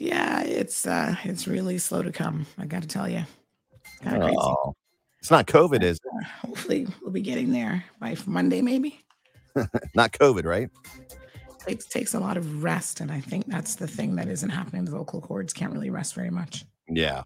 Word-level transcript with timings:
Yeah, 0.00 0.42
it's 0.42 0.86
uh 0.86 1.14
it's 1.24 1.46
really 1.46 1.76
slow 1.78 2.02
to 2.02 2.10
come. 2.10 2.46
I 2.58 2.64
got 2.64 2.80
to 2.82 2.88
tell 2.88 3.06
you, 3.08 3.22
kind 4.02 4.16
of 4.16 4.22
crazy. 4.22 4.36
Oh, 4.40 4.74
it's 5.18 5.30
not 5.30 5.46
COVID, 5.46 5.82
is 5.82 6.00
Uh, 6.04 6.24
hopefully, 6.46 6.86
we'll 7.02 7.12
be 7.12 7.20
getting 7.20 7.52
there 7.52 7.84
by 8.00 8.16
Monday, 8.26 8.62
maybe. 8.62 8.98
Not 9.94 10.12
COVID, 10.12 10.44
right? 10.44 10.70
It 11.68 11.84
takes 11.90 12.14
a 12.14 12.18
lot 12.18 12.38
of 12.38 12.62
rest, 12.62 13.00
and 13.00 13.12
I 13.12 13.20
think 13.20 13.44
that's 13.46 13.74
the 13.74 13.86
thing 13.86 14.16
that 14.16 14.28
isn't 14.28 14.48
happening. 14.48 14.86
The 14.86 14.92
vocal 14.92 15.20
cords 15.20 15.52
can't 15.52 15.72
really 15.74 15.90
rest 15.90 16.14
very 16.14 16.30
much. 16.30 16.64
Yeah. 16.88 17.24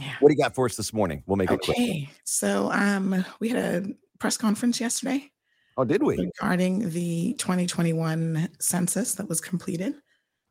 Yeah. 0.00 0.14
What 0.20 0.30
do 0.30 0.34
you 0.34 0.42
got 0.42 0.54
for 0.54 0.64
us 0.64 0.76
this 0.76 0.94
morning? 0.94 1.22
We'll 1.26 1.36
make 1.36 1.50
it 1.50 1.60
quick. 1.60 1.76
Okay, 1.76 2.08
so 2.24 2.72
um, 2.72 3.22
we 3.38 3.50
had 3.50 3.58
a 3.84 3.86
press 4.18 4.38
conference 4.38 4.80
yesterday 4.80 5.30
Oh, 5.76 5.84
did 5.84 6.02
we? 6.02 6.16
regarding 6.16 6.88
the 6.88 7.34
2021 7.38 8.48
census 8.60 9.14
that 9.16 9.28
was 9.28 9.42
completed. 9.42 9.96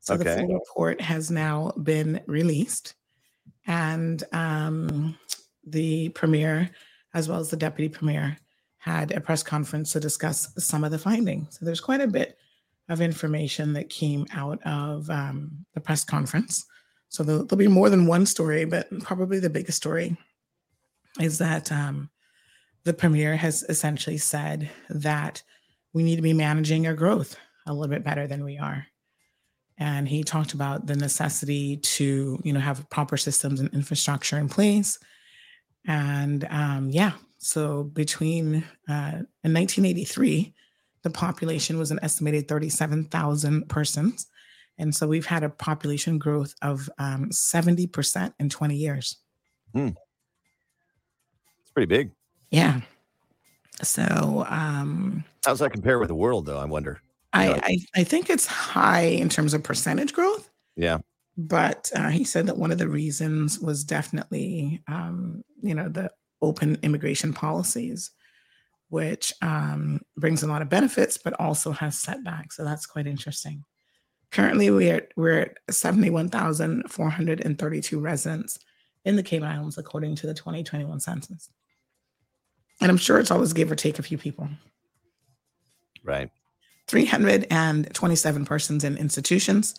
So 0.01 0.17
the 0.17 0.25
full 0.25 0.47
report 0.47 1.01
has 1.01 1.29
now 1.29 1.71
been 1.83 2.21
released, 2.25 2.95
and 3.67 4.23
um, 4.31 5.17
the 5.65 6.09
premier, 6.09 6.69
as 7.13 7.27
well 7.27 7.39
as 7.39 7.49
the 7.49 7.57
deputy 7.57 7.89
premier, 7.89 8.37
had 8.77 9.11
a 9.11 9.21
press 9.21 9.43
conference 9.43 9.91
to 9.91 9.99
discuss 9.99 10.51
some 10.57 10.83
of 10.83 10.91
the 10.91 10.97
findings. 10.97 11.59
So 11.59 11.65
there's 11.65 11.81
quite 11.81 12.01
a 12.01 12.07
bit 12.07 12.37
of 12.87 13.01
information 13.01 13.73
that 13.73 13.89
came 13.89 14.25
out 14.33 14.59
of 14.65 15.09
um, 15.09 15.65
the 15.73 15.81
press 15.81 16.03
conference. 16.03 16.65
So 17.09 17.23
there'll, 17.23 17.45
there'll 17.45 17.59
be 17.59 17.67
more 17.67 17.89
than 17.89 18.07
one 18.07 18.25
story, 18.25 18.65
but 18.65 18.87
probably 19.01 19.39
the 19.39 19.49
biggest 19.49 19.77
story 19.77 20.17
is 21.19 21.37
that 21.39 21.71
um, 21.71 22.09
the 22.83 22.93
premier 22.93 23.35
has 23.35 23.63
essentially 23.67 24.17
said 24.17 24.69
that 24.89 25.43
we 25.93 26.03
need 26.03 26.15
to 26.15 26.21
be 26.21 26.33
managing 26.33 26.87
our 26.87 26.93
growth 26.93 27.35
a 27.65 27.73
little 27.73 27.93
bit 27.93 28.03
better 28.03 28.27
than 28.27 28.43
we 28.43 28.57
are. 28.57 28.85
And 29.79 30.07
he 30.07 30.23
talked 30.23 30.53
about 30.53 30.85
the 30.85 30.95
necessity 30.95 31.77
to, 31.77 32.39
you 32.43 32.53
know, 32.53 32.59
have 32.59 32.89
proper 32.89 33.15
systems 33.15 33.61
and 33.61 33.73
infrastructure 33.73 34.37
in 34.37 34.49
place. 34.49 34.99
And 35.87 36.45
um, 36.49 36.89
yeah, 36.89 37.13
so 37.37 37.83
between 37.83 38.65
uh, 38.89 39.23
in 39.43 39.53
1983, 39.53 40.53
the 41.03 41.09
population 41.09 41.79
was 41.79 41.91
an 41.91 41.99
estimated 42.03 42.49
37,000 42.49 43.69
persons. 43.69 44.27
And 44.77 44.93
so 44.93 45.07
we've 45.07 45.25
had 45.25 45.43
a 45.43 45.49
population 45.49 46.17
growth 46.17 46.53
of 46.61 46.89
um, 46.97 47.29
70% 47.29 48.33
in 48.39 48.49
20 48.49 48.75
years. 48.75 49.17
It's 51.61 51.71
pretty 51.71 51.87
big. 51.87 52.11
Yeah. 52.51 52.81
So 53.81 54.45
um, 54.49 55.23
How 55.45 55.51
does 55.51 55.59
that 55.59 55.71
compare 55.71 55.99
with 55.99 56.09
the 56.09 56.15
world, 56.15 56.45
though? 56.45 56.57
I 56.57 56.65
wonder. 56.65 57.01
I, 57.33 57.53
I 57.63 57.77
I 58.01 58.03
think 58.03 58.29
it's 58.29 58.47
high 58.47 59.01
in 59.01 59.29
terms 59.29 59.53
of 59.53 59.63
percentage 59.63 60.13
growth, 60.13 60.49
Yeah. 60.75 60.97
but 61.37 61.91
uh, 61.95 62.09
he 62.09 62.23
said 62.23 62.47
that 62.47 62.57
one 62.57 62.71
of 62.71 62.77
the 62.79 62.87
reasons 62.87 63.59
was 63.59 63.83
definitely 63.83 64.81
um, 64.87 65.43
you 65.61 65.75
know 65.75 65.89
the 65.89 66.11
open 66.41 66.77
immigration 66.83 67.33
policies, 67.33 68.11
which 68.89 69.31
um, 69.41 69.99
brings 70.17 70.41
a 70.41 70.47
lot 70.47 70.61
of 70.61 70.69
benefits, 70.69 71.17
but 71.17 71.39
also 71.39 71.71
has 71.71 71.99
setbacks. 71.99 72.55
So 72.57 72.63
that's 72.63 72.85
quite 72.87 73.05
interesting. 73.07 73.63
Currently, 74.31 74.69
we 74.71 74.89
are 74.89 75.07
we're 75.15 75.39
at 75.39 75.57
seventy 75.69 76.09
one 76.09 76.29
thousand 76.29 76.89
four 76.89 77.09
hundred 77.09 77.45
and 77.45 77.57
thirty 77.59 77.81
two 77.81 77.99
residents 77.99 78.57
in 79.05 79.15
the 79.15 79.23
Cayman 79.23 79.49
Islands, 79.49 79.77
according 79.77 80.15
to 80.17 80.27
the 80.27 80.33
twenty 80.33 80.63
twenty 80.63 80.85
one 80.85 80.99
census. 80.99 81.49
And 82.81 82.89
I'm 82.89 82.97
sure 82.97 83.19
it's 83.19 83.31
always 83.31 83.53
give 83.53 83.71
or 83.71 83.75
take 83.75 83.99
a 83.99 84.03
few 84.03 84.17
people. 84.17 84.47
Right. 86.03 86.29
327 86.89 88.45
persons 88.45 88.83
in 88.83 88.97
institutions, 88.97 89.75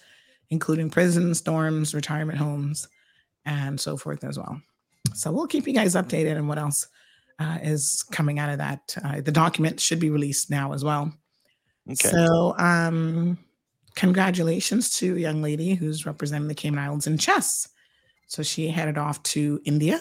including 0.50 0.88
prisons, 0.88 1.42
dorms, 1.42 1.92
retirement 1.92 2.38
homes, 2.38 2.88
and 3.44 3.80
so 3.80 3.96
forth 3.96 4.22
as 4.24 4.38
well. 4.38 4.60
So 5.14 5.32
we'll 5.32 5.48
keep 5.48 5.66
you 5.66 5.74
guys 5.74 5.94
updated 5.94 6.36
on 6.36 6.46
what 6.46 6.58
else 6.58 6.86
uh, 7.40 7.58
is 7.62 8.04
coming 8.12 8.38
out 8.38 8.50
of 8.50 8.58
that. 8.58 8.96
Uh, 9.02 9.20
the 9.20 9.32
document 9.32 9.80
should 9.80 9.98
be 9.98 10.10
released 10.10 10.50
now 10.50 10.72
as 10.72 10.84
well. 10.84 11.12
Okay. 11.90 12.08
So, 12.08 12.54
um, 12.58 13.38
congratulations 13.96 14.96
to 14.98 15.16
a 15.16 15.18
young 15.18 15.42
lady 15.42 15.74
who's 15.74 16.06
representing 16.06 16.48
the 16.48 16.54
Cayman 16.54 16.78
Islands 16.78 17.08
in 17.08 17.18
chess. 17.18 17.68
So 18.28 18.44
she 18.44 18.68
headed 18.68 18.98
off 18.98 19.20
to 19.24 19.60
India 19.64 20.00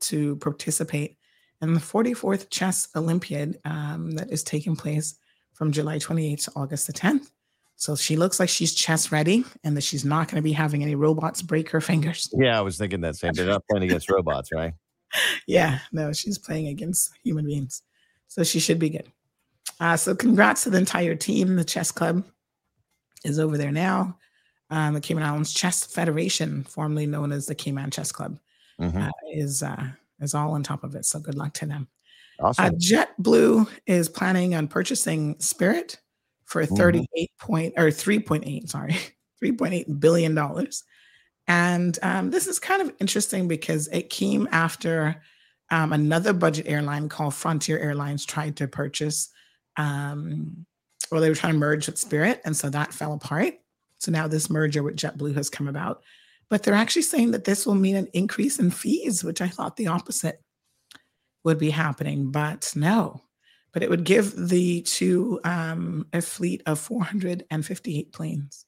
to 0.00 0.36
participate 0.36 1.16
in 1.62 1.74
the 1.74 1.80
44th 1.80 2.50
Chess 2.50 2.88
Olympiad 2.96 3.60
um, 3.64 4.12
that 4.12 4.30
is 4.30 4.42
taking 4.42 4.74
place 4.74 5.14
from 5.58 5.72
July 5.72 5.98
28th 5.98 6.44
to 6.44 6.52
August 6.54 6.86
the 6.86 6.92
10th. 6.92 7.30
So 7.76 7.94
she 7.96 8.16
looks 8.16 8.38
like 8.40 8.48
she's 8.48 8.74
chess 8.74 9.10
ready 9.12 9.44
and 9.64 9.76
that 9.76 9.82
she's 9.82 10.04
not 10.04 10.28
going 10.28 10.36
to 10.36 10.42
be 10.42 10.52
having 10.52 10.82
any 10.82 10.94
robots 10.94 11.42
break 11.42 11.68
her 11.70 11.80
fingers. 11.80 12.28
yeah, 12.38 12.56
I 12.56 12.60
was 12.62 12.78
thinking 12.78 13.00
that 13.02 13.16
same. 13.16 13.32
They're 13.32 13.46
not 13.46 13.64
playing 13.70 13.84
against 13.84 14.10
robots, 14.10 14.50
right? 14.52 14.72
Yeah, 15.46 15.78
no, 15.90 16.12
she's 16.12 16.36
playing 16.38 16.68
against 16.68 17.10
human 17.24 17.46
beings. 17.46 17.82
So 18.26 18.44
she 18.44 18.60
should 18.60 18.78
be 18.78 18.90
good. 18.90 19.10
Uh, 19.80 19.96
so 19.96 20.14
congrats 20.14 20.64
to 20.64 20.70
the 20.70 20.76
entire 20.78 21.14
team. 21.14 21.56
The 21.56 21.64
chess 21.64 21.90
club 21.90 22.24
is 23.24 23.38
over 23.38 23.56
there 23.56 23.72
now. 23.72 24.18
Um, 24.70 24.92
the 24.94 25.00
Cayman 25.00 25.22
Islands 25.22 25.54
Chess 25.54 25.84
Federation, 25.86 26.62
formerly 26.64 27.06
known 27.06 27.32
as 27.32 27.46
the 27.46 27.54
Cayman 27.54 27.90
Chess 27.90 28.12
Club, 28.12 28.38
Mhm. 28.78 29.08
uh, 29.08 29.12
is 29.32 29.62
uh, 29.62 29.88
is 30.20 30.34
all 30.34 30.50
on 30.52 30.62
top 30.62 30.84
of 30.84 30.94
it. 30.94 31.06
So 31.06 31.20
good 31.20 31.36
luck 31.36 31.54
to 31.54 31.66
them. 31.66 31.88
Awesome. 32.40 32.64
Uh, 32.66 32.70
JetBlue 32.70 33.68
is 33.86 34.08
planning 34.08 34.54
on 34.54 34.68
purchasing 34.68 35.38
Spirit 35.40 35.98
for 36.44 36.62
Mhm. 36.64 36.76
38 36.76 37.30
point 37.38 37.74
or 37.76 37.90
3.8, 37.90 38.68
sorry, 38.68 38.96
3.8 39.42 40.00
billion 40.00 40.34
dollars. 40.34 40.84
And 41.46 41.98
um, 42.02 42.30
this 42.30 42.46
is 42.46 42.58
kind 42.58 42.82
of 42.82 42.92
interesting 43.00 43.48
because 43.48 43.88
it 43.88 44.10
came 44.10 44.48
after 44.52 45.22
um, 45.70 45.92
another 45.92 46.32
budget 46.32 46.66
airline 46.68 47.08
called 47.08 47.34
Frontier 47.34 47.78
Airlines 47.78 48.24
tried 48.24 48.56
to 48.56 48.68
purchase, 48.68 49.30
um, 49.76 50.64
or 51.10 51.20
they 51.20 51.28
were 51.28 51.34
trying 51.34 51.54
to 51.54 51.58
merge 51.58 51.86
with 51.86 51.98
Spirit, 51.98 52.40
and 52.44 52.56
so 52.56 52.70
that 52.70 52.92
fell 52.94 53.14
apart. 53.14 53.54
So 53.98 54.12
now 54.12 54.28
this 54.28 54.48
merger 54.50 54.82
with 54.82 54.96
JetBlue 54.96 55.34
has 55.36 55.50
come 55.50 55.68
about. 55.68 56.02
But 56.50 56.62
they're 56.62 56.74
actually 56.74 57.02
saying 57.02 57.32
that 57.32 57.44
this 57.44 57.66
will 57.66 57.74
mean 57.74 57.96
an 57.96 58.08
increase 58.14 58.58
in 58.58 58.70
fees, 58.70 59.22
which 59.24 59.40
I 59.42 59.48
thought 59.48 59.76
the 59.76 59.88
opposite 59.88 60.40
would 61.48 61.58
be 61.58 61.70
happening, 61.70 62.30
but 62.30 62.70
no. 62.76 63.22
But 63.72 63.82
it 63.82 63.88
would 63.88 64.04
give 64.04 64.34
the 64.36 64.82
two 64.82 65.40
um, 65.44 66.06
a 66.12 66.20
fleet 66.20 66.62
of 66.66 66.78
458 66.78 68.12
planes. 68.12 68.66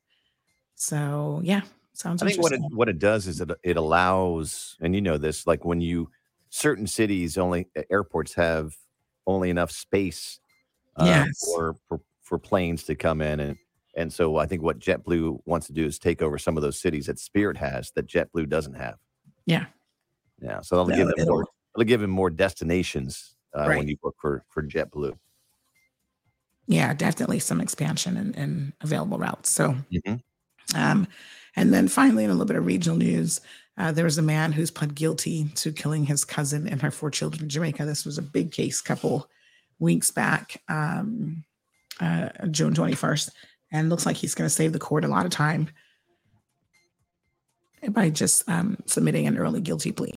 So 0.77 1.43
yeah, 1.45 1.61
sounds 1.93 2.23
I 2.23 2.27
think 2.27 2.43
what 2.43 2.53
it 2.53 2.61
what 2.71 2.89
it 2.89 2.99
does 2.99 3.27
is 3.27 3.43
it 3.43 3.51
it 3.63 3.77
allows, 3.77 4.77
and 4.81 4.95
you 4.95 5.03
know 5.03 5.19
this, 5.19 5.47
like 5.47 5.63
when 5.63 5.83
you 5.83 6.09
certain 6.49 6.87
cities 6.87 7.37
only 7.37 7.67
airports 7.91 8.33
have 8.35 8.75
only 9.27 9.51
enough 9.51 9.71
space 9.71 10.41
uh, 10.97 11.05
Yes. 11.05 11.39
for, 11.55 11.77
for 11.87 12.01
for 12.23 12.39
planes 12.39 12.85
to 12.85 12.95
come 12.95 13.21
in 13.21 13.41
and 13.41 13.59
and 13.97 14.11
so 14.11 14.37
I 14.37 14.47
think 14.47 14.63
what 14.63 14.79
JetBlue 14.79 15.41
wants 15.45 15.67
to 15.67 15.73
do 15.75 15.85
is 15.85 15.99
take 15.99 16.23
over 16.23 16.39
some 16.39 16.57
of 16.57 16.63
those 16.63 16.81
cities 16.81 17.07
that 17.07 17.19
Spirit 17.19 17.59
has 17.59 17.91
that 17.95 18.07
JetBlue 18.07 18.49
doesn't 18.49 18.75
have. 18.75 18.97
Yeah. 19.45 19.67
Yeah, 20.41 20.61
so 20.63 20.77
that'll 20.77 20.89
No, 20.89 20.97
give 20.97 21.17
them 21.17 21.29
more. 21.29 21.45
It'll 21.81 21.89
give 21.89 22.01
them 22.03 22.11
more 22.11 22.29
destinations 22.31 23.37
uh, 23.57 23.67
Right. 23.67 23.79
when 23.79 23.89
you 23.89 23.97
book 24.03 24.17
for 24.21 24.45
for 24.49 24.63
JetBlue. 24.63 25.17
Yeah, 26.67 26.93
definitely 26.95 27.39
some 27.41 27.61
expansion 27.61 28.17
and, 28.19 28.37
and 28.37 28.73
available 28.83 29.19
routes. 29.19 29.51
So 29.51 29.77
Mhm. 29.91 30.23
Um, 30.75 31.09
and 31.57 31.73
then 31.75 31.89
finally, 31.89 32.23
in 32.25 32.31
a 32.31 32.35
little 32.35 32.47
bit 32.47 32.57
of 32.57 32.67
regional 32.67 32.97
news, 32.99 33.41
uh, 33.77 33.91
there 33.93 34.05
was 34.05 34.19
a 34.19 34.23
man 34.23 34.53
who's 34.53 34.71
pled 34.71 34.95
guilty 34.95 35.49
to 35.57 35.73
killing 35.73 36.05
his 36.05 36.25
cousin 36.25 36.69
and 36.69 36.81
her 36.83 36.91
four 36.93 37.11
children 37.11 37.45
in 37.45 37.49
Jamaica. 37.49 37.85
This 37.87 38.05
was 38.05 38.19
a 38.19 38.23
big 38.23 38.53
case 38.53 38.81
couple 38.83 39.29
weeks 39.81 40.11
back, 40.13 40.63
um, 40.69 41.45
uh, 41.99 42.29
June 42.51 42.75
21st. 42.75 43.31
And 43.73 43.89
looks 43.89 44.05
like 44.07 44.17
he's 44.17 44.35
going 44.35 44.47
to 44.47 44.55
save 44.55 44.73
the 44.75 44.79
court 44.79 45.05
a 45.05 45.09
lot 45.09 45.25
of 45.25 45.33
time 45.33 45.71
by 47.89 48.11
just 48.11 48.47
um, 48.49 48.77
submitting 48.87 49.27
an 49.27 49.39
early 49.39 49.61
guilty 49.63 49.91
plea. 49.93 50.13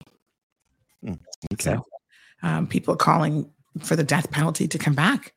Okay. 1.53 1.75
So 1.75 1.83
um, 2.41 2.67
people 2.67 2.93
are 2.93 2.97
calling 2.97 3.49
for 3.79 3.95
the 3.95 4.03
death 4.03 4.29
penalty 4.31 4.67
to 4.67 4.77
come 4.77 4.93
back 4.93 5.33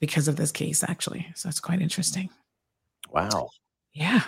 because 0.00 0.28
of 0.28 0.36
this 0.36 0.52
case, 0.52 0.82
actually. 0.82 1.26
So 1.34 1.48
it's 1.48 1.60
quite 1.60 1.80
interesting. 1.80 2.30
Wow. 3.10 3.50
Yeah. 3.92 4.22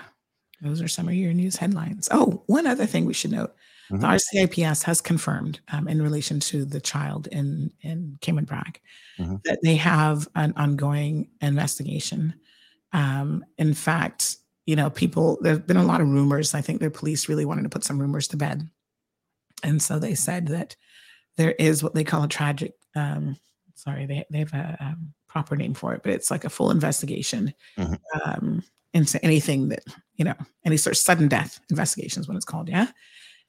Those 0.62 0.80
are 0.80 0.88
some 0.88 1.08
of 1.08 1.14
your 1.14 1.32
news 1.32 1.56
headlines. 1.56 2.08
Oh, 2.10 2.42
one 2.46 2.66
other 2.66 2.86
thing 2.86 3.04
we 3.04 3.14
should 3.14 3.32
note. 3.32 3.54
Mhm. 3.90 4.00
The 4.00 4.06
RCIPS 4.06 4.82
has 4.84 5.00
confirmed 5.00 5.60
um, 5.68 5.86
in 5.86 6.02
relation 6.02 6.40
to 6.40 6.64
the 6.64 6.80
child 6.80 7.28
in, 7.28 7.70
in 7.82 8.18
Cayman 8.20 8.44
Brac 8.44 8.80
Mhm. 9.18 9.42
that 9.44 9.58
they 9.62 9.76
have 9.76 10.28
an 10.34 10.52
ongoing 10.56 11.28
investigation. 11.40 12.34
Um, 12.92 13.44
in 13.58 13.74
fact, 13.74 14.36
you 14.66 14.74
know, 14.76 14.90
people, 14.90 15.38
there 15.42 15.52
have 15.52 15.66
been 15.66 15.76
a 15.76 15.84
lot 15.84 16.00
of 16.00 16.08
rumors. 16.08 16.54
I 16.54 16.60
think 16.62 16.80
the 16.80 16.90
police 16.90 17.28
really 17.28 17.44
wanted 17.44 17.62
to 17.62 17.68
put 17.68 17.84
some 17.84 18.00
rumors 18.00 18.26
to 18.28 18.36
bed. 18.36 18.68
And 19.62 19.80
so 19.80 19.98
they 19.98 20.14
said 20.14 20.48
that 20.48 20.74
there 21.36 21.52
is 21.52 21.82
what 21.82 21.94
they 21.94 22.04
call 22.04 22.22
a 22.24 22.28
tragic, 22.28 22.74
um, 22.94 23.36
sorry, 23.74 24.06
they, 24.06 24.24
they 24.30 24.38
have 24.38 24.52
a 24.54 24.76
um, 24.80 25.12
proper 25.28 25.56
name 25.56 25.74
for 25.74 25.94
it, 25.94 26.02
but 26.02 26.12
it's 26.12 26.30
like 26.30 26.44
a 26.44 26.50
full 26.50 26.70
investigation 26.70 27.52
Mhm. 27.78 27.98
um, 28.24 28.62
into 28.94 29.22
anything 29.24 29.68
that 29.68 29.82
you 30.16 30.24
know, 30.24 30.34
any 30.64 30.78
sort 30.78 30.92
of 30.96 30.98
sudden 30.98 31.28
death 31.28 31.60
investigations, 31.68 32.26
what 32.26 32.36
it's 32.36 32.46
called, 32.46 32.68
yeah. 32.68 32.86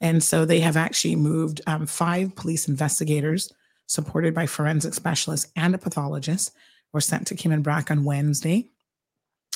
And 0.02 0.22
so 0.22 0.44
they 0.44 0.60
have 0.60 0.76
actually 0.76 1.16
moved 1.16 1.62
um, 1.66 1.88
five 1.88 2.36
police 2.36 2.68
investigators, 2.68 3.52
supported 3.88 4.34
by 4.34 4.46
forensic 4.46 4.94
specialists 4.94 5.50
and 5.56 5.74
a 5.74 5.78
pathologist, 5.78 6.52
were 6.92 7.02
sent 7.02 7.26
to 7.28 7.36
Cayman 7.36 7.62
Brac 7.62 7.90
on 7.90 8.04
Wednesday 8.04 8.70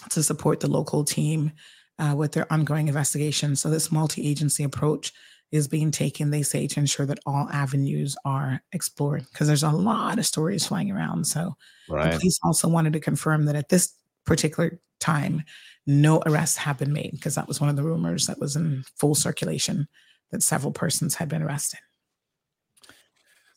to 0.10 0.24
support 0.24 0.62
the 0.62 0.70
local 0.70 1.04
team 1.04 1.52
uh, 2.00 2.16
with 2.16 2.32
their 2.32 2.52
ongoing 2.52 2.88
investigation. 2.88 3.56
So 3.56 3.70
this 3.70 3.92
multi-agency 3.92 4.64
approach 4.64 5.12
is 5.52 5.68
being 5.68 5.92
taken, 5.92 6.32
they 6.32 6.44
say, 6.44 6.66
to 6.66 6.80
ensure 6.80 7.06
that 7.06 7.20
all 7.26 7.50
avenues 7.52 8.16
are 8.24 8.62
explored 8.72 9.26
because 9.32 9.48
there's 9.48 9.64
a 9.64 9.72
lot 9.72 10.18
of 10.18 10.26
stories 10.26 10.66
flying 10.66 10.92
around. 10.92 11.28
So 11.28 11.56
the 11.90 12.18
police 12.20 12.40
also 12.44 12.68
wanted 12.70 12.94
to 12.94 13.00
confirm 13.00 13.46
that 13.46 13.56
at 13.56 13.70
this 13.70 13.94
particular 14.26 14.80
time, 15.00 15.44
no 15.86 16.22
arrests 16.26 16.58
have 16.58 16.78
been 16.78 16.94
made 16.94 17.12
because 17.12 17.36
that 17.36 17.48
was 17.48 17.60
one 17.60 17.70
of 17.70 17.76
the 17.76 17.84
rumors 17.84 18.28
that 18.28 18.40
was 18.40 18.56
in 18.56 18.84
full 18.98 19.16
circulation 19.16 19.88
that 20.32 20.42
several 20.44 20.72
persons 20.72 21.16
had 21.16 21.28
been 21.28 21.42
arrested. 21.42 21.80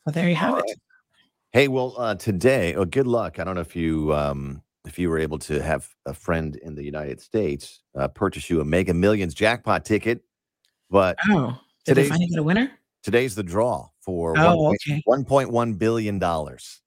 So 0.05 0.11
there 0.11 0.29
you 0.29 0.35
have 0.35 0.55
All 0.55 0.61
it. 0.61 0.79
Hey, 1.52 1.69
well, 1.69 1.94
uh, 1.96 2.17
today, 2.17 2.75
oh, 2.75 2.85
good 2.85 3.06
luck. 3.06 3.38
I 3.38 3.44
don't 3.44 3.55
know 3.55 3.61
if 3.61 3.76
you 3.76 4.12
um, 4.12 4.62
if 4.85 4.99
you 4.99 5.08
were 5.08 5.19
able 5.19 5.38
to 5.41 5.62
have 5.62 5.88
a 6.05 6.12
friend 6.12 6.56
in 6.56 6.75
the 6.75 6.82
United 6.82 7.20
States 7.20 7.81
uh, 7.96 8.08
purchase 8.08 8.50
you 8.50 8.61
a 8.61 8.64
Mega 8.64 8.93
Millions 8.93 9.35
jackpot 9.35 9.85
ticket, 9.85 10.23
but 10.91 11.17
Oh, 11.29 11.58
did 11.84 11.94
they 11.94 12.02
today's 12.02 12.08
finally 12.10 12.28
get 12.28 12.38
a 12.38 12.42
winner? 12.42 12.70
today's 13.02 13.34
the 13.34 13.42
draw 13.42 13.88
for 14.00 14.34
Oh, 14.38 14.69
okay. 14.72 15.02
one 15.04 15.25
point 15.25 15.50
one 15.50 15.75
billion 15.75 16.19
dollars. 16.19 16.81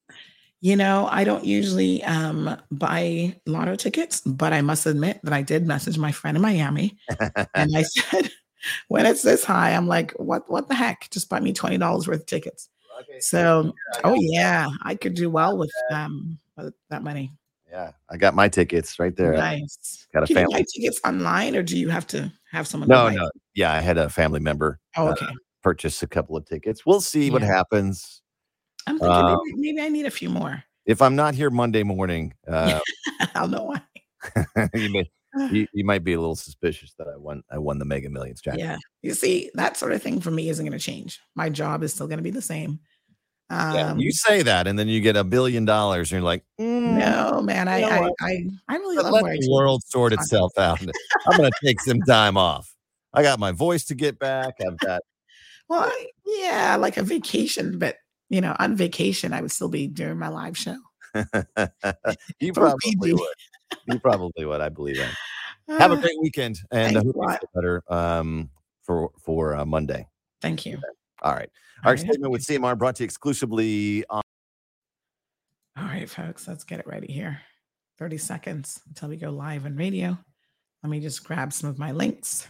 You 0.60 0.76
know, 0.76 1.08
I 1.12 1.24
don't 1.24 1.46
usually 1.46 2.04
um, 2.04 2.60
buy 2.72 3.40
lotto 3.46 3.76
tickets, 3.76 4.22
but 4.22 4.54
I 4.54 4.62
must 4.62 4.88
admit 4.88 5.20
that 5.24 5.32
I 5.32 5.44
did 5.44 5.68
message 5.68 6.00
my 6.00 6.12
friend 6.12 6.36
in 6.36 6.42
Miami, 6.42 6.98
and 7.54 7.78
I 7.78 7.84
said, 7.84 8.32
when 8.88 9.06
it's 9.06 9.22
this 9.22 9.44
high, 9.44 9.74
I'm 9.74 9.88
like, 9.88 10.14
what? 10.14 10.50
What 10.50 10.68
the 10.68 10.74
heck? 10.76 11.10
Just 11.12 11.30
buy 11.30 11.40
me 11.40 11.54
twenty 11.54 11.78
dollars 11.78 12.08
worth 12.08 12.22
of 12.22 12.26
tickets. 12.26 12.70
So, 13.20 13.74
oh 14.04 14.16
yeah, 14.20 14.68
I 14.82 14.96
could 14.96 15.14
do 15.14 15.30
well 15.30 15.56
with 15.58 15.72
um 15.92 16.40
with 16.56 16.74
that 16.90 17.04
money. 17.04 17.32
Yeah, 17.70 17.92
I 18.10 18.18
got 18.18 18.34
my 18.34 18.48
tickets 18.48 18.98
right 18.98 19.16
there. 19.16 19.34
Nice. 19.34 20.08
Got 20.14 20.24
a 20.24 20.28
Can 20.28 20.38
you 20.38 20.50
buy 20.50 20.64
tickets 20.74 21.02
online, 21.06 21.56
or 21.56 21.64
do 21.64 21.78
you 21.78 21.90
have 21.90 22.08
to 22.08 22.32
have 22.52 22.68
someone? 22.68 22.88
No, 22.88 23.10
no, 23.10 23.30
yeah, 23.56 23.74
I 23.74 23.80
had 23.80 23.98
a 23.98 24.10
family 24.10 24.40
member 24.40 24.80
Oh, 24.96 25.08
uh, 25.08 25.12
okay. 25.12 25.28
purchase 25.64 26.02
a 26.02 26.08
couple 26.08 26.38
of 26.38 26.46
tickets. 26.46 26.86
We'll 26.86 27.02
see 27.02 27.30
what 27.30 27.42
happens. 27.42 28.22
I'm 28.88 28.98
thinking 29.00 29.12
uh, 29.12 29.38
maybe, 29.44 29.74
maybe 29.74 29.82
I 29.82 29.90
need 29.90 30.06
a 30.06 30.12
few 30.12 30.30
more. 30.30 30.64
If 30.86 31.02
I'm 31.02 31.16
not 31.18 31.36
here 31.36 31.50
Monday 31.50 31.84
morning, 31.84 32.34
uh, 32.48 32.80
I'll 33.36 33.50
know 33.50 33.64
why. 33.66 33.82
you 34.74 34.90
may 34.92 35.10
you, 35.52 35.68
you 35.74 35.84
might 35.84 36.04
be 36.04 36.14
a 36.14 36.20
little 36.20 36.36
suspicious 36.36 36.94
that 36.98 37.08
I 37.08 37.18
won 37.18 37.44
I 37.52 37.58
won 37.58 37.80
the 37.80 37.86
Mega 37.86 38.10
Millions 38.10 38.42
jackpot. 38.42 38.60
Yeah. 38.60 38.78
You 39.02 39.14
see, 39.14 39.52
that 39.56 39.78
sort 39.78 39.92
of 39.92 40.02
thing 40.02 40.22
for 40.22 40.32
me 40.32 40.50
isn't 40.50 40.66
going 40.66 40.78
to 40.78 40.84
change. 40.84 41.20
My 41.36 41.50
job 41.50 41.84
is 41.84 41.94
still 41.94 42.08
going 42.08 42.20
to 42.20 42.24
be 42.24 42.32
the 42.32 42.42
same. 42.42 42.80
Yeah, 43.50 43.92
Um, 43.92 44.00
you 44.00 44.12
say 44.12 44.42
that, 44.44 44.68
and 44.68 44.78
then 44.78 44.88
you 44.88 45.00
get 45.02 45.16
a 45.16 45.24
billion 45.24 45.66
dollars, 45.66 46.12
and 46.12 46.20
you're 46.20 46.26
like, 46.26 46.44
mm, 46.60 46.98
no, 46.98 47.42
man, 47.42 47.68
I, 47.68 47.78
You 47.80 47.90
know 47.90 47.90
I. 47.90 48.12
I, 48.22 48.46
I 48.68 48.76
really 48.78 48.98
love 48.98 49.14
let 49.14 49.24
where 49.24 49.38
the 49.38 49.50
world 49.52 49.84
sort 49.86 50.14
itself 50.14 50.52
out. 50.58 50.80
I'm 51.28 51.38
gonna 51.38 51.52
take 51.64 51.80
some 51.80 52.02
time 52.04 52.38
off. 52.38 52.74
I 53.14 53.24
got 53.24 53.40
my 53.40 53.52
voice 53.52 53.86
to 53.86 53.96
get 53.96 54.20
back. 54.20 54.56
I've 54.66 54.80
got 54.80 55.02
Well, 55.70 55.92
yeah, 56.26 56.76
like 56.78 56.98
a 56.98 57.04
vacation, 57.04 57.80
but 57.80 57.98
you 58.30 58.42
know, 58.42 58.56
on 58.60 58.76
vacation, 58.76 59.34
I 59.34 59.42
would 59.42 59.52
still 59.52 59.70
be 59.70 59.88
doing 59.88 60.18
my 60.20 60.28
live 60.28 60.58
show. 60.58 60.78
you 62.40 62.54
probably 62.54 63.14
would. 63.14 63.36
You 63.86 64.00
probably 64.00 64.46
would. 64.46 64.62
I 64.62 64.70
believe 64.70 64.98
that. 64.98 65.14
Have 65.80 65.92
a 65.92 65.96
Ah, 65.96 66.02
great 66.02 66.20
weekend, 66.22 66.60
and 66.72 66.98
I 66.98 67.02
hope 67.02 67.16
a 67.16 67.20
you 67.20 67.30
feel 67.40 67.50
better 67.54 67.84
um, 67.90 68.50
for 68.84 69.12
for 69.24 69.56
uh, 69.56 69.66
Monday. 69.66 70.08
Thank 70.42 70.66
you. 70.66 70.80
All 71.22 71.34
right. 71.34 71.50
All 71.84 71.90
Our 71.90 71.92
right. 71.94 72.00
statement 72.00 72.32
with 72.32 72.42
CMR 72.44 72.78
brought 72.78 72.96
to 72.98 73.04
you 73.04 73.06
exclusively 73.06 74.04
on. 74.10 74.22
All 75.78 75.86
right, 75.86 76.10
folks, 76.10 76.48
let's 76.48 76.64
get 76.64 76.80
it 76.80 76.88
ready 76.88 77.12
here. 77.12 77.42
30 78.00 78.18
seconds 78.18 78.82
until 78.88 79.10
we 79.10 79.18
go 79.18 79.30
live 79.30 79.66
on 79.66 79.76
radio. 79.76 80.18
Let 80.84 80.90
me 80.90 81.00
just 81.00 81.24
grab 81.24 81.52
some 81.54 81.70
of 81.70 81.80
my 81.80 81.92
links. 81.92 82.48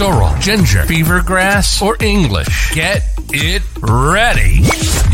Sorrel, 0.00 0.34
ginger, 0.40 0.82
beaver 0.88 1.20
grass, 1.20 1.82
or 1.82 1.94
English. 2.00 2.72
Get 2.72 3.02
it 3.34 3.62
ready. 3.82 4.62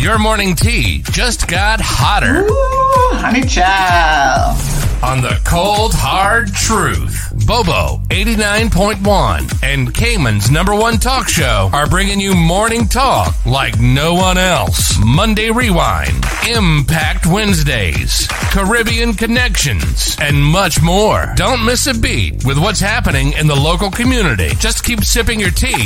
Your 0.01 0.17
morning 0.17 0.55
tea 0.55 1.03
just 1.11 1.49
got 1.49 1.81
hotter 1.81 2.47
Ooh, 2.47 3.17
honey 3.17 3.43
child. 3.43 4.86
On 5.03 5.21
the 5.21 5.41
cold 5.45 5.93
hard 5.95 6.53
truth. 6.53 7.33
Bobo 7.47 7.99
89.1 8.09 9.63
and 9.63 9.95
Cayman's 9.95 10.51
number 10.51 10.75
one 10.75 10.99
talk 10.99 11.29
show 11.29 11.71
are 11.73 11.89
bringing 11.89 12.21
you 12.21 12.35
morning 12.35 12.87
talk 12.89 13.35
like 13.47 13.79
no 13.79 14.15
one 14.15 14.39
else. 14.39 14.99
Monday 15.05 15.51
Rewind, 15.51 16.25
Impact 16.49 17.27
Wednesdays, 17.27 18.27
Caribbean 18.51 19.15
Connections, 19.15 20.17
and 20.21 20.43
much 20.43 20.83
more. 20.83 21.33
Don't 21.37 21.65
miss 21.65 21.87
a 21.87 21.95
beat 21.95 22.45
with 22.45 22.59
what's 22.59 22.81
happening 22.81 23.33
in 23.33 23.47
the 23.47 23.57
local 23.57 23.91
community. 23.91 24.51
Just 24.59 24.85
keep 24.85 25.05
sipping 25.05 25.39
your 25.41 25.51
tea. 25.51 25.85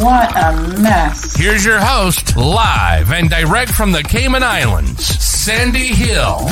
What 0.00 0.36
a 0.36 0.76
mess. 0.80 1.36
Here's 1.36 1.64
your 1.64 1.80
host, 1.80 2.36
live 2.36 3.12
and 3.12 3.28
direct 3.28 3.72
from 3.72 3.92
the 3.92 4.02
Cayman 4.02 4.42
Islands, 4.42 5.04
Sandy 5.04 5.88
Hill. 5.88 6.48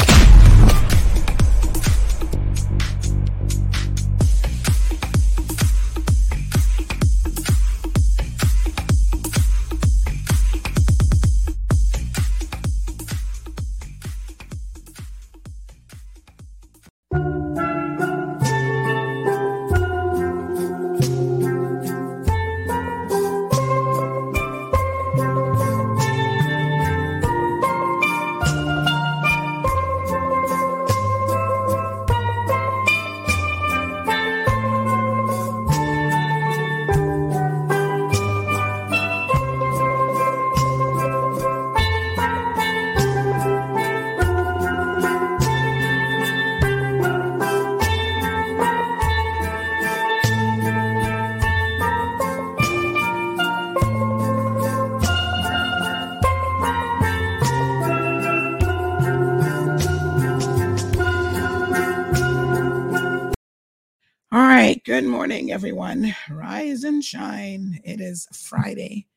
Morning, 65.26 65.50
everyone. 65.50 66.14
Rise 66.30 66.84
and 66.84 67.02
shine. 67.02 67.80
It 67.82 68.00
is 68.00 68.28
Friday, 68.32 69.08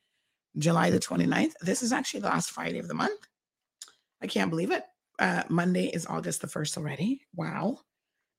July 0.58 0.90
the 0.90 1.00
29th. 1.00 1.52
This 1.62 1.84
is 1.84 1.94
actually 1.94 2.22
the 2.22 2.30
last 2.30 2.50
Friday 2.50 2.80
of 2.80 2.88
the 2.88 2.96
month. 2.96 3.28
I 4.20 4.26
can't 4.26 4.50
believe 4.50 4.72
it. 4.72 4.86
Uh, 5.20 5.44
Monday 5.50 5.86
is 5.86 6.08
August 6.08 6.42
the 6.42 6.48
1st 6.48 6.78
already. 6.78 7.28
Wow. 7.36 7.82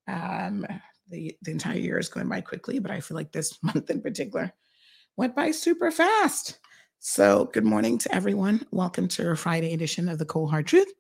Um, 0.08 0.66
the, 1.10 1.36
the 1.42 1.52
entire 1.52 1.78
year 1.78 1.96
is 1.96 2.08
going 2.08 2.28
by 2.28 2.40
quickly, 2.40 2.80
but 2.80 2.90
I 2.90 2.98
feel 2.98 3.16
like 3.16 3.30
this 3.30 3.56
month 3.62 3.88
in 3.88 4.00
particular 4.00 4.52
went 5.16 5.36
by 5.36 5.52
super 5.52 5.92
fast. 5.92 6.58
So, 6.98 7.50
good 7.52 7.64
morning 7.64 7.98
to 7.98 8.12
everyone. 8.12 8.66
Welcome 8.72 9.06
to 9.06 9.28
our 9.28 9.36
Friday 9.36 9.74
edition 9.74 10.08
of 10.08 10.18
the 10.18 10.26
Cold 10.26 10.50
Hard 10.50 10.66
Truth, 10.66 10.92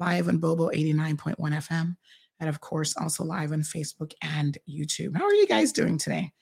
live 0.00 0.26
on 0.26 0.38
Bobo 0.38 0.68
89.1 0.70 1.36
FM 1.38 1.94
and 2.42 2.50
of 2.50 2.60
course 2.60 2.94
also 2.98 3.24
live 3.24 3.52
on 3.52 3.62
Facebook 3.62 4.12
and 4.20 4.58
YouTube. 4.68 5.16
How 5.16 5.24
are 5.24 5.32
you 5.32 5.46
guys 5.46 5.72
doing 5.72 5.96
today? 5.96 6.32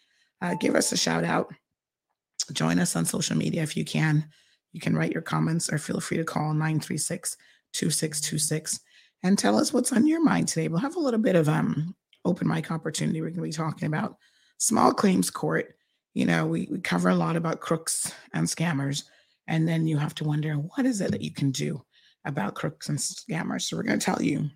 uh, 0.42 0.54
give 0.54 0.74
us 0.74 0.92
a 0.92 0.96
shout 0.96 1.24
out. 1.24 1.52
Join 2.52 2.78
us 2.78 2.96
on 2.96 3.04
social 3.04 3.36
media 3.36 3.62
if 3.62 3.76
you 3.76 3.84
can. 3.84 4.28
You 4.72 4.80
can 4.80 4.96
write 4.96 5.12
your 5.12 5.22
comments 5.22 5.72
or 5.72 5.78
feel 5.78 6.00
free 6.00 6.16
to 6.16 6.24
call 6.24 6.52
936 6.52 7.36
2626 7.72 8.80
and 9.22 9.38
tell 9.38 9.58
us 9.58 9.72
what's 9.72 9.92
on 9.92 10.06
your 10.06 10.22
mind 10.24 10.48
today. 10.48 10.68
We'll 10.68 10.80
have 10.80 10.96
a 10.96 11.00
little 11.00 11.20
bit 11.20 11.36
of 11.36 11.48
um 11.48 11.94
open 12.24 12.48
mic 12.48 12.70
opportunity. 12.70 13.20
We're 13.20 13.30
going 13.30 13.36
to 13.36 13.42
be 13.42 13.52
talking 13.52 13.86
about 13.86 14.16
small 14.58 14.92
claims 14.92 15.30
court. 15.30 15.74
You 16.14 16.26
know, 16.26 16.46
we, 16.46 16.68
we 16.70 16.80
cover 16.80 17.08
a 17.08 17.14
lot 17.14 17.36
about 17.36 17.60
crooks 17.60 18.12
and 18.34 18.46
scammers. 18.46 19.04
And 19.46 19.66
then 19.66 19.86
you 19.86 19.96
have 19.96 20.14
to 20.16 20.24
wonder 20.24 20.54
what 20.54 20.86
is 20.86 21.00
it 21.00 21.12
that 21.12 21.22
you 21.22 21.32
can 21.32 21.50
do 21.50 21.82
about 22.24 22.54
crooks 22.54 22.88
and 22.88 22.98
scammers? 22.98 23.62
So 23.62 23.76
we're 23.76 23.84
going 23.84 23.98
to 23.98 24.04
tell 24.04 24.20
you 24.20 24.50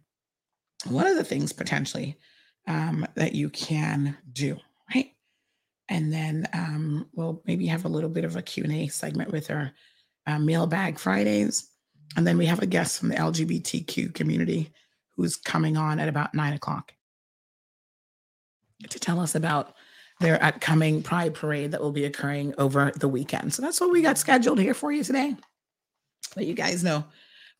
one 0.86 1.06
of 1.06 1.16
the 1.16 1.24
things 1.24 1.52
potentially 1.52 2.18
um, 2.66 3.06
that 3.14 3.34
you 3.34 3.50
can 3.50 4.16
do, 4.32 4.58
right? 4.94 5.12
And 5.88 6.12
then 6.12 6.48
um, 6.52 7.08
we'll 7.14 7.42
maybe 7.46 7.66
have 7.66 7.84
a 7.84 7.88
little 7.88 8.10
bit 8.10 8.24
of 8.24 8.36
a 8.36 8.42
Q&A 8.42 8.88
segment 8.88 9.32
with 9.32 9.50
our 9.50 9.72
uh, 10.26 10.38
mailbag 10.38 10.98
Fridays. 10.98 11.68
And 12.16 12.26
then 12.26 12.38
we 12.38 12.46
have 12.46 12.60
a 12.60 12.66
guest 12.66 12.98
from 12.98 13.08
the 13.08 13.16
LGBTQ 13.16 14.14
community 14.14 14.72
who's 15.16 15.36
coming 15.36 15.76
on 15.76 16.00
at 16.00 16.08
about 16.08 16.34
nine 16.34 16.52
o'clock 16.52 16.92
to 18.88 18.98
tell 18.98 19.20
us 19.20 19.34
about 19.34 19.74
their 20.20 20.42
upcoming 20.42 21.02
Pride 21.02 21.34
Parade 21.34 21.72
that 21.72 21.80
will 21.80 21.92
be 21.92 22.04
occurring 22.04 22.54
over 22.58 22.92
the 22.96 23.08
weekend. 23.08 23.52
So 23.52 23.62
that's 23.62 23.80
what 23.80 23.90
we 23.90 24.02
got 24.02 24.18
scheduled 24.18 24.58
here 24.58 24.74
for 24.74 24.92
you 24.92 25.02
today. 25.02 25.36
But 26.34 26.46
you 26.46 26.54
guys 26.54 26.84
know 26.84 27.04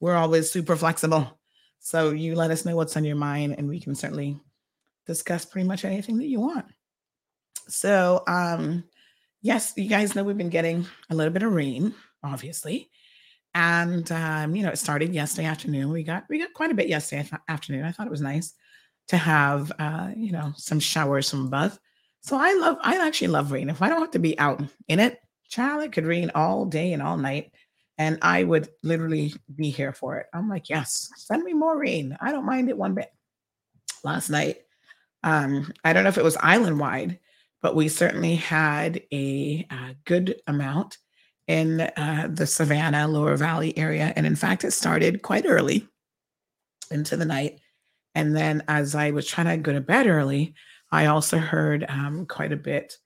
we're 0.00 0.14
always 0.14 0.50
super 0.50 0.76
flexible. 0.76 1.38
So 1.84 2.12
you 2.12 2.34
let 2.34 2.50
us 2.50 2.64
know 2.64 2.76
what's 2.76 2.96
on 2.96 3.04
your 3.04 3.14
mind, 3.14 3.56
and 3.58 3.68
we 3.68 3.78
can 3.78 3.94
certainly 3.94 4.40
discuss 5.06 5.44
pretty 5.44 5.68
much 5.68 5.84
anything 5.84 6.16
that 6.16 6.28
you 6.28 6.40
want. 6.40 6.64
So, 7.68 8.24
um, 8.26 8.84
yes, 9.42 9.74
you 9.76 9.86
guys 9.86 10.14
know 10.14 10.24
we've 10.24 10.38
been 10.38 10.48
getting 10.48 10.86
a 11.10 11.14
little 11.14 11.32
bit 11.32 11.42
of 11.42 11.52
rain, 11.52 11.94
obviously, 12.22 12.88
and 13.52 14.10
um, 14.12 14.56
you 14.56 14.62
know 14.62 14.70
it 14.70 14.78
started 14.78 15.12
yesterday 15.12 15.46
afternoon. 15.46 15.90
We 15.90 16.04
got 16.04 16.24
we 16.30 16.38
got 16.38 16.54
quite 16.54 16.70
a 16.70 16.74
bit 16.74 16.88
yesterday 16.88 17.28
afternoon. 17.48 17.84
I 17.84 17.92
thought 17.92 18.06
it 18.06 18.10
was 18.10 18.22
nice 18.22 18.54
to 19.08 19.18
have 19.18 19.70
uh, 19.78 20.12
you 20.16 20.32
know 20.32 20.54
some 20.56 20.80
showers 20.80 21.28
from 21.28 21.44
above. 21.44 21.78
So 22.22 22.38
I 22.38 22.54
love 22.54 22.78
I 22.80 23.06
actually 23.06 23.28
love 23.28 23.52
rain. 23.52 23.68
If 23.68 23.82
I 23.82 23.90
don't 23.90 24.00
have 24.00 24.12
to 24.12 24.18
be 24.18 24.38
out 24.38 24.62
in 24.88 25.00
it, 25.00 25.20
child, 25.50 25.84
it 25.84 25.92
could 25.92 26.06
rain 26.06 26.30
all 26.34 26.64
day 26.64 26.94
and 26.94 27.02
all 27.02 27.18
night. 27.18 27.52
And 27.98 28.18
I 28.22 28.42
would 28.42 28.68
literally 28.82 29.34
be 29.54 29.70
here 29.70 29.92
for 29.92 30.16
it. 30.16 30.26
I'm 30.34 30.48
like, 30.48 30.68
yes, 30.68 31.10
send 31.16 31.44
me 31.44 31.52
more 31.52 31.78
rain. 31.78 32.16
I 32.20 32.32
don't 32.32 32.46
mind 32.46 32.68
it 32.68 32.76
one 32.76 32.94
bit. 32.94 33.10
Last 34.02 34.30
night, 34.30 34.58
um, 35.22 35.72
I 35.84 35.92
don't 35.92 36.02
know 36.02 36.10
if 36.10 36.18
it 36.18 36.24
was 36.24 36.36
island 36.40 36.78
wide, 36.78 37.18
but 37.62 37.74
we 37.74 37.88
certainly 37.88 38.34
had 38.34 39.00
a, 39.12 39.66
a 39.70 39.96
good 40.04 40.36
amount 40.46 40.98
in 41.46 41.80
uh, 41.80 42.28
the 42.32 42.46
Savannah, 42.46 43.08
Lower 43.08 43.36
Valley 43.36 43.76
area. 43.78 44.12
And 44.16 44.26
in 44.26 44.36
fact, 44.36 44.64
it 44.64 44.72
started 44.72 45.22
quite 45.22 45.46
early 45.46 45.88
into 46.90 47.16
the 47.16 47.24
night. 47.24 47.60
And 48.14 48.36
then 48.36 48.62
as 48.68 48.94
I 48.94 49.10
was 49.12 49.26
trying 49.26 49.46
to 49.46 49.56
go 49.56 49.72
to 49.72 49.80
bed 49.80 50.06
early, 50.06 50.54
I 50.92 51.06
also 51.06 51.38
heard 51.38 51.84
um, 51.88 52.26
quite 52.26 52.52
a 52.52 52.56
bit 52.56 52.96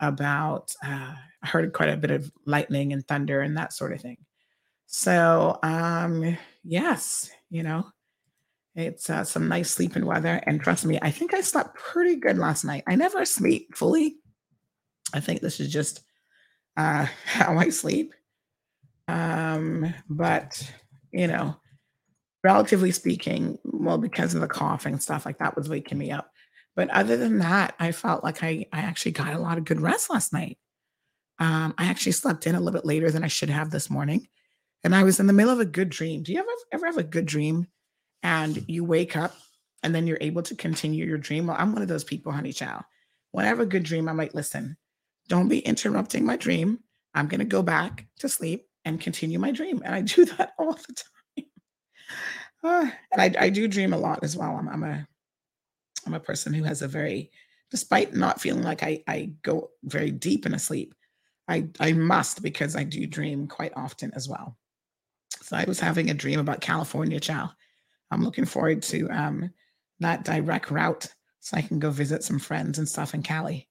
about, 0.00 0.74
uh, 0.84 1.14
heard 1.42 1.72
quite 1.72 1.90
a 1.90 1.96
bit 1.96 2.10
of 2.10 2.30
lightning 2.44 2.92
and 2.92 3.06
thunder 3.06 3.40
and 3.40 3.56
that 3.56 3.72
sort 3.72 3.92
of 3.92 4.00
thing. 4.00 4.18
So, 4.90 5.58
um, 5.62 6.38
yes, 6.64 7.30
you 7.50 7.62
know, 7.62 7.86
it's 8.74 9.10
uh, 9.10 9.22
some 9.22 9.46
nice 9.46 9.70
sleeping 9.70 10.06
weather. 10.06 10.40
And 10.46 10.62
trust 10.62 10.86
me, 10.86 10.98
I 11.02 11.10
think 11.10 11.34
I 11.34 11.42
slept 11.42 11.76
pretty 11.76 12.16
good 12.16 12.38
last 12.38 12.64
night. 12.64 12.84
I 12.86 12.96
never 12.96 13.26
sleep 13.26 13.76
fully. 13.76 14.16
I 15.12 15.20
think 15.20 15.42
this 15.42 15.60
is 15.60 15.70
just 15.70 16.00
uh, 16.78 17.06
how 17.26 17.58
I 17.58 17.68
sleep. 17.68 18.14
Um, 19.08 19.92
but, 20.08 20.72
you 21.12 21.26
know, 21.26 21.56
relatively 22.42 22.90
speaking, 22.90 23.58
well, 23.64 23.98
because 23.98 24.34
of 24.34 24.40
the 24.40 24.48
coughing 24.48 24.94
and 24.94 25.02
stuff 25.02 25.26
like 25.26 25.36
that 25.38 25.54
was 25.54 25.68
waking 25.68 25.98
me 25.98 26.12
up. 26.12 26.30
But 26.76 26.88
other 26.90 27.18
than 27.18 27.40
that, 27.40 27.74
I 27.78 27.92
felt 27.92 28.24
like 28.24 28.42
I, 28.42 28.64
I 28.72 28.80
actually 28.80 29.12
got 29.12 29.34
a 29.34 29.38
lot 29.38 29.58
of 29.58 29.66
good 29.66 29.82
rest 29.82 30.08
last 30.08 30.32
night. 30.32 30.56
Um, 31.38 31.74
I 31.76 31.86
actually 31.86 32.12
slept 32.12 32.46
in 32.46 32.54
a 32.54 32.60
little 32.60 32.72
bit 32.72 32.86
later 32.86 33.10
than 33.10 33.22
I 33.22 33.28
should 33.28 33.50
have 33.50 33.70
this 33.70 33.90
morning. 33.90 34.28
And 34.84 34.94
I 34.94 35.02
was 35.02 35.20
in 35.20 35.26
the 35.26 35.32
middle 35.32 35.52
of 35.52 35.60
a 35.60 35.64
good 35.64 35.90
dream. 35.90 36.22
Do 36.22 36.32
you 36.32 36.38
ever 36.38 36.48
ever 36.72 36.86
have 36.86 36.98
a 36.98 37.02
good 37.02 37.26
dream 37.26 37.66
and 38.22 38.64
you 38.68 38.84
wake 38.84 39.16
up 39.16 39.34
and 39.82 39.94
then 39.94 40.06
you're 40.06 40.18
able 40.20 40.42
to 40.42 40.54
continue 40.54 41.04
your 41.04 41.18
dream? 41.18 41.46
Well, 41.46 41.56
I'm 41.58 41.72
one 41.72 41.82
of 41.82 41.88
those 41.88 42.04
people, 42.04 42.32
honey 42.32 42.52
child. 42.52 42.84
When 43.32 43.44
I 43.44 43.48
have 43.48 43.60
a 43.60 43.66
good 43.66 43.82
dream, 43.82 44.08
I'm 44.08 44.16
like, 44.16 44.34
listen, 44.34 44.76
don't 45.28 45.48
be 45.48 45.58
interrupting 45.60 46.24
my 46.24 46.36
dream. 46.36 46.80
I'm 47.14 47.28
gonna 47.28 47.44
go 47.44 47.62
back 47.62 48.06
to 48.20 48.28
sleep 48.28 48.66
and 48.84 49.00
continue 49.00 49.38
my 49.38 49.50
dream. 49.50 49.82
And 49.84 49.94
I 49.94 50.02
do 50.02 50.24
that 50.36 50.52
all 50.58 50.72
the 50.72 50.94
time. 50.94 51.46
Uh, 52.62 52.90
and 53.12 53.20
I, 53.20 53.46
I, 53.46 53.48
do 53.50 53.68
dream 53.68 53.92
a 53.92 53.98
lot 53.98 54.20
as 54.22 54.36
well. 54.36 54.56
I'm, 54.56 54.68
I'm 54.68 54.82
a 54.82 55.06
I'm 56.06 56.14
a 56.14 56.20
person 56.20 56.54
who 56.54 56.64
has 56.64 56.82
a 56.82 56.88
very, 56.88 57.30
despite 57.70 58.14
not 58.14 58.40
feeling 58.40 58.62
like 58.62 58.82
I, 58.82 59.02
I 59.06 59.30
go 59.42 59.70
very 59.84 60.10
deep 60.10 60.46
in 60.46 60.54
a 60.54 60.58
sleep, 60.58 60.94
I, 61.48 61.68
I 61.80 61.92
must 61.92 62.42
because 62.42 62.76
I 62.76 62.84
do 62.84 63.06
dream 63.06 63.46
quite 63.46 63.72
often 63.76 64.12
as 64.14 64.28
well. 64.28 64.56
So 65.42 65.56
I 65.56 65.64
was 65.66 65.80
having 65.80 66.10
a 66.10 66.14
dream 66.14 66.40
about 66.40 66.60
California, 66.60 67.20
child. 67.20 67.50
I'm 68.10 68.24
looking 68.24 68.44
forward 68.44 68.82
to 68.84 69.08
um, 69.08 69.50
that 70.00 70.24
direct 70.24 70.70
route 70.70 71.06
so 71.40 71.56
I 71.56 71.62
can 71.62 71.78
go 71.78 71.90
visit 71.90 72.22
some 72.22 72.38
friends 72.38 72.78
and 72.78 72.88
stuff 72.88 73.14
in 73.14 73.22
Cali. 73.22 73.68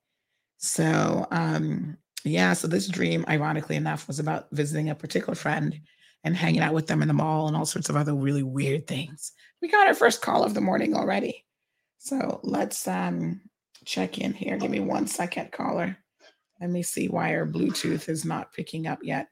So 0.58 1.28
um, 1.32 1.98
yeah, 2.24 2.54
so 2.54 2.68
this 2.68 2.88
dream, 2.88 3.26
ironically 3.28 3.76
enough, 3.76 4.08
was 4.08 4.20
about 4.20 4.48
visiting 4.52 4.90
a 4.90 4.96
particular 4.96 5.36
friend 5.36 5.80
and 6.24 6.36
hanging 6.36 6.62
out 6.62 6.74
with 6.74 6.88
them 6.88 7.02
in 7.02 7.08
the 7.08 7.14
mall 7.14 7.48
and 7.48 7.56
all 7.56 7.66
sorts 7.66 7.90
of 7.90 7.96
other 7.96 8.14
really 8.14 8.44
weird 8.44 8.88
things. 8.88 9.32
We 9.62 9.70
got 9.70 9.88
our 9.88 9.94
first 9.94 10.22
call 10.22 10.44
of 10.44 10.54
the 10.54 10.62
morning 10.62 10.96
already. 10.96 11.46
So 12.00 12.40
let's 12.44 12.88
um, 12.88 13.42
check 13.86 14.18
in 14.18 14.34
here. 14.34 14.58
Give 14.58 14.72
me 14.72 14.80
one 14.80 15.08
second, 15.08 15.52
caller. 15.52 15.98
Let 16.60 16.70
me 16.70 16.84
see 16.84 17.08
why 17.08 17.36
our 17.36 17.46
Bluetooth 17.46 18.10
is 18.10 18.26
not 18.26 18.54
picking 18.54 18.88
up 18.88 19.00
yet. 19.04 19.30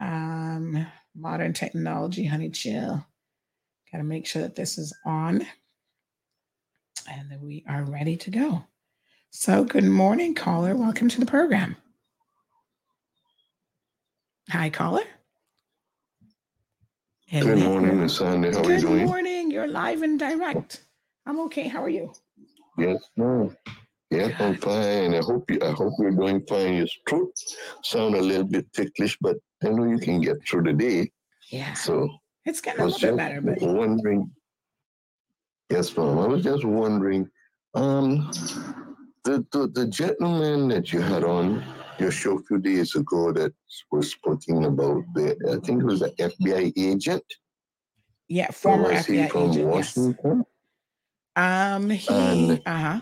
Um, 0.00 0.86
modern 1.14 1.52
technology, 1.52 2.24
honey, 2.24 2.50
chill. 2.50 3.04
Got 3.90 3.98
to 3.98 4.04
make 4.04 4.26
sure 4.26 4.42
that 4.42 4.56
this 4.56 4.78
is 4.78 4.96
on. 5.04 5.46
And 7.10 7.30
then 7.30 7.40
we 7.42 7.64
are 7.68 7.84
ready 7.84 8.16
to 8.16 8.30
go. 8.30 8.64
So, 9.30 9.64
good 9.64 9.84
morning, 9.84 10.34
caller. 10.34 10.76
Welcome 10.76 11.08
to 11.08 11.20
the 11.20 11.26
program. 11.26 11.76
Hi, 14.50 14.70
caller. 14.70 15.02
Good 17.30 17.58
morning, 17.58 18.00
Miss 18.00 18.18
Sandy. 18.18 18.52
How 18.52 18.60
good 18.62 18.70
are 18.70 18.74
you 18.74 18.80
doing? 18.80 18.98
Good 18.98 19.06
morning. 19.06 19.50
You're 19.50 19.68
live 19.68 20.02
and 20.02 20.18
direct. 20.18 20.84
I'm 21.24 21.40
okay. 21.40 21.66
How 21.66 21.82
are 21.82 21.88
you? 21.88 22.12
Yes, 22.76 23.02
ma'am. 23.16 23.56
Yes, 24.10 24.38
I'm 24.38 24.56
fine. 24.56 25.14
I 25.14 25.22
hope 25.22 25.50
you. 25.50 25.58
I 25.62 25.70
hope 25.70 25.94
you're 25.98 26.10
doing 26.10 26.44
fine. 26.46 26.74
Your 26.74 26.86
throat 27.08 27.32
sound 27.82 28.14
a 28.14 28.20
little 28.20 28.44
bit 28.44 28.70
ticklish, 28.74 29.16
but 29.22 29.38
I 29.64 29.68
know 29.68 29.84
you 29.84 29.98
can 29.98 30.20
get 30.20 30.46
through 30.46 30.64
the 30.64 30.72
day. 30.72 31.10
Yeah. 31.50 31.74
So 31.74 32.08
it's 32.44 32.60
getting 32.60 32.80
a 32.80 32.86
little 32.86 33.00
bit 33.00 33.16
better, 33.16 33.40
but 33.40 33.60
wondering. 33.60 34.30
Yes, 35.70 35.96
ma'am. 35.96 36.18
I 36.18 36.26
was 36.26 36.42
just 36.42 36.64
wondering. 36.64 37.30
Um, 37.74 38.30
the, 39.24 39.46
the 39.52 39.68
the 39.72 39.86
gentleman 39.86 40.68
that 40.68 40.92
you 40.92 41.00
had 41.00 41.24
on 41.24 41.64
your 41.98 42.10
show 42.10 42.38
a 42.38 42.42
few 42.42 42.58
days 42.58 42.94
ago 42.96 43.32
that 43.32 43.52
was 43.90 44.14
talking 44.24 44.64
about 44.64 45.04
the, 45.14 45.36
I 45.50 45.64
think 45.64 45.82
it 45.82 45.86
was 45.86 46.02
an 46.02 46.10
FBI 46.18 46.72
agent. 46.76 47.24
Yeah, 48.28 48.50
former 48.50 48.92
FBI 48.92 49.30
from 49.30 49.50
agent. 49.50 49.66
Washington. 49.68 50.44
Yes. 51.36 51.72
Um, 51.74 51.90
he, 51.90 52.62
uh 52.66 52.76
huh. 52.76 53.00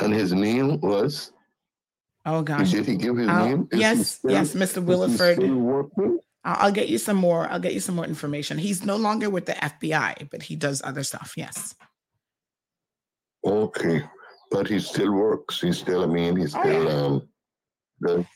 And 0.00 0.14
his 0.14 0.32
name 0.32 0.80
was. 0.80 1.32
Oh 2.30 2.42
gosh. 2.42 2.72
Did 2.72 2.84
he 2.86 2.96
give 2.96 3.16
his 3.16 3.26
I'll- 3.28 3.46
name? 3.48 3.68
Is 3.72 3.80
yes, 3.80 4.20
yes, 4.24 4.54
Mr. 4.54 4.84
Williford. 4.84 5.38
I'll, 6.44 6.56
I'll 6.66 6.72
get 6.72 6.88
you 6.90 6.98
some 6.98 7.16
more. 7.16 7.48
I'll 7.48 7.58
get 7.60 7.72
you 7.72 7.80
some 7.80 7.94
more 7.96 8.04
information. 8.04 8.58
He's 8.58 8.84
no 8.84 8.96
longer 8.96 9.30
with 9.30 9.46
the 9.46 9.54
FBI, 9.54 10.28
but 10.30 10.42
he 10.42 10.54
does 10.54 10.82
other 10.84 11.02
stuff. 11.04 11.32
Yes. 11.38 11.74
Okay, 13.46 14.02
but 14.50 14.68
he 14.68 14.78
still 14.78 15.12
works. 15.12 15.60
He 15.62 15.72
still. 15.72 16.02
I 16.02 16.06
mean, 16.06 16.36
he's 16.36 16.54
Oh, 16.54 16.60
still. 16.60 16.84
yeah. 16.84 18.16
Um. 18.18 18.26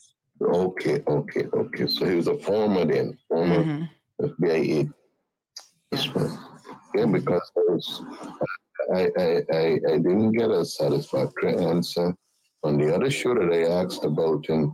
Okay, 0.42 1.02
okay, 1.06 1.44
okay. 1.52 1.86
So 1.86 2.08
he 2.08 2.16
was 2.16 2.28
a 2.28 2.38
former 2.38 2.84
then, 2.86 3.16
former 3.28 3.62
Mhm. 3.64 3.90
FBI 4.22 4.90
ma'am. 5.94 6.38
Yeah, 6.94 7.06
because 7.06 7.50
I 7.56 7.60
was, 7.72 8.02
I, 8.94 9.00
I, 9.18 9.42
I, 9.52 9.64
I 9.92 9.96
didn't 9.98 10.32
get 10.32 10.50
a 10.50 10.64
satisfactory 10.64 11.56
answer 11.56 12.14
on 12.64 12.78
the 12.78 12.94
other 12.94 13.10
show 13.10 13.34
that 13.34 13.52
I 13.52 13.82
asked 13.82 14.04
about, 14.04 14.48
and 14.48 14.72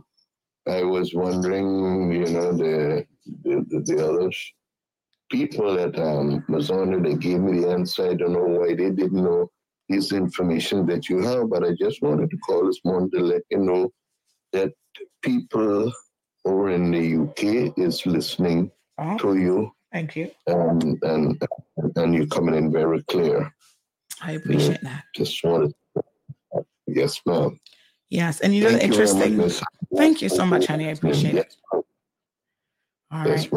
I 0.67 0.83
was 0.83 1.13
wondering, 1.13 2.11
you 2.11 2.25
know, 2.25 2.51
the 2.53 3.05
the, 3.43 3.65
the, 3.69 3.79
the 3.81 4.07
other 4.09 4.31
people 5.31 5.75
that 5.75 5.97
um 5.99 6.43
was 6.49 6.69
on 6.71 6.93
it, 6.93 7.03
they 7.03 7.15
gave 7.15 7.39
me 7.39 7.61
the 7.61 7.69
answer. 7.69 8.09
I 8.09 8.13
don't 8.15 8.33
know 8.33 8.43
why 8.59 8.69
they 8.69 8.89
didn't 8.91 9.13
know 9.23 9.49
this 9.87 10.11
information 10.11 10.85
that 10.87 11.09
you 11.09 11.19
have, 11.21 11.49
but 11.49 11.63
I 11.63 11.71
just 11.79 12.01
wanted 12.01 12.29
to 12.29 12.37
call 12.37 12.65
this 12.65 12.79
morning 12.85 13.09
to 13.11 13.19
let 13.21 13.41
you 13.49 13.59
know 13.59 13.91
that 14.53 14.71
people 15.23 15.91
over 16.45 16.69
in 16.71 16.91
the 16.91 17.23
UK 17.23 17.73
is 17.77 18.05
listening 18.05 18.71
Oh, 19.01 19.17
to 19.19 19.37
you, 19.37 19.71
thank 19.93 20.15
you. 20.15 20.29
and 20.47 21.01
and 21.03 21.41
and 21.95 22.13
you're 22.13 22.27
coming 22.27 22.55
in 22.55 22.71
very 22.71 23.01
clear. 23.03 23.51
I 24.21 24.33
appreciate 24.33 24.81
that. 24.83 25.03
Just 25.15 25.41
wanted, 25.43 25.73
yes, 26.87 27.21
ma'am. 27.25 27.57
Yes, 28.09 28.39
and 28.39 28.55
you 28.55 28.63
know 28.63 28.71
the 28.71 28.79
Thank 28.79 28.91
interesting. 28.91 29.37
Miss. 29.37 29.61
Thank 29.95 30.21
you 30.21 30.29
so 30.29 30.45
much, 30.45 30.65
honey. 30.65 30.87
I 30.87 30.91
appreciate 30.91 31.35
it. 31.35 31.55
All 33.11 33.25
Yes, 33.25 33.47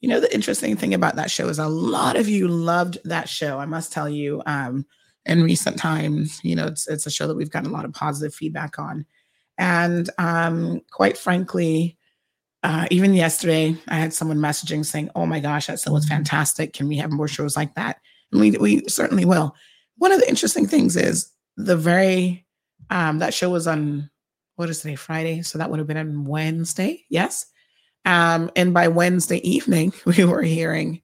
You 0.00 0.08
know 0.08 0.20
the 0.20 0.32
interesting 0.34 0.76
thing 0.76 0.94
about 0.94 1.16
that 1.16 1.30
show 1.30 1.48
is 1.48 1.58
a 1.58 1.68
lot 1.68 2.16
of 2.16 2.28
you 2.28 2.48
loved 2.48 2.98
that 3.04 3.28
show. 3.28 3.58
I 3.58 3.66
must 3.66 3.92
tell 3.92 4.08
you, 4.08 4.42
um, 4.46 4.86
in 5.24 5.42
recent 5.42 5.78
times, 5.78 6.40
you 6.42 6.54
know, 6.54 6.66
it's 6.66 6.86
it's 6.86 7.06
a 7.06 7.10
show 7.10 7.26
that 7.26 7.36
we've 7.36 7.50
gotten 7.50 7.70
a 7.70 7.72
lot 7.72 7.84
of 7.84 7.92
positive 7.92 8.34
feedback 8.34 8.78
on, 8.78 9.06
and 9.56 10.10
um, 10.18 10.82
quite 10.90 11.16
frankly, 11.16 11.96
uh, 12.62 12.86
even 12.90 13.14
yesterday, 13.14 13.76
I 13.88 13.96
had 13.96 14.12
someone 14.12 14.38
messaging 14.38 14.84
saying, 14.84 15.10
"Oh 15.14 15.24
my 15.24 15.40
gosh, 15.40 15.66
that 15.68 15.80
show 15.80 15.92
was 15.92 16.08
fantastic. 16.08 16.74
Can 16.74 16.88
we 16.88 16.98
have 16.98 17.10
more 17.10 17.28
shows 17.28 17.56
like 17.56 17.74
that?" 17.74 18.00
And 18.32 18.40
we 18.40 18.50
we 18.52 18.86
certainly 18.88 19.24
will. 19.24 19.54
One 19.96 20.12
of 20.12 20.20
the 20.20 20.28
interesting 20.28 20.66
things 20.66 20.96
is 20.96 21.30
the 21.56 21.76
very 21.76 22.46
um, 22.90 23.18
that 23.18 23.34
show 23.34 23.50
was 23.50 23.66
on 23.66 24.10
what 24.56 24.70
is 24.70 24.80
today 24.80 24.96
Friday, 24.96 25.42
so 25.42 25.58
that 25.58 25.70
would 25.70 25.78
have 25.78 25.88
been 25.88 25.96
on 25.96 26.24
Wednesday. 26.24 27.04
Yes. 27.08 27.46
Um, 28.04 28.50
and 28.56 28.72
by 28.72 28.88
Wednesday 28.88 29.38
evening, 29.48 29.92
we 30.04 30.24
were 30.24 30.42
hearing 30.42 31.02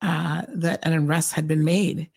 uh, 0.00 0.42
that 0.48 0.80
an 0.82 0.94
arrest 0.94 1.32
had 1.32 1.48
been 1.48 1.64
made 1.64 2.10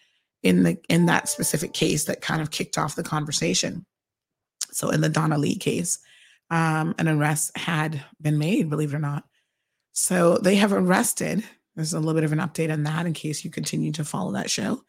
in 0.43 0.63
the 0.63 0.77
in 0.87 1.07
that 1.07 1.29
specific 1.29 1.73
case 1.73 2.05
that 2.05 2.21
kind 2.21 2.41
of 2.41 2.51
kicked 2.51 2.77
off 2.77 2.95
the 2.95 3.03
conversation. 3.03 3.85
So 4.71 4.89
in 4.89 5.01
the 5.01 5.09
Donna 5.09 5.37
Lee 5.37 5.55
case, 5.55 5.99
um, 6.49 6.93
an 6.97 7.07
arrest 7.07 7.57
had 7.57 8.03
been 8.21 8.37
made, 8.37 8.69
believe 8.69 8.93
it 8.93 8.97
or 8.97 8.99
not. 8.99 9.23
So 9.93 10.37
they 10.37 10.55
have 10.55 10.73
arrested. 10.73 11.43
There's 11.75 11.93
a 11.93 11.99
little 11.99 12.13
bit 12.13 12.23
of 12.23 12.31
an 12.31 12.39
update 12.39 12.71
on 12.71 12.83
that 12.83 13.05
in 13.05 13.13
case 13.13 13.43
you 13.43 13.51
continue 13.51 13.91
to 13.93 14.05
follow 14.05 14.33
that 14.33 14.49
show. 14.49 14.83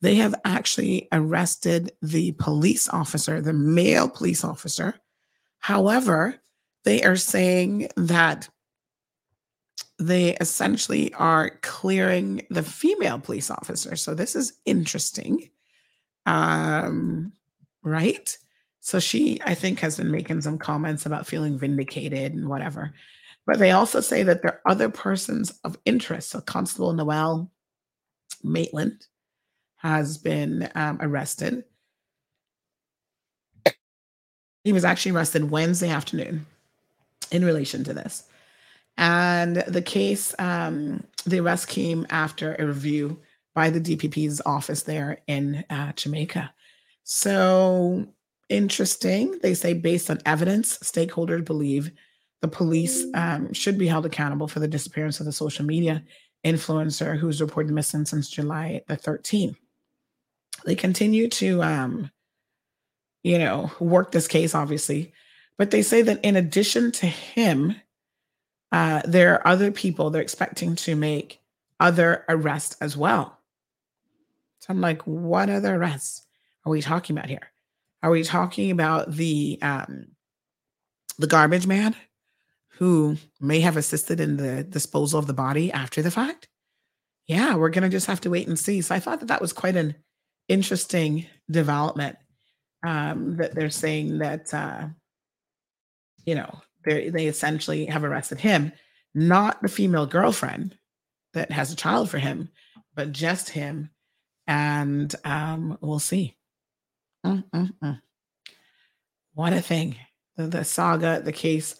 They 0.00 0.16
have 0.16 0.34
actually 0.44 1.08
arrested 1.10 1.92
the 2.02 2.32
police 2.32 2.88
officer, 2.88 3.40
the 3.40 3.52
male 3.52 4.08
police 4.08 4.44
officer. 4.44 4.94
However, 5.58 6.36
they 6.84 7.02
are 7.02 7.16
saying 7.16 7.88
that 7.96 8.48
they 9.98 10.36
essentially 10.36 11.12
are 11.14 11.50
clearing 11.62 12.46
the 12.50 12.62
female 12.62 13.18
police 13.18 13.50
officer. 13.50 13.96
So 13.96 14.14
this 14.14 14.36
is 14.36 14.52
interesting. 14.64 15.50
Um, 16.26 17.32
right? 17.82 18.36
So 18.80 19.00
she, 19.00 19.40
I 19.44 19.54
think, 19.54 19.80
has 19.80 19.96
been 19.96 20.10
making 20.10 20.42
some 20.42 20.58
comments 20.58 21.04
about 21.04 21.26
feeling 21.26 21.58
vindicated 21.58 22.32
and 22.34 22.48
whatever. 22.48 22.94
But 23.46 23.58
they 23.58 23.72
also 23.72 24.00
say 24.00 24.22
that 24.22 24.42
there 24.42 24.54
are 24.64 24.70
other 24.70 24.88
persons 24.88 25.58
of 25.64 25.76
interest. 25.84 26.30
So 26.30 26.40
Constable 26.40 26.92
Noel 26.92 27.50
Maitland 28.44 29.06
has 29.78 30.18
been 30.18 30.70
um, 30.74 30.98
arrested. 31.00 31.64
He 34.64 34.72
was 34.72 34.84
actually 34.84 35.12
arrested 35.12 35.50
Wednesday 35.50 35.88
afternoon 35.88 36.46
in 37.30 37.44
relation 37.44 37.84
to 37.84 37.94
this. 37.94 38.24
And 38.96 39.56
the 39.56 39.82
case, 39.82 40.34
um, 40.38 41.04
the 41.24 41.40
arrest 41.40 41.68
came 41.68 42.06
after 42.10 42.56
a 42.56 42.66
review 42.66 43.20
by 43.54 43.70
the 43.70 43.80
DPP's 43.80 44.42
office 44.44 44.82
there 44.82 45.18
in 45.26 45.64
uh, 45.70 45.92
Jamaica. 45.92 46.52
So 47.04 48.06
interesting. 48.48 49.38
They 49.42 49.54
say, 49.54 49.72
based 49.72 50.10
on 50.10 50.18
evidence, 50.26 50.78
stakeholders 50.78 51.44
believe 51.44 51.92
the 52.42 52.48
police 52.48 53.04
um, 53.14 53.52
should 53.52 53.78
be 53.78 53.86
held 53.86 54.06
accountable 54.06 54.48
for 54.48 54.60
the 54.60 54.68
disappearance 54.68 55.20
of 55.20 55.26
the 55.26 55.32
social 55.32 55.64
media 55.64 56.02
influencer 56.44 57.16
who's 57.16 57.40
reported 57.40 57.72
missing 57.72 58.04
since 58.04 58.28
July 58.30 58.82
the 58.88 58.96
13th. 58.96 59.56
They 60.64 60.74
continue 60.74 61.28
to, 61.28 61.62
um, 61.62 62.10
you 63.22 63.38
know, 63.38 63.70
work 63.80 64.12
this 64.12 64.28
case, 64.28 64.54
obviously, 64.54 65.12
but 65.56 65.70
they 65.70 65.82
say 65.82 66.02
that 66.02 66.24
in 66.24 66.36
addition 66.36 66.92
to 66.92 67.06
him, 67.06 67.74
uh, 68.70 69.02
there 69.04 69.34
are 69.34 69.46
other 69.46 69.70
people 69.70 70.10
they're 70.10 70.22
expecting 70.22 70.76
to 70.76 70.94
make 70.94 71.40
other 71.80 72.24
arrests 72.28 72.76
as 72.80 72.96
well. 72.96 73.38
So 74.60 74.66
I'm 74.70 74.80
like, 74.80 75.02
what 75.02 75.48
other 75.48 75.76
arrests 75.76 76.26
are 76.64 76.70
we 76.70 76.82
talking 76.82 77.16
about 77.16 77.28
here? 77.28 77.50
Are 78.02 78.10
we 78.10 78.22
talking 78.22 78.70
about 78.70 79.12
the 79.12 79.58
um, 79.62 80.08
the 81.18 81.26
garbage 81.26 81.66
man 81.66 81.96
who 82.72 83.16
may 83.40 83.60
have 83.60 83.76
assisted 83.76 84.20
in 84.20 84.36
the 84.36 84.62
disposal 84.62 85.18
of 85.18 85.26
the 85.26 85.34
body 85.34 85.72
after 85.72 86.02
the 86.02 86.10
fact? 86.10 86.48
Yeah, 87.26 87.56
we're 87.56 87.70
gonna 87.70 87.88
just 87.88 88.06
have 88.06 88.20
to 88.22 88.30
wait 88.30 88.46
and 88.46 88.58
see. 88.58 88.80
So 88.82 88.94
I 88.94 89.00
thought 89.00 89.20
that 89.20 89.26
that 89.26 89.40
was 89.40 89.52
quite 89.52 89.76
an 89.76 89.96
interesting 90.48 91.26
development. 91.50 92.16
Um, 92.86 93.36
that 93.38 93.54
they're 93.54 93.70
saying 93.70 94.18
that 94.18 94.54
uh, 94.54 94.86
you 96.24 96.36
know 96.36 96.60
they 96.84 97.26
essentially 97.26 97.86
have 97.86 98.04
arrested 98.04 98.40
him, 98.40 98.72
not 99.14 99.60
the 99.62 99.68
female 99.68 100.06
girlfriend 100.06 100.76
that 101.34 101.50
has 101.50 101.72
a 101.72 101.76
child 101.76 102.08
for 102.08 102.18
him, 102.18 102.48
but 102.94 103.12
just 103.12 103.50
him, 103.50 103.90
and 104.46 105.14
um, 105.24 105.76
we'll 105.80 105.98
see. 105.98 106.36
Mm-mm-mm. 107.26 108.00
What 109.34 109.52
a 109.52 109.60
thing! 109.60 109.96
The, 110.36 110.46
the 110.46 110.64
saga, 110.64 111.20
the 111.20 111.32
case, 111.32 111.74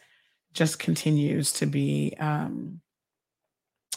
just 0.52 0.78
continues 0.78 1.52
to 1.54 1.66
be 1.66 2.14
um, 2.18 2.80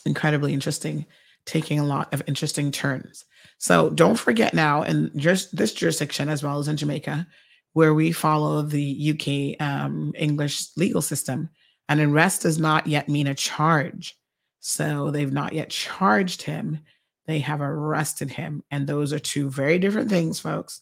incredibly 0.06 0.54
interesting, 0.54 1.06
taking 1.46 1.80
a 1.80 1.86
lot 1.86 2.14
of 2.14 2.24
interesting 2.28 2.72
turns. 2.72 3.26
So 3.62 3.92
don't 3.92 4.18
forget 4.18 4.56
now, 4.56 4.82
in 4.82 5.12
just 5.16 5.56
this 5.56 5.72
jurisdiction 5.72 6.30
as 6.30 6.42
well 6.42 6.58
as 6.58 6.68
in 6.68 6.78
Jamaica, 6.78 7.28
where 7.74 7.94
we 7.94 8.12
follow 8.12 8.64
the 8.64 9.14
UK 9.14 9.62
um, 9.64 10.14
English 10.18 10.76
legal 10.78 11.04
system, 11.04 11.48
an 11.88 12.02
arrest 12.02 12.42
does 12.42 12.58
not 12.58 12.88
yet 12.88 13.08
mean 13.08 13.28
a 13.28 13.36
charge. 13.36 14.18
So 14.62 15.12
they've 15.12 15.32
not 15.32 15.54
yet 15.54 15.70
charged 15.70 16.42
him. 16.42 16.80
They 17.28 17.38
have 17.38 17.62
arrested 17.62 18.32
him. 18.32 18.64
And 18.72 18.88
those 18.88 19.14
are 19.14 19.20
two 19.20 19.48
very 19.48 19.78
different 19.78 20.10
things, 20.10 20.40
folks. 20.40 20.82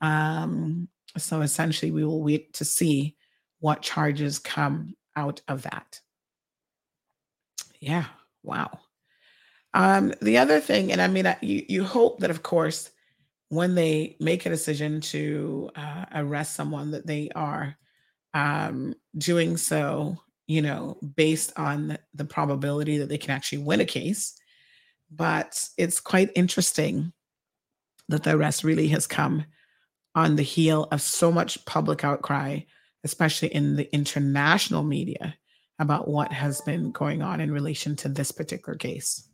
Um, 0.00 0.88
so 1.18 1.42
essentially, 1.42 1.90
we 1.90 2.04
will 2.06 2.22
wait 2.22 2.54
to 2.54 2.64
see 2.64 3.16
what 3.60 3.82
charges 3.82 4.38
come 4.38 4.94
out 5.14 5.42
of 5.46 5.60
that. 5.62 6.00
Yeah. 7.80 8.06
Wow. 8.42 8.80
Um, 9.74 10.14
the 10.22 10.38
other 10.38 10.60
thing, 10.60 10.92
and 10.92 11.02
I 11.02 11.08
mean, 11.08 11.26
you, 11.42 11.64
you 11.68 11.84
hope 11.84 12.20
that, 12.20 12.30
of 12.30 12.44
course, 12.44 12.90
when 13.48 13.74
they 13.74 14.16
make 14.20 14.46
a 14.46 14.50
decision 14.50 15.00
to 15.00 15.70
uh, 15.74 16.04
arrest 16.14 16.54
someone, 16.54 16.92
that 16.92 17.06
they 17.06 17.28
are 17.34 17.76
um, 18.34 18.94
doing 19.18 19.56
so, 19.56 20.16
you 20.46 20.62
know, 20.62 20.96
based 21.16 21.52
on 21.56 21.98
the 22.14 22.24
probability 22.24 22.98
that 22.98 23.08
they 23.08 23.18
can 23.18 23.32
actually 23.32 23.58
win 23.58 23.80
a 23.80 23.84
case. 23.84 24.34
But 25.10 25.68
it's 25.76 26.00
quite 26.00 26.30
interesting 26.34 27.12
that 28.08 28.22
the 28.22 28.36
arrest 28.36 28.64
really 28.64 28.88
has 28.88 29.06
come 29.06 29.44
on 30.14 30.36
the 30.36 30.42
heel 30.42 30.86
of 30.92 31.02
so 31.02 31.32
much 31.32 31.64
public 31.64 32.04
outcry, 32.04 32.60
especially 33.02 33.48
in 33.48 33.76
the 33.76 33.92
international 33.92 34.84
media, 34.84 35.36
about 35.80 36.06
what 36.06 36.32
has 36.32 36.60
been 36.60 36.92
going 36.92 37.22
on 37.22 37.40
in 37.40 37.50
relation 37.50 37.96
to 37.96 38.08
this 38.08 38.30
particular 38.30 38.76
case. 38.76 39.28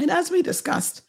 And 0.00 0.10
as 0.10 0.30
we 0.30 0.42
discussed 0.42 1.02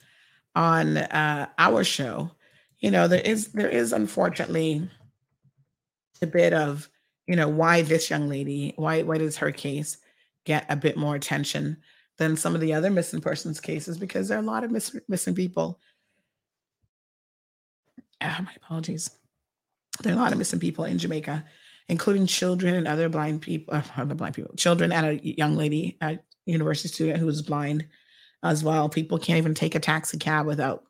on 0.55 0.97
uh, 0.97 1.47
our 1.57 1.83
show, 1.83 2.31
you 2.79 2.91
know, 2.91 3.07
there 3.07 3.21
is 3.21 3.47
there 3.53 3.69
is 3.69 3.93
unfortunately 3.93 4.89
a 6.21 6.27
bit 6.27 6.53
of, 6.53 6.89
you 7.27 7.35
know, 7.35 7.47
why 7.47 7.81
this 7.81 8.09
young 8.09 8.27
lady, 8.27 8.73
why 8.75 9.03
why 9.03 9.17
does 9.17 9.37
her 9.37 9.51
case 9.51 9.97
get 10.45 10.65
a 10.69 10.75
bit 10.75 10.97
more 10.97 11.15
attention 11.15 11.77
than 12.17 12.35
some 12.35 12.55
of 12.55 12.61
the 12.61 12.73
other 12.73 12.91
missing 12.91 13.21
persons 13.21 13.59
cases? 13.59 13.97
Because 13.97 14.27
there 14.27 14.37
are 14.37 14.43
a 14.43 14.45
lot 14.45 14.63
of 14.63 14.71
miss, 14.71 14.95
missing 15.07 15.33
people. 15.33 15.79
Ah, 18.21 18.41
my 18.43 18.51
apologies. 18.57 19.09
There 20.01 20.13
are 20.13 20.15
a 20.17 20.19
lot 20.19 20.31
of 20.31 20.37
missing 20.37 20.59
people 20.59 20.85
in 20.85 20.97
Jamaica, 20.97 21.45
including 21.87 22.25
children 22.25 22.75
and 22.75 22.87
other 22.87 23.09
blind 23.09 23.41
people, 23.41 23.73
uh, 23.73 23.83
other 23.95 24.15
blind 24.15 24.35
people, 24.35 24.53
children 24.55 24.91
and 24.91 25.05
a 25.05 25.27
young 25.37 25.55
lady, 25.55 25.97
a 26.01 26.19
university 26.45 26.89
student 26.89 27.19
who 27.19 27.29
is 27.29 27.41
blind 27.41 27.87
as 28.43 28.63
well. 28.63 28.89
People 28.89 29.17
can't 29.17 29.37
even 29.37 29.53
take 29.53 29.75
a 29.75 29.79
taxi 29.79 30.17
cab 30.17 30.45
without 30.45 30.83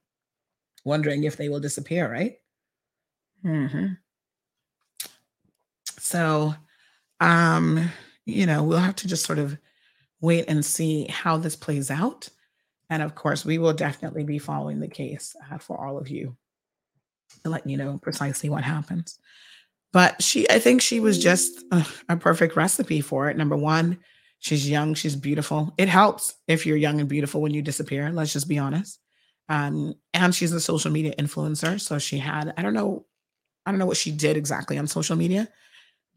wondering 0.83 1.23
if 1.23 1.37
they 1.37 1.49
will 1.49 1.59
disappear, 1.59 2.11
right? 2.11 2.37
hmm 3.41 3.87
So, 5.99 6.55
um, 7.19 7.89
you 8.25 8.45
know, 8.45 8.63
we'll 8.63 8.79
have 8.79 8.95
to 8.97 9.07
just 9.07 9.25
sort 9.25 9.39
of 9.39 9.57
wait 10.19 10.45
and 10.47 10.65
see 10.65 11.05
how 11.07 11.37
this 11.37 11.55
plays 11.55 11.91
out. 11.91 12.29
And 12.89 13.01
of 13.01 13.15
course, 13.15 13.45
we 13.45 13.57
will 13.57 13.73
definitely 13.73 14.23
be 14.23 14.39
following 14.39 14.79
the 14.79 14.87
case 14.87 15.35
uh, 15.51 15.57
for 15.57 15.85
all 15.85 15.97
of 15.97 16.09
you 16.09 16.35
to 17.43 17.49
let 17.49 17.67
you 17.67 17.77
know 17.77 17.97
precisely 17.97 18.49
what 18.49 18.63
happens. 18.63 19.19
But 19.91 20.21
she, 20.21 20.49
I 20.49 20.59
think 20.59 20.81
she 20.81 20.99
was 20.99 21.19
just 21.19 21.63
a, 21.71 21.85
a 22.09 22.17
perfect 22.17 22.55
recipe 22.55 23.01
for 23.01 23.29
it. 23.29 23.37
Number 23.37 23.55
one, 23.55 23.99
she's 24.43 24.69
young, 24.69 24.93
she's 24.93 25.15
beautiful. 25.15 25.73
It 25.77 25.88
helps 25.88 26.36
if 26.49 26.65
you're 26.65 26.75
young 26.75 26.99
and 26.99 27.08
beautiful 27.08 27.41
when 27.41 27.53
you 27.53 27.62
disappear. 27.62 28.12
Let's 28.12 28.34
just 28.34 28.49
be 28.49 28.60
honest. 28.60 28.99
Um, 29.47 29.95
and 30.13 30.36
she's 30.36 30.51
a 30.51 30.60
social 30.60 30.91
media 30.91 31.13
influencer. 31.17 31.79
So 31.79 31.97
she 31.97 32.17
had, 32.17 32.53
I 32.58 32.62
don't 32.62 32.73
know, 32.73 33.06
I 33.65 33.71
don't 33.71 33.79
know 33.79 33.86
what 33.86 33.97
she 33.97 34.12
did 34.12 34.36
exactly 34.36 34.77
on 34.77 34.86
social 34.86 35.15
media, 35.15 35.47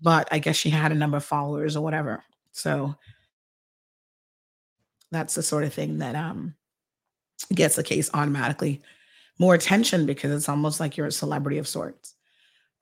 but 0.03 0.27
I 0.33 0.41
guess 0.41 0.57
she 0.57 0.71
had 0.71 0.91
a 0.91 0.97
number 0.97 1.17
of 1.17 1.25
followers 1.25 1.77
or 1.77 1.85
whatever. 1.85 2.25
So 2.51 2.97
that's 5.13 5.37
the 5.37 5.43
sort 5.43 5.63
of 5.63 5.73
thing 5.73 5.99
that 5.99 6.17
um 6.17 6.57
gets 7.55 7.77
the 7.77 7.85
case 7.85 8.11
automatically 8.13 8.83
more 9.39 9.55
attention 9.55 10.05
because 10.05 10.33
it's 10.33 10.49
almost 10.49 10.81
like 10.81 10.97
you're 10.97 11.07
a 11.07 11.13
celebrity 11.13 11.59
of 11.59 11.69
sorts. 11.69 12.15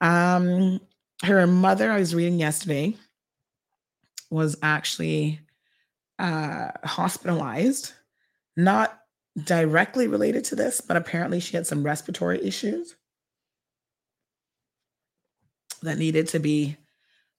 Um, 0.01 0.81
her 1.23 1.47
mother, 1.47 1.93
I 1.93 1.99
was 1.99 2.15
reading 2.15 2.39
yesterday, 2.39 2.97
was 4.35 4.57
actually 4.63 5.41
uh, 6.19 6.69
hospitalized, 6.85 7.93
not 8.57 9.01
directly 9.45 10.09
related 10.09 10.45
to 10.45 10.57
this, 10.57 10.81
but 10.81 10.97
apparently 10.97 11.41
she 11.41 11.57
had 11.57 11.67
some 11.67 11.85
respiratory 11.85 12.45
issues 12.45 12.97
that 15.83 15.99
needed 15.99 16.29
to 16.29 16.39
be 16.41 16.77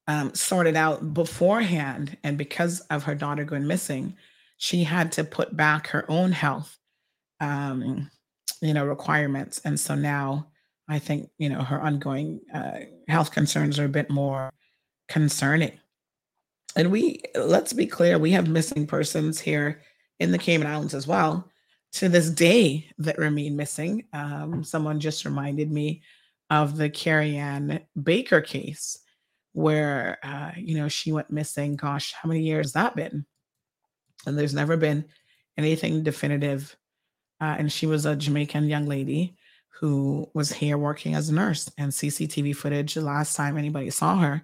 um, 0.08 0.34
sorted 0.34 0.76
out 0.76 1.14
beforehand. 1.14 2.18
And 2.24 2.38
because 2.38 2.80
of 2.90 3.04
her 3.04 3.16
daughter 3.16 3.44
going 3.44 3.68
missing, 3.68 4.16
she 4.58 4.84
had 4.84 5.12
to 5.14 5.24
put 5.24 5.56
back 5.56 5.88
her 5.88 6.10
own 6.10 6.32
health, 6.32 6.78
um, 7.42 8.10
you 8.62 8.74
know, 8.74 8.86
requirements. 8.86 9.60
And 9.66 9.78
so 9.80 9.96
now 9.96 10.48
I 10.88 11.00
think, 11.00 11.30
you 11.38 11.50
know, 11.50 11.62
her 11.62 11.82
ongoing 11.82 12.42
uh, 12.54 12.80
health 13.08 13.32
concerns 13.32 13.80
are 13.80 13.86
a 13.86 13.90
bit 13.90 14.10
more 14.10 14.50
concerning. 15.10 15.74
And 16.76 16.92
we, 16.92 17.22
let's 17.36 17.74
be 17.74 17.88
clear, 17.88 18.18
we 18.18 18.32
have 18.32 18.48
missing 18.48 18.86
persons 18.86 19.40
here 19.40 19.82
in 20.20 20.32
the 20.32 20.38
Cayman 20.38 20.68
Islands 20.68 20.94
as 20.94 21.08
well 21.08 21.50
to 21.94 22.10
this 22.10 22.30
day 22.30 22.90
that 22.98 23.18
remain 23.18 23.56
missing. 23.56 24.06
Um, 24.12 24.64
someone 24.64 25.00
just 25.00 25.24
reminded 25.24 25.72
me 25.72 26.04
of 26.50 26.76
the 26.76 26.90
Carrie 26.90 27.38
Ann 27.38 27.80
Baker 28.02 28.42
case 28.42 29.00
where, 29.54 30.20
uh, 30.22 30.52
you 30.58 30.76
know, 30.76 30.90
she 30.90 31.14
went 31.14 31.32
missing. 31.32 31.78
Gosh, 31.78 32.14
how 32.14 32.28
many 32.28 32.42
years 32.42 32.68
has 32.68 32.74
that 32.74 32.96
been? 32.96 33.26
And 34.28 34.38
there's 34.38 34.54
never 34.54 34.76
been 34.76 35.06
anything 35.58 36.04
definitive. 36.04 36.76
Uh, 37.40 37.56
and 37.58 37.72
she 37.72 37.86
was 37.86 38.06
a 38.06 38.16
Jamaican 38.16 38.68
young 38.68 38.86
lady 38.86 39.38
who 39.70 40.30
was 40.34 40.52
here 40.52 40.78
working 40.78 41.16
as 41.16 41.30
a 41.30 41.34
nurse. 41.34 41.72
And 41.78 41.92
CCTV 41.92 42.56
footage, 42.56 42.94
the 42.94 43.02
last 43.02 43.36
time 43.36 43.58
anybody 43.58 43.90
saw 43.90 44.18
her 44.18 44.44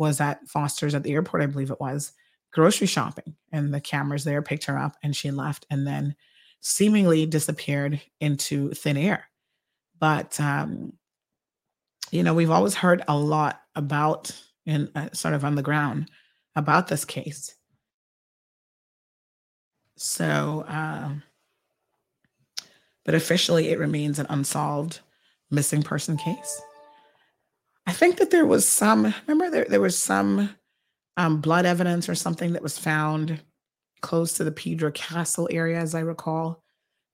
was 0.00 0.18
at 0.18 0.48
Foster's 0.48 0.94
at 0.94 1.02
the 1.02 1.12
airport, 1.12 1.42
I 1.42 1.46
believe 1.46 1.70
it 1.70 1.78
was, 1.78 2.12
grocery 2.52 2.86
shopping. 2.86 3.36
And 3.52 3.72
the 3.72 3.82
cameras 3.82 4.24
there 4.24 4.40
picked 4.40 4.64
her 4.64 4.78
up 4.78 4.96
and 5.02 5.14
she 5.14 5.30
left 5.30 5.66
and 5.70 5.86
then 5.86 6.16
seemingly 6.60 7.26
disappeared 7.26 8.00
into 8.18 8.70
thin 8.70 8.96
air. 8.96 9.26
But, 9.98 10.40
um, 10.40 10.94
you 12.10 12.22
know, 12.22 12.32
we've 12.32 12.50
always 12.50 12.74
heard 12.74 13.04
a 13.06 13.16
lot 13.16 13.60
about, 13.74 14.32
and 14.66 14.90
uh, 14.94 15.10
sort 15.12 15.34
of 15.34 15.44
on 15.44 15.54
the 15.54 15.62
ground, 15.62 16.10
about 16.56 16.88
this 16.88 17.04
case. 17.04 17.54
So, 19.96 20.64
uh, 20.66 21.10
but 23.04 23.14
officially 23.14 23.68
it 23.68 23.78
remains 23.78 24.18
an 24.18 24.26
unsolved 24.30 25.00
missing 25.50 25.82
person 25.82 26.16
case. 26.16 26.62
I 27.86 27.92
think 27.92 28.18
that 28.18 28.30
there 28.30 28.46
was 28.46 28.68
some, 28.68 29.14
remember, 29.26 29.50
there, 29.50 29.66
there 29.68 29.80
was 29.80 30.00
some 30.00 30.54
um, 31.16 31.40
blood 31.40 31.66
evidence 31.66 32.08
or 32.08 32.14
something 32.14 32.52
that 32.52 32.62
was 32.62 32.78
found 32.78 33.40
close 34.00 34.34
to 34.34 34.44
the 34.44 34.52
Pedro 34.52 34.90
Castle 34.92 35.48
area, 35.50 35.78
as 35.78 35.94
I 35.94 36.00
recall, 36.00 36.62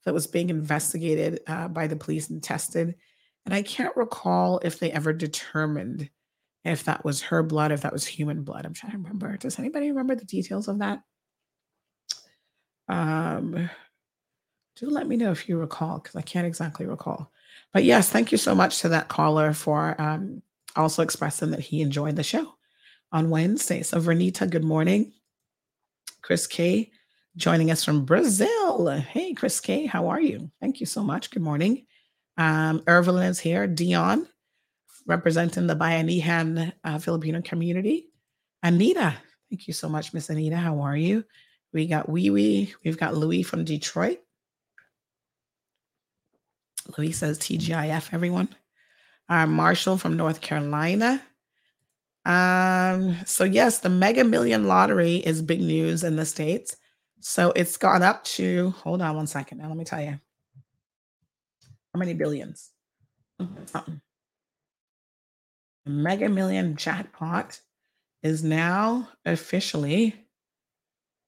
that 0.05 0.15
was 0.15 0.27
being 0.27 0.51
investigated 0.51 1.41
uh, 1.47 1.69
by 1.69 1.87
the 1.87 1.97
police 1.97 2.31
and 2.31 2.43
tested. 2.43 2.95
And 3.45 3.55
I 3.55 3.63
can't 3.63 3.97
recall 3.97 4.61
if 4.63 4.79
they 4.79 4.93
ever 4.93 5.13
determined 5.13 6.11
if 6.65 6.85
that 6.85 7.05
was 7.05 7.23
her 7.23 7.43
blood, 7.43 7.73
if 7.73 7.83
that 7.83 7.93
was 7.93 8.05
human 8.05 8.43
blood. 8.43 8.67
I'm 8.67 8.75
trying 8.75 8.93
to 8.93 8.99
remember. 8.99 9.37
Does 9.37 9.59
anybody 9.59 9.89
remember 9.89 10.15
the 10.17 10.25
details 10.25 10.69
of 10.69 10.81
that? 10.81 11.01
Um, 12.89 13.71
do 14.77 14.91
let 14.91 15.07
me 15.07 15.17
know 15.17 15.31
if 15.31 15.49
you 15.49 15.59
recall, 15.59 15.99
because 15.99 16.17
I 16.17 16.23
can't 16.23 16.47
exactly 16.47 16.87
recall. 16.87 17.31
But 17.73 17.85
yes, 17.85 18.11
thank 18.11 18.33
you 18.33 18.39
so 18.39 18.55
much 18.55 18.81
to 18.81 18.91
that 18.91 19.09
caller 19.09 19.53
for 19.53 20.01
um, 20.01 20.43
also 20.77 21.03
expressing 21.03 21.51
that 21.51 21.61
he 21.61 21.83
enjoyed 21.83 22.17
the 22.17 22.23
show 22.23 22.55
on 23.13 23.31
Wednesday. 23.31 23.83
So, 23.83 24.01
Vernita, 24.01 24.49
good 24.49 24.65
morning. 24.65 25.13
Chris 26.23 26.47
K 26.47 26.91
joining 27.37 27.71
us 27.71 27.85
from 27.85 28.05
Brazil. 28.05 28.89
Hey, 28.89 29.35
Chris 29.35 29.61
K, 29.61 29.87
how 29.87 30.09
are 30.09 30.21
you? 30.21 30.51
Thank 30.61 30.81
you 30.81 30.87
so 30.87 31.03
much. 31.03 31.31
Good 31.31 31.43
morning. 31.43 31.87
Um, 32.39 32.83
is 32.87 33.39
here. 33.39 33.67
Dion, 33.67 34.27
representing 35.07 35.67
the 35.67 35.77
Bayanihan 35.77 36.73
uh, 36.85 36.99
Filipino 36.99 37.41
community. 37.43 38.09
Anita, 38.63 39.15
thank 39.51 39.67
you 39.69 39.75
so 39.75 39.89
much, 39.89 40.13
Miss 40.13 40.31
Anita. 40.31 40.57
How 40.57 40.81
are 40.81 40.97
you? 40.97 41.25
We 41.73 41.87
got 41.87 42.09
Wee 42.09 42.31
Wee. 42.31 42.75
We've 42.85 42.99
got 42.99 43.17
Louis 43.17 43.43
from 43.43 43.65
Detroit. 43.65 44.19
Louis 46.97 47.13
says 47.13 47.39
TGIF, 47.39 48.13
everyone. 48.13 48.49
Uh, 49.29 49.47
Marshall 49.47 49.99
from 49.99 50.17
North 50.17 50.41
Carolina. 50.41 51.23
Um, 52.25 53.17
so 53.25 53.45
yes, 53.45 53.81
the 53.81 53.89
Mega 53.89 54.25
Million 54.25 54.67
Lottery 54.67 55.17
is 55.17 55.43
big 55.43 55.61
news 55.61 56.05
in 56.05 56.17
the 56.17 56.25
States. 56.27 56.77
So 57.21 57.53
it's 57.57 57.77
gone 57.77 58.03
up 58.03 58.25
to, 58.25 58.71
hold 58.71 59.03
on 59.03 59.17
one 59.17 59.27
second. 59.27 59.59
Now 59.59 59.69
let 59.69 59.77
me 59.77 59.85
tell 59.85 60.01
you. 60.01 60.19
How 61.93 61.99
many 61.99 62.15
billions? 62.15 62.71
Something. 63.67 64.01
The 65.85 65.91
Mega 65.91 66.29
Million 66.29 66.77
jackpot 66.77 67.61
is 68.23 68.43
now 68.43 69.09
officially, 69.25 70.15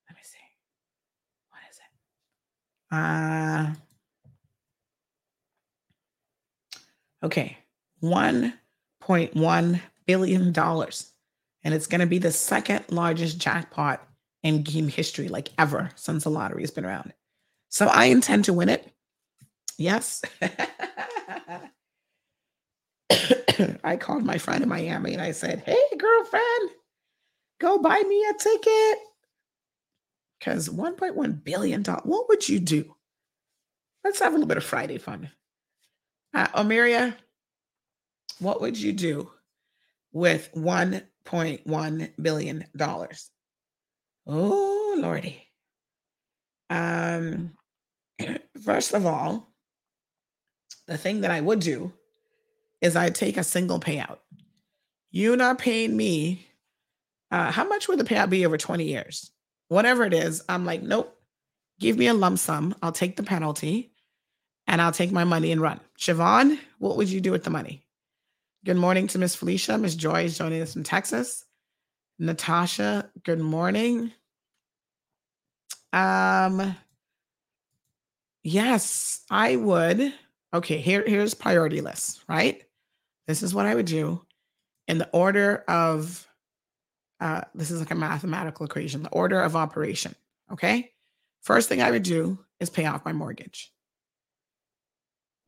let 0.09 0.17
me 0.17 0.23
see. 0.23 0.39
What 1.51 1.61
is 1.71 1.79
it? 1.79 2.95
Uh 2.95 3.75
okay, 7.27 7.59
$1.1 8.03 9.81
billion. 10.07 10.59
And 11.65 11.75
it's 11.75 11.87
going 11.87 12.01
to 12.01 12.07
be 12.07 12.19
the 12.19 12.33
second 12.33 12.85
largest 12.89 13.39
jackpot 13.39 14.07
in 14.43 14.63
game 14.63 14.89
history, 14.89 15.29
like 15.29 15.51
ever 15.59 15.91
since 15.97 16.25
the 16.25 16.31
lottery 16.31 16.63
has 16.63 16.71
been 16.71 16.85
around. 16.85 17.13
So 17.69 17.87
I 17.87 18.07
intend 18.07 18.45
to 18.47 18.53
win 18.53 18.69
it. 18.69 18.93
Yes. 19.77 20.23
I 23.83 23.97
called 23.97 24.25
my 24.25 24.39
friend 24.39 24.63
in 24.63 24.69
Miami 24.69 25.13
and 25.13 25.23
I 25.23 25.33
said, 25.33 25.63
Hey, 25.67 25.77
girlfriend, 25.99 26.71
go 27.61 27.79
buy 27.79 28.03
me 28.07 28.27
a 28.29 28.35
ticket. 28.35 28.99
Because 30.39 30.69
$1.1 30.69 31.45
billion, 31.45 31.83
what 31.85 32.29
would 32.29 32.49
you 32.49 32.61
do? 32.61 32.95
Let's 34.05 34.21
have 34.21 34.33
a 34.33 34.37
little 34.37 34.47
bit 34.47 34.57
of 34.57 34.65
Friday 34.65 34.99
fun. 34.99 35.31
Uh, 36.33 36.47
Omiria, 36.49 37.17
what 38.41 38.61
would 38.61 38.77
you 38.77 38.93
do 38.93 39.31
with 40.13 40.51
$1.1 40.55 42.11
billion? 42.21 42.65
Oh, 44.27 44.97
Lordy. 44.99 45.49
Um, 46.71 47.53
first 48.65 48.95
of 48.95 49.07
all, 49.07 49.53
the 50.87 50.99
thing 50.99 51.23
that 51.23 51.31
I 51.31 51.41
would 51.41 51.61
do 51.61 51.93
is 52.81 52.97
I'd 52.97 53.15
take 53.15 53.37
a 53.37 53.45
single 53.45 53.81
payout. 53.81 54.19
You're 55.11 55.37
not 55.37 55.59
paying 55.59 55.97
me. 55.97 56.47
Uh, 57.31 57.51
how 57.51 57.65
much 57.65 57.89
would 57.89 57.99
the 57.99 58.05
payout 58.05 58.31
be 58.31 58.47
over 58.47 58.57
20 58.57 58.85
years? 58.85 59.31
Whatever 59.69 60.05
it 60.05 60.15
is, 60.15 60.43
I'm 60.49 60.65
like, 60.65 60.83
nope. 60.83 61.15
Give 61.81 61.97
me 61.97 62.09
a 62.09 62.15
lump 62.15 62.39
sum. 62.39 62.75
I'll 62.83 62.93
take 62.93 63.17
the 63.17 63.23
penalty 63.23 63.93
and 64.67 64.83
I'll 64.83 64.93
take 64.93 65.13
my 65.13 65.25
money 65.25 65.53
and 65.53 65.61
run. 65.61 65.81
Siobhan, 65.99 66.59
what 66.79 66.97
would 66.97 67.09
you 67.09 67.21
do 67.21 67.31
with 67.31 67.45
the 67.45 67.51
money? 67.51 67.85
Good 68.65 68.77
morning 68.77 69.07
to 69.09 69.19
Miss 69.19 69.37
Felicia. 69.37 69.79
Miss 69.79 69.95
Joy 69.95 70.25
is 70.25 70.37
joining 70.37 70.61
us 70.61 70.73
from 70.73 70.83
Texas. 70.83 71.45
Natasha, 72.19 73.09
good 73.23 73.39
morning. 73.39 74.11
Um, 75.93 76.77
yes, 78.43 79.25
I 79.31 79.55
would. 79.55 80.13
Okay, 80.53 80.79
here, 80.79 81.05
here's 81.07 81.35
priority 81.35 81.81
list, 81.81 82.25
right? 82.29 82.63
This 83.29 83.45
is 83.45 83.55
what 83.55 83.67
I 83.67 83.77
would 83.77 83.87
do 83.87 84.23
in 84.89 84.99
the 84.99 85.09
order 85.13 85.65
of 85.69 86.27
uh, 87.21 87.43
this 87.55 87.71
is 87.71 87.79
like 87.79 87.93
a 87.93 87.97
mathematical 87.97 88.67
equation, 88.67 89.03
the 89.03 89.09
order 89.11 89.41
of 89.41 89.55
operation. 89.55 90.15
Okay. 90.53 90.91
First 91.43 91.69
thing 91.69 91.81
I 91.81 91.91
would 91.91 92.03
do 92.03 92.39
is 92.59 92.71
pay 92.71 92.87
off 92.87 93.05
my 93.05 93.13
mortgage. 93.13 93.73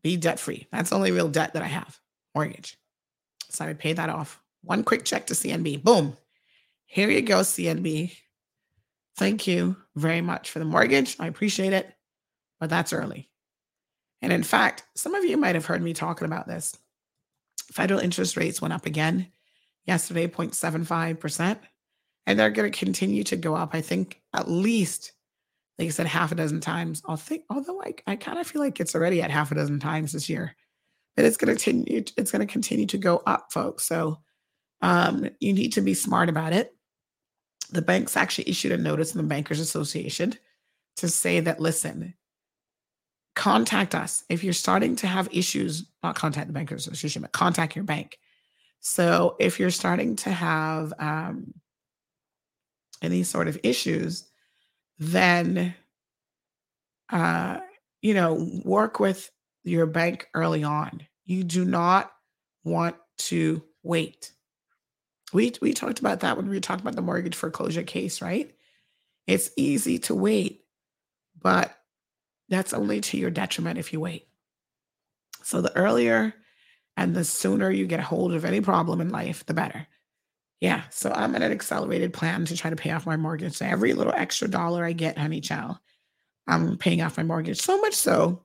Be 0.02 0.16
debt 0.16 0.38
free. 0.38 0.66
That's 0.70 0.90
the 0.90 0.96
only 0.96 1.10
real 1.10 1.28
debt 1.28 1.54
that 1.54 1.62
I 1.62 1.66
have 1.66 1.98
mortgage. 2.34 2.76
So 3.50 3.64
I 3.64 3.68
would 3.68 3.78
pay 3.78 3.92
that 3.92 4.08
off. 4.08 4.40
One 4.62 4.84
quick 4.84 5.04
check 5.04 5.26
to 5.26 5.34
CNB. 5.34 5.82
Boom. 5.82 6.16
Here 6.86 7.10
you 7.10 7.22
go, 7.22 7.40
CNB. 7.40 8.16
Thank 9.16 9.46
you 9.46 9.76
very 9.96 10.20
much 10.20 10.50
for 10.50 10.58
the 10.58 10.64
mortgage. 10.64 11.16
I 11.18 11.26
appreciate 11.26 11.72
it, 11.72 11.92
but 12.58 12.70
that's 12.70 12.92
early. 12.92 13.28
And 14.22 14.32
in 14.32 14.42
fact, 14.42 14.84
some 14.94 15.14
of 15.14 15.24
you 15.24 15.36
might 15.36 15.54
have 15.54 15.66
heard 15.66 15.82
me 15.82 15.92
talking 15.92 16.26
about 16.26 16.46
this. 16.46 16.76
Federal 17.72 18.00
interest 18.00 18.36
rates 18.36 18.60
went 18.60 18.74
up 18.74 18.86
again 18.86 19.28
yesterday, 19.86 20.26
0.75%, 20.26 21.58
and 22.26 22.38
they're 22.38 22.50
going 22.50 22.70
to 22.70 22.78
continue 22.78 23.24
to 23.24 23.36
go 23.36 23.54
up. 23.54 23.70
I 23.74 23.80
think 23.80 24.20
at 24.34 24.50
least, 24.50 25.12
like 25.78 25.88
I 25.88 25.90
said, 25.90 26.06
half 26.06 26.32
a 26.32 26.34
dozen 26.34 26.60
times. 26.60 27.02
I'll 27.06 27.16
think, 27.16 27.44
although 27.50 27.82
I, 27.82 27.94
I 28.06 28.16
kind 28.16 28.38
of 28.38 28.46
feel 28.46 28.60
like 28.60 28.80
it's 28.80 28.94
already 28.94 29.22
at 29.22 29.30
half 29.30 29.52
a 29.52 29.54
dozen 29.54 29.80
times 29.80 30.12
this 30.12 30.28
year, 30.28 30.54
but 31.16 31.24
it's 31.24 31.36
going 31.36 31.54
to 31.54 31.62
continue. 31.62 32.04
It's 32.16 32.30
going 32.30 32.46
to 32.46 32.52
continue 32.52 32.86
to 32.86 32.98
go 32.98 33.22
up, 33.26 33.52
folks. 33.52 33.84
So 33.84 34.20
um, 34.82 35.28
you 35.40 35.52
need 35.52 35.72
to 35.74 35.80
be 35.80 35.94
smart 35.94 36.28
about 36.28 36.52
it. 36.52 36.74
The 37.70 37.82
banks 37.82 38.16
actually 38.16 38.48
issued 38.48 38.72
a 38.72 38.78
notice 38.78 39.14
in 39.14 39.18
the 39.18 39.26
Bankers 39.26 39.60
Association 39.60 40.34
to 40.96 41.08
say 41.08 41.40
that 41.40 41.60
listen, 41.60 42.14
contact 43.36 43.94
us 43.94 44.24
if 44.28 44.42
you're 44.42 44.52
starting 44.52 44.96
to 44.96 45.06
have 45.06 45.28
issues. 45.32 45.86
Not 46.02 46.16
contact 46.16 46.46
the 46.46 46.52
Bankers 46.52 46.86
Association, 46.86 47.22
but 47.22 47.32
contact 47.32 47.76
your 47.76 47.84
bank. 47.84 48.18
So 48.80 49.36
if 49.38 49.60
you're 49.60 49.70
starting 49.70 50.16
to 50.16 50.30
have 50.30 50.92
um, 50.98 51.54
any 53.02 53.22
sort 53.22 53.46
of 53.46 53.58
issues, 53.62 54.24
then 54.98 55.74
uh, 57.10 57.60
you 58.02 58.14
know 58.14 58.60
work 58.64 59.00
with 59.00 59.30
your 59.64 59.86
bank 59.86 60.28
early 60.34 60.64
on. 60.64 61.06
You 61.24 61.44
do 61.44 61.64
not 61.64 62.12
want 62.64 62.96
to 63.18 63.62
wait. 63.82 64.32
We 65.32 65.52
we 65.60 65.72
talked 65.72 66.00
about 66.00 66.20
that 66.20 66.36
when 66.36 66.48
we 66.48 66.56
were 66.56 66.60
talking 66.60 66.82
about 66.82 66.96
the 66.96 67.02
mortgage 67.02 67.36
foreclosure 67.36 67.82
case, 67.82 68.20
right? 68.20 68.52
It's 69.26 69.50
easy 69.56 69.98
to 70.00 70.14
wait, 70.14 70.64
but 71.40 71.76
that's 72.48 72.74
only 72.74 73.00
to 73.00 73.16
your 73.16 73.30
detriment 73.30 73.78
if 73.78 73.92
you 73.92 74.00
wait. 74.00 74.26
So 75.42 75.60
the 75.60 75.74
earlier 75.76 76.34
and 76.96 77.14
the 77.14 77.24
sooner 77.24 77.70
you 77.70 77.86
get 77.86 78.00
a 78.00 78.04
hold 78.04 78.34
of 78.34 78.44
any 78.44 78.60
problem 78.60 79.00
in 79.00 79.10
life, 79.10 79.46
the 79.46 79.54
better. 79.54 79.86
Yeah. 80.60 80.82
So 80.90 81.10
I'm 81.14 81.34
in 81.34 81.42
an 81.42 81.52
accelerated 81.52 82.12
plan 82.12 82.44
to 82.46 82.56
try 82.56 82.70
to 82.70 82.76
pay 82.76 82.90
off 82.90 83.06
my 83.06 83.16
mortgage. 83.16 83.54
So 83.54 83.66
every 83.66 83.94
little 83.94 84.12
extra 84.12 84.48
dollar 84.48 84.84
I 84.84 84.92
get, 84.92 85.16
honey 85.16 85.40
child, 85.40 85.78
I'm 86.46 86.76
paying 86.76 87.00
off 87.00 87.16
my 87.16 87.22
mortgage. 87.22 87.60
So 87.60 87.80
much 87.80 87.94
so 87.94 88.44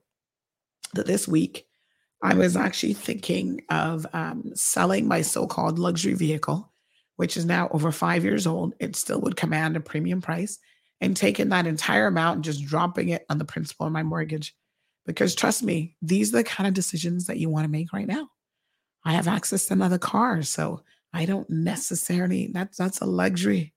that 0.96 1.06
this 1.06 1.28
week 1.28 1.66
I 2.22 2.34
was 2.34 2.56
actually 2.56 2.94
thinking 2.94 3.62
of 3.70 4.06
um, 4.12 4.50
selling 4.54 5.06
my 5.06 5.22
so 5.22 5.46
called 5.46 5.78
luxury 5.78 6.14
vehicle 6.14 6.72
which 7.16 7.36
is 7.36 7.44
now 7.44 7.68
over 7.70 7.90
five 7.90 8.24
years 8.24 8.46
old, 8.46 8.74
it 8.78 8.94
still 8.94 9.20
would 9.20 9.36
command 9.36 9.76
a 9.76 9.80
premium 9.80 10.20
price, 10.20 10.58
and 11.00 11.16
taking 11.16 11.48
that 11.48 11.66
entire 11.66 12.06
amount 12.06 12.36
and 12.36 12.44
just 12.44 12.64
dropping 12.64 13.10
it 13.10 13.26
on 13.28 13.38
the 13.38 13.44
principal 13.44 13.86
of 13.86 13.92
my 13.92 14.02
mortgage. 14.02 14.54
Because 15.04 15.34
trust 15.34 15.62
me, 15.62 15.96
these 16.00 16.32
are 16.32 16.38
the 16.38 16.44
kind 16.44 16.66
of 16.66 16.74
decisions 16.74 17.26
that 17.26 17.38
you 17.38 17.48
want 17.48 17.64
to 17.64 17.70
make 17.70 17.92
right 17.92 18.06
now. 18.06 18.28
I 19.04 19.12
have 19.12 19.28
access 19.28 19.66
to 19.66 19.74
another 19.74 19.98
car, 19.98 20.42
so 20.42 20.82
I 21.12 21.26
don't 21.26 21.48
necessarily 21.48 22.48
that's 22.52 22.78
that's 22.78 23.00
a 23.00 23.06
luxury. 23.06 23.72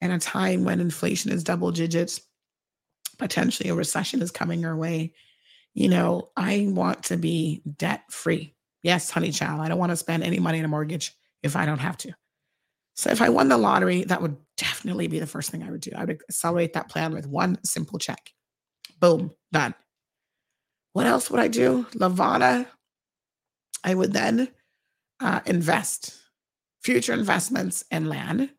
In 0.00 0.10
a 0.10 0.18
time 0.18 0.64
when 0.64 0.80
inflation 0.80 1.32
is 1.32 1.44
double 1.44 1.70
digits, 1.70 2.20
potentially 3.18 3.70
a 3.70 3.74
recession 3.74 4.20
is 4.22 4.30
coming 4.30 4.64
our 4.64 4.76
way. 4.76 5.12
You 5.74 5.88
know, 5.88 6.30
I 6.36 6.68
want 6.70 7.04
to 7.04 7.16
be 7.16 7.62
debt 7.76 8.04
free. 8.10 8.54
Yes, 8.82 9.10
honey 9.10 9.32
child, 9.32 9.60
I 9.60 9.68
don't 9.68 9.78
want 9.78 9.90
to 9.90 9.96
spend 9.96 10.22
any 10.22 10.38
money 10.38 10.58
on 10.58 10.64
a 10.64 10.68
mortgage 10.68 11.12
if 11.42 11.56
I 11.56 11.66
don't 11.66 11.78
have 11.78 11.96
to. 11.98 12.12
So 12.94 13.10
if 13.10 13.20
I 13.20 13.28
won 13.28 13.48
the 13.48 13.58
lottery, 13.58 14.04
that 14.04 14.22
would 14.22 14.36
definitely 14.56 15.08
be 15.08 15.18
the 15.18 15.26
first 15.26 15.50
thing 15.50 15.62
I 15.62 15.70
would 15.70 15.80
do. 15.80 15.90
I 15.96 16.04
would 16.04 16.20
accelerate 16.28 16.74
that 16.74 16.88
plan 16.88 17.12
with 17.12 17.26
one 17.26 17.58
simple 17.64 17.98
check. 17.98 18.32
Boom, 19.00 19.32
done. 19.52 19.74
What 20.92 21.06
else 21.06 21.28
would 21.30 21.40
I 21.40 21.48
do? 21.48 21.86
Lavana, 21.94 22.66
I 23.82 23.94
would 23.94 24.12
then 24.12 24.48
uh, 25.20 25.40
invest 25.44 26.14
future 26.82 27.12
investments 27.12 27.84
in 27.90 28.08
land. 28.08 28.50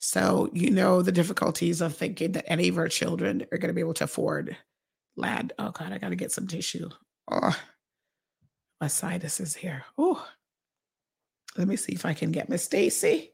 So 0.00 0.50
you 0.52 0.70
know 0.70 1.00
the 1.00 1.12
difficulties 1.12 1.80
of 1.80 1.96
thinking 1.96 2.32
that 2.32 2.50
any 2.50 2.68
of 2.68 2.76
our 2.76 2.88
children 2.88 3.46
are 3.52 3.58
going 3.58 3.68
to 3.68 3.74
be 3.74 3.80
able 3.80 3.94
to 3.94 4.04
afford 4.04 4.56
land. 5.16 5.52
Oh 5.58 5.70
God, 5.70 5.92
I 5.92 5.98
got 5.98 6.10
to 6.10 6.16
get 6.16 6.32
some 6.32 6.46
tissue. 6.46 6.88
Oh, 7.30 7.56
my 8.80 8.88
sinus 8.88 9.40
is 9.40 9.54
here. 9.54 9.84
Oh, 9.96 10.26
let 11.56 11.68
me 11.68 11.76
see 11.76 11.92
if 11.92 12.04
I 12.04 12.14
can 12.14 12.32
get 12.32 12.48
Miss 12.48 12.64
Stacy. 12.64 13.32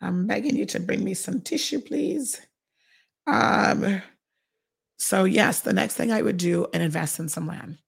I'm 0.00 0.26
begging 0.26 0.56
you 0.56 0.66
to 0.66 0.80
bring 0.80 1.04
me 1.04 1.14
some 1.14 1.40
tissue, 1.40 1.80
please. 1.80 2.40
Um, 3.26 4.02
so 4.98 5.24
yes, 5.24 5.60
the 5.60 5.72
next 5.72 5.94
thing 5.94 6.10
I 6.12 6.22
would 6.22 6.36
do 6.36 6.66
and 6.72 6.82
invest 6.82 7.20
in 7.20 7.28
some 7.28 7.46
land. 7.46 7.78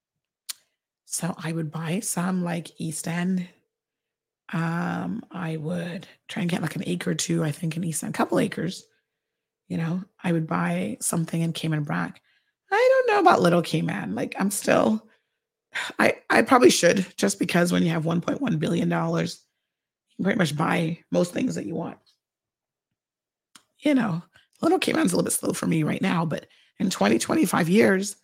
So 1.07 1.35
I 1.37 1.53
would 1.53 1.70
buy 1.70 2.01
some 2.01 2.42
like 2.44 2.81
East 2.81 3.07
End. 3.07 3.49
Um, 4.53 5.25
I 5.31 5.57
would 5.57 6.07
try 6.29 6.42
and 6.42 6.51
get 6.51 6.62
like 6.62 6.77
an 6.77 6.85
acre 6.87 7.11
or 7.11 7.14
two, 7.14 7.42
I 7.42 7.51
think, 7.51 7.77
in 7.77 7.85
East 7.85 8.03
End, 8.03 8.14
a 8.14 8.16
couple 8.16 8.38
acres. 8.38 8.85
You 9.68 9.79
know, 9.79 10.05
I 10.23 10.33
would 10.33 10.47
buy 10.47 10.99
something 11.01 11.40
in 11.40 11.53
Cayman 11.53 11.85
Brac. 11.85 12.20
I 12.70 13.05
don't 13.07 13.14
know 13.14 13.20
about 13.20 13.42
Little 13.42 13.62
Cayman. 13.62 14.14
Like 14.14 14.35
I'm 14.38 14.50
still, 14.50 15.07
I 15.98 16.16
I 16.31 16.42
probably 16.42 16.70
should 16.70 17.07
just 17.16 17.38
because 17.38 17.72
when 17.72 17.83
you 17.85 17.90
have 17.90 18.05
1.1 18.05 18.59
billion 18.59 18.88
dollars, 18.88 19.42
you 20.11 20.16
can 20.18 20.27
pretty 20.27 20.38
much 20.38 20.57
buy 20.57 21.00
most 21.12 21.33
things 21.33 21.57
that 21.57 21.66
you 21.66 21.77
want 21.77 21.98
you 23.81 23.94
know, 23.94 24.22
little 24.62 24.79
Cayman's 24.79 25.12
a 25.12 25.16
little 25.16 25.24
bit 25.24 25.33
slow 25.33 25.53
for 25.53 25.66
me 25.66 25.83
right 25.83 26.03
now, 26.03 26.24
but 26.24 26.46
in 26.79 26.90
20, 26.90 27.18
25 27.18 27.68
years, 27.68 28.16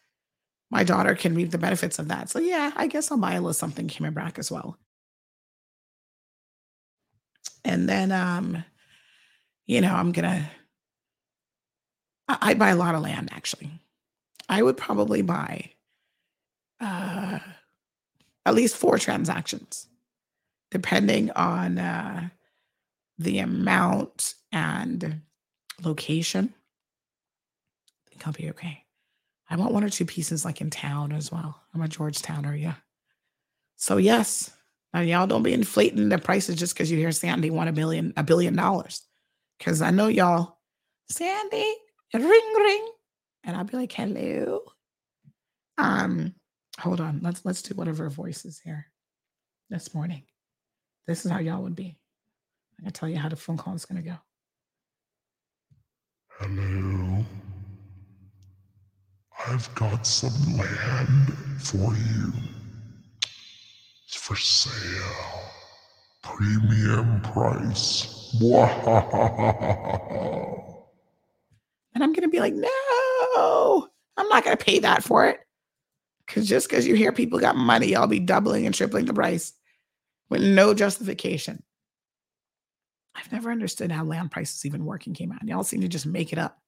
my 0.70 0.84
daughter 0.84 1.14
can 1.14 1.34
reap 1.34 1.50
the 1.50 1.58
benefits 1.58 1.98
of 1.98 2.08
that. 2.08 2.30
So 2.30 2.38
yeah, 2.38 2.72
I 2.76 2.86
guess 2.86 3.10
I'll 3.10 3.18
buy 3.18 3.32
a 3.32 3.40
little 3.40 3.54
something 3.54 3.88
Cayman 3.88 4.14
Brac 4.14 4.38
as 4.38 4.50
well. 4.50 4.78
And 7.64 7.88
then 7.88 8.12
um, 8.12 8.64
you 9.66 9.80
know, 9.80 9.94
I'm 9.94 10.12
gonna 10.12 10.50
I'd 12.28 12.58
buy 12.58 12.70
a 12.70 12.76
lot 12.76 12.94
of 12.94 13.02
land 13.02 13.30
actually. 13.32 13.70
I 14.50 14.62
would 14.62 14.76
probably 14.76 15.22
buy 15.22 15.70
uh 16.80 17.38
at 18.44 18.54
least 18.54 18.76
four 18.76 18.98
transactions, 18.98 19.86
depending 20.70 21.30
on 21.30 21.78
uh 21.78 22.28
the 23.18 23.38
amount 23.38 24.34
and 24.50 25.20
location, 25.82 26.52
I 28.06 28.10
think 28.10 28.26
I'll 28.26 28.32
be 28.32 28.50
okay. 28.50 28.84
I 29.48 29.56
want 29.56 29.72
one 29.72 29.84
or 29.84 29.90
two 29.90 30.06
pieces 30.06 30.44
like 30.44 30.60
in 30.60 30.70
town 30.70 31.12
as 31.12 31.30
well. 31.30 31.60
I'm 31.74 31.82
a 31.82 31.88
Georgetowner, 31.88 32.60
yeah. 32.60 32.74
So 33.76 33.98
yes, 33.98 34.50
now 34.94 35.00
y'all 35.00 35.26
don't 35.26 35.42
be 35.42 35.52
inflating 35.52 36.08
the 36.08 36.18
prices 36.18 36.56
just 36.56 36.74
because 36.74 36.90
you 36.90 36.98
hear 36.98 37.12
Sandy 37.12 37.50
want 37.50 37.68
a 37.68 37.72
billion, 37.72 38.12
a 38.16 38.22
billion 38.22 38.56
dollars. 38.56 39.02
Cause 39.60 39.82
I 39.82 39.90
know 39.90 40.08
y'all, 40.08 40.58
Sandy, 41.10 41.74
ring 42.14 42.54
ring. 42.56 42.88
And 43.44 43.56
I'll 43.56 43.64
be 43.64 43.76
like, 43.76 43.92
hello. 43.92 44.60
Um, 45.78 46.34
hold 46.78 47.00
on. 47.00 47.20
Let's 47.22 47.44
let's 47.44 47.62
do 47.62 47.74
one 47.74 47.88
of 47.88 47.98
her 47.98 48.10
voices 48.10 48.60
here 48.62 48.86
this 49.70 49.94
morning. 49.94 50.24
This 51.06 51.24
is 51.24 51.30
how 51.30 51.38
y'all 51.38 51.62
would 51.62 51.76
be. 51.76 51.96
I'm 52.78 52.84
gonna 52.84 52.92
tell 52.92 53.08
you 53.08 53.18
how 53.18 53.28
the 53.28 53.36
phone 53.36 53.56
call 53.56 53.74
is 53.74 53.86
gonna 53.86 54.02
go. 54.02 54.16
Hello. 56.38 57.24
I've 59.46 59.74
got 59.74 60.06
some 60.06 60.56
land 60.56 61.32
for 61.58 61.94
you. 61.94 62.32
It's 64.06 64.16
for 64.16 64.36
sale. 64.36 65.42
Premium 66.22 67.20
price. 67.22 68.16
And 71.94 72.04
I'm 72.04 72.12
going 72.12 72.22
to 72.22 72.28
be 72.28 72.40
like, 72.40 72.54
no, 72.54 73.88
I'm 74.16 74.28
not 74.28 74.44
going 74.44 74.56
to 74.56 74.64
pay 74.64 74.78
that 74.80 75.02
for 75.02 75.26
it. 75.26 75.40
Because 76.26 76.48
just 76.48 76.68
because 76.68 76.86
you 76.86 76.94
hear 76.94 77.12
people 77.12 77.40
got 77.40 77.56
money, 77.56 77.96
I'll 77.96 78.06
be 78.06 78.20
doubling 78.20 78.66
and 78.66 78.74
tripling 78.74 79.06
the 79.06 79.14
price 79.14 79.52
with 80.28 80.42
no 80.42 80.74
justification. 80.74 81.62
I've 83.16 83.32
never 83.32 83.50
understood 83.50 83.90
how 83.90 84.04
land 84.04 84.30
prices 84.30 84.64
even 84.64 84.84
work 84.84 85.06
in 85.06 85.14
Cayman. 85.14 85.40
Y'all 85.46 85.64
seem 85.64 85.80
to 85.80 85.88
just 85.88 86.06
make 86.06 86.32
it 86.32 86.38
up. 86.38 86.58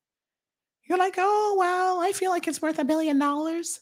You're 0.88 0.98
like, 0.98 1.14
oh, 1.16 1.56
well, 1.58 2.00
I 2.00 2.12
feel 2.12 2.30
like 2.30 2.48
it's 2.48 2.60
worth 2.60 2.80
a 2.80 2.84
billion 2.84 3.18
dollars. 3.18 3.78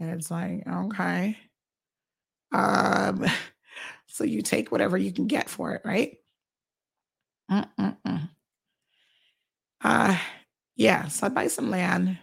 And 0.00 0.10
it's 0.10 0.30
like, 0.30 0.66
okay. 0.66 1.36
Um, 2.52 3.26
so 4.06 4.24
you 4.24 4.40
take 4.40 4.72
whatever 4.72 4.96
you 4.96 5.12
can 5.12 5.26
get 5.26 5.50
for 5.50 5.74
it, 5.74 5.82
right? 5.84 6.16
Uh, 9.80 10.18
yes, 10.78 11.22
I'd 11.22 11.34
buy 11.34 11.48
some 11.48 11.68
land. 11.68 12.16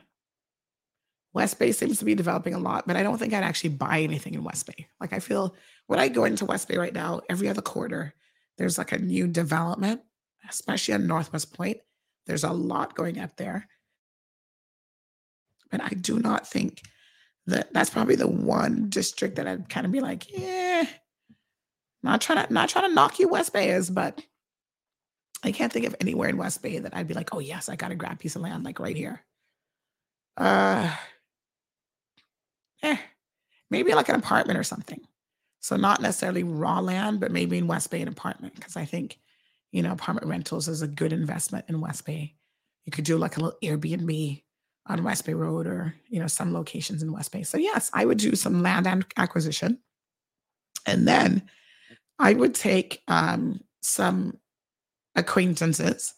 West 1.34 1.60
Bay 1.60 1.74
seems 1.74 2.00
to 2.00 2.06
be 2.06 2.16
developing 2.16 2.54
a 2.54 2.60
lot, 2.60 2.88
but 2.88 2.96
I 2.96 3.04
don't 3.04 3.18
think 3.18 3.34
I'd 3.34 3.44
actually 3.44 3.72
buy 3.72 4.00
anything 4.00 4.34
in 4.34 4.44
West 4.44 4.66
Bay. 4.66 4.88
Like 5.00 5.14
I 5.14 5.20
feel 5.20 5.54
when 5.86 6.00
I 6.00 6.08
go 6.08 6.24
into 6.24 6.46
West 6.46 6.68
Bay 6.68 6.78
right 6.78 6.94
now, 6.94 7.22
every 7.30 7.50
other 7.50 7.62
quarter, 7.62 8.14
there's 8.58 8.78
like 8.78 8.94
a 8.94 8.98
new 8.98 9.28
development, 9.28 10.02
especially 10.50 10.94
on 10.94 11.06
Northwest 11.06 11.54
Point. 11.54 11.78
There's 12.26 12.46
a 12.46 12.52
lot 12.52 12.96
going 12.96 13.20
up 13.20 13.36
there. 13.36 13.68
But 15.70 15.82
I 15.84 15.90
do 15.90 16.20
not 16.20 16.48
think 16.48 16.82
that 17.48 17.74
that's 17.74 17.90
probably 17.90 18.16
the 18.16 18.28
one 18.28 18.90
district 18.90 19.36
that 19.36 19.48
I'd 19.48 19.68
kind 19.68 19.86
of 19.86 19.92
be 19.92 20.00
like, 20.00 20.32
yeah, 20.32 20.86
not 22.02 22.22
trying 22.22 22.48
to 22.48 22.54
not 22.54 22.70
trying 22.70 22.88
to 22.88 22.96
knock 22.96 23.20
you 23.20 23.28
West 23.28 23.52
Bay 23.52 23.72
is, 23.72 23.90
but 23.90 24.22
I 25.46 25.52
can't 25.52 25.72
think 25.72 25.86
of 25.86 25.96
anywhere 26.02 26.30
in 26.30 26.38
West 26.38 26.62
Bay 26.62 26.80
that 26.80 26.96
I'd 26.96 27.08
be 27.08 27.14
like, 27.14 27.34
oh 27.34 27.40
yes, 27.40 27.70
I 27.70 27.76
got 27.76 27.90
to 27.90 27.96
grab 27.96 28.14
a 28.14 28.18
piece 28.18 28.36
of 28.36 28.42
land 28.42 28.64
like 28.64 28.80
right 28.80 28.96
here. 28.96 29.22
Uh 30.38 30.94
eh, 32.82 32.98
maybe 33.70 33.94
like 33.94 34.10
an 34.10 34.16
apartment 34.16 34.60
or 34.60 34.64
something. 34.64 35.00
So 35.60 35.76
not 35.76 36.02
necessarily 36.02 36.44
raw 36.44 36.80
land, 36.80 37.20
but 37.20 37.32
maybe 37.32 37.58
in 37.58 37.68
West 37.68 37.90
Bay 37.90 38.02
an 38.02 38.08
apartment. 38.08 38.56
Because 38.56 38.76
I 38.76 38.86
think, 38.86 39.20
you 39.72 39.82
know, 39.82 39.92
apartment 39.92 40.28
rentals 40.28 40.68
is 40.68 40.82
a 40.82 40.88
good 40.88 41.14
investment 41.14 41.66
in 41.68 41.82
West 41.82 42.06
Bay. 42.06 42.36
You 42.86 42.92
could 42.92 43.06
do 43.06 43.18
like 43.18 43.38
a 43.38 43.40
little 43.40 43.58
Airbnb 43.64 44.44
on 44.88 45.04
West 45.04 45.26
Bay 45.26 45.34
Road 45.34 45.66
or, 45.66 45.96
you 46.08 46.20
know, 46.20 46.28
some 46.28 46.54
locations 46.54 47.02
in 47.02 47.12
West 47.12 47.32
Bay. 47.32 47.42
So 47.44 47.58
yes, 47.58 47.90
I 47.94 48.06
would 48.06 48.20
do 48.20 48.36
some 48.36 48.62
land 48.62 49.06
acquisition. 49.18 49.80
And 50.86 51.08
then 51.08 51.50
I 52.20 52.34
would 52.34 52.54
take 52.54 53.02
um, 53.08 53.62
some 53.82 54.38
acquaintances, 55.16 56.14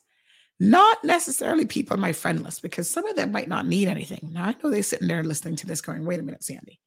not 0.59 1.03
necessarily 1.03 1.65
people 1.65 1.93
on 1.93 1.99
my 1.99 2.13
friend 2.13 2.43
list, 2.43 2.61
because 2.61 2.89
some 2.89 3.05
of 3.05 3.15
them 3.15 3.31
might 3.31 3.47
not 3.47 3.67
need 3.67 3.87
anything. 3.87 4.29
Now 4.31 4.45
I 4.45 4.55
know 4.61 4.69
they're 4.69 4.83
sitting 4.83 5.07
there 5.07 5.23
listening 5.23 5.55
to 5.57 5.67
this 5.67 5.81
going, 5.81 6.05
wait 6.05 6.19
a 6.19 6.23
minute, 6.23 6.43
Sandy, 6.43 6.79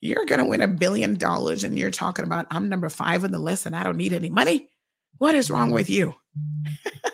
you're 0.00 0.24
going 0.24 0.38
to 0.38 0.46
win 0.46 0.62
a 0.62 0.68
billion 0.68 1.16
dollars 1.16 1.64
and 1.64 1.78
you're 1.78 1.90
talking 1.90 2.24
about 2.24 2.46
I'm 2.50 2.68
number 2.68 2.88
five 2.88 3.24
on 3.24 3.32
the 3.32 3.38
list 3.38 3.66
and 3.66 3.76
I 3.76 3.82
don't 3.82 3.96
need 3.96 4.12
any 4.12 4.30
money. 4.30 4.68
What 5.18 5.34
is 5.34 5.50
wrong 5.50 5.70
with 5.70 5.90
you? 5.90 6.14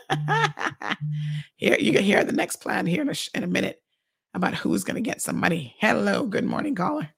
here, 1.56 1.76
you 1.78 1.92
can 1.92 2.04
hear 2.04 2.22
the 2.22 2.32
next 2.32 2.56
plan 2.56 2.86
here 2.86 3.02
in 3.02 3.08
a, 3.08 3.14
in 3.34 3.42
a 3.42 3.48
minute 3.48 3.82
about 4.34 4.54
who's 4.54 4.84
going 4.84 4.94
to 4.94 5.00
get 5.00 5.22
some 5.22 5.40
money. 5.40 5.74
Hello, 5.80 6.24
good 6.24 6.44
morning, 6.44 6.74
caller. 6.74 7.08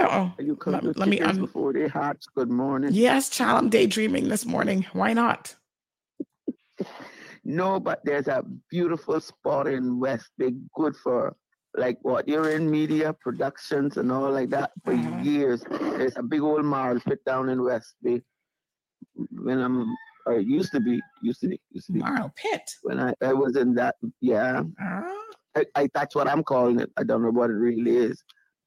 Oh, 0.00 0.32
you 0.38 0.58
let, 0.66 0.96
let 0.96 1.08
me 1.08 1.20
un- 1.20 1.40
before 1.40 1.72
they 1.72 1.88
hatch. 1.88 2.24
Good 2.34 2.50
morning. 2.50 2.90
Yes, 2.92 3.28
child, 3.28 3.58
I'm 3.58 3.68
daydreaming 3.68 4.28
this 4.28 4.46
morning. 4.46 4.86
Why 4.92 5.12
not? 5.12 5.54
no, 7.44 7.78
but 7.78 8.00
there's 8.04 8.28
a 8.28 8.44
beautiful 8.70 9.20
spot 9.20 9.66
in 9.66 10.00
West 10.00 10.30
Bay, 10.38 10.52
good 10.74 10.96
for 10.96 11.36
like 11.76 11.98
what 12.02 12.26
you're 12.26 12.50
in 12.50 12.70
media 12.70 13.12
productions 13.12 13.96
and 13.96 14.10
all 14.10 14.30
like 14.30 14.50
that 14.50 14.72
for 14.84 14.92
uh-huh. 14.92 15.20
years. 15.22 15.62
There's 15.70 16.16
a 16.16 16.22
big 16.22 16.40
old 16.40 16.64
marl 16.64 16.98
pit 17.00 17.24
down 17.24 17.48
in 17.48 17.62
West 17.62 17.94
Bay. 18.02 18.22
When 19.30 19.60
I'm 19.60 19.94
or 20.26 20.34
it 20.34 20.46
used 20.46 20.72
to 20.72 20.80
be, 20.80 21.00
used 21.22 21.40
to 21.40 21.48
be, 21.48 21.60
used 21.70 21.86
to 21.86 21.92
be. 21.92 22.00
Marl 22.00 22.32
pit. 22.36 22.70
When 22.82 23.00
I, 23.00 23.14
I 23.22 23.32
was 23.32 23.56
in 23.56 23.74
that, 23.74 23.96
yeah. 24.20 24.60
Uh-huh. 24.60 25.16
I, 25.56 25.64
I, 25.74 25.88
that's 25.94 26.14
what 26.14 26.28
I'm 26.28 26.44
calling 26.44 26.80
it. 26.80 26.90
I 26.96 27.02
don't 27.02 27.22
know 27.22 27.30
what 27.30 27.50
it 27.50 27.54
really 27.54 27.96
is, 27.96 28.22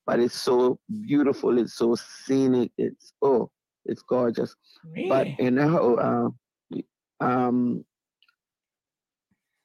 but 0.06 0.20
it's 0.20 0.40
so 0.40 0.80
beautiful. 1.02 1.58
It's 1.58 1.76
so 1.76 1.96
scenic. 1.96 2.72
It's 2.78 3.14
oh, 3.22 3.50
it's 3.86 4.02
gorgeous. 4.02 4.56
Really? 4.84 5.10
But 5.10 5.40
you 5.40 5.52
know, 5.52 5.96
uh, 5.96 7.24
um, 7.24 7.86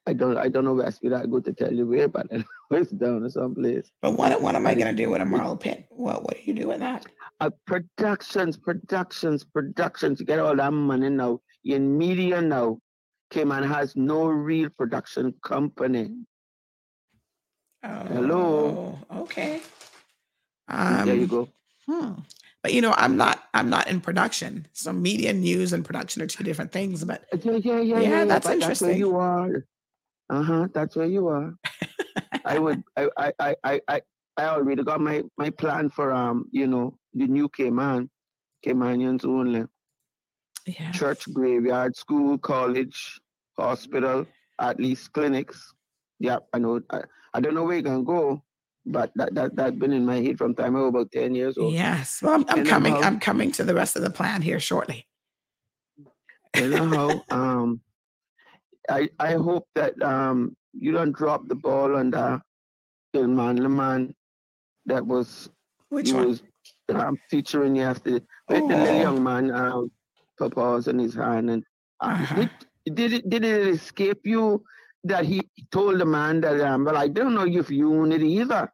I 0.06 0.12
don't 0.14 0.38
I 0.38 0.48
don't 0.48 0.64
know 0.64 0.74
where 0.74 0.86
I 0.86 1.08
that 1.08 1.30
good 1.30 1.44
to 1.44 1.52
tell 1.52 1.72
you 1.72 1.86
where, 1.86 2.08
but 2.08 2.26
it's 2.70 2.90
down 2.90 3.22
to 3.22 3.30
some 3.30 3.54
place. 3.54 3.90
But 4.00 4.12
what 4.12 4.40
what 4.40 4.54
am 4.54 4.66
I 4.66 4.74
gonna 4.74 4.92
do 4.94 5.10
with 5.10 5.20
a 5.20 5.24
marl 5.26 5.56
pit? 5.56 5.86
What 5.90 6.22
what 6.22 6.36
do 6.36 6.42
you 6.44 6.54
do 6.54 6.68
with 6.68 6.80
that? 6.80 7.06
Uh, 7.40 7.50
productions, 7.66 8.56
productions, 8.56 9.44
productions. 9.44 10.18
You 10.18 10.26
get 10.26 10.38
all 10.38 10.56
that 10.56 10.72
money 10.72 11.10
now. 11.10 11.40
In 11.64 11.98
media 11.98 12.40
now, 12.40 12.78
Cayman 13.30 13.64
has 13.64 13.94
no 13.96 14.26
real 14.26 14.70
production 14.70 15.34
company. 15.44 16.16
Oh, 17.84 18.04
Hello. 18.10 18.98
Okay. 19.14 19.60
Um, 20.68 21.06
there 21.06 21.14
you 21.14 21.22
um, 21.22 21.28
go. 21.28 21.48
Hmm. 21.86 22.12
But 22.62 22.74
you 22.74 22.82
know, 22.82 22.94
I'm 22.96 23.16
not 23.16 23.44
I'm 23.54 23.70
not 23.70 23.88
in 23.88 24.00
production. 24.00 24.66
So 24.72 24.92
media 24.92 25.32
news 25.32 25.72
and 25.72 25.84
production 25.84 26.22
are 26.22 26.26
two 26.26 26.44
different 26.44 26.72
things. 26.72 27.04
But 27.04 27.24
yeah, 27.42 27.52
yeah, 27.52 27.80
yeah, 27.80 28.00
yeah. 28.00 28.24
that's 28.24 28.48
interesting. 28.48 28.68
That's 28.68 28.82
where 28.82 28.96
you 28.96 29.16
are. 29.16 29.64
Uh-huh. 30.30 30.68
That's 30.74 30.96
where 30.96 31.06
you 31.06 31.28
are. 31.28 31.54
I 32.44 32.58
would 32.58 32.82
I 32.96 33.08
I 33.16 33.32
I 33.38 33.56
I 33.64 33.80
I 33.88 34.02
I 34.36 34.44
already 34.46 34.82
got 34.82 35.00
my 35.00 35.22
my 35.36 35.50
plan 35.50 35.88
for 35.88 36.12
um, 36.12 36.46
you 36.50 36.66
know, 36.66 36.98
the 37.14 37.26
new 37.26 37.48
Cayman, 37.48 38.10
Caymanians 38.66 39.24
only. 39.24 39.64
Yeah. 40.66 40.92
Church, 40.92 41.32
graveyard, 41.32 41.96
school, 41.96 42.36
college, 42.36 43.18
hospital, 43.56 44.26
at 44.60 44.78
least 44.78 45.12
clinics. 45.12 45.72
Yeah, 46.18 46.38
I 46.52 46.58
know. 46.58 46.82
I, 46.90 47.02
I 47.32 47.40
don't 47.40 47.54
know 47.54 47.64
where 47.64 47.74
you're 47.74 47.82
gonna 47.82 48.02
go, 48.02 48.42
but 48.90 49.12
that 49.16 49.34
that 49.34 49.54
that's 49.54 49.76
been 49.76 49.92
in 49.92 50.06
my 50.06 50.20
head 50.20 50.38
from 50.38 50.54
time 50.54 50.76
I 50.76 50.80
was 50.80 50.88
about 50.88 51.12
ten 51.12 51.34
years 51.34 51.58
old. 51.58 51.74
Yes. 51.74 52.20
Well, 52.22 52.34
I'm, 52.34 52.44
I'm 52.48 52.64
coming. 52.64 52.94
I'm 52.94 53.20
coming 53.20 53.52
to 53.52 53.64
the 53.64 53.74
rest 53.74 53.96
of 53.96 54.02
the 54.02 54.10
plan 54.10 54.42
here 54.42 54.60
shortly. 54.60 55.06
You 56.56 56.68
know 56.68 56.86
how 56.86 57.24
um 57.30 57.80
I 58.88 59.08
I 59.18 59.32
hope 59.34 59.66
that 59.74 60.00
um 60.02 60.56
you 60.72 60.92
don't 60.92 61.12
drop 61.12 61.48
the 61.48 61.54
ball 61.54 61.96
on 61.96 62.10
the 62.10 62.40
man 63.14 63.76
man 63.76 64.14
that 64.86 65.06
was 65.06 65.50
which 65.90 66.12
one 66.12 66.28
was 66.28 66.42
um, 66.94 67.16
featuring 67.30 67.76
yesterday. 67.76 68.24
Oh. 68.48 68.68
The 68.68 68.76
little 68.76 69.00
young 69.00 69.22
man 69.22 69.50
um 69.50 69.90
paws 70.38 70.88
in 70.88 70.98
his 70.98 71.14
hand 71.14 71.50
and 71.50 71.64
uh, 72.00 72.06
uh-huh. 72.06 72.34
did, 72.86 72.94
did 72.94 73.12
it 73.12 73.30
did 73.30 73.44
it 73.44 73.66
escape 73.66 74.20
you 74.24 74.62
that 75.04 75.24
he 75.24 75.42
told 75.70 75.98
the 75.98 76.04
man 76.04 76.40
that 76.40 76.60
um 76.60 76.84
well 76.84 76.96
I 76.96 77.08
don't 77.08 77.34
know 77.34 77.46
if 77.46 77.70
you 77.70 77.92
own 77.92 78.12
it 78.12 78.22
either. 78.22 78.72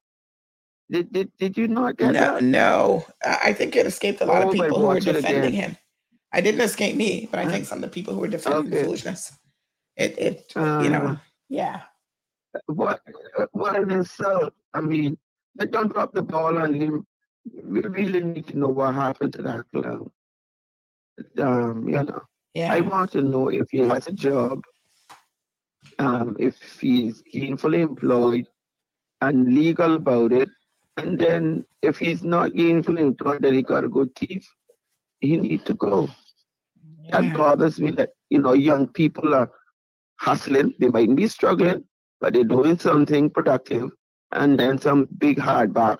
Did, 0.90 1.12
did, 1.12 1.32
did 1.38 1.56
you 1.56 1.68
not 1.68 1.96
get 1.96 2.12
no, 2.12 2.20
that? 2.20 2.42
No, 2.42 3.06
I 3.24 3.52
think 3.52 3.74
it 3.74 3.86
escaped 3.86 4.20
a 4.20 4.26
lot 4.26 4.44
oh, 4.44 4.48
of 4.48 4.54
people 4.54 4.78
who 4.78 4.86
were 4.86 5.00
defending 5.00 5.52
him. 5.52 5.76
I 6.32 6.40
didn't 6.40 6.60
escape 6.60 6.96
me, 6.96 7.28
but 7.30 7.40
I 7.40 7.48
think 7.48 7.64
some 7.64 7.78
of 7.78 7.82
the 7.82 7.88
people 7.88 8.12
who 8.12 8.20
were 8.20 8.28
defending 8.28 8.72
okay. 8.72 8.84
foolishness. 8.84 9.32
It, 9.96 10.18
it, 10.18 10.52
uh, 10.56 10.80
you 10.82 10.90
know, 10.90 11.16
yeah. 11.48 11.82
What, 12.66 13.00
what 13.52 13.76
an 13.76 13.90
insult! 13.90 14.52
I 14.74 14.80
mean, 14.80 15.16
they 15.56 15.66
don't 15.66 15.92
drop 15.92 16.12
the 16.12 16.22
ball 16.22 16.58
on 16.58 16.74
him. 16.74 17.06
We 17.62 17.80
really 17.80 18.20
need 18.20 18.48
to 18.48 18.58
know 18.58 18.68
what 18.68 18.94
happened 18.94 19.32
to 19.34 19.42
that 19.42 19.64
clown. 19.72 20.10
Um, 21.38 21.88
you 21.88 22.02
know, 22.02 22.22
yeah. 22.54 22.72
I 22.72 22.80
want 22.80 23.12
to 23.12 23.22
know 23.22 23.48
if 23.48 23.70
he 23.70 23.78
has 23.78 24.06
a 24.08 24.12
job, 24.12 24.64
um, 25.98 26.36
if 26.38 26.60
he's 26.80 27.22
gainfully 27.32 27.80
employed 27.80 28.46
and 29.20 29.54
legal 29.54 29.94
about 29.94 30.32
it, 30.32 30.48
and 30.96 31.18
then 31.18 31.64
if 31.82 31.98
he's 31.98 32.22
not 32.22 32.52
gainfully 32.52 33.00
employed, 33.00 33.42
then 33.42 33.54
he 33.54 33.62
got 33.62 33.84
a 33.84 33.88
good 33.88 34.14
teeth, 34.14 34.46
he 35.20 35.36
need 35.36 35.66
to 35.66 35.74
go. 35.74 36.08
Yeah. 37.02 37.20
That 37.20 37.36
bothers 37.36 37.80
me 37.80 37.90
that 37.92 38.10
you 38.30 38.38
know 38.38 38.52
young 38.52 38.88
people 38.88 39.34
are 39.34 39.50
hustling. 40.20 40.74
They 40.78 40.88
might 40.88 41.14
be 41.14 41.28
struggling, 41.28 41.84
but 42.20 42.32
they're 42.32 42.44
doing 42.44 42.78
something 42.78 43.30
productive. 43.30 43.90
And 44.32 44.58
then 44.58 44.78
some 44.78 45.08
big 45.18 45.38
hardback 45.38 45.98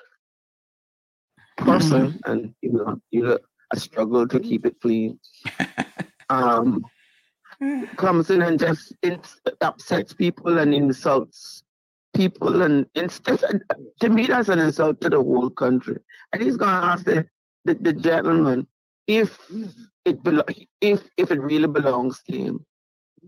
person, 1.57 2.13
mm-hmm. 2.13 2.31
and 2.31 2.55
you 2.63 2.73
know, 2.73 3.01
you 3.11 3.23
know, 3.23 3.39
a 3.73 3.79
struggle 3.79 4.27
to 4.29 4.41
keep 4.41 4.67
it 4.67 4.81
clean. 4.81 5.19
um, 6.31 6.85
comes 7.97 8.31
in 8.31 8.43
and 8.43 8.59
just 8.59 8.95
upsets 9.61 10.13
people 10.13 10.59
and 10.59 10.75
insults 10.75 11.64
people, 12.15 12.63
and 12.63 12.87
instead, 12.95 13.41
to 14.01 14.09
me, 14.09 14.27
that's 14.27 14.49
an 14.49 14.59
insult 14.59 15.01
to 15.01 15.11
the 15.11 15.23
whole 15.23 15.51
country. 15.51 15.99
And 16.33 16.43
he's 16.43 16.57
gonna 16.57 16.87
ask 16.87 17.05
the, 17.05 17.27
the, 17.65 17.75
the 17.75 17.93
gentleman 17.93 18.67
if 19.07 19.39
it 20.05 20.23
belo- 20.23 20.67
if 20.81 21.03
if 21.17 21.31
it 21.31 21.41
really 21.41 21.69
belongs 21.69 22.23
to 22.25 22.37
him. 22.37 22.67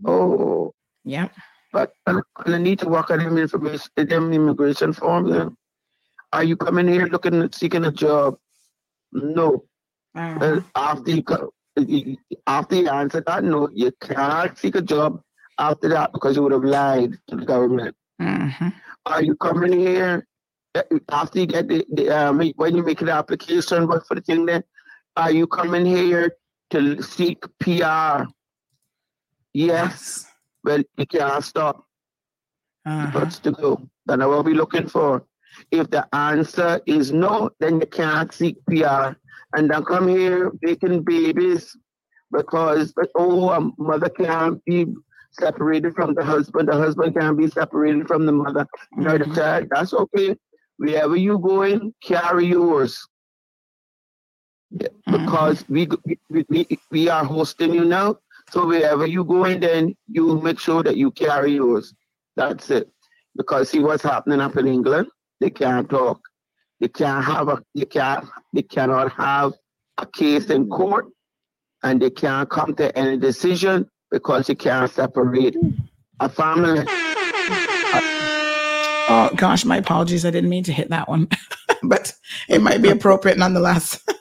Oh, 0.05 0.73
yeah. 1.03 1.29
But 1.73 1.91
I 2.05 2.57
need 2.57 2.79
to 2.79 2.87
work 2.87 3.11
on 3.11 3.19
them 3.19 3.37
information, 3.37 3.89
them 3.95 4.33
immigration 4.33 4.93
form 4.93 5.29
Then. 5.29 5.57
Are 6.33 6.43
you 6.43 6.57
coming 6.57 6.87
here 6.87 7.07
looking 7.07 7.41
at 7.41 7.55
seeking 7.55 7.85
a 7.85 7.91
job? 7.91 8.37
No. 9.11 9.65
Uh-huh. 10.15 10.61
after 10.75 11.11
you 11.11 12.17
after 12.47 12.75
you 12.75 12.89
answer 12.89 13.21
that 13.27 13.43
no, 13.43 13.69
you 13.71 13.91
can't 14.01 14.57
seek 14.57 14.75
a 14.75 14.81
job 14.81 15.21
after 15.59 15.89
that 15.89 16.11
because 16.11 16.35
you 16.35 16.41
would 16.41 16.51
have 16.51 16.63
lied 16.63 17.13
to 17.27 17.35
the 17.35 17.45
government. 17.45 17.95
Mm-hmm. 18.21 18.69
Are 19.05 19.23
you 19.23 19.35
coming 19.35 19.73
here 19.73 20.27
eh, 20.75 20.83
after 21.09 21.39
you 21.39 21.45
get 21.45 21.67
the, 21.67 21.85
the 21.91 22.09
um, 22.09 22.51
when 22.55 22.75
you 22.75 22.83
make 22.83 22.99
the 22.99 23.11
application 23.11 23.87
for 23.87 24.15
the 24.15 24.21
thing 24.21 24.45
then? 24.45 24.63
Are 25.15 25.31
you 25.31 25.47
coming 25.47 25.85
here 25.85 26.35
to 26.71 27.01
seek 27.01 27.43
PR? 27.59 28.23
Yes. 29.53 30.25
well, 30.63 30.83
you 30.97 31.05
can't 31.05 31.43
stop. 31.43 31.85
Uh-huh. 32.85 33.25
To 33.43 33.51
go. 33.51 33.89
That's 34.05 34.21
I 34.21 34.25
will 34.25 34.43
be 34.43 34.53
looking 34.53 34.87
for. 34.87 35.25
If 35.71 35.89
the 35.89 36.07
answer 36.15 36.79
is 36.85 37.11
no, 37.11 37.49
then 37.59 37.81
you 37.81 37.87
can't 37.87 38.31
seek 38.31 38.63
PR. 38.65 39.17
And 39.55 39.69
then 39.69 39.83
come 39.83 40.07
here 40.07 40.51
making 40.61 41.03
babies 41.03 41.75
because, 42.31 42.93
oh, 43.15 43.49
a 43.49 43.71
mother 43.77 44.09
can't 44.09 44.63
be 44.65 44.85
separated 45.39 45.93
from 45.95 46.13
the 46.13 46.23
husband, 46.23 46.69
the 46.69 46.75
husband 46.75 47.15
can't 47.15 47.37
be 47.37 47.47
separated 47.47 48.07
from 48.07 48.25
the 48.25 48.31
mother. 48.31 48.65
You 48.97 49.03
know, 49.03 49.17
the 49.17 49.25
Mhm. 49.25 49.35
child, 49.35 49.67
that's 49.71 49.93
okay. 49.93 50.35
Wherever 50.77 51.15
you 51.15 51.39
going, 51.39 51.93
carry 52.03 52.45
yours. 52.45 53.07
Yeah, 54.71 54.89
Mhm. 55.07 55.25
because 55.25 55.65
we, 55.69 55.87
we, 56.29 56.45
we, 56.49 56.79
we 56.91 57.09
are 57.09 57.23
hosting 57.23 57.73
you 57.73 57.85
now. 57.85 58.17
So 58.51 58.65
wherever 58.67 59.05
you 59.05 59.23
going, 59.23 59.59
then 59.61 59.95
you 60.07 60.39
make 60.41 60.59
sure 60.59 60.83
that 60.83 60.97
you 60.97 61.11
carry 61.11 61.53
yours. 61.53 61.93
That's 62.35 62.69
it. 62.69 62.89
Because 63.35 63.69
see 63.69 63.79
what's 63.79 64.03
happening 64.03 64.39
up 64.41 64.57
in 64.57 64.67
England. 64.67 65.07
They 65.39 65.49
can't 65.49 65.89
talk. 65.89 66.19
They 66.79 66.87
can't 66.87 67.23
have 67.23 67.47
a. 67.49 67.61
They 67.75 67.85
can't. 67.85 68.25
They 68.53 68.61
cannot 68.63 69.11
have 69.13 69.53
a 69.97 70.05
case 70.05 70.49
in 70.49 70.69
court, 70.69 71.05
and 71.83 72.01
they 72.01 72.09
can't 72.09 72.49
come 72.49 72.75
to 72.75 72.95
any 72.97 73.17
decision 73.17 73.89
because 74.11 74.49
you 74.49 74.55
can't 74.55 74.91
separate 74.91 75.55
a 76.19 76.29
family. 76.29 76.83
Oh 79.09 79.29
gosh, 79.35 79.63
my 79.65 79.77
apologies. 79.77 80.25
I 80.25 80.31
didn't 80.31 80.49
mean 80.49 80.63
to 80.65 80.73
hit 80.73 80.89
that 80.89 81.07
one, 81.07 81.29
but 81.83 82.13
it 82.49 82.61
might 82.61 82.81
be 82.81 82.89
appropriate 82.89 83.37
nonetheless. 83.37 84.03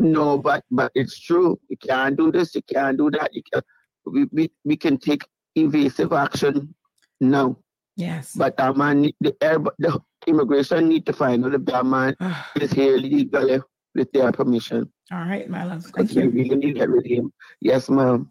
No, 0.00 0.38
but 0.38 0.64
but 0.70 0.92
it's 0.94 1.18
true. 1.18 1.58
You 1.68 1.76
can't 1.76 2.16
do 2.16 2.30
this. 2.30 2.54
You 2.54 2.62
can't 2.62 2.96
do 2.96 3.10
that. 3.10 3.34
You 3.34 3.42
can. 3.52 3.62
We 4.06 4.26
we, 4.30 4.50
we 4.64 4.76
can 4.76 4.96
take 4.96 5.26
evasive 5.56 6.12
action. 6.12 6.74
No, 7.20 7.58
yes. 7.96 8.32
but 8.36 8.56
that 8.58 8.76
man, 8.76 9.10
the 9.20 9.36
air, 9.40 9.58
the 9.78 10.00
immigration 10.26 10.88
need 10.88 11.04
to 11.06 11.12
find 11.12 11.44
out 11.44 11.54
if 11.54 11.64
that 11.64 11.84
man 11.84 12.14
is 12.60 12.72
here 12.72 12.96
legally 12.96 13.60
with 13.94 14.12
their 14.12 14.30
permission. 14.30 14.90
All 15.10 15.18
right, 15.18 15.48
my 15.50 15.64
love. 15.64 15.84
Thank 15.86 16.12
we 16.12 16.22
you. 16.22 16.30
really 16.30 16.56
need 16.56 16.74
to 16.74 16.78
get 16.78 16.88
rid 16.90 17.04
of 17.04 17.10
him. 17.10 17.32
Yes, 17.60 17.90
ma'am. 17.90 18.30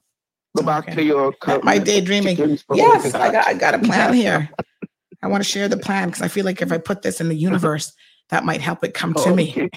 Go 0.58 0.66
back 0.66 0.84
Okay. 0.86 0.95
to 0.95 1.03
your 1.03 1.34
Not 1.45 1.64
my 1.64 1.78
daydreaming. 1.78 2.38
Yes, 2.74 3.14
I 3.14 3.32
got 3.32 3.47
I 3.47 3.53
got 3.53 3.74
a 3.76 3.80
plan 3.80 4.14
here. 4.14 4.49
I 5.24 5.28
want 5.28 5.43
to 5.43 5.49
share 5.49 5.68
the 5.68 5.78
plan 5.78 6.10
because 6.10 6.22
I 6.22 6.28
feel 6.28 6.45
like 6.45 6.62
if 6.62 6.72
I 6.72 6.78
put 6.78 7.01
this 7.01 7.20
in 7.22 7.28
the 7.30 7.36
universe, 7.36 7.91
that 8.30 8.45
might 8.45 8.62
help 8.62 8.84
it 8.84 8.93
come 8.93 9.14
to 9.16 9.36
me. 9.36 9.70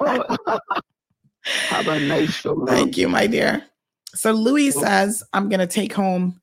Oh, 0.00 0.36
Have 1.44 1.88
a 1.88 2.00
nice 2.00 2.30
show. 2.30 2.54
ma'am. 2.54 2.66
Thank 2.66 2.96
you, 2.96 3.08
my 3.08 3.26
dear. 3.26 3.64
So 4.14 4.32
Louis 4.32 4.74
Well- 4.74 4.84
says 4.84 5.22
I'm 5.32 5.48
going 5.48 5.60
to 5.60 5.66
take 5.66 5.92
home 5.92 6.40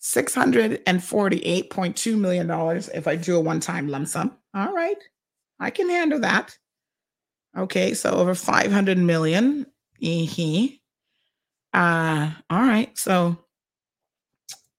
six 0.00 0.34
hundred 0.34 0.80
and 0.86 1.02
forty-eight 1.02 1.70
point 1.70 1.96
two 1.96 2.16
million 2.16 2.46
dollars 2.46 2.88
if 2.94 3.06
I 3.06 3.16
do 3.16 3.36
a 3.36 3.40
one-time 3.40 3.88
lump 3.88 4.08
sum. 4.08 4.36
All 4.54 4.72
right, 4.72 4.96
I 5.60 5.70
can 5.70 5.88
handle 5.88 6.20
that. 6.20 6.56
Okay, 7.56 7.94
so 7.94 8.10
over 8.10 8.34
five 8.34 8.72
hundred 8.72 8.98
million. 8.98 9.66
He. 9.98 10.81
Uh, 11.72 12.30
all 12.50 12.60
right. 12.60 12.96
So, 12.98 13.36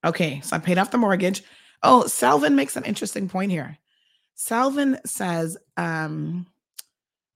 okay, 0.06 0.41
so 0.41 0.56
I 0.56 0.60
paid 0.60 0.78
off 0.78 0.91
the 0.91 0.98
mortgage. 0.98 1.44
Oh, 1.82 2.08
Salvin 2.08 2.56
makes 2.56 2.76
an 2.76 2.86
interesting 2.86 3.28
point 3.28 3.52
here. 3.52 3.78
Salvin 4.36 5.00
says, 5.06 5.58
um, 5.78 6.48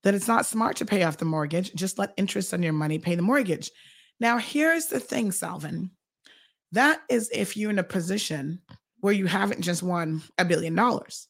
that 0.04 0.16
it's 0.16 0.28
not 0.28 0.46
smart 0.46 0.78
to 0.78 0.86
pay 0.86 1.04
off 1.04 1.18
the 1.18 1.26
mortgage. 1.26 1.74
Just 1.74 1.98
let 1.98 2.14
interest 2.16 2.54
on 2.54 2.64
your 2.64 2.74
money 2.74 2.98
pay 2.98 3.16
the 3.16 3.22
mortgage. 3.22 3.72
Now, 4.20 4.38
here's 4.38 4.86
the 4.86 5.00
thing, 5.00 5.32
Salvin. 5.32 5.92
That 6.72 7.02
is 7.10 7.30
if 7.34 7.58
you're 7.58 7.72
in 7.72 7.80
a 7.80 7.84
position 7.84 8.62
where 9.00 9.14
you 9.14 9.26
haven't 9.26 9.62
just 9.62 9.84
won 9.84 10.22
a 10.38 10.46
billion 10.46 10.76
dollars. 10.76 11.28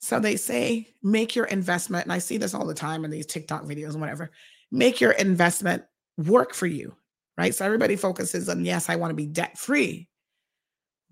So 0.00 0.20
they 0.20 0.36
say, 0.36 0.88
make 1.02 1.36
your 1.36 1.46
investment, 1.46 2.04
and 2.04 2.12
I 2.12 2.18
see 2.18 2.36
this 2.36 2.54
all 2.54 2.66
the 2.66 2.74
time 2.74 3.04
in 3.04 3.10
these 3.10 3.26
TikTok 3.26 3.64
videos 3.64 3.92
and 3.92 4.00
whatever, 4.00 4.30
make 4.70 5.00
your 5.00 5.12
investment 5.12 5.84
work 6.16 6.54
for 6.54 6.66
you, 6.66 6.94
right? 7.42 7.54
So 7.56 7.64
everybody 7.66 7.96
focuses 7.96 8.48
on, 8.48 8.64
yes, 8.64 8.88
I 8.88 8.94
want 8.94 9.10
to 9.10 9.16
be 9.16 9.26
debt 9.26 9.58
free. 9.58 10.08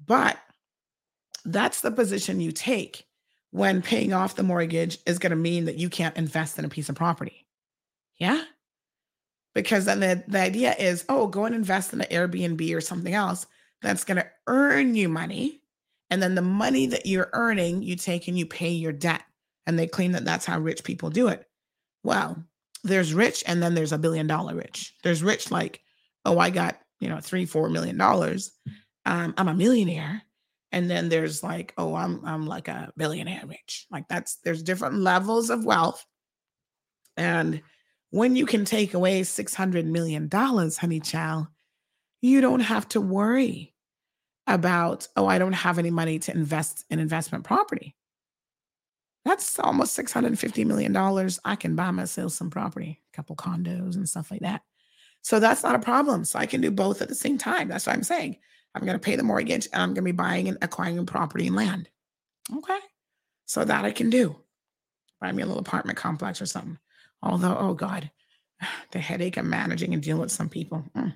But 0.07 0.39
that's 1.45 1.81
the 1.81 1.91
position 1.91 2.41
you 2.41 2.53
take 2.53 3.05
when 3.51 3.83
paying 3.83 4.13
off 4.13 4.37
the 4.37 4.45
mortgage 4.45 4.99
is 5.07 5.19
going 5.19 5.31
to 5.31 5.37
mean 5.37 5.65
that 5.65 5.75
you 5.75 5.91
can't 5.91 6.17
invest 6.17 6.57
in 6.57 6.65
a 6.65 6.69
piece 6.69 6.89
of 6.89 6.95
property. 6.95 7.49
Yeah. 8.19 8.45
Because 9.57 9.87
then 9.87 9.99
the, 9.99 10.23
the 10.29 10.39
idea 10.39 10.77
is, 10.79 11.05
oh, 11.09 11.27
go 11.27 11.47
and 11.47 11.55
invest 11.55 11.93
in 11.93 12.01
an 12.01 12.07
Airbnb 12.13 12.77
or 12.77 12.81
something 12.81 13.13
else 13.13 13.45
that's 13.83 14.05
going 14.05 14.19
to 14.19 14.31
earn 14.47 14.95
you 14.95 15.09
money. 15.09 15.61
And 16.11 16.23
then 16.23 16.37
the 16.37 16.43
money 16.43 16.87
that 16.87 17.07
you're 17.07 17.31
earning, 17.33 17.83
you 17.83 17.97
take 17.97 18.29
and 18.29 18.39
you 18.39 18.47
pay 18.47 18.71
your 18.71 18.93
debt. 18.93 19.23
And 19.67 19.77
they 19.77 19.89
claim 19.89 20.13
that 20.13 20.25
that's 20.25 20.47
how 20.47 20.61
rich 20.61 20.85
people 20.85 21.11
do 21.11 21.27
it. 21.27 21.45
Well, 22.05 22.41
there's 22.85 23.15
rich 23.15 23.43
and 23.49 23.61
then 23.61 23.75
there's 23.75 23.93
a 23.93 23.99
billion 23.99 24.29
dollar 24.29 24.55
rich. 24.55 24.95
There's 25.03 25.25
rich 25.25 25.51
like, 25.51 25.83
oh, 26.25 26.39
I 26.39 26.51
got, 26.51 26.79
you 27.01 27.09
know, 27.09 27.21
three, 27.21 27.47
four 27.47 27.69
million 27.71 27.97
dollars. 27.97 28.53
Um, 29.07 29.35
I'm 29.37 29.49
a 29.49 29.55
millionaire. 29.55 30.23
And 30.73 30.89
then 30.89 31.09
there's 31.09 31.43
like 31.43 31.75
oh 31.79 31.95
i'm 31.97 32.25
i'm 32.25 32.47
like 32.47 32.69
a 32.69 32.93
billionaire 32.97 33.43
rich 33.45 33.87
like 33.91 34.07
that's 34.09 34.37
there's 34.45 34.63
different 34.63 34.97
levels 34.97 35.51
of 35.51 35.65
wealth. 35.65 36.05
And 37.17 37.63
when 38.11 38.37
you 38.37 38.47
can 38.47 38.65
take 38.65 38.95
away 38.95 39.23
600 39.23 39.87
million 39.87 40.29
dollars 40.29 40.77
honey 40.77 41.01
child 41.01 41.47
you 42.23 42.41
don't 42.41 42.61
have 42.61 42.89
to 42.91 43.01
worry 43.01 43.75
about 44.47 45.09
oh 45.17 45.27
i 45.27 45.39
don't 45.39 45.53
have 45.55 45.79
any 45.79 45.91
money 45.91 46.19
to 46.21 46.33
invest 46.33 46.85
in 46.89 46.99
investment 47.01 47.45
property. 47.45 47.97
That's 49.25 49.59
almost 49.59 49.95
650 49.95 50.65
million 50.65 50.93
dollars. 50.93 51.41
I 51.45 51.57
can 51.57 51.75
buy 51.75 51.91
myself 51.91 52.33
some 52.33 52.51
property 52.51 53.01
a 53.13 53.17
couple 53.17 53.35
condos 53.35 53.97
and 53.97 54.09
stuff 54.09 54.31
like 54.31 54.43
that 54.43 54.63
so 55.23 55.41
that's 55.41 55.63
not 55.63 55.75
a 55.75 55.81
problem 55.81 56.25
so 56.25 56.39
i 56.39 56.47
can 56.47 56.61
do 56.61 56.71
both 56.71 57.03
at 57.03 57.09
the 57.09 57.15
same 57.15 57.39
time 57.39 57.69
that's 57.69 57.87
what 57.87 57.95
i'm 57.95 58.03
saying 58.03 58.37
I'm 58.75 58.85
going 58.85 58.95
to 58.95 59.05
pay 59.05 59.17
the 59.17 59.23
mortgage 59.23 59.69
and 59.73 59.83
I'm 59.83 59.91
going 59.91 59.97
to 59.97 60.03
be 60.03 60.13
buying 60.13 60.49
and 60.49 60.59
acquiring 60.63 61.05
property 61.07 61.47
and 61.47 61.57
land. 61.57 61.89
Okay. 62.57 62.79
So 63.47 63.65
that 63.65 63.85
I 63.85 63.91
can 63.91 64.11
do. 64.11 64.37
Buy 65.21 65.33
me 65.33 65.43
a 65.43 65.47
little 65.47 65.61
apartment 65.61 65.99
complex 65.99 66.41
or 66.41 66.47
something. 66.47 66.79
Although, 67.23 67.57
oh 67.59 67.75
God, 67.75 68.11
the 68.93 69.01
headache 69.01 69.37
of 69.37 69.45
managing 69.45 69.93
and 69.93 70.03
dealing 70.03 70.23
with 70.23 70.31
some 70.31 70.49
people. 70.49 70.85
Mm. 70.97 71.15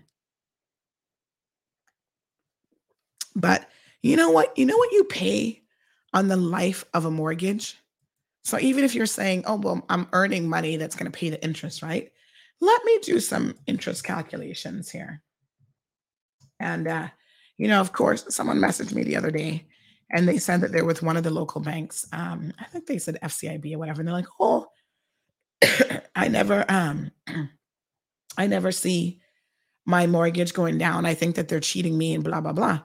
But 3.37 3.69
you 4.03 4.17
know 4.17 4.31
what? 4.31 4.57
You 4.59 4.67
know 4.67 4.77
what 4.77 4.93
you 4.93 5.05
pay 5.05 5.63
on 6.13 6.29
the 6.29 6.37
life 6.37 6.85
of 6.93 7.05
a 7.05 7.11
mortgage? 7.11 7.77
So 8.43 8.59
even 8.59 8.85
if 8.85 8.95
you're 8.95 9.07
saying, 9.07 9.45
oh, 9.47 9.57
well, 9.57 9.85
I'm 9.89 10.07
earning 10.13 10.49
money 10.49 10.77
that's 10.77 10.97
going 10.97 11.11
to 11.11 11.19
pay 11.19 11.31
the 11.31 11.43
interest, 11.43 11.83
right? 11.83 12.13
Let 12.61 12.85
me 12.85 12.99
do 13.03 13.21
some 13.21 13.55
interest 13.67 14.05
calculations 14.05 14.91
here. 14.91 15.23
And, 16.61 16.89
uh, 16.89 17.09
you 17.57 17.69
know, 17.69 17.81
of 17.81 17.93
course, 17.93 18.25
someone 18.29 18.59
messaged 18.59 18.95
me 18.95 19.03
the 19.03 19.17
other 19.17 19.31
day 19.31 19.67
and 20.11 20.29
they 20.29 20.39
said 20.39 20.61
that 20.61 20.73
they're 20.73 20.85
with 20.85 21.03
one 21.03 21.17
of 21.17 21.25
the 21.25 21.31
local 21.31 21.61
banks. 21.61 22.07
Um, 22.13 22.53
I 22.59 22.65
think 22.65 22.87
they 22.87 22.99
said 22.99 23.19
FCIB 23.23 23.75
or 23.75 23.79
whatever. 23.79 24.01
And 24.01 24.09
they're 24.09 24.15
like, 24.15 24.29
oh, 24.41 24.67
I 26.15 26.29
never, 26.29 26.65
um, 26.69 27.11
I 28.37 28.47
never 28.47 28.73
see 28.73 29.21
my 29.87 30.07
mortgage 30.07 30.55
going 30.55 30.79
down. 30.79 31.07
I 31.07 31.15
think 31.15 31.37
that 31.37 31.49
they're 31.49 31.61
cheating 31.61 31.99
me 31.99 32.15
and 32.15 32.25
blah, 32.25 32.41
blah, 32.41 32.53
blah. 32.53 32.81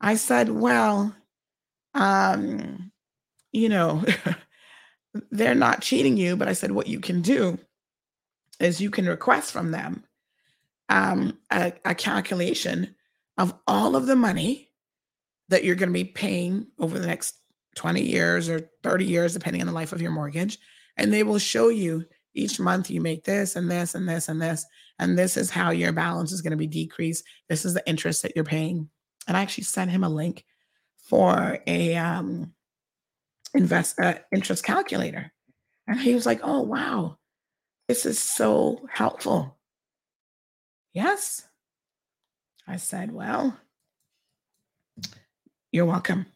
I 0.00 0.16
said, 0.16 0.50
well, 0.50 1.14
um, 1.94 2.92
you 3.52 3.68
know, 3.68 4.04
they're 5.30 5.54
not 5.54 5.80
cheating 5.80 6.16
you, 6.16 6.36
but 6.36 6.48
I 6.48 6.52
said, 6.52 6.72
what 6.72 6.86
you 6.86 7.00
can 7.00 7.22
do 7.22 7.58
is 8.60 8.80
you 8.80 8.90
can 8.90 9.06
request 9.06 9.52
from 9.52 9.70
them 9.70 10.04
um, 10.88 11.38
a, 11.50 11.72
a 11.84 11.94
calculation 11.94 12.94
of 13.38 13.54
all 13.66 13.96
of 13.96 14.06
the 14.06 14.16
money 14.16 14.70
that 15.48 15.64
you're 15.64 15.74
going 15.76 15.88
to 15.88 15.92
be 15.92 16.04
paying 16.04 16.66
over 16.78 16.98
the 16.98 17.06
next 17.06 17.34
20 17.76 18.02
years 18.02 18.48
or 18.48 18.70
30 18.82 19.04
years, 19.04 19.34
depending 19.34 19.62
on 19.62 19.66
the 19.66 19.72
life 19.72 19.92
of 19.92 20.02
your 20.02 20.10
mortgage. 20.10 20.58
And 20.96 21.12
they 21.12 21.22
will 21.22 21.38
show 21.38 21.68
you 21.68 22.04
each 22.34 22.58
month 22.58 22.90
you 22.90 23.00
make 23.00 23.24
this 23.24 23.56
and 23.56 23.70
this 23.70 23.94
and 23.94 24.08
this 24.08 24.28
and 24.28 24.40
this. 24.40 24.64
And 24.98 25.18
this 25.18 25.36
is 25.36 25.50
how 25.50 25.70
your 25.70 25.92
balance 25.92 26.32
is 26.32 26.40
going 26.40 26.52
to 26.52 26.56
be 26.56 26.66
decreased. 26.66 27.24
This 27.48 27.64
is 27.64 27.74
the 27.74 27.86
interest 27.86 28.22
that 28.22 28.32
you're 28.34 28.44
paying. 28.44 28.88
And 29.28 29.36
I 29.36 29.42
actually 29.42 29.64
sent 29.64 29.90
him 29.90 30.04
a 30.04 30.08
link 30.08 30.44
for 30.98 31.58
a 31.66 31.96
um, 31.96 32.52
invest 33.54 34.00
uh, 34.00 34.14
interest 34.32 34.64
calculator. 34.64 35.32
And 35.86 36.00
he 36.00 36.14
was 36.14 36.26
like, 36.26 36.40
oh, 36.42 36.62
wow, 36.62 37.18
this 37.88 38.06
is 38.06 38.18
so 38.18 38.86
helpful. 38.90 39.56
Yes. 40.92 41.44
I 42.66 42.76
said, 42.76 43.12
Well, 43.12 43.56
you're 45.72 45.84
welcome. 45.84 46.26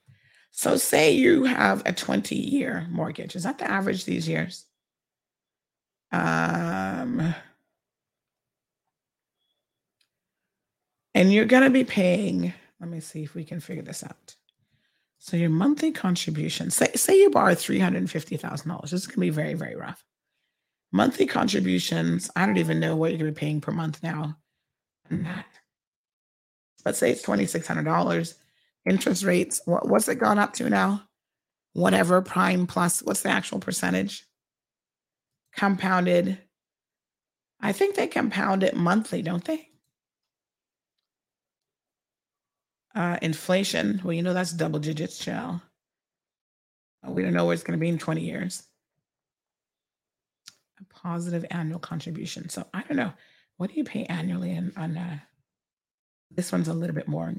So, 0.51 0.77
say 0.77 1.13
you 1.13 1.45
have 1.45 1.83
a 1.87 1.93
20 1.93 2.35
year 2.35 2.87
mortgage. 2.91 3.37
Is 3.37 3.45
that 3.45 3.59
the 3.59 3.71
average 3.71 4.05
these 4.05 4.29
years? 4.29 4.67
Um, 6.13 7.35
and 11.15 11.33
you're 11.33 11.45
going 11.45 11.63
to 11.63 11.71
be 11.71 11.85
paying 11.85 12.53
let 12.81 12.89
me 12.89 13.01
see 13.01 13.23
if 13.23 13.35
we 13.35 13.45
can 13.45 13.61
figure 13.61 13.83
this 13.83 14.03
out. 14.03 14.35
So 15.19 15.37
your 15.37 15.51
monthly 15.51 15.93
contribution, 15.93 16.71
say, 16.71 16.91
say 16.95 17.19
you 17.19 17.31
borrow 17.31 17.55
$350,000. 17.55 18.83
This 18.83 18.93
is 18.95 19.07
going 19.07 19.15
to 19.15 19.21
be 19.21 19.31
very, 19.31 19.53
very 19.53 19.77
rough. 19.77 20.03
Monthly 20.93 21.27
contributions, 21.27 22.31
I 22.35 22.47
don't 22.47 22.59
even 22.59 22.81
know 22.81 22.97
what 22.97 23.11
you're 23.11 23.19
going 23.19 23.33
to 23.33 23.35
be 23.35 23.41
paying 23.41 23.61
per 23.61 23.73
month 23.73 24.03
now. 24.03 24.37
Let's 26.85 26.99
say 26.99 27.11
it's 27.11 27.25
$2,600. 27.25 28.35
Interest 28.89 29.25
rates, 29.25 29.61
what, 29.67 29.89
what's 29.89 30.09
it 30.09 30.17
gone 30.17 30.39
up 30.39 30.55
to 30.55 30.69
now? 30.69 31.03
Whatever, 31.75 32.23
prime 32.23 32.67
plus, 32.67 33.03
what's 33.03 33.23
the 33.23 33.29
actual 33.29 33.61
percentage? 33.61 34.27
Compounded. 35.55 36.39
I 37.61 37.73
think 37.73 37.95
they 37.95 38.07
compound 38.07 38.63
it 38.63 38.75
monthly, 38.75 39.23
don't 39.23 39.45
they? 39.45 39.69
Uh, 42.95 43.19
inflation, 43.23 44.01
well, 44.03 44.13
you 44.13 44.23
know 44.23 44.35
that's 44.35 44.53
double 44.53 44.81
digits, 44.81 45.19
child. 45.19 45.61
We 47.07 47.23
don't 47.23 47.33
know 47.33 47.45
where 47.45 47.55
it's 47.55 47.63
going 47.63 47.79
to 47.79 47.81
be 47.81 47.89
in 47.89 47.99
20 47.99 48.21
years. 48.23 48.65
Positive 51.03 51.45
annual 51.51 51.79
contribution. 51.79 52.49
So 52.49 52.67
I 52.75 52.83
don't 52.83 52.97
know. 52.97 53.13
What 53.57 53.71
do 53.71 53.77
you 53.77 53.85
pay 53.85 54.05
annually 54.05 54.53
in, 54.53 54.73
on 54.77 54.97
uh, 54.97 55.19
this 56.31 56.53
one's 56.53 56.69
a 56.69 56.75
little 56.75 56.95
bit 56.95 57.09
more 57.09 57.35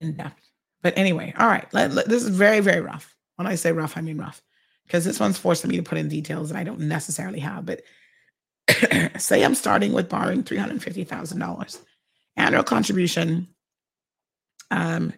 in 0.00 0.16
depth. 0.16 0.40
But 0.82 0.98
anyway, 0.98 1.32
all 1.38 1.46
right. 1.46 1.66
Let, 1.72 1.92
let- 1.92 2.08
this 2.08 2.22
is 2.22 2.28
very, 2.28 2.60
very 2.60 2.80
rough. 2.80 3.14
When 3.36 3.46
I 3.46 3.54
say 3.54 3.72
rough, 3.72 3.96
I 3.96 4.00
mean 4.02 4.18
rough 4.18 4.42
because 4.86 5.04
this 5.04 5.20
one's 5.20 5.38
forcing 5.38 5.70
me 5.70 5.76
to 5.76 5.82
put 5.82 5.98
in 5.98 6.08
details 6.08 6.50
that 6.50 6.58
I 6.58 6.64
don't 6.64 6.80
necessarily 6.80 7.40
have. 7.40 7.64
But 7.64 7.82
say 9.20 9.42
I'm 9.44 9.54
starting 9.54 9.92
with 9.92 10.08
borrowing 10.08 10.42
$350,000 10.44 11.78
annual 12.36 12.62
contribution. 12.62 13.48
Um, 14.70 15.12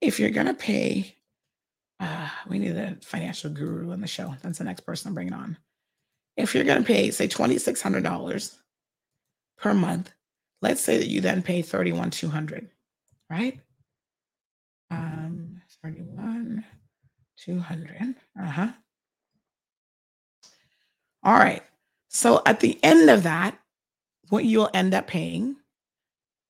if 0.00 0.20
you're 0.20 0.30
going 0.30 0.46
to 0.46 0.54
pay, 0.54 1.14
uh, 2.00 2.28
we 2.48 2.58
need 2.58 2.76
a 2.76 2.96
financial 3.02 3.50
guru 3.50 3.92
on 3.92 4.00
the 4.00 4.06
show. 4.06 4.34
That's 4.42 4.58
the 4.58 4.64
next 4.64 4.80
person 4.80 5.08
I'm 5.08 5.14
bringing 5.14 5.32
on. 5.32 5.56
If 6.36 6.54
you're 6.54 6.64
going 6.64 6.78
to 6.78 6.86
pay, 6.86 7.10
say, 7.10 7.28
$2,600 7.28 8.56
per 9.58 9.74
month, 9.74 10.12
let's 10.62 10.80
say 10.80 10.98
that 10.98 11.08
you 11.08 11.20
then 11.20 11.42
pay 11.42 11.62
31,200, 11.62 12.68
right? 13.30 13.58
Um, 14.90 15.60
31, 15.82 16.64
200. 17.38 18.14
Uh-huh. 18.40 18.68
All 21.22 21.34
right. 21.34 21.62
So 22.08 22.42
at 22.46 22.60
the 22.60 22.78
end 22.82 23.10
of 23.10 23.24
that, 23.24 23.58
what 24.28 24.44
you'll 24.44 24.70
end 24.74 24.94
up 24.94 25.06
paying, 25.06 25.56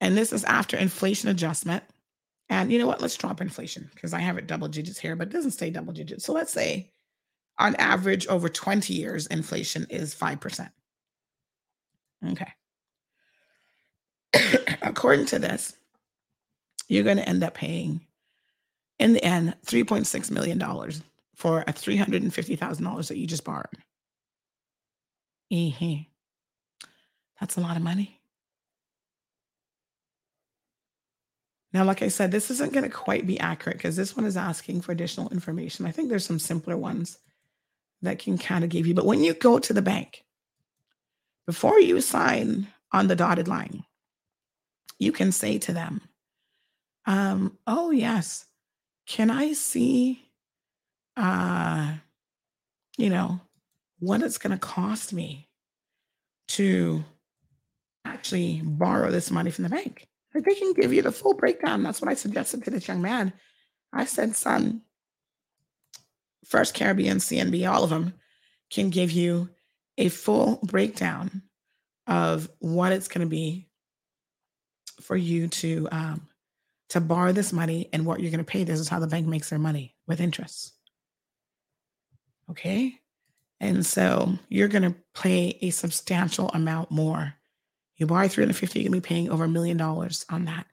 and 0.01 0.16
this 0.16 0.32
is 0.32 0.45
after 0.45 0.76
inflation 0.76 1.28
adjustment. 1.28 1.82
And 2.49 2.70
you 2.70 2.78
know 2.78 2.87
what? 2.87 3.01
Let's 3.01 3.16
drop 3.16 3.41
inflation 3.41 3.91
because 3.95 4.14
I 4.14 4.20
have 4.20 4.39
it 4.39 4.47
double 4.47 4.68
digits 4.68 4.99
here, 4.99 5.16
but 5.16 5.28
it 5.28 5.32
doesn't 5.32 5.51
stay 5.53 5.70
double 5.70 5.93
digits. 5.93 6.24
So 6.24 6.32
let's 6.32 6.53
say 6.53 6.91
on 7.59 7.74
average 7.76 8.26
over 8.26 8.48
20 8.48 8.92
years, 8.94 9.26
inflation 9.26 9.86
is 9.90 10.14
5%. 10.14 10.70
Okay. 12.32 12.52
According 14.82 15.26
to 15.26 15.38
this, 15.38 15.74
you're 16.88 17.04
going 17.04 17.16
to 17.16 17.28
end 17.28 17.42
up 17.42 17.54
paying 17.54 18.07
in 18.98 19.12
the 19.12 19.24
end 19.24 19.54
$3.6 19.66 20.30
million 20.30 20.61
for 21.34 21.61
a 21.62 21.72
$350,000 21.72 23.09
that 23.09 23.16
you 23.18 23.26
just 23.26 23.44
borrowed. 23.44 23.66
hmm 25.50 25.94
That's 27.40 27.57
a 27.57 27.61
lot 27.61 27.76
of 27.76 27.82
money. 27.82 28.20
Now, 31.72 31.84
like 31.84 32.00
I 32.00 32.09
said, 32.09 32.30
this 32.30 32.50
isn't 32.50 32.72
going 32.72 32.84
to 32.84 32.90
quite 32.90 33.26
be 33.26 33.38
accurate 33.38 33.76
because 33.76 33.96
this 33.96 34.16
one 34.16 34.24
is 34.24 34.36
asking 34.36 34.80
for 34.80 34.92
additional 34.92 35.28
information. 35.28 35.84
I 35.84 35.90
think 35.90 36.09
there's 36.09 36.24
some 36.24 36.38
simpler 36.38 36.76
ones 36.76 37.18
that 38.03 38.18
can 38.18 38.38
kind 38.38 38.64
of 38.64 38.70
give 38.70 38.86
you. 38.86 38.94
But 38.94 39.07
when 39.07 39.22
you 39.22 39.34
go 39.34 39.59
to 39.59 39.72
the 39.72 39.82
bank, 39.82 40.24
before 41.47 41.78
you 41.80 42.01
sign 42.01 42.68
on 42.92 43.07
the 43.07 43.16
dotted 43.16 43.49
line, 43.49 43.84
you 44.99 45.12
can 45.12 45.32
say 45.32 45.59
to 45.59 45.72
them, 45.72 46.01
um, 47.07 47.59
oh, 47.66 47.90
yes, 47.90 48.47
can 49.07 49.30
I 49.30 49.53
see, 49.53 50.28
uh, 51.16 51.94
you 52.99 53.11
know, 53.11 53.40
what 54.01 54.22
it's 54.22 54.38
going 54.38 54.53
to 54.53 54.59
cost 54.59 55.12
me 55.12 55.49
to 56.49 57.05
actually 58.05 58.61
borrow 58.62 59.11
this 59.11 59.30
money 59.30 59.51
from 59.51 59.64
the 59.64 59.70
bank? 59.70 60.09
Like 60.34 60.44
they 60.44 60.55
can 60.55 60.72
give 60.74 60.92
you 60.92 61.03
the 61.03 61.12
full 61.12 61.34
breakdown. 61.34 61.82
That's 61.82 62.03
what 62.03 62.11
I 62.11 62.14
suggested 62.14 62.64
to 62.64 62.70
this 62.70 62.88
young 62.88 63.01
man. 63.01 63.32
I 63.92 64.05
said, 64.05 64.36
son, 64.36 64.82
First 66.49 66.74
Caribbean, 66.74 67.18
CNB, 67.18 67.70
all 67.70 67.84
of 67.84 67.90
them 67.90 68.14
can 68.70 68.90
give 68.90 69.11
you 69.11 69.49
a 69.99 70.09
full 70.09 70.61
breakdown 70.62 71.42
of 72.07 72.49
what 72.59 72.92
it's 72.92 73.09
going 73.09 73.26
to 73.26 73.30
be 73.30 73.68
for 75.01 75.16
you 75.16 75.49
to 75.49 75.88
um, 75.90 76.28
to 76.90 77.01
borrow 77.01 77.32
this 77.32 77.53
money 77.53 77.88
and 77.92 78.07
what 78.07 78.20
you're 78.20 78.30
going 78.30 78.38
to 78.38 78.44
pay. 78.44 78.64
This 78.64 78.80
is 78.80 78.88
how 78.88 79.01
the 79.01 79.07
bank 79.07 79.26
makes 79.26 79.51
their 79.51 79.59
money 79.59 79.94
with 80.07 80.20
interest. 80.20 80.72
Okay, 82.51 83.01
and 83.59 83.84
so 83.84 84.38
you're 84.49 84.68
going 84.68 84.82
to 84.82 84.94
pay 85.20 85.59
a 85.62 85.70
substantial 85.70 86.49
amount 86.51 86.90
more. 86.90 87.34
You 87.97 88.07
borrow 88.07 88.28
350, 88.28 88.78
you're 88.78 88.90
going 88.90 89.01
to 89.01 89.05
be 89.05 89.14
paying 89.14 89.30
over 89.30 89.44
a 89.44 89.49
million 89.49 89.76
dollars 89.76 90.24
on 90.28 90.44
that. 90.44 90.66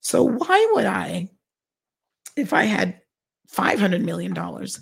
So 0.00 0.24
why 0.24 0.70
would 0.74 0.84
I, 0.84 1.30
if 2.36 2.52
I 2.52 2.64
had 2.64 3.00
500 3.48 4.04
million 4.04 4.34
dollars, 4.34 4.80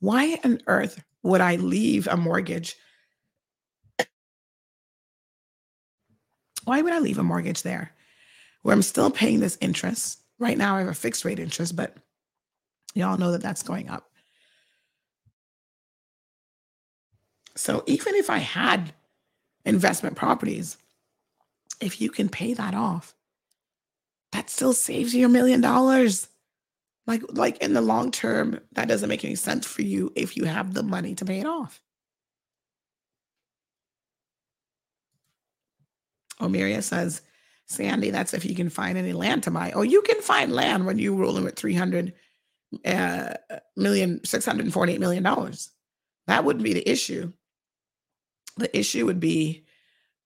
why 0.00 0.38
on 0.44 0.60
earth 0.66 1.02
would 1.22 1.40
I 1.40 1.56
leave 1.56 2.06
a 2.06 2.16
mortgage? 2.16 2.76
Why 6.64 6.82
would 6.82 6.92
I 6.92 6.98
leave 6.98 7.18
a 7.18 7.22
mortgage 7.22 7.62
there 7.62 7.92
where 8.62 8.74
I'm 8.74 8.82
still 8.82 9.10
paying 9.10 9.40
this 9.40 9.58
interest? 9.60 10.20
Right 10.38 10.58
now, 10.58 10.76
I 10.76 10.80
have 10.80 10.88
a 10.88 10.94
fixed 10.94 11.24
rate 11.24 11.38
interest, 11.38 11.76
but 11.76 11.96
y'all 12.94 13.18
know 13.18 13.32
that 13.32 13.42
that's 13.42 13.62
going 13.62 13.88
up. 13.88 14.10
So 17.56 17.82
even 17.86 18.14
if 18.14 18.28
I 18.28 18.38
had 18.38 18.92
investment 19.64 20.16
properties, 20.16 20.76
if 21.80 22.00
you 22.00 22.10
can 22.10 22.28
pay 22.28 22.54
that 22.54 22.74
off, 22.74 23.14
that 24.32 24.50
still 24.50 24.72
saves 24.72 25.14
you 25.14 25.26
a 25.26 25.30
million 25.30 25.60
dollars. 25.60 26.28
Like, 27.06 27.22
like 27.32 27.58
in 27.58 27.72
the 27.72 27.80
long 27.80 28.10
term, 28.10 28.60
that 28.72 28.88
doesn't 28.88 29.08
make 29.08 29.24
any 29.24 29.36
sense 29.36 29.66
for 29.66 29.82
you 29.82 30.12
if 30.16 30.36
you 30.36 30.44
have 30.44 30.74
the 30.74 30.82
money 30.82 31.14
to 31.16 31.24
pay 31.24 31.40
it 31.40 31.46
off. 31.46 31.80
Omeria 36.40 36.82
says, 36.82 37.22
Sandy, 37.66 38.10
that's 38.10 38.34
if 38.34 38.44
you 38.44 38.54
can 38.54 38.70
find 38.70 38.98
any 38.98 39.12
land 39.12 39.44
to 39.44 39.50
buy. 39.50 39.72
Oh, 39.72 39.82
you 39.82 40.02
can 40.02 40.20
find 40.20 40.52
land 40.52 40.86
when 40.86 40.98
you're 40.98 41.14
rolling 41.14 41.44
with 41.44 41.56
300 41.56 42.12
uh, 42.84 43.34
million, 43.76 44.24
648 44.24 45.00
million 45.00 45.22
dollars. 45.22 45.70
That 46.26 46.44
wouldn't 46.44 46.64
be 46.64 46.74
the 46.74 46.88
issue. 46.88 47.32
The 48.56 48.76
issue 48.76 49.06
would 49.06 49.20
be 49.20 49.64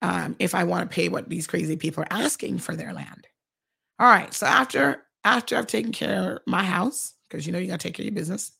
um, 0.02 0.36
if 0.38 0.54
I 0.54 0.64
want 0.64 0.90
to 0.90 0.94
pay 0.94 1.08
what 1.08 1.28
these 1.28 1.46
crazy 1.46 1.76
people 1.76 2.04
are 2.04 2.08
asking 2.22 2.58
for 2.58 2.74
their 2.74 2.92
land. 2.92 3.26
All 3.98 4.08
right. 4.08 4.32
So 4.32 4.46
after 4.46 5.02
after 5.24 5.56
I've 5.56 5.66
taken 5.66 5.92
care 5.92 6.36
of 6.36 6.42
my 6.46 6.64
house, 6.64 7.14
because 7.28 7.46
you 7.46 7.52
know 7.52 7.58
you 7.58 7.66
got 7.66 7.80
to 7.80 7.88
take 7.88 7.94
care 7.94 8.04
of 8.04 8.06
your 8.06 8.14
business, 8.14 8.52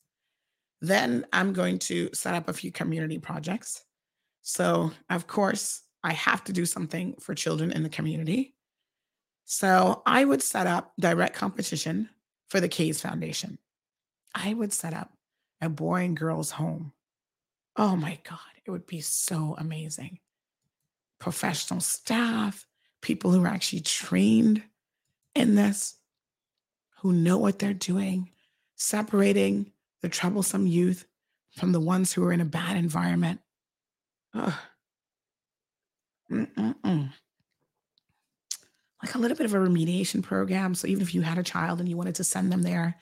then 0.81 1.27
I'm 1.33 1.53
going 1.53 1.79
to 1.81 2.11
set 2.13 2.35
up 2.35 2.49
a 2.49 2.53
few 2.53 2.73
community 2.73 3.19
projects. 3.19 3.85
So 4.43 4.93
of 5.09 5.27
course, 5.27 5.83
I 6.03 6.13
have 6.13 6.45
to 6.45 6.53
do 6.53 6.65
something 6.65 7.15
for 7.21 7.35
children 7.35 7.73
in 7.73 7.83
the 7.83 7.89
community. 7.89 8.55
So 9.45 10.03
I 10.07 10.25
would 10.25 10.43
set 10.43 10.67
up 10.67 10.93
direct 10.99 11.35
competition 11.35 12.09
for 12.49 12.61
the 12.61 12.69
Kays 12.69 13.01
Foundation. 13.01 13.59
I 14.35 14.55
would 14.55 14.73
set 14.73 14.95
up 14.95 15.13
a 15.61 15.69
boy 15.69 16.05
and 16.05 16.17
girls 16.17 16.53
home. 16.53 16.93
Oh 17.77 17.97
my 17.97 18.19
God, 18.29 18.39
it 18.65 18.71
would 18.71 18.87
be 18.87 19.01
so 19.01 19.57
amazing. 19.59 20.21
Professional 21.19 21.81
staff, 21.81 22.67
people 23.03 23.31
who 23.31 23.45
are 23.45 23.49
actually 23.49 23.81
trained 23.81 24.63
in 25.35 25.55
this, 25.55 25.97
who 27.01 27.13
know 27.13 27.39
what 27.39 27.59
they're 27.59 27.73
doing, 27.75 28.31
separating 28.77 29.73
the 30.03 30.09
troublesome 30.09 30.67
youth 30.67 31.07
from 31.57 31.73
the 31.73 31.81
ones 31.81 32.13
who 32.13 32.25
are 32.25 32.33
in 32.33 32.41
a 32.41 32.45
bad 32.45 32.77
environment. 32.77 33.41
Like 39.03 39.15
a 39.15 39.19
little 39.19 39.37
bit 39.37 39.47
of 39.47 39.55
a 39.55 39.59
remediation 39.59 40.23
program. 40.23 40.75
So 40.75 40.87
even 40.87 41.03
if 41.03 41.15
you 41.15 41.23
had 41.23 41.39
a 41.39 41.43
child 41.43 41.81
and 41.81 41.89
you 41.89 41.97
wanted 41.97 42.17
to 42.17 42.25
send 42.25 42.53
them 42.53 42.63
there, 42.63 42.97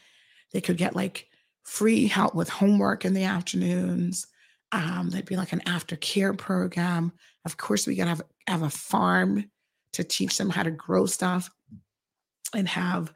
they 0.53 0.61
could 0.61 0.77
get 0.77 0.95
like 0.97 1.27
free 1.65 2.07
help 2.07 2.35
with 2.35 2.49
homework 2.49 3.05
in 3.05 3.15
the 3.15 3.25
afternoons. 3.25 4.27
Um, 4.73 5.11
there'd 5.11 5.27
be 5.27 5.37
like 5.37 5.53
an 5.53 5.61
aftercare 5.67 6.37
program. 6.37 7.13
Of 7.45 7.57
course, 7.57 7.87
we 7.87 7.97
gotta 7.97 8.11
have, 8.11 8.23
have 8.47 8.63
a 8.63 8.71
farm 8.71 9.51
to 9.95 10.05
teach 10.05 10.39
them 10.39 10.51
how 10.51 10.63
to 10.63 10.71
grow 10.71 11.07
stuff. 11.07 11.51
and 12.55 12.69
have 12.69 13.13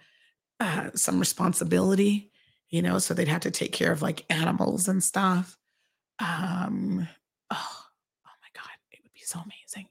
uh, 0.63 0.91
some 0.95 1.19
responsibility, 1.19 2.31
you 2.71 2.83
know, 2.83 2.99
so 2.99 3.15
they'd 3.15 3.27
have 3.27 3.41
to 3.41 3.51
take 3.51 3.73
care 3.73 3.91
of 3.91 4.01
like 4.01 4.25
animals 4.31 4.87
and 4.87 5.03
stuff. 5.03 5.59
Um, 6.21 7.09
oh, 7.51 7.81
oh 8.27 8.35
my 8.41 8.49
God, 8.55 8.71
it 8.93 9.01
would 9.03 9.13
be 9.13 9.23
so 9.25 9.41
amazing. 9.41 9.89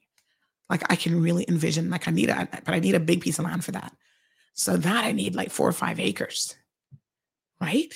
Like 0.69 0.89
I 0.89 0.95
can 0.95 1.21
really 1.21 1.45
envision, 1.49 1.89
like 1.89 2.07
I 2.07 2.11
need 2.11 2.29
a, 2.29 2.47
but 2.63 2.73
I 2.73 2.79
need 2.79 2.95
a 2.95 3.01
big 3.01 3.19
piece 3.19 3.37
of 3.37 3.45
land 3.45 3.65
for 3.65 3.73
that. 3.73 3.93
So 4.53 4.77
that 4.77 5.03
I 5.03 5.11
need 5.11 5.35
like 5.35 5.51
four 5.51 5.67
or 5.67 5.73
five 5.73 5.99
acres, 5.99 6.55
right? 7.59 7.93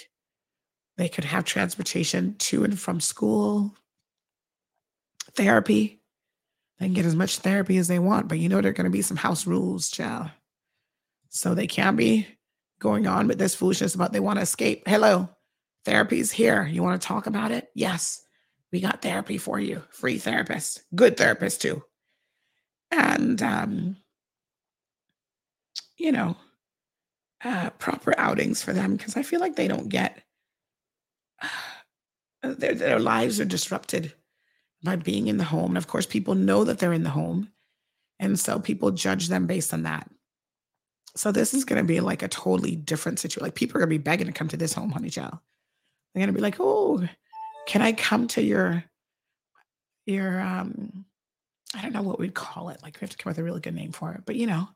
They 0.98 1.08
could 1.08 1.24
have 1.24 1.46
transportation 1.46 2.36
to 2.40 2.66
and 2.66 2.78
from 2.78 3.00
school, 3.00 3.74
therapy. 5.34 6.02
They 6.80 6.88
can 6.88 6.94
get 6.94 7.06
as 7.06 7.16
much 7.16 7.38
therapy 7.38 7.78
as 7.78 7.88
they 7.88 8.00
want, 8.00 8.28
but 8.28 8.40
you 8.40 8.50
know 8.50 8.60
there 8.60 8.72
are 8.72 8.74
going 8.74 8.84
to 8.84 8.90
be 8.90 9.02
some 9.02 9.18
house 9.18 9.48
rules, 9.48 9.90
child. 9.90 10.30
So 11.30 11.54
they 11.56 11.68
can't 11.68 11.96
be 11.96 12.28
going 12.86 13.08
on 13.08 13.28
with 13.28 13.40
this 13.40 13.56
foolishness 13.56 13.96
about 13.96 14.14
they 14.14 14.20
want 14.20 14.38
to 14.38 14.44
escape. 14.44 14.84
Hello, 14.88 15.28
therapy's 15.86 16.32
here. 16.32 16.68
You 16.68 16.84
want 16.84 17.02
to 17.02 17.08
talk 17.08 17.26
about 17.26 17.50
it? 17.52 17.68
Yes, 17.74 18.22
we 18.72 18.80
got 18.80 19.02
therapy 19.02 19.40
for 19.40 19.60
you. 19.60 19.82
Free 19.90 20.20
therapist, 20.20 20.84
good 20.94 21.18
therapist 21.18 21.64
too. 21.64 21.82
And 22.92 23.42
um, 23.42 23.98
you 25.98 26.12
know, 26.12 26.38
uh, 27.44 27.72
proper 27.72 28.14
outings 28.20 28.62
for 28.62 28.72
them 28.72 28.96
because 28.96 29.18
I 29.18 29.24
feel 29.24 29.40
like 29.40 29.56
they 29.56 29.68
don't 29.68 29.90
get 29.90 30.22
uh, 31.42 31.48
their 32.44 32.76
their 32.76 33.00
lives 33.00 33.40
are 33.40 33.46
disrupted 33.46 34.14
by 34.84 34.96
being 34.96 35.26
in 35.26 35.38
the 35.38 35.44
home. 35.44 35.72
And 35.72 35.78
of 35.78 35.88
course, 35.88 36.06
people 36.06 36.36
know 36.36 36.64
that 36.66 36.78
they're 36.78 36.94
in 36.94 37.04
the 37.04 37.10
home. 37.10 37.50
And 38.20 38.40
so 38.40 38.60
people 38.60 38.92
judge 38.92 39.28
them 39.28 39.48
based 39.48 39.74
on 39.74 39.84
that. 39.84 40.08
So 41.16 41.32
this 41.32 41.54
is 41.54 41.64
to 41.66 41.84
be 41.84 42.02
like 42.02 42.24
a 42.24 42.28
totally 42.28 42.76
different 42.76 43.20
situation. 43.20 43.44
Like 43.44 43.56
people 43.56 43.78
are 43.78 43.82
to 43.82 43.88
be 43.88 43.98
begging 43.98 44.28
to 44.28 44.34
come 44.34 44.50
to 44.50 44.58
this 44.58 44.74
home, 44.74 44.92
honey 44.92 45.10
child. 45.10 45.38
They're 46.14 46.26
to 46.26 46.34
be 46.34 46.42
like, 46.42 46.58
"Oh, 46.60 47.08
can 47.68 47.82
I 47.82 47.92
come 47.94 48.28
to 48.30 48.42
your 48.42 48.84
your 50.06 50.40
um 50.40 51.06
I 51.74 51.82
don't 51.82 51.94
know 51.94 52.04
what 52.04 52.20
we'd 52.20 52.34
call 52.34 52.70
it. 52.70 52.82
Like 52.82 52.96
we 52.96 53.06
have 53.06 53.10
to 53.10 53.18
come 53.18 53.30
up 53.30 53.36
with 53.36 53.40
a 53.40 53.44
really 53.44 53.60
good 53.60 53.76
name 53.76 53.92
for 53.92 54.14
it. 54.14 54.22
But 54.26 54.36
you 54.36 54.48
know, 54.48 54.70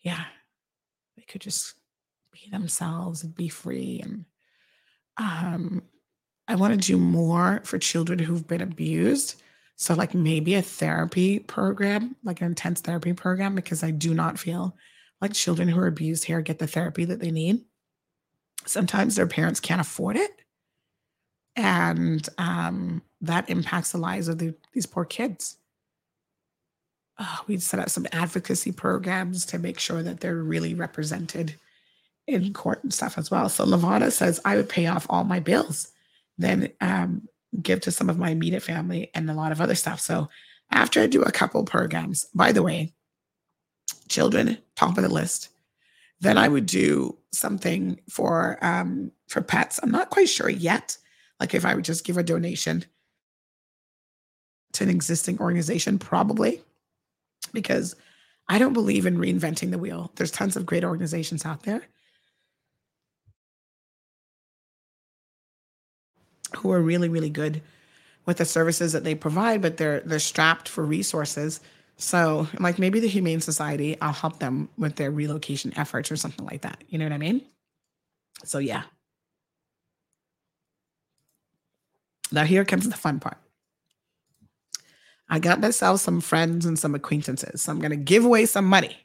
yeah. 0.00 0.24
They 1.16 1.22
could 1.22 1.42
just 1.42 1.74
be 2.32 2.50
themselves 2.50 3.22
and 3.22 3.34
be 3.34 3.48
free 3.48 4.00
and 4.02 4.24
um 5.16 5.82
I 6.46 6.56
want 6.56 6.78
to 6.78 6.86
do 6.86 6.98
more 6.98 7.62
for 7.64 7.78
children 7.78 8.18
who've 8.18 8.46
been 8.46 8.60
abused. 8.60 9.42
So, 9.76 9.94
like 9.94 10.14
maybe 10.14 10.54
a 10.54 10.62
therapy 10.62 11.38
program, 11.38 12.16
like 12.22 12.40
an 12.40 12.48
intense 12.48 12.80
therapy 12.80 13.12
program, 13.12 13.54
because 13.54 13.82
I 13.82 13.90
do 13.90 14.14
not 14.14 14.38
feel 14.38 14.76
like 15.20 15.32
children 15.32 15.68
who 15.68 15.80
are 15.80 15.86
abused 15.86 16.24
here 16.24 16.40
get 16.40 16.58
the 16.58 16.66
therapy 16.66 17.04
that 17.04 17.20
they 17.20 17.30
need. 17.30 17.62
Sometimes 18.66 19.16
their 19.16 19.26
parents 19.26 19.60
can't 19.60 19.80
afford 19.80 20.16
it. 20.16 20.30
And 21.56 22.26
um, 22.38 23.02
that 23.20 23.48
impacts 23.48 23.92
the 23.92 23.98
lives 23.98 24.28
of 24.28 24.38
the, 24.38 24.54
these 24.72 24.86
poor 24.86 25.04
kids. 25.04 25.56
Uh, 27.16 27.36
we'd 27.46 27.62
set 27.62 27.78
up 27.78 27.90
some 27.90 28.06
advocacy 28.12 28.72
programs 28.72 29.46
to 29.46 29.58
make 29.58 29.78
sure 29.78 30.02
that 30.02 30.20
they're 30.20 30.42
really 30.42 30.74
represented 30.74 31.54
in 32.26 32.52
court 32.52 32.82
and 32.82 32.92
stuff 32.92 33.16
as 33.18 33.30
well. 33.30 33.48
So 33.48 33.64
Lavana 33.64 34.10
says, 34.10 34.40
I 34.44 34.56
would 34.56 34.68
pay 34.68 34.86
off 34.86 35.06
all 35.08 35.22
my 35.22 35.38
bills 35.38 35.92
then 36.38 36.70
um, 36.80 37.28
give 37.60 37.80
to 37.82 37.90
some 37.90 38.10
of 38.10 38.18
my 38.18 38.30
immediate 38.30 38.62
family 38.62 39.10
and 39.14 39.30
a 39.30 39.34
lot 39.34 39.52
of 39.52 39.60
other 39.60 39.74
stuff. 39.74 40.00
So 40.00 40.28
after 40.70 41.00
I 41.00 41.06
do 41.06 41.22
a 41.22 41.32
couple 41.32 41.62
programs, 41.64 42.26
by 42.34 42.52
the 42.52 42.62
way, 42.62 42.92
children 44.08 44.58
top 44.76 44.96
of 44.96 45.04
the 45.04 45.08
list. 45.08 45.48
Then 46.20 46.38
I 46.38 46.48
would 46.48 46.66
do 46.66 47.18
something 47.32 48.00
for 48.08 48.58
um, 48.62 49.12
for 49.28 49.42
pets. 49.42 49.80
I'm 49.82 49.90
not 49.90 50.10
quite 50.10 50.28
sure 50.28 50.48
yet. 50.48 50.96
Like 51.40 51.54
if 51.54 51.64
I 51.64 51.74
would 51.74 51.84
just 51.84 52.04
give 52.04 52.16
a 52.16 52.22
donation 52.22 52.84
to 54.72 54.84
an 54.84 54.90
existing 54.90 55.38
organization, 55.40 55.98
probably, 55.98 56.62
because 57.52 57.94
I 58.48 58.58
don't 58.58 58.72
believe 58.72 59.06
in 59.06 59.18
reinventing 59.18 59.70
the 59.70 59.78
wheel. 59.78 60.12
There's 60.16 60.30
tons 60.30 60.56
of 60.56 60.66
great 60.66 60.84
organizations 60.84 61.44
out 61.44 61.62
there. 61.62 61.82
who 66.56 66.72
are 66.72 66.80
really, 66.80 67.08
really 67.08 67.30
good 67.30 67.62
with 68.26 68.38
the 68.38 68.44
services 68.44 68.92
that 68.92 69.04
they 69.04 69.14
provide, 69.14 69.60
but 69.60 69.76
they're 69.76 70.00
they're 70.00 70.18
strapped 70.18 70.68
for 70.68 70.84
resources. 70.84 71.60
So, 71.96 72.48
I'm 72.52 72.62
like 72.62 72.78
maybe 72.78 72.98
the 73.00 73.08
Humane 73.08 73.40
Society, 73.40 73.96
I'll 74.00 74.12
help 74.12 74.40
them 74.40 74.68
with 74.76 74.96
their 74.96 75.10
relocation 75.10 75.72
efforts 75.76 76.10
or 76.10 76.16
something 76.16 76.44
like 76.44 76.62
that. 76.62 76.82
You 76.88 76.98
know 76.98 77.04
what 77.04 77.12
I 77.12 77.18
mean? 77.18 77.42
So, 78.44 78.58
yeah. 78.58 78.82
Now, 82.32 82.44
here 82.44 82.64
comes 82.64 82.88
the 82.88 82.96
fun 82.96 83.20
part. 83.20 83.38
I 85.28 85.38
got 85.38 85.60
myself 85.60 86.00
some 86.00 86.20
friends 86.20 86.66
and 86.66 86.78
some 86.78 86.94
acquaintances. 86.94 87.62
So, 87.62 87.72
I'm 87.72 87.78
going 87.78 87.90
to 87.90 87.96
give 87.96 88.24
away 88.24 88.46
some 88.46 88.64
money. 88.64 88.96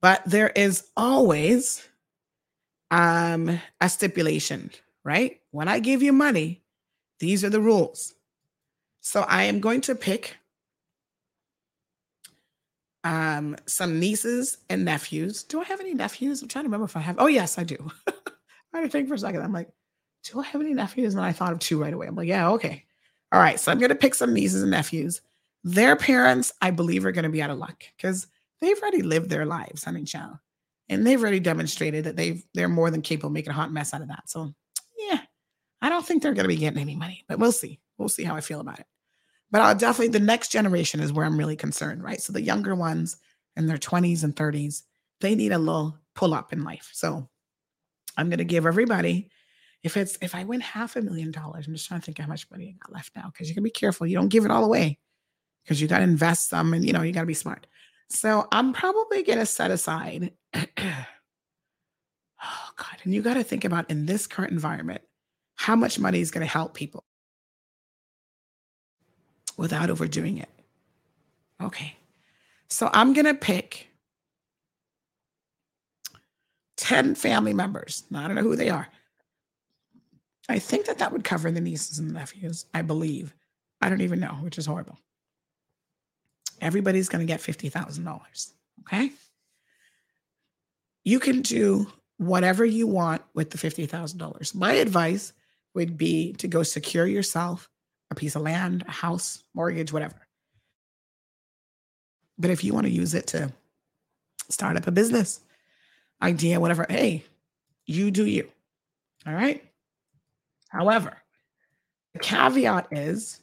But 0.00 0.22
there 0.24 0.48
is 0.50 0.84
always 0.96 1.86
um, 2.90 3.60
a 3.80 3.88
stipulation 3.88 4.70
right? 5.06 5.40
When 5.52 5.68
I 5.68 5.78
give 5.78 6.02
you 6.02 6.12
money, 6.12 6.64
these 7.20 7.44
are 7.44 7.48
the 7.48 7.60
rules. 7.60 8.12
So 9.00 9.22
I 9.22 9.44
am 9.44 9.60
going 9.60 9.80
to 9.82 9.94
pick 9.94 10.36
um, 13.06 13.56
some 13.66 14.00
nieces 14.00 14.58
and 14.68 14.84
nephews. 14.84 15.44
Do 15.44 15.60
I 15.60 15.64
have 15.64 15.80
any 15.80 15.94
nephews? 15.94 16.42
I'm 16.42 16.48
trying 16.48 16.64
to 16.64 16.66
remember 16.66 16.86
if 16.86 16.96
I 16.96 17.00
have. 17.00 17.16
Oh, 17.20 17.28
yes, 17.28 17.56
I 17.56 17.62
do. 17.62 17.76
I 18.08 18.78
had 18.78 18.80
to 18.82 18.88
think 18.88 19.08
for 19.08 19.14
a 19.14 19.18
second. 19.18 19.42
I'm 19.42 19.52
like, 19.52 19.70
do 20.24 20.40
I 20.40 20.44
have 20.44 20.60
any 20.60 20.74
nephews? 20.74 21.14
And 21.14 21.24
I 21.24 21.30
thought 21.30 21.52
of 21.52 21.60
two 21.60 21.80
right 21.80 21.94
away. 21.94 22.08
I'm 22.08 22.16
like, 22.16 22.26
yeah, 22.26 22.50
okay. 22.50 22.84
All 23.30 23.38
right. 23.38 23.60
So 23.60 23.70
I'm 23.70 23.78
going 23.78 23.90
to 23.90 23.94
pick 23.94 24.16
some 24.16 24.34
nieces 24.34 24.62
and 24.62 24.72
nephews. 24.72 25.20
Their 25.62 25.94
parents, 25.94 26.52
I 26.60 26.72
believe, 26.72 27.04
are 27.04 27.12
going 27.12 27.22
to 27.22 27.28
be 27.28 27.40
out 27.40 27.50
of 27.50 27.58
luck 27.58 27.84
because 27.96 28.26
they've 28.60 28.78
already 28.80 29.02
lived 29.02 29.30
their 29.30 29.46
lives, 29.46 29.84
honey 29.84 30.02
child. 30.02 30.38
And 30.88 31.06
they've 31.06 31.20
already 31.20 31.40
demonstrated 31.40 32.04
that 32.04 32.16
they've 32.16 32.44
they're 32.54 32.68
more 32.68 32.90
than 32.90 33.02
capable 33.02 33.28
of 33.28 33.34
making 33.34 33.50
a 33.50 33.54
hot 33.54 33.72
mess 33.72 33.94
out 33.94 34.02
of 34.02 34.08
that. 34.08 34.28
So 34.28 34.52
yeah, 34.98 35.20
I 35.80 35.88
don't 35.88 36.04
think 36.04 36.22
they're 36.22 36.34
going 36.34 36.44
to 36.44 36.48
be 36.48 36.56
getting 36.56 36.80
any 36.80 36.96
money, 36.96 37.24
but 37.28 37.38
we'll 37.38 37.52
see. 37.52 37.80
We'll 37.98 38.08
see 38.08 38.24
how 38.24 38.36
I 38.36 38.40
feel 38.40 38.60
about 38.60 38.80
it. 38.80 38.86
But 39.50 39.60
I'll 39.60 39.74
definitely, 39.74 40.08
the 40.08 40.24
next 40.24 40.50
generation 40.50 41.00
is 41.00 41.12
where 41.12 41.24
I'm 41.24 41.38
really 41.38 41.56
concerned, 41.56 42.02
right? 42.02 42.20
So 42.20 42.32
the 42.32 42.42
younger 42.42 42.74
ones 42.74 43.16
in 43.56 43.66
their 43.66 43.78
20s 43.78 44.24
and 44.24 44.34
30s, 44.34 44.82
they 45.20 45.34
need 45.34 45.52
a 45.52 45.58
little 45.58 45.98
pull 46.14 46.34
up 46.34 46.52
in 46.52 46.64
life. 46.64 46.90
So 46.92 47.28
I'm 48.16 48.28
going 48.28 48.38
to 48.38 48.44
give 48.44 48.66
everybody, 48.66 49.30
if 49.82 49.96
it's, 49.96 50.18
if 50.20 50.34
I 50.34 50.44
win 50.44 50.60
half 50.60 50.96
a 50.96 51.00
million 51.00 51.30
dollars, 51.30 51.66
I'm 51.66 51.74
just 51.74 51.86
trying 51.86 52.00
to 52.00 52.06
think 52.06 52.18
how 52.18 52.26
much 52.26 52.50
money 52.50 52.74
I 52.74 52.86
got 52.86 52.94
left 52.94 53.14
now 53.14 53.30
because 53.32 53.48
you 53.48 53.54
can 53.54 53.62
be 53.62 53.70
careful. 53.70 54.06
You 54.06 54.16
don't 54.16 54.28
give 54.28 54.44
it 54.44 54.50
all 54.50 54.64
away 54.64 54.98
because 55.64 55.80
you 55.80 55.88
got 55.88 55.98
to 55.98 56.04
invest 56.04 56.50
some 56.50 56.74
and, 56.74 56.84
you 56.84 56.92
know, 56.92 57.02
you 57.02 57.12
got 57.12 57.20
to 57.20 57.26
be 57.26 57.34
smart. 57.34 57.66
So 58.10 58.46
I'm 58.52 58.72
probably 58.72 59.22
going 59.22 59.38
to 59.38 59.46
set 59.46 59.70
aside 59.70 60.32
Oh 62.42 62.70
God. 62.76 62.98
And 63.04 63.14
you 63.14 63.22
got 63.22 63.34
to 63.34 63.44
think 63.44 63.64
about 63.64 63.90
in 63.90 64.06
this 64.06 64.26
current 64.26 64.52
environment, 64.52 65.02
how 65.56 65.76
much 65.76 65.98
money 65.98 66.20
is 66.20 66.30
going 66.30 66.46
to 66.46 66.52
help 66.52 66.74
people 66.74 67.04
without 69.56 69.90
overdoing 69.90 70.38
it. 70.38 70.48
Okay. 71.62 71.96
So 72.68 72.90
I'm 72.92 73.12
going 73.12 73.26
to 73.26 73.34
pick 73.34 73.88
10 76.76 77.14
family 77.14 77.54
members. 77.54 78.04
Now, 78.10 78.24
I 78.24 78.26
don't 78.26 78.36
know 78.36 78.42
who 78.42 78.56
they 78.56 78.70
are. 78.70 78.88
I 80.48 80.58
think 80.58 80.86
that 80.86 80.98
that 80.98 81.12
would 81.12 81.24
cover 81.24 81.50
the 81.50 81.60
nieces 81.60 81.98
and 81.98 82.12
nephews, 82.12 82.66
I 82.72 82.82
believe. 82.82 83.34
I 83.80 83.88
don't 83.88 84.00
even 84.02 84.20
know, 84.20 84.38
which 84.42 84.58
is 84.58 84.66
horrible. 84.66 84.98
Everybody's 86.60 87.08
going 87.08 87.26
to 87.26 87.30
get 87.30 87.40
$50,000. 87.40 88.52
Okay. 88.82 89.10
You 91.04 91.20
can 91.20 91.42
do 91.42 91.86
whatever 92.18 92.64
you 92.64 92.86
want 92.86 93.22
with 93.34 93.50
the 93.50 93.58
$50,000. 93.58 94.54
My 94.54 94.72
advice 94.72 95.32
would 95.74 95.98
be 95.98 96.32
to 96.34 96.48
go 96.48 96.62
secure 96.62 97.06
yourself 97.06 97.68
a 98.10 98.14
piece 98.14 98.36
of 98.36 98.42
land, 98.42 98.84
a 98.86 98.90
house, 98.90 99.42
mortgage, 99.54 99.92
whatever. 99.92 100.26
But 102.38 102.50
if 102.50 102.62
you 102.64 102.72
want 102.72 102.86
to 102.86 102.92
use 102.92 103.14
it 103.14 103.26
to 103.28 103.52
start 104.48 104.76
up 104.76 104.86
a 104.86 104.92
business, 104.92 105.40
idea, 106.22 106.60
whatever, 106.60 106.86
hey, 106.88 107.24
you 107.86 108.10
do 108.10 108.26
you. 108.26 108.48
All 109.26 109.34
right. 109.34 109.64
However, 110.68 111.16
the 112.12 112.18
caveat 112.18 112.88
is 112.90 113.40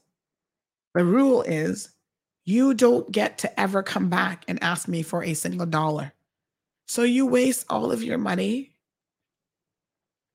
the 0.93 1.03
rule 1.03 1.41
is 1.41 1.89
you 2.45 2.73
don't 2.73 3.11
get 3.11 3.39
to 3.39 3.59
ever 3.59 3.83
come 3.83 4.09
back 4.09 4.43
and 4.47 4.61
ask 4.63 4.87
me 4.87 5.01
for 5.01 5.23
a 5.23 5.33
single 5.33 5.65
dollar 5.65 6.13
so 6.85 7.03
you 7.03 7.25
waste 7.25 7.65
all 7.69 7.91
of 7.91 8.03
your 8.03 8.17
money. 8.17 8.71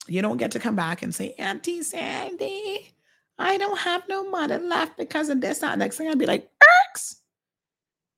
You 0.07 0.22
don't 0.22 0.39
get 0.39 0.53
to 0.53 0.59
come 0.59 0.74
back 0.74 1.03
and 1.03 1.14
say, 1.14 1.35
Auntie 1.39 1.83
Sandy, 1.83 2.91
I 3.39 3.57
don't 3.57 3.78
have 3.78 4.03
no 4.09 4.28
money 4.28 4.59
left 4.59 4.97
because 4.97 5.28
of 5.28 5.41
this. 5.41 5.61
That 5.61 5.78
next 5.78 5.97
thing 5.97 6.09
I'd 6.09 6.18
be 6.18 6.26
like, 6.26 6.51
Erks, 6.95 7.16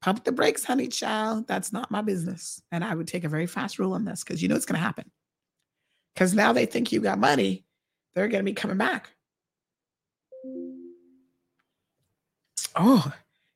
pump 0.00 0.24
the 0.24 0.32
brakes, 0.32 0.64
honey 0.64 0.88
child. 0.88 1.46
That's 1.46 1.72
not 1.72 1.90
my 1.90 2.00
business. 2.00 2.62
And 2.72 2.82
I 2.82 2.94
would 2.94 3.06
take 3.06 3.24
a 3.24 3.28
very 3.28 3.46
fast 3.46 3.78
rule 3.78 3.92
on 3.92 4.04
this 4.04 4.24
because 4.24 4.42
you 4.42 4.48
know 4.48 4.56
it's 4.56 4.66
going 4.66 4.78
to 4.78 4.84
happen. 4.84 5.10
Because 6.14 6.34
now 6.34 6.52
they 6.52 6.66
think 6.66 6.90
you 6.90 7.00
got 7.00 7.18
money, 7.18 7.64
they're 8.14 8.28
going 8.28 8.44
to 8.44 8.50
be 8.50 8.54
coming 8.54 8.78
back. 8.78 9.10
Oh, 12.76 13.12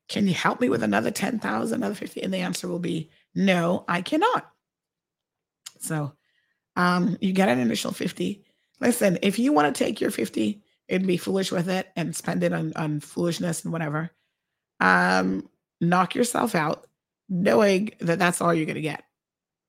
can 0.09 0.27
you 0.27 0.35
help 0.35 0.61
me 0.61 0.69
with 0.69 0.83
another 0.83 1.11
10,000, 1.11 1.75
another 1.75 1.95
50? 1.95 2.23
And 2.23 2.33
the 2.33 2.39
answer 2.39 2.69
will 2.69 2.79
be 2.79 3.11
no, 3.35 3.85
I 3.89 4.03
cannot. 4.03 4.51
So 5.79 6.12
um, 6.77 7.17
you 7.21 7.33
get 7.33 7.49
an 7.49 7.59
initial 7.59 7.93
50. 7.93 8.45
Listen, 8.81 9.19
if 9.23 9.39
you 9.39 9.53
want 9.53 9.75
to 9.75 9.85
take 9.85 10.01
your 10.01 10.11
50 10.11 10.64
and 10.89 11.07
be 11.07 11.16
foolish 11.16 11.51
with 11.51 11.68
it 11.68 11.89
and 11.97 12.14
spend 12.14 12.43
it 12.43 12.53
on, 12.53 12.72
on 12.76 13.01
foolishness 13.01 13.64
and 13.64 13.72
whatever, 13.72 14.11
um, 14.80 15.49
knock 15.80 16.14
yourself 16.14 16.55
out 16.55 16.87
knowing 17.28 17.91
that 18.01 18.18
that's 18.18 18.41
all 18.41 18.53
you're 18.53 18.66
going 18.66 18.74
to 18.74 18.80
get. 18.80 19.05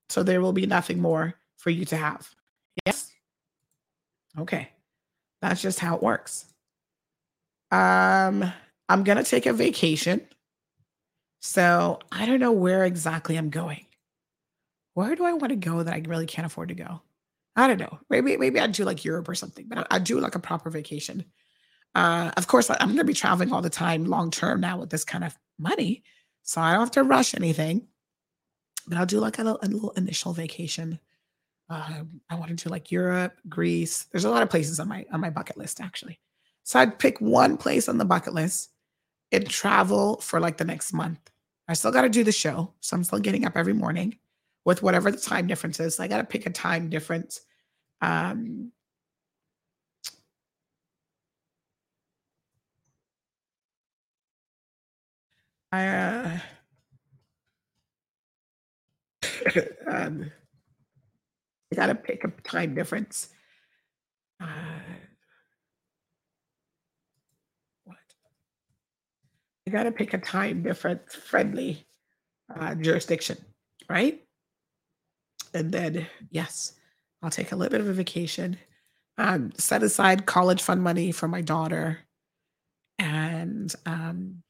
So 0.09 0.23
there 0.23 0.41
will 0.41 0.53
be 0.53 0.65
nothing 0.65 1.01
more 1.01 1.33
for 1.57 1.69
you 1.69 1.85
to 1.85 1.97
have. 1.97 2.29
Yes? 2.85 3.11
Okay. 4.37 4.69
That's 5.41 5.61
just 5.61 5.79
how 5.79 5.95
it 5.95 6.03
works. 6.03 6.45
Um, 7.71 8.51
I'm 8.89 9.03
going 9.03 9.17
to 9.17 9.23
take 9.23 9.45
a 9.45 9.53
vacation. 9.53 10.21
So 11.41 11.99
I 12.11 12.25
don't 12.25 12.39
know 12.39 12.51
where 12.51 12.85
exactly 12.85 13.37
I'm 13.37 13.49
going. 13.49 13.85
Where 14.93 15.15
do 15.15 15.25
I 15.25 15.33
want 15.33 15.49
to 15.49 15.55
go 15.55 15.83
that 15.83 15.93
I 15.93 16.03
really 16.05 16.25
can't 16.25 16.45
afford 16.45 16.69
to 16.69 16.75
go? 16.75 17.01
I 17.55 17.67
don't 17.67 17.79
know. 17.79 17.99
Maybe 18.09 18.37
maybe 18.37 18.59
I'd 18.59 18.73
do 18.73 18.83
like 18.83 19.05
Europe 19.05 19.29
or 19.29 19.35
something, 19.35 19.67
but 19.67 19.87
I, 19.89 19.95
would 19.95 20.03
do 20.03 20.19
like 20.19 20.35
a 20.35 20.39
proper 20.39 20.69
vacation. 20.69 21.25
Uh, 21.93 22.31
of 22.35 22.47
course, 22.47 22.69
I'm 22.69 22.87
going 22.87 22.97
to 22.97 23.05
be 23.05 23.13
traveling 23.13 23.53
all 23.53 23.61
the 23.61 23.69
time, 23.69 24.05
long 24.05 24.29
term 24.29 24.59
now 24.59 24.77
with 24.77 24.89
this 24.89 25.05
kind 25.05 25.23
of 25.23 25.37
money, 25.57 26.03
so 26.43 26.59
I 26.59 26.71
don't 26.71 26.81
have 26.81 26.91
to 26.91 27.03
rush 27.03 27.33
anything. 27.33 27.87
But 28.87 28.97
I'll 28.97 29.05
do 29.05 29.19
like 29.19 29.39
a 29.39 29.43
little, 29.43 29.59
a 29.63 29.67
little 29.67 29.91
initial 29.91 30.33
vacation. 30.33 30.99
Uh, 31.69 32.03
I 32.29 32.35
want 32.35 32.49
to 32.49 32.63
do 32.63 32.69
like 32.69 32.91
Europe, 32.91 33.33
Greece. 33.47 34.05
There's 34.11 34.25
a 34.25 34.29
lot 34.29 34.43
of 34.43 34.49
places 34.49 34.79
on 34.79 34.87
my 34.89 35.05
on 35.11 35.21
my 35.21 35.29
bucket 35.29 35.57
list 35.57 35.81
actually. 35.81 36.19
So 36.63 36.79
I'd 36.79 36.99
pick 36.99 37.21
one 37.21 37.57
place 37.57 37.87
on 37.87 37.97
the 37.97 38.05
bucket 38.05 38.33
list 38.33 38.71
and 39.31 39.49
travel 39.49 40.17
for 40.17 40.39
like 40.39 40.57
the 40.57 40.65
next 40.65 40.93
month. 40.93 41.19
I 41.67 41.73
still 41.73 41.91
got 41.91 42.01
to 42.01 42.09
do 42.09 42.23
the 42.23 42.31
show, 42.31 42.73
so 42.81 42.95
I'm 42.95 43.03
still 43.03 43.19
getting 43.19 43.45
up 43.45 43.55
every 43.55 43.73
morning 43.73 44.17
with 44.65 44.83
whatever 44.83 45.11
the 45.11 45.17
time 45.17 45.47
difference 45.47 45.79
is. 45.79 45.99
I 45.99 46.07
got 46.07 46.17
to 46.17 46.23
pick 46.23 46.45
a 46.45 46.49
time 46.49 46.89
difference. 46.89 47.41
Um, 48.01 48.71
I, 55.71 55.87
uh, 55.87 56.39
um, 59.91 60.31
I 61.71 61.75
got 61.75 61.87
to 61.87 61.95
pick 61.95 62.23
a 62.23 62.29
time 62.47 62.75
difference. 62.75 63.29
Uh, 64.41 64.47
what? 67.83 67.97
I 69.67 69.71
got 69.71 69.83
to 69.83 69.91
pick 69.91 70.13
a 70.13 70.17
time 70.19 70.63
difference 70.63 71.15
friendly 71.15 71.87
uh, 72.55 72.75
jurisdiction, 72.75 73.37
right? 73.89 74.21
and 75.55 75.71
then 75.71 76.05
yes, 76.29 76.73
I'll 77.25 77.31
take 77.31 77.51
a 77.51 77.55
little 77.55 77.71
bit 77.71 77.81
of 77.81 77.89
a 77.89 77.93
vacation. 77.93 78.57
Um, 79.17 79.51
set 79.57 79.81
aside 79.81 80.25
college 80.25 80.61
fund 80.61 80.83
money 80.83 81.11
for 81.11 81.27
my 81.27 81.41
daughter, 81.41 81.99
and 82.99 83.73
um, 83.85 84.43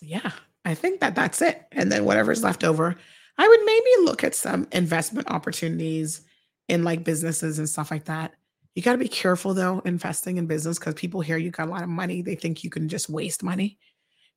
yeah, 0.00 0.30
I 0.64 0.74
think 0.74 1.00
that 1.00 1.14
that's 1.14 1.42
it. 1.42 1.66
And 1.72 1.90
then 1.92 2.04
whatever's 2.04 2.42
left 2.42 2.64
over, 2.64 2.96
I 3.36 3.48
would 3.48 3.60
maybe 3.64 3.90
look 4.04 4.24
at 4.24 4.34
some 4.34 4.66
investment 4.72 5.30
opportunities 5.30 6.22
in 6.68 6.84
like 6.84 7.04
businesses 7.04 7.58
and 7.58 7.68
stuff 7.68 7.90
like 7.90 8.04
that. 8.04 8.32
You 8.74 8.82
got 8.82 8.92
to 8.92 8.98
be 8.98 9.08
careful 9.08 9.54
though, 9.54 9.80
investing 9.84 10.36
in 10.36 10.46
business 10.46 10.78
because 10.78 10.94
people 10.94 11.20
hear 11.20 11.36
you 11.36 11.50
got 11.50 11.68
a 11.68 11.70
lot 11.70 11.82
of 11.82 11.88
money. 11.88 12.22
They 12.22 12.36
think 12.36 12.62
you 12.62 12.70
can 12.70 12.88
just 12.88 13.10
waste 13.10 13.42
money, 13.42 13.78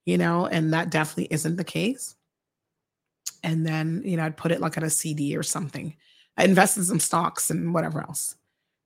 you 0.05 0.17
know, 0.17 0.47
and 0.47 0.73
that 0.73 0.89
definitely 0.89 1.27
isn't 1.29 1.57
the 1.57 1.63
case 1.63 2.15
and 3.43 3.65
then 3.65 4.01
you 4.05 4.17
know 4.17 4.23
I'd 4.25 4.37
put 4.37 4.51
it 4.51 4.61
like 4.61 4.77
on 4.77 4.83
a 4.83 4.89
CD 4.89 5.35
or 5.35 5.43
something. 5.43 5.95
I 6.37 6.45
invest 6.45 6.77
in 6.77 6.83
some 6.83 6.99
stocks 6.99 7.49
and 7.49 7.73
whatever 7.73 8.01
else. 8.01 8.35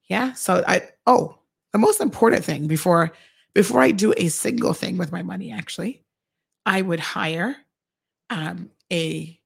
Yeah. 0.07 0.33
So 0.33 0.63
I 0.67 0.89
oh 1.07 1.37
the 1.73 1.79
most 1.79 2.01
important 2.01 2.43
thing 2.43 2.67
before 2.67 3.11
before 3.53 3.81
I 3.81 3.91
do 3.91 4.13
a 4.17 4.29
single 4.29 4.73
thing 4.73 4.97
with 4.97 5.11
my 5.11 5.23
money, 5.23 5.51
actually, 5.51 6.03
I 6.65 6.81
would 6.81 6.99
hire 6.99 7.55
um, 8.29 8.69
a 8.91 9.39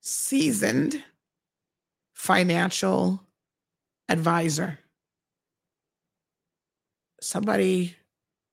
seasoned 0.00 1.02
financial 2.14 3.24
advisor, 4.08 4.78
somebody 7.20 7.96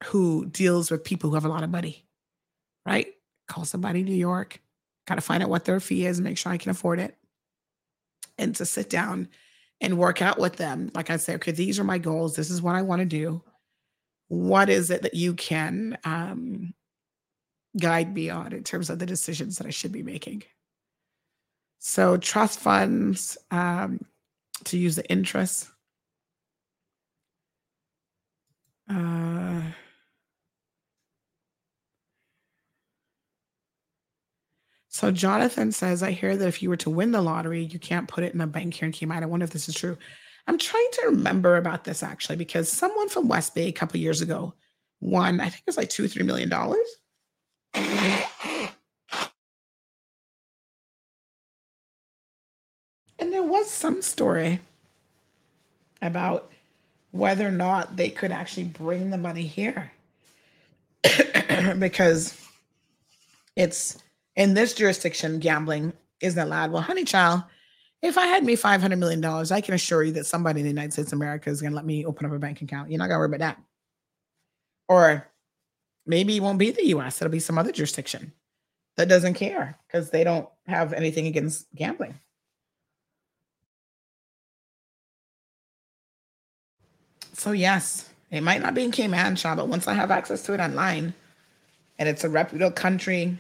who 0.06 0.46
deals 0.48 0.90
with 0.90 1.04
people 1.04 1.30
who 1.30 1.36
have 1.36 1.46
a 1.46 1.50
lot 1.50 1.64
of 1.64 1.70
money, 1.70 2.06
right? 2.86 3.14
Call 3.48 3.66
somebody 3.66 4.00
in 4.00 4.06
New 4.06 4.16
York, 4.16 4.60
Got 5.10 5.16
to 5.16 5.22
find 5.22 5.42
out 5.42 5.50
what 5.50 5.66
their 5.66 5.80
fee 5.80 6.06
is 6.06 6.22
make 6.22 6.38
sure 6.38 6.52
I 6.52 6.60
can 6.60 6.70
afford 6.70 7.00
it. 7.00 7.18
And 8.40 8.56
to 8.56 8.66
sit 8.66 8.90
down 8.90 9.28
and 9.82 9.98
work 9.98 10.22
out 10.22 10.40
with 10.40 10.56
them. 10.56 10.92
Like 10.96 11.10
I 11.10 11.18
say, 11.18 11.36
okay, 11.36 11.52
these 11.52 11.80
are 11.80 11.84
my 11.84 11.98
goals. 11.98 12.36
This 12.36 12.50
is 12.50 12.62
what 12.62 12.76
I 12.76 12.82
want 12.82 13.02
to 13.02 13.06
do. 13.06 13.44
What 14.30 14.70
is 14.70 14.90
it 14.90 15.02
that 15.04 15.14
you 15.14 15.34
can 15.34 15.98
um, 16.04 16.74
guide 17.78 18.14
me 18.14 18.30
on 18.30 18.54
in 18.54 18.64
terms 18.64 18.90
of 18.90 19.00
the 19.00 19.06
decisions 19.06 19.58
that 19.58 19.68
I 19.68 19.72
should 19.72 19.92
be 19.92 20.04
making? 20.04 20.44
So, 21.80 22.18
trust 22.18 22.60
funds 22.60 23.38
um, 23.52 24.02
to 24.66 24.78
use 24.78 24.96
the 24.96 25.10
interest. 25.10 25.70
Uh, 28.90 29.62
So 35.00 35.12
Jonathan 35.12 35.72
says, 35.72 36.04
I 36.04 36.12
hear 36.12 36.36
that 36.36 36.48
if 36.50 36.62
you 36.62 36.68
were 36.68 36.76
to 36.76 36.90
win 36.90 37.12
the 37.12 37.22
lottery, 37.22 37.64
you 37.64 37.80
can't 37.80 38.10
put 38.10 38.26
it 38.26 38.34
in 38.34 38.42
a 38.42 38.48
bank 38.48 38.74
here 38.74 38.86
in 38.86 38.92
Cayman. 38.92 39.24
I 39.24 39.28
wonder 39.28 39.46
if 39.46 39.52
this 39.52 39.70
is 39.70 39.76
true. 39.76 39.98
I'm 40.46 40.58
trying 40.58 40.90
to 40.92 41.06
remember 41.06 41.56
about 41.56 41.86
this 41.86 42.04
actually, 42.04 42.36
because 42.36 42.70
someone 42.70 43.08
from 43.08 43.30
West 43.30 43.56
Bay 43.56 43.70
a 43.70 43.72
couple 43.72 43.98
years 43.98 44.20
ago 44.20 44.54
won, 45.00 45.40
I 45.40 45.46
think 45.46 45.62
it 45.62 45.68
was 45.68 45.78
like 45.78 45.88
two, 45.88 46.04
or 46.04 46.10
three 46.10 46.26
million 46.26 46.50
dollars. 46.50 46.86
And 47.74 48.74
there 53.20 53.42
was 53.42 53.72
some 53.72 54.02
story 54.02 54.60
about 56.02 56.52
whether 57.12 57.48
or 57.48 57.52
not 57.52 57.96
they 57.96 58.10
could 58.10 58.34
actually 58.34 58.66
bring 58.66 59.12
the 59.12 59.18
money 59.18 59.48
here 59.48 59.94
because 61.80 62.38
it's 63.56 64.04
in 64.40 64.54
this 64.54 64.74
jurisdiction, 64.74 65.40
gambling 65.40 65.92
isn't 66.22 66.42
allowed. 66.42 66.72
Well, 66.72 66.82
honey 66.82 67.04
child, 67.04 67.44
if 68.02 68.18
I 68.18 68.26
had 68.26 68.46
me 68.46 68.56
$500 68.56 68.98
million, 68.98 69.24
I 69.24 69.60
can 69.60 69.74
assure 69.74 70.02
you 70.02 70.14
that 70.14 70.26
somebody 70.26 70.62
in 70.62 70.64
the 70.64 70.72
United 70.72 70.94
States 70.94 71.10
of 71.12 71.18
America 71.18 71.50
is 71.50 71.62
going 71.62 71.74
to 71.74 71.76
let 71.76 71.86
me 71.86 72.06
open 72.06 72.26
up 72.26 72.32
a 72.32 72.40
bank 72.40 72.62
account. 72.62 72.90
You're 72.90 73.00
not 73.00 73.10
going 73.10 73.18
to 73.18 73.20
worry 73.20 73.36
about 73.36 73.40
that. 73.40 73.62
Or 74.88 75.28
maybe 76.06 76.38
it 76.38 76.40
won't 76.42 76.58
be 76.58 76.72
the 76.72 76.88
US, 76.88 77.22
it'll 77.22 77.32
be 77.32 77.40
some 77.40 77.58
other 77.58 77.74
jurisdiction 77.74 78.32
that 78.96 79.10
doesn't 79.10 79.34
care 79.34 79.78
because 79.86 80.10
they 80.10 80.24
don't 80.24 80.48
have 80.68 80.94
anything 80.94 81.28
against 81.28 81.68
gambling. 81.76 82.18
So, 87.34 87.52
yes, 87.52 88.10
it 88.32 88.42
might 88.42 88.62
not 88.62 88.74
be 88.74 88.86
in 88.86 88.92
Cayman, 88.92 89.36
Shaw, 89.36 89.56
but 89.56 89.68
once 89.68 89.86
I 89.86 89.94
have 89.96 90.12
access 90.12 90.44
to 90.44 90.54
it 90.54 90.62
online 90.62 91.14
and 91.98 92.08
it's 92.08 92.24
a 92.24 92.30
reputable 92.30 92.72
country, 92.72 93.38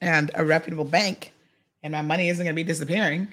and 0.00 0.30
a 0.34 0.44
reputable 0.44 0.84
bank, 0.84 1.32
and 1.82 1.92
my 1.92 2.02
money 2.02 2.28
isn't 2.28 2.44
going 2.44 2.54
to 2.54 2.62
be 2.62 2.64
disappearing. 2.64 3.28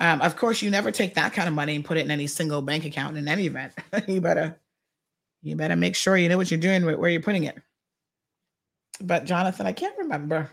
Um, 0.00 0.20
of 0.20 0.36
course, 0.36 0.62
you 0.62 0.70
never 0.70 0.90
take 0.90 1.14
that 1.14 1.32
kind 1.32 1.48
of 1.48 1.54
money 1.54 1.76
and 1.76 1.84
put 1.84 1.96
it 1.96 2.04
in 2.04 2.10
any 2.10 2.26
single 2.26 2.60
bank 2.60 2.84
account 2.84 3.16
in 3.16 3.28
any 3.28 3.46
event. 3.46 3.72
you 4.08 4.20
better, 4.20 4.58
you 5.42 5.56
better 5.56 5.76
make 5.76 5.94
sure 5.94 6.16
you 6.16 6.28
know 6.28 6.36
what 6.36 6.50
you're 6.50 6.60
doing, 6.60 6.84
where 6.84 7.10
you're 7.10 7.22
putting 7.22 7.44
it. 7.44 7.56
But 9.00 9.24
Jonathan, 9.24 9.66
I 9.66 9.72
can't 9.72 9.96
remember. 9.98 10.50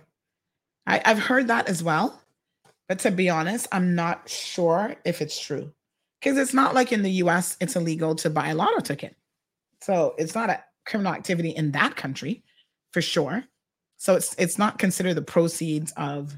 I, 0.85 1.01
I've 1.03 1.19
heard 1.19 1.47
that 1.47 1.67
as 1.67 1.83
well, 1.83 2.21
but 2.87 2.99
to 2.99 3.11
be 3.11 3.29
honest, 3.29 3.67
I'm 3.71 3.95
not 3.95 4.29
sure 4.29 4.95
if 5.05 5.21
it's 5.21 5.39
true 5.39 5.71
because 6.19 6.37
it's 6.37 6.53
not 6.53 6.75
like 6.75 6.91
in 6.91 7.03
the 7.03 7.11
U.S. 7.11 7.57
it's 7.59 7.75
illegal 7.75 8.15
to 8.15 8.29
buy 8.29 8.49
a 8.49 8.55
lotto 8.55 8.79
ticket, 8.79 9.15
so 9.81 10.15
it's 10.17 10.35
not 10.35 10.49
a 10.49 10.63
criminal 10.85 11.13
activity 11.13 11.49
in 11.49 11.71
that 11.71 11.95
country, 11.95 12.43
for 12.91 13.01
sure. 13.01 13.43
So 13.99 14.15
it's 14.15 14.33
it's 14.39 14.57
not 14.57 14.79
considered 14.79 15.15
the 15.15 15.21
proceeds 15.21 15.91
of 15.97 16.35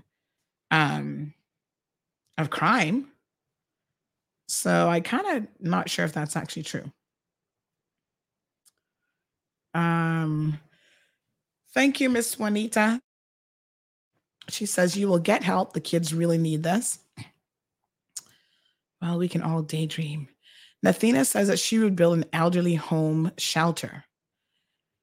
um 0.71 1.33
of 2.37 2.49
crime. 2.49 3.07
So 4.47 4.89
I 4.89 4.99
kind 4.99 5.25
of 5.37 5.47
not 5.61 5.89
sure 5.89 6.03
if 6.03 6.11
that's 6.11 6.35
actually 6.35 6.63
true. 6.63 6.91
Um 9.73 10.59
thank 11.73 12.01
you, 12.01 12.09
Miss 12.09 12.37
Juanita. 12.37 12.99
She 14.49 14.65
says, 14.65 14.97
You 14.97 15.07
will 15.07 15.19
get 15.19 15.43
help. 15.43 15.73
The 15.73 15.81
kids 15.81 16.13
really 16.13 16.39
need 16.39 16.63
this. 16.63 16.99
Well, 19.01 19.17
we 19.17 19.29
can 19.29 19.41
all 19.43 19.61
daydream. 19.61 20.27
Nathina 20.85 21.25
says 21.25 21.47
that 21.47 21.59
she 21.59 21.77
would 21.79 21.95
build 21.95 22.17
an 22.17 22.25
elderly 22.33 22.75
home 22.75 23.31
shelter. 23.37 24.03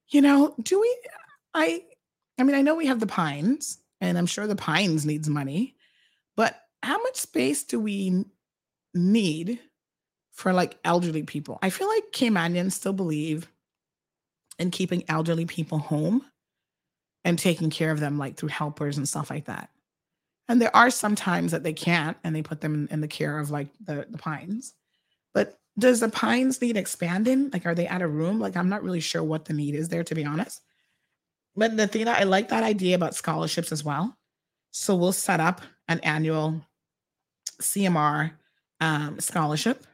You 0.08 0.22
know, 0.22 0.54
do 0.62 0.80
we? 0.80 0.98
I, 1.54 1.84
I 2.38 2.44
mean, 2.44 2.54
I 2.54 2.62
know 2.62 2.74
we 2.74 2.86
have 2.86 3.00
the 3.00 3.06
Pines, 3.06 3.78
and 4.00 4.16
I'm 4.16 4.26
sure 4.26 4.46
the 4.46 4.56
Pines 4.56 5.04
needs 5.04 5.28
money, 5.28 5.76
but 6.36 6.60
how 6.82 7.02
much 7.02 7.16
space 7.16 7.64
do 7.64 7.80
we 7.80 8.24
need 8.94 9.58
for 10.32 10.52
like 10.52 10.78
elderly 10.84 11.24
people? 11.24 11.58
I 11.62 11.70
feel 11.70 11.88
like 11.88 12.12
Caymanians 12.12 12.72
still 12.72 12.92
believe 12.92 13.48
in 14.58 14.70
keeping 14.70 15.04
elderly 15.08 15.46
people 15.46 15.78
home 15.78 16.24
and 17.24 17.38
taking 17.38 17.70
care 17.70 17.90
of 17.90 18.00
them 18.00 18.18
like 18.18 18.36
through 18.36 18.50
helpers 18.50 18.96
and 18.96 19.08
stuff 19.08 19.30
like 19.30 19.46
that. 19.46 19.70
And 20.48 20.62
there 20.62 20.74
are 20.74 20.90
some 20.90 21.14
times 21.14 21.52
that 21.52 21.62
they 21.62 21.72
can't 21.72 22.16
and 22.24 22.34
they 22.34 22.42
put 22.42 22.60
them 22.60 22.88
in, 22.90 23.00
the 23.00 23.08
care 23.08 23.38
of 23.38 23.50
like 23.50 23.68
the, 23.84 24.06
the 24.08 24.18
pines. 24.18 24.74
But 25.34 25.58
does 25.78 26.00
the 26.00 26.08
pines 26.08 26.60
need 26.62 26.76
expanding? 26.76 27.50
Like, 27.50 27.66
are 27.66 27.74
they 27.74 27.86
out 27.86 28.02
of 28.02 28.14
room? 28.14 28.40
Like, 28.40 28.56
I'm 28.56 28.68
not 28.68 28.82
really 28.82 29.00
sure 29.00 29.22
what 29.22 29.44
the 29.44 29.52
need 29.52 29.74
is 29.74 29.88
there, 29.88 30.04
to 30.04 30.14
be 30.14 30.24
honest. 30.24 30.62
But 31.58 31.72
Nathina, 31.72 32.14
I 32.14 32.22
like 32.22 32.50
that 32.50 32.62
idea 32.62 32.94
about 32.94 33.16
scholarships 33.16 33.72
as 33.72 33.82
well. 33.82 34.16
So 34.70 34.94
we'll 34.94 35.10
set 35.10 35.40
up 35.40 35.60
an 35.88 35.98
annual 36.00 36.64
CMR 37.60 38.30
um, 38.80 39.18
scholarship 39.18 39.84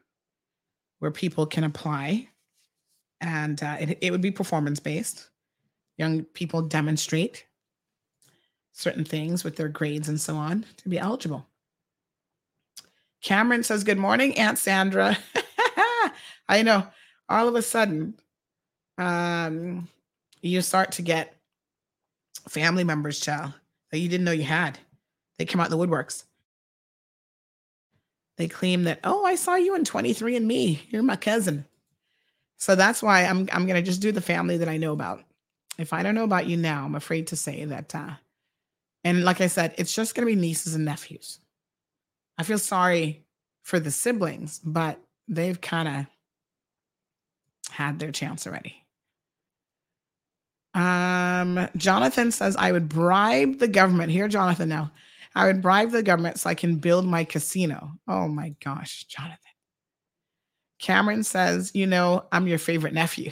where 0.98 1.10
people 1.10 1.46
can 1.46 1.64
apply, 1.64 2.28
and 3.22 3.62
uh, 3.62 3.76
it, 3.80 3.98
it 4.02 4.10
would 4.10 4.20
be 4.20 4.30
performance 4.30 4.78
based. 4.78 5.30
Young 5.96 6.24
people 6.24 6.60
demonstrate 6.60 7.46
certain 8.72 9.04
things 9.04 9.42
with 9.42 9.56
their 9.56 9.68
grades 9.68 10.10
and 10.10 10.20
so 10.20 10.36
on 10.36 10.66
to 10.76 10.90
be 10.90 10.98
eligible. 10.98 11.46
Cameron 13.22 13.62
says, 13.62 13.84
Good 13.84 13.96
morning, 13.96 14.36
Aunt 14.36 14.58
Sandra. 14.58 15.16
I 16.46 16.60
know 16.62 16.86
all 17.30 17.48
of 17.48 17.54
a 17.54 17.62
sudden, 17.62 18.20
um, 18.98 19.88
you 20.42 20.60
start 20.60 20.92
to 20.92 21.02
get 21.02 21.33
family 22.48 22.84
members, 22.84 23.20
child, 23.20 23.52
that 23.90 23.98
you 23.98 24.08
didn't 24.08 24.24
know 24.24 24.32
you 24.32 24.44
had. 24.44 24.78
They 25.38 25.44
come 25.44 25.60
out 25.60 25.70
in 25.70 25.76
the 25.76 25.86
woodworks. 25.86 26.24
They 28.36 28.48
claim 28.48 28.84
that, 28.84 29.00
oh, 29.04 29.24
I 29.24 29.36
saw 29.36 29.54
you 29.54 29.74
in 29.74 29.84
23andMe. 29.84 30.80
You're 30.90 31.02
my 31.02 31.16
cousin. 31.16 31.66
So 32.56 32.74
that's 32.74 33.02
why 33.02 33.24
I'm 33.24 33.48
I'm 33.52 33.66
gonna 33.66 33.82
just 33.82 34.00
do 34.00 34.12
the 34.12 34.20
family 34.20 34.56
that 34.58 34.68
I 34.68 34.76
know 34.76 34.92
about. 34.92 35.22
If 35.78 35.92
I 35.92 36.02
don't 36.02 36.14
know 36.14 36.24
about 36.24 36.46
you 36.46 36.56
now, 36.56 36.84
I'm 36.84 36.94
afraid 36.94 37.26
to 37.28 37.36
say 37.36 37.64
that 37.64 37.94
uh 37.94 38.14
and 39.02 39.24
like 39.24 39.40
I 39.40 39.48
said, 39.48 39.74
it's 39.76 39.94
just 39.94 40.14
gonna 40.14 40.26
be 40.26 40.36
nieces 40.36 40.74
and 40.74 40.84
nephews. 40.84 41.40
I 42.38 42.42
feel 42.42 42.58
sorry 42.58 43.24
for 43.62 43.78
the 43.78 43.90
siblings, 43.90 44.60
but 44.64 44.98
they've 45.28 45.60
kind 45.60 45.88
of 45.88 46.06
had 47.70 47.98
their 47.98 48.12
chance 48.12 48.46
already. 48.46 48.83
Um, 50.74 51.68
Jonathan 51.76 52.32
says 52.32 52.56
I 52.56 52.72
would 52.72 52.88
bribe 52.88 53.58
the 53.58 53.68
government. 53.68 54.10
Here, 54.10 54.28
Jonathan, 54.28 54.68
now 54.68 54.90
I 55.34 55.46
would 55.46 55.62
bribe 55.62 55.90
the 55.90 56.02
government 56.02 56.38
so 56.38 56.50
I 56.50 56.54
can 56.54 56.76
build 56.76 57.06
my 57.06 57.24
casino. 57.24 57.92
Oh 58.06 58.28
my 58.28 58.54
gosh, 58.62 59.04
Jonathan. 59.04 59.38
Cameron 60.80 61.24
says, 61.24 61.70
you 61.74 61.86
know, 61.86 62.24
I'm 62.30 62.46
your 62.46 62.58
favorite 62.58 62.92
nephew. 62.92 63.30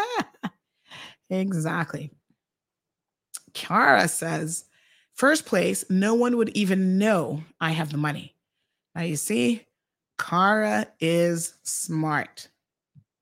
exactly. 1.30 2.10
Kara 3.52 4.08
says, 4.08 4.64
first 5.14 5.44
place, 5.44 5.84
no 5.90 6.14
one 6.14 6.36
would 6.36 6.50
even 6.50 6.98
know 6.98 7.42
I 7.60 7.72
have 7.72 7.92
the 7.92 7.98
money. 7.98 8.34
Now 8.94 9.02
you 9.02 9.16
see, 9.16 9.66
Kara 10.18 10.86
is 11.00 11.54
smart. 11.64 12.48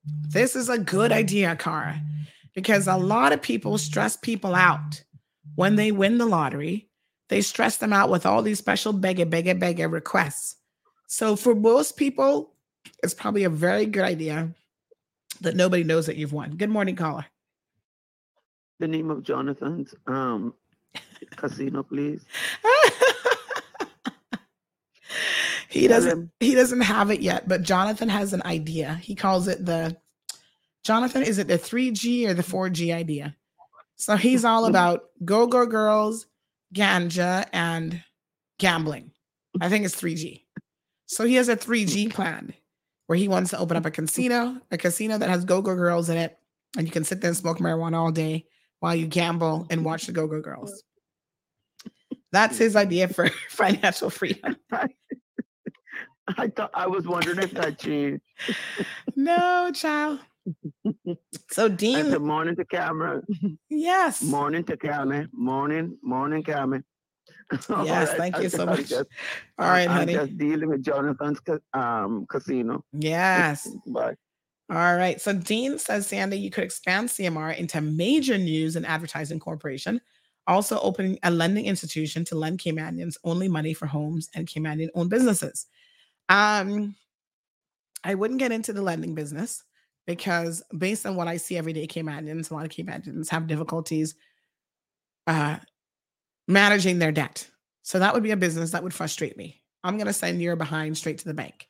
This 0.04 0.56
is 0.56 0.68
a 0.68 0.78
good 0.78 1.12
idea, 1.12 1.56
Kara, 1.56 2.00
because 2.54 2.86
a 2.86 2.96
lot 2.96 3.32
of 3.32 3.42
people 3.42 3.78
stress 3.78 4.16
people 4.16 4.54
out 4.54 5.02
when 5.54 5.76
they 5.76 5.92
win 5.92 6.18
the 6.18 6.26
lottery. 6.26 6.88
They 7.28 7.42
stress 7.42 7.76
them 7.76 7.92
out 7.92 8.10
with 8.10 8.26
all 8.26 8.42
these 8.42 8.58
special 8.58 8.92
beggar, 8.92 9.24
beggar, 9.24 9.54
beggar 9.54 9.88
requests. 9.88 10.56
So 11.06 11.36
for 11.36 11.54
most 11.54 11.96
people, 11.96 12.54
it's 13.02 13.14
probably 13.14 13.44
a 13.44 13.50
very 13.50 13.86
good 13.86 14.04
idea 14.04 14.52
that 15.40 15.56
nobody 15.56 15.84
knows 15.84 16.06
that 16.06 16.16
you've 16.16 16.32
won. 16.32 16.56
Good 16.56 16.70
morning, 16.70 16.96
caller. 16.96 17.26
The 18.78 18.88
name 18.88 19.10
of 19.10 19.22
Jonathan's 19.22 19.94
um 20.06 20.54
casino, 21.36 21.82
please. 21.82 22.24
he 25.68 25.86
doesn't 25.86 26.30
he 26.40 26.54
doesn't 26.54 26.80
have 26.80 27.10
it 27.10 27.20
yet, 27.20 27.48
but 27.48 27.62
Jonathan 27.62 28.08
has 28.08 28.32
an 28.32 28.42
idea. 28.44 28.94
He 28.94 29.14
calls 29.14 29.48
it 29.48 29.64
the 29.64 29.96
Jonathan, 30.84 31.22
is 31.22 31.38
it 31.38 31.48
the 31.48 31.58
3G 31.58 32.26
or 32.28 32.34
the 32.34 32.42
4G 32.42 32.94
idea? 32.94 33.36
So 33.96 34.16
he's 34.16 34.44
all 34.44 34.66
about 34.66 35.04
go 35.24 35.46
go 35.46 35.66
girls, 35.66 36.26
ganja, 36.74 37.46
and 37.52 38.02
gambling. 38.58 39.12
I 39.60 39.68
think 39.68 39.84
it's 39.84 40.00
3G. 40.00 40.44
So 41.06 41.24
he 41.24 41.34
has 41.34 41.48
a 41.48 41.56
3G 41.56 42.06
mm. 42.06 42.12
plan 42.12 42.54
where 43.06 43.18
he 43.18 43.28
wants 43.28 43.50
to 43.50 43.58
open 43.58 43.76
up 43.76 43.84
a 43.84 43.90
casino, 43.90 44.60
a 44.70 44.78
casino 44.78 45.18
that 45.18 45.28
has 45.28 45.44
go 45.44 45.60
go 45.60 45.74
girls 45.74 46.08
in 46.08 46.16
it, 46.16 46.38
and 46.76 46.86
you 46.86 46.92
can 46.92 47.04
sit 47.04 47.20
there 47.20 47.30
and 47.30 47.36
smoke 47.36 47.58
marijuana 47.58 47.96
all 47.96 48.12
day 48.12 48.46
while 48.78 48.94
you 48.94 49.06
gamble 49.06 49.66
and 49.70 49.84
watch 49.84 50.06
the 50.06 50.12
go 50.12 50.26
go 50.26 50.40
girls. 50.40 50.82
That's 52.32 52.56
his 52.56 52.76
idea 52.76 53.08
for 53.08 53.28
financial 53.50 54.10
freedom. 54.10 54.56
I 56.38 56.48
thought 56.48 56.70
I 56.74 56.86
was 56.86 57.06
wondering 57.06 57.40
if 57.40 57.50
that 57.52 57.78
changed. 57.78 58.22
no, 59.16 59.72
child. 59.74 60.20
So 61.50 61.68
Dean, 61.68 62.10
Good 62.10 62.22
morning 62.22 62.56
to 62.56 62.64
Cameron. 62.64 63.22
yes, 63.68 64.22
Morning 64.22 64.64
to 64.64 64.76
Cameron. 64.76 65.28
Morning, 65.32 65.98
morning, 66.02 66.42
Cameron. 66.42 66.84
yes, 67.68 68.12
thank 68.14 68.38
you 68.38 68.48
so 68.48 68.66
much. 68.66 68.92
All 68.92 69.04
right, 69.58 69.88
I'm 69.88 69.90
honey. 69.90 70.14
just 70.14 70.38
dealing 70.38 70.68
with 70.68 70.82
Jonathan's 70.84 71.40
um 71.72 72.26
casino. 72.28 72.84
Yes. 72.92 73.68
Bye. 73.86 74.14
All 74.70 74.96
right. 74.96 75.20
So 75.20 75.32
Dean 75.32 75.78
says, 75.78 76.06
Sandy, 76.06 76.38
you 76.38 76.50
could 76.50 76.62
expand 76.62 77.08
CMR 77.08 77.56
into 77.56 77.80
major 77.80 78.38
news 78.38 78.76
and 78.76 78.86
advertising 78.86 79.40
corporation, 79.40 80.00
also 80.46 80.78
opening 80.80 81.18
a 81.24 81.30
lending 81.30 81.66
institution 81.66 82.24
to 82.26 82.36
lend 82.36 82.60
Caymanians 82.60 83.16
only 83.24 83.48
money 83.48 83.74
for 83.74 83.86
homes 83.86 84.30
and 84.34 84.46
Caymanian 84.46 84.88
owned 84.94 85.10
businesses. 85.10 85.66
Um, 86.28 86.94
I 88.04 88.14
wouldn't 88.14 88.38
get 88.38 88.52
into 88.52 88.72
the 88.72 88.80
lending 88.82 89.16
business 89.16 89.64
because 90.10 90.62
based 90.76 91.06
on 91.06 91.16
what 91.16 91.28
I 91.28 91.36
see 91.36 91.56
every 91.56 91.72
day, 91.72 91.86
Caymanians, 91.86 92.50
a 92.50 92.54
lot 92.54 92.64
of 92.64 92.70
Caymanians 92.70 93.28
have 93.28 93.46
difficulties 93.46 94.14
uh, 95.26 95.58
managing 96.48 96.98
their 96.98 97.12
debt. 97.12 97.48
So 97.82 97.98
that 97.98 98.12
would 98.12 98.22
be 98.22 98.32
a 98.32 98.36
business 98.36 98.72
that 98.72 98.82
would 98.82 98.94
frustrate 98.94 99.36
me. 99.36 99.62
I'm 99.84 99.96
going 99.96 100.06
to 100.06 100.12
send 100.12 100.42
your 100.42 100.56
behind 100.56 100.96
straight 100.98 101.18
to 101.18 101.24
the 101.24 101.34
bank. 101.34 101.68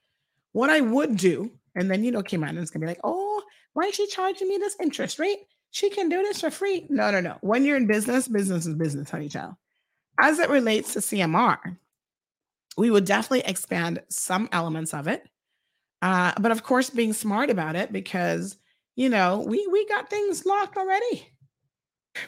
What 0.53 0.70
I 0.70 0.80
would 0.80 1.16
do, 1.16 1.51
and 1.74 1.91
then 1.91 2.03
you 2.03 2.11
know, 2.11 2.22
Caymanians 2.22 2.72
can 2.72 2.80
be 2.80 2.86
like, 2.86 3.01
oh, 3.05 3.43
why 3.74 3.84
is 3.84 3.95
she 3.95 4.07
charging 4.09 4.49
me 4.49 4.57
this 4.57 4.76
interest 4.80 5.18
rate? 5.18 5.38
She 5.70 5.91
can 5.91 6.09
do 6.09 6.22
this 6.22 6.41
for 6.41 6.51
free. 6.51 6.86
No, 6.88 7.11
no, 7.11 7.20
no. 7.20 7.36
When 7.43 7.64
you're 7.64 7.76
in 7.76 7.86
business, 7.86 8.26
business 8.26 8.66
is 8.66 8.74
business, 8.74 9.11
honey 9.11 9.28
child. 9.28 9.55
As 10.20 10.38
it 10.38 10.51
relates 10.51 10.95
to 10.95 10.99
CMR, 10.99 11.59
we 12.76 12.91
would 12.91 13.05
definitely 13.05 13.49
expand 13.49 14.03
some 14.09 14.49
elements 14.51 14.93
of 14.93 15.07
it. 15.07 15.28
Uh, 16.03 16.32
but 16.40 16.53
of 16.53 16.62
course, 16.62 16.90
being 16.90 17.12
smart 17.12 17.51
about 17.51 17.76
it 17.76 17.92
because 17.92 18.57
you 18.96 19.09
know 19.09 19.44
we 19.46 19.66
we 19.70 19.86
got 19.86 20.11
things 20.11 20.46
locked 20.46 20.76
already. 20.76 21.28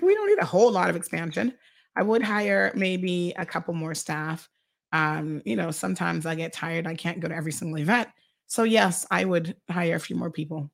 We 0.01 0.15
don't 0.15 0.29
need 0.29 0.39
a 0.39 0.45
whole 0.45 0.71
lot 0.71 0.91
of 0.91 0.97
expansion. 0.97 1.55
I 1.97 2.03
would 2.03 2.23
hire 2.23 2.73
maybe 2.75 3.33
a 3.37 3.45
couple 3.45 3.75
more 3.75 3.95
staff. 3.95 4.49
Um, 4.93 5.43
you 5.45 5.57
know, 5.57 5.71
sometimes 5.71 6.27
I 6.27 6.35
get 6.35 6.53
tired. 6.53 6.87
I 6.87 6.95
can't 6.95 7.21
go 7.21 7.29
to 7.29 7.35
every 7.35 7.53
single 7.53 7.81
event. 7.81 8.09
So 8.47 8.65
yes, 8.65 9.07
I 9.11 9.25
would 9.25 9.57
hire 9.71 9.97
a 9.97 10.01
few 10.01 10.17
more 10.17 10.31
people 10.31 10.71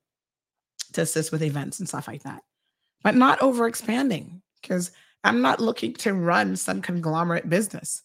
to 0.93 1.01
assist 1.01 1.31
with 1.31 1.43
events 1.43 1.79
and 1.79 1.87
stuff 1.87 2.07
like 2.07 2.23
that, 2.23 2.41
but 3.03 3.15
not 3.15 3.41
over 3.41 3.67
expanding 3.67 4.41
because 4.61 4.91
I'm 5.23 5.41
not 5.41 5.59
looking 5.59 5.93
to 5.95 6.13
run 6.13 6.55
some 6.55 6.81
conglomerate 6.81 7.49
business. 7.49 8.03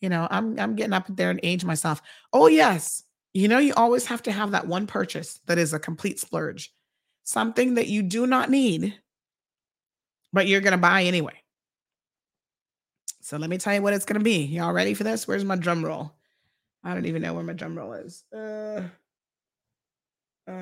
You 0.00 0.08
know, 0.10 0.28
I'm 0.30 0.58
I'm 0.58 0.76
getting 0.76 0.92
up 0.92 1.06
there 1.08 1.30
and 1.30 1.40
age 1.42 1.64
myself. 1.64 2.02
Oh 2.32 2.48
yes, 2.48 3.03
you 3.34 3.48
know, 3.48 3.58
you 3.58 3.74
always 3.74 4.06
have 4.06 4.22
to 4.22 4.32
have 4.32 4.52
that 4.52 4.68
one 4.68 4.86
purchase 4.86 5.40
that 5.46 5.58
is 5.58 5.74
a 5.74 5.78
complete 5.78 6.20
splurge, 6.20 6.72
something 7.24 7.74
that 7.74 7.88
you 7.88 8.02
do 8.02 8.26
not 8.26 8.48
need, 8.48 8.94
but 10.32 10.46
you're 10.46 10.60
gonna 10.60 10.78
buy 10.78 11.02
anyway. 11.02 11.34
So 13.20 13.36
let 13.36 13.50
me 13.50 13.58
tell 13.58 13.74
you 13.74 13.82
what 13.82 13.92
it's 13.92 14.04
gonna 14.04 14.20
be. 14.20 14.44
Y'all 14.44 14.72
ready 14.72 14.94
for 14.94 15.02
this? 15.02 15.26
Where's 15.26 15.44
my 15.44 15.56
drum 15.56 15.84
roll? 15.84 16.14
I 16.84 16.94
don't 16.94 17.06
even 17.06 17.22
know 17.22 17.34
where 17.34 17.42
my 17.42 17.54
drum 17.54 17.76
roll 17.76 17.94
is. 17.94 18.22
Uh, 18.32 18.82
uh, 20.46 20.50
I 20.50 20.52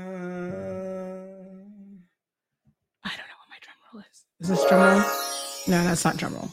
don't 3.11 3.29
know 3.29 3.39
what 3.39 3.51
my 3.51 3.59
drum 3.61 3.77
roll 3.93 4.03
is. 4.11 4.25
Is 4.41 4.49
this 4.49 4.65
drum 4.69 4.81
roll? 4.81 5.03
No, 5.69 5.85
that's 5.85 6.05
not 6.05 6.17
drum 6.17 6.35
roll. 6.35 6.51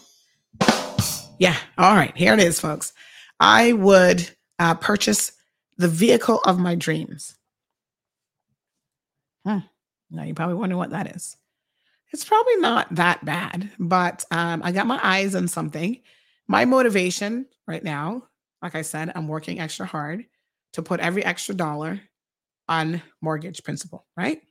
Yeah. 1.40 1.56
All 1.78 1.96
right. 1.96 2.16
Here 2.18 2.34
it 2.34 2.40
is, 2.40 2.60
folks. 2.60 2.92
I 3.40 3.72
would 3.74 4.30
uh, 4.60 4.76
purchase 4.76 5.32
the 5.80 5.88
vehicle 5.88 6.42
of 6.46 6.60
my 6.60 6.76
dreams. 6.76 7.36
Hmm. 9.46 9.60
Now 10.12 10.24
you 10.24 10.34
probably 10.34 10.56
wonder 10.56 10.76
what 10.76 10.90
that 10.92 11.16
is. 11.16 11.38
It's 12.12 12.26
probably 12.26 12.58
not 12.58 12.94
that 12.96 13.24
bad, 13.24 13.72
but 13.80 14.26
um, 14.30 14.62
I 14.64 14.74
got 14.74 14.88
my 14.88 15.00
eyes 15.02 15.36
on 15.36 15.48
something. 15.48 16.02
My 16.48 16.66
motivation 16.66 17.46
right 17.66 17.84
now, 17.84 18.24
like 18.62 18.76
I 18.76 18.82
said, 18.82 19.14
I'm 19.16 19.30
working 19.30 19.60
extra 19.60 19.86
hard 19.86 20.26
to 20.74 20.82
put 20.82 21.00
every 21.00 21.24
extra 21.24 21.56
dollar 21.56 22.02
on 22.68 23.02
mortgage 23.22 23.64
principal, 23.64 24.06
right? 24.18 24.42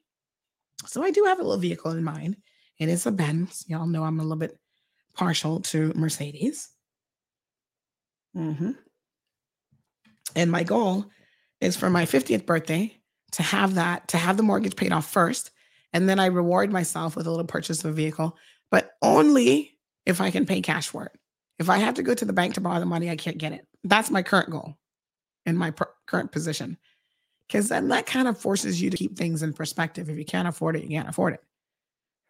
So 0.87 1.03
I 1.03 1.11
do 1.11 1.25
have 1.25 1.41
a 1.41 1.43
little 1.43 1.59
vehicle 1.59 1.91
in 1.91 2.03
mind. 2.03 2.37
It 2.79 2.89
is 2.89 3.05
a 3.05 3.13
Benz. 3.13 3.65
Y'all 3.69 3.87
know 3.87 4.05
I'm 4.05 4.19
a 4.21 4.23
little 4.23 4.39
bit 4.39 4.57
partial 5.15 5.61
to 5.61 5.93
Mercedes. 5.95 6.71
hmm 8.35 8.71
And 10.35 10.51
my 10.51 10.63
goal 10.63 11.05
is 11.61 11.77
for 11.77 11.91
my 11.91 12.05
50th 12.05 12.47
birthday 12.47 12.97
to 13.33 13.43
have 13.43 13.75
that, 13.75 14.09
to 14.09 14.17
have 14.17 14.37
the 14.37 14.43
mortgage 14.43 14.77
paid 14.77 14.93
off 14.93 15.11
first. 15.11 15.51
And 15.93 16.09
then 16.09 16.21
I 16.21 16.27
reward 16.27 16.73
myself 16.73 17.17
with 17.17 17.27
a 17.27 17.31
little 17.31 17.47
purchase 17.47 17.85
of 17.85 17.91
a 17.91 17.95
vehicle, 17.95 18.37
but 18.71 18.93
only 19.03 19.77
if 20.07 20.21
I 20.21 20.31
can 20.31 20.47
pay 20.47 20.61
cash 20.61 20.89
for 20.89 21.05
it. 21.05 21.13
If 21.59 21.69
I 21.69 21.79
have 21.79 21.95
to 21.95 22.03
go 22.03 22.15
to 22.15 22.25
the 22.25 22.33
bank 22.33 22.55
to 22.55 22.61
borrow 22.61 22.79
the 22.79 22.87
money, 22.87 23.11
I 23.11 23.17
can't 23.17 23.39
get 23.39 23.53
it. 23.53 23.67
That's 23.85 24.11
my 24.11 24.23
current 24.23 24.51
goal 24.51 24.77
in 25.45 25.57
my 25.57 25.71
per- 25.71 25.93
current 26.07 26.31
position. 26.31 26.79
Because 27.47 27.69
then 27.69 27.89
that 27.89 28.07
kind 28.07 28.29
of 28.29 28.39
forces 28.39 28.81
you 28.81 28.91
to 28.91 28.97
keep 28.97 29.17
things 29.17 29.43
in 29.43 29.55
perspective. 29.55 30.09
If 30.11 30.19
you 30.19 30.25
can't 30.25 30.49
afford 30.49 30.77
it, 30.77 30.83
you 30.83 30.91
can't 30.91 31.09
afford 31.09 31.35
it. 31.35 31.41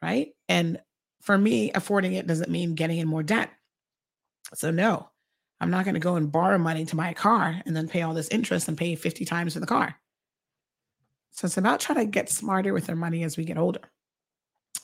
Right. 0.01 0.29
And 0.49 0.81
for 1.23 1.37
me, 1.37 1.73
affording 1.73 2.15
it 2.15 2.27
doesn't 2.27 2.51
mean 2.51 2.75
getting 2.75 2.99
in 2.99 3.09
more 3.09 3.25
debt. 3.25 3.51
So, 4.55 4.71
no, 4.71 5.11
I'm 5.61 5.71
not 5.71 5.85
going 5.85 5.95
to 5.95 6.01
go 6.01 6.17
and 6.17 6.31
borrow 6.31 6.59
money 6.59 6.85
to 6.85 7.01
a 7.01 7.15
car 7.15 7.61
and 7.67 7.77
then 7.77 7.89
pay 7.89 8.03
all 8.03 8.15
this 8.15 8.29
interest 8.29 8.69
and 8.69 8.79
pay 8.79 8.95
50 8.95 9.25
times 9.25 9.55
for 9.55 9.61
the 9.61 9.67
car. 9.67 9.97
So, 11.33 11.47
it's 11.47 11.57
about 11.57 11.81
trying 11.81 11.99
to 11.99 12.05
get 12.05 12.31
smarter 12.31 12.73
with 12.73 12.89
our 12.89 12.97
money 12.97 13.23
as 13.23 13.37
we 13.37 13.45
get 13.45 13.59
older. 13.59 13.81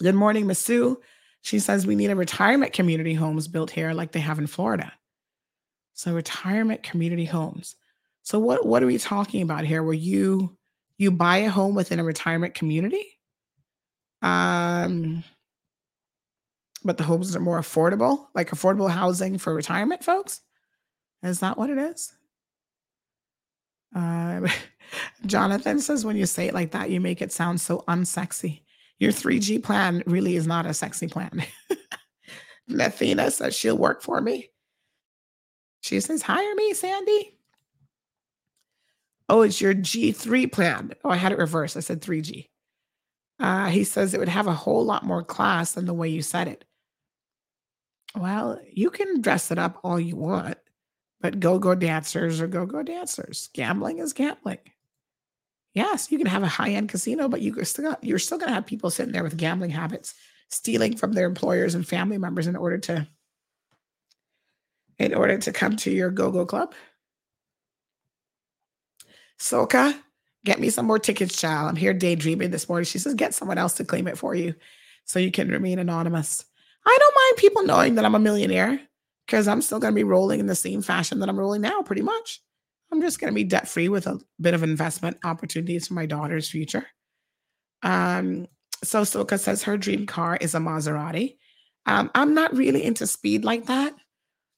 Good 0.00 0.14
morning, 0.14 0.46
Miss 0.46 0.58
Sue. 0.58 1.00
She 1.42 1.58
says 1.58 1.86
we 1.86 1.96
need 1.96 2.10
a 2.10 2.16
retirement 2.16 2.72
community 2.72 3.14
homes 3.14 3.48
built 3.48 3.70
here 3.70 3.92
like 3.92 4.12
they 4.12 4.20
have 4.20 4.38
in 4.38 4.46
Florida. 4.46 4.92
So, 5.94 6.12
retirement 6.12 6.82
community 6.82 7.24
homes. 7.24 7.76
So 8.24 8.38
what 8.38 8.66
what 8.66 8.82
are 8.82 8.86
we 8.86 8.98
talking 8.98 9.42
about 9.42 9.64
here? 9.64 9.82
Where 9.82 9.94
you 9.94 10.56
you 10.98 11.10
buy 11.10 11.38
a 11.38 11.50
home 11.50 11.74
within 11.74 12.00
a 12.00 12.04
retirement 12.04 12.54
community? 12.54 13.04
Um 14.22 15.22
but 16.82 16.96
the 16.96 17.04
homes 17.04 17.36
are 17.36 17.40
more 17.40 17.60
affordable, 17.60 18.26
like 18.34 18.50
affordable 18.50 18.90
housing 18.90 19.38
for 19.38 19.54
retirement 19.54 20.02
folks? 20.02 20.40
Is 21.24 21.40
that 21.40 21.56
what 21.56 21.70
it 21.70 21.78
is? 21.78 22.12
Uh, 23.94 24.46
Jonathan 25.26 25.80
says 25.80 26.04
when 26.04 26.16
you 26.16 26.26
say 26.26 26.48
it 26.48 26.54
like 26.54 26.72
that, 26.72 26.90
you 26.90 27.00
make 27.00 27.22
it 27.22 27.32
sound 27.32 27.60
so 27.60 27.82
unsexy. 27.88 28.60
Your 28.98 29.10
3G 29.10 29.62
plan 29.62 30.02
really 30.06 30.36
is 30.36 30.46
not 30.46 30.66
a 30.66 30.74
sexy 30.74 31.08
plan. 31.08 31.44
Mathina 32.70 33.32
says 33.32 33.56
she'll 33.56 33.76
work 33.76 34.02
for 34.02 34.20
me. 34.20 34.50
She 35.80 36.00
says, 36.00 36.22
hire 36.22 36.54
me, 36.54 36.72
Sandy. 36.74 37.36
Oh, 39.28 39.42
it's 39.42 39.60
your 39.60 39.74
G3 39.74 40.50
plan. 40.50 40.92
Oh, 41.02 41.10
I 41.10 41.16
had 41.16 41.32
it 41.32 41.38
reversed. 41.38 41.76
I 41.76 41.80
said 41.80 42.00
3G. 42.00 42.48
Uh, 43.40 43.66
he 43.66 43.84
says 43.84 44.14
it 44.14 44.20
would 44.20 44.28
have 44.28 44.46
a 44.46 44.54
whole 44.54 44.84
lot 44.84 45.04
more 45.04 45.24
class 45.24 45.72
than 45.72 45.86
the 45.86 45.94
way 45.94 46.08
you 46.08 46.22
said 46.22 46.48
it. 46.48 46.64
Well, 48.16 48.60
you 48.72 48.90
can 48.90 49.20
dress 49.20 49.50
it 49.50 49.58
up 49.58 49.80
all 49.82 49.98
you 49.98 50.16
want, 50.16 50.56
but 51.24 51.40
go 51.40 51.58
go 51.58 51.74
dancers 51.74 52.38
or 52.38 52.46
go 52.46 52.66
go 52.66 52.82
dancers. 52.82 53.48
Gambling 53.54 53.98
is 53.98 54.12
gambling. 54.12 54.58
Yes, 55.72 56.12
you 56.12 56.18
can 56.18 56.26
have 56.26 56.42
a 56.42 56.46
high 56.46 56.72
end 56.72 56.90
casino, 56.90 57.30
but 57.30 57.40
you 57.40 57.64
still 57.64 57.96
you're 58.02 58.18
still 58.18 58.36
going 58.36 58.50
to 58.50 58.54
have 58.54 58.66
people 58.66 58.90
sitting 58.90 59.14
there 59.14 59.22
with 59.22 59.38
gambling 59.38 59.70
habits, 59.70 60.12
stealing 60.50 60.98
from 60.98 61.14
their 61.14 61.26
employers 61.26 61.74
and 61.74 61.88
family 61.88 62.18
members 62.18 62.46
in 62.46 62.56
order 62.56 62.76
to 62.76 63.08
in 64.98 65.14
order 65.14 65.38
to 65.38 65.50
come 65.50 65.76
to 65.76 65.90
your 65.90 66.10
go 66.10 66.30
go 66.30 66.44
club. 66.44 66.74
Soka, 69.38 69.96
get 70.44 70.60
me 70.60 70.68
some 70.68 70.84
more 70.84 70.98
tickets, 70.98 71.40
child. 71.40 71.70
I'm 71.70 71.76
here 71.76 71.94
daydreaming 71.94 72.50
this 72.50 72.68
morning. 72.68 72.84
She 72.84 72.98
says, 72.98 73.14
get 73.14 73.32
someone 73.32 73.56
else 73.56 73.72
to 73.76 73.84
claim 73.86 74.08
it 74.08 74.18
for 74.18 74.34
you 74.34 74.54
so 75.06 75.18
you 75.18 75.30
can 75.30 75.48
remain 75.48 75.78
anonymous. 75.78 76.44
I 76.84 76.94
don't 77.00 77.16
mind 77.16 77.38
people 77.38 77.62
knowing 77.62 77.94
that 77.94 78.04
I'm 78.04 78.14
a 78.14 78.18
millionaire 78.18 78.78
because 79.26 79.48
I'm 79.48 79.62
still 79.62 79.78
going 79.78 79.92
to 79.92 79.96
be 79.96 80.04
rolling 80.04 80.40
in 80.40 80.46
the 80.46 80.54
same 80.54 80.82
fashion 80.82 81.20
that 81.20 81.28
I'm 81.28 81.38
rolling 81.38 81.62
now, 81.62 81.82
pretty 81.82 82.02
much. 82.02 82.40
I'm 82.92 83.00
just 83.00 83.20
going 83.20 83.32
to 83.32 83.34
be 83.34 83.44
debt 83.44 83.68
free 83.68 83.88
with 83.88 84.06
a 84.06 84.20
bit 84.40 84.54
of 84.54 84.62
investment 84.62 85.18
opportunities 85.24 85.88
for 85.88 85.94
my 85.94 86.06
daughter's 86.06 86.48
future. 86.48 86.86
Um, 87.82 88.46
so 88.82 89.02
Soka 89.02 89.38
says 89.38 89.62
her 89.62 89.76
dream 89.76 90.06
car 90.06 90.36
is 90.40 90.54
a 90.54 90.58
Maserati. 90.58 91.36
Um, 91.86 92.10
I'm 92.14 92.34
not 92.34 92.56
really 92.56 92.84
into 92.84 93.06
speed 93.06 93.44
like 93.44 93.66
that. 93.66 93.94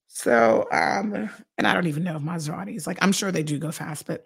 So, 0.09 0.67
um, 0.73 1.29
and 1.59 1.67
I 1.67 1.75
don't 1.75 1.89
even 1.89 2.05
know 2.05 2.17
if 2.17 2.23
Maseratis, 2.23 2.87
like, 2.87 2.99
I'm 3.03 3.13
sure 3.13 3.33
they 3.33 3.43
do 3.43 3.59
go 3.59 3.73
fast, 3.73 4.07
but 4.07 4.25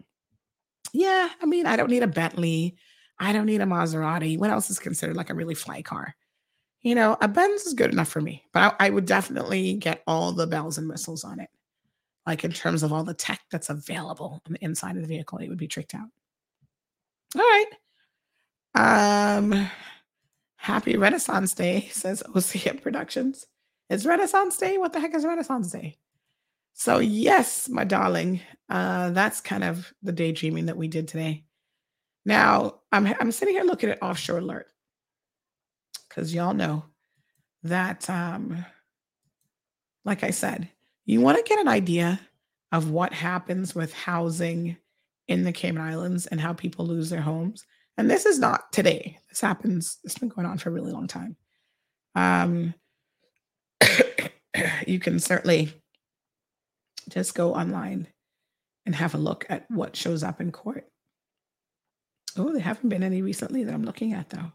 yeah, 0.93 1.29
I 1.41 1.47
mean, 1.47 1.67
I 1.67 1.77
don't 1.77 1.91
need 1.91 2.03
a 2.03 2.09
Bentley. 2.09 2.77
I 3.19 3.33
don't 3.33 3.47
need 3.47 3.61
a 3.61 3.67
Maserati. 3.67 4.39
What 4.39 4.51
else 4.51 4.71
is 4.71 4.79
considered 4.79 5.17
like 5.17 5.31
a 5.31 5.35
really 5.35 5.55
fly 5.55 5.83
car? 5.83 6.15
You 6.83 6.95
know, 6.95 7.17
a 7.21 7.29
Benz 7.29 7.63
is 7.67 7.75
good 7.75 7.93
enough 7.93 8.09
for 8.09 8.21
me, 8.23 8.45
but 8.53 8.75
I, 8.81 8.87
I 8.87 8.91
would 8.91 9.05
definitely 9.05 9.75
get 9.75 10.03
all 10.07 10.33
the 10.33 10.47
bells 10.47 10.79
and 10.79 10.89
whistles 10.89 11.25
on 11.25 11.41
it. 11.41 11.51
Like 12.27 12.45
in 12.45 12.53
terms 12.53 12.83
of 12.83 12.93
all 12.93 13.05
the 13.05 13.15
tech 13.15 13.41
that's 13.51 13.71
available 13.71 14.41
on 14.47 14.53
the 14.53 14.65
inside 14.65 14.97
of 14.97 15.03
the 15.03 15.09
vehicle, 15.09 15.39
it 15.39 15.49
would 15.49 15.59
be 15.59 15.69
tricked 15.69 15.95
out. 15.95 16.09
All 17.37 17.43
right. 17.43 17.67
Um, 18.75 19.69
happy 20.57 20.97
Renaissance 20.97 21.55
Day, 21.55 21.89
says 21.93 22.23
OCM 22.29 22.83
Productions. 22.83 23.47
It's 23.91 24.07
Renaissance 24.07 24.57
Day. 24.57 24.79
What 24.79 24.93
the 24.93 25.01
heck 25.01 25.15
is 25.15 25.25
Renaissance 25.25 25.71
Day? 25.71 25.99
So, 26.73 26.99
yes, 26.99 27.69
my 27.69 27.85
darling, 27.85 28.41
uh, 28.71 29.11
that's 29.11 29.41
kind 29.41 29.65
of 29.65 29.93
the 30.03 30.13
daydreaming 30.13 30.67
that 30.67 30.77
we 30.77 30.89
did 30.89 31.09
today. 31.09 31.45
Now, 32.25 32.81
I'm, 32.93 33.07
I'm 33.19 33.33
sitting 33.33 33.55
here 33.55 33.65
looking 33.65 33.91
at 33.91 34.03
Offshore 34.03 34.39
Alert 34.39 34.70
because 36.11 36.35
y'all 36.35 36.53
know 36.53 36.85
that, 37.63 38.11
um, 38.11 38.65
like 40.05 40.25
I 40.25 40.31
said, 40.31 40.69
you 41.07 41.21
want 41.21 41.39
to 41.39 41.49
get 41.49 41.61
an 41.61 41.69
idea 41.69 42.21
of 42.73 42.91
what 42.91 43.13
happens 43.13 43.75
with 43.75 43.95
housing 43.95 44.77
in 45.29 45.45
the 45.45 45.53
Cayman 45.53 45.83
Islands 45.83 46.27
and 46.27 46.41
how 46.41 46.53
people 46.53 46.87
lose 46.87 47.09
their 47.09 47.21
homes. 47.21 47.65
And 47.97 48.11
this 48.11 48.27
is 48.27 48.39
not 48.39 48.73
today. 48.73 49.19
This 49.29 49.41
happens, 49.41 49.99
it's 50.05 50.19
been 50.19 50.29
going 50.29 50.47
on 50.47 50.59
for 50.59 50.71
a 50.71 50.73
really 50.73 50.93
long 50.93 51.07
time. 51.07 51.37
Um, 52.15 52.75
you 54.87 54.99
can 54.99 55.21
certainly 55.21 55.73
just 57.09 57.35
go 57.35 57.55
online 57.55 58.09
and 58.87 58.95
have 58.95 59.15
a 59.15 59.19
look 59.19 59.47
at 59.49 59.71
what 59.71 59.97
shows 59.97 60.23
up 60.23 60.41
in 60.41 60.51
court. 60.51 60.87
Oh, 62.37 62.53
there 62.53 62.63
haven't 62.63 62.89
been 62.89 63.03
any 63.03 63.23
recently 63.23 63.65
that 63.65 63.75
I'm 63.75 63.85
looking 63.85 64.13
at 64.13 64.31
though. 64.31 64.53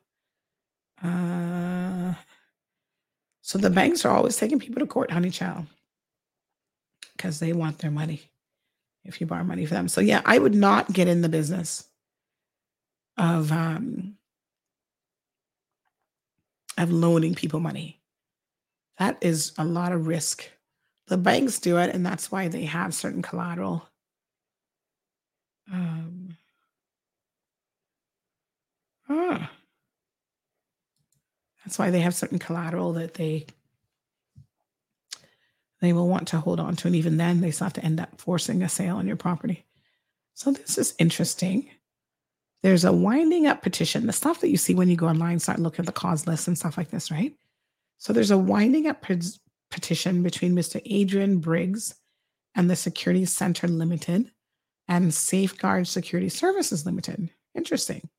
Uh, 1.04 2.14
so 3.42 3.58
the 3.58 3.70
banks 3.70 4.06
are 4.06 4.16
always 4.16 4.38
taking 4.38 4.60
people 4.60 4.80
to 4.80 4.88
court, 4.88 5.12
honey 5.12 5.30
child, 5.30 5.66
because 7.16 7.40
they 7.40 7.54
want 7.54 7.80
their 7.80 7.92
money 7.92 8.22
if 9.04 9.22
you 9.22 9.28
borrow 9.28 9.44
money 9.44 9.66
for 9.66 9.74
them. 9.76 9.88
So 9.88 10.02
yeah, 10.02 10.22
I 10.26 10.40
would 10.40 10.56
not 10.56 10.92
get 10.92 11.08
in 11.08 11.22
the 11.22 11.30
business 11.30 11.88
of 13.18 13.52
um 13.52 14.18
of 16.78 16.92
loaning 16.92 17.36
people 17.36 17.60
money. 17.60 18.02
That 18.98 19.18
is 19.22 19.54
a 19.58 19.64
lot 19.66 19.92
of 19.92 20.08
risk. 20.08 20.50
The 21.08 21.18
banks 21.18 21.60
do 21.60 21.78
it, 21.78 21.94
and 21.94 22.06
that's 22.06 22.32
why 22.32 22.48
they 22.48 22.66
have 22.66 22.94
certain 22.94 23.22
collateral. 23.22 23.88
Um, 25.72 26.38
ah. 29.10 29.52
That's 31.66 31.80
why 31.80 31.90
they 31.90 32.02
have 32.02 32.16
certain 32.16 32.40
collateral 32.40 32.94
that 32.94 33.16
they 33.16 33.48
they 35.82 35.94
will 35.94 36.08
want 36.08 36.30
to 36.30 36.40
hold 36.40 36.60
on 36.60 36.76
to, 36.78 36.88
and 36.88 36.96
even 36.96 37.18
then, 37.18 37.42
they 37.42 37.52
still 37.52 37.66
have 37.66 37.74
to 37.74 37.86
end 37.86 38.00
up 38.00 38.20
forcing 38.20 38.64
a 38.64 38.70
sale 38.70 38.96
on 38.96 39.08
your 39.08 39.18
property. 39.18 39.66
So 40.34 40.52
this 40.52 40.78
is 40.78 40.96
interesting. 41.00 41.70
There's 42.64 42.86
a 42.86 42.94
winding 42.94 43.46
up 43.46 43.62
petition, 43.62 44.08
the 44.08 44.14
stuff 44.14 44.42
that 44.42 44.50
you 44.50 44.58
see 44.58 44.74
when 44.74 44.90
you 44.90 44.96
go 44.96 45.08
online, 45.08 45.40
start 45.40 45.60
looking 45.60 45.82
at 45.82 45.86
the 45.86 45.92
cause 45.92 46.26
list 46.26 46.48
and 46.48 46.58
stuff 46.58 46.78
like 46.78 46.90
this, 46.90 47.12
right? 47.12 47.34
So 47.98 48.14
there's 48.14 48.32
a 48.32 48.38
winding 48.38 48.88
up 48.88 49.06
petition 49.70 50.24
between 50.24 50.56
Mr. 50.56 50.82
Adrian 50.86 51.40
Briggs 51.40 51.96
and 52.56 52.70
the 52.70 52.76
Security 52.76 53.26
Center 53.26 53.68
Limited 53.68 54.32
and 54.88 55.14
Safeguard 55.14 55.88
Security 55.88 56.30
Services 56.30 56.86
Limited. 56.86 57.30
Interesting. 57.54 58.10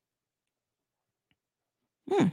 Hmm. 2.09 2.27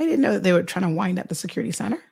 I 0.00 0.04
didn't 0.04 0.22
know 0.22 0.32
that 0.32 0.42
they 0.42 0.52
were 0.52 0.62
trying 0.62 0.88
to 0.88 0.96
wind 0.96 1.18
up 1.18 1.28
the 1.28 1.34
security 1.34 1.72
center. 1.72 2.02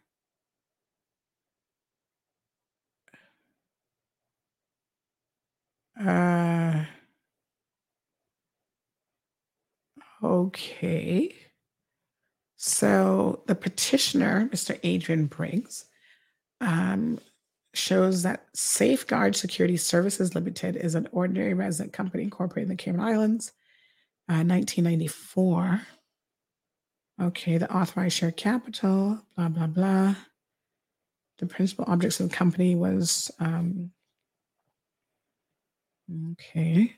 Uh, 5.98 6.84
okay. 10.22 11.34
So 12.56 13.42
the 13.46 13.54
petitioner, 13.54 14.50
Mr. 14.52 14.78
Adrian 14.82 15.26
Briggs, 15.26 15.86
um, 16.60 17.18
shows 17.72 18.22
that 18.24 18.46
Safeguard 18.54 19.34
Security 19.34 19.78
Services 19.78 20.34
Limited 20.34 20.76
is 20.76 20.94
an 20.94 21.08
ordinary 21.10 21.54
resident 21.54 21.94
company 21.94 22.24
incorporated 22.24 22.70
in 22.70 22.76
the 22.76 22.82
Cayman 22.82 23.00
Islands, 23.00 23.52
uh, 24.28 24.44
1994. 24.44 25.80
Okay, 27.20 27.58
the 27.58 27.72
authorized 27.74 28.16
share 28.16 28.30
capital, 28.30 29.20
blah, 29.36 29.48
blah, 29.48 29.66
blah. 29.66 30.14
The 31.38 31.46
principal 31.46 31.84
objects 31.88 32.20
of 32.20 32.28
the 32.28 32.34
company 32.34 32.76
was, 32.76 33.30
um, 33.40 33.90
okay. 36.32 36.94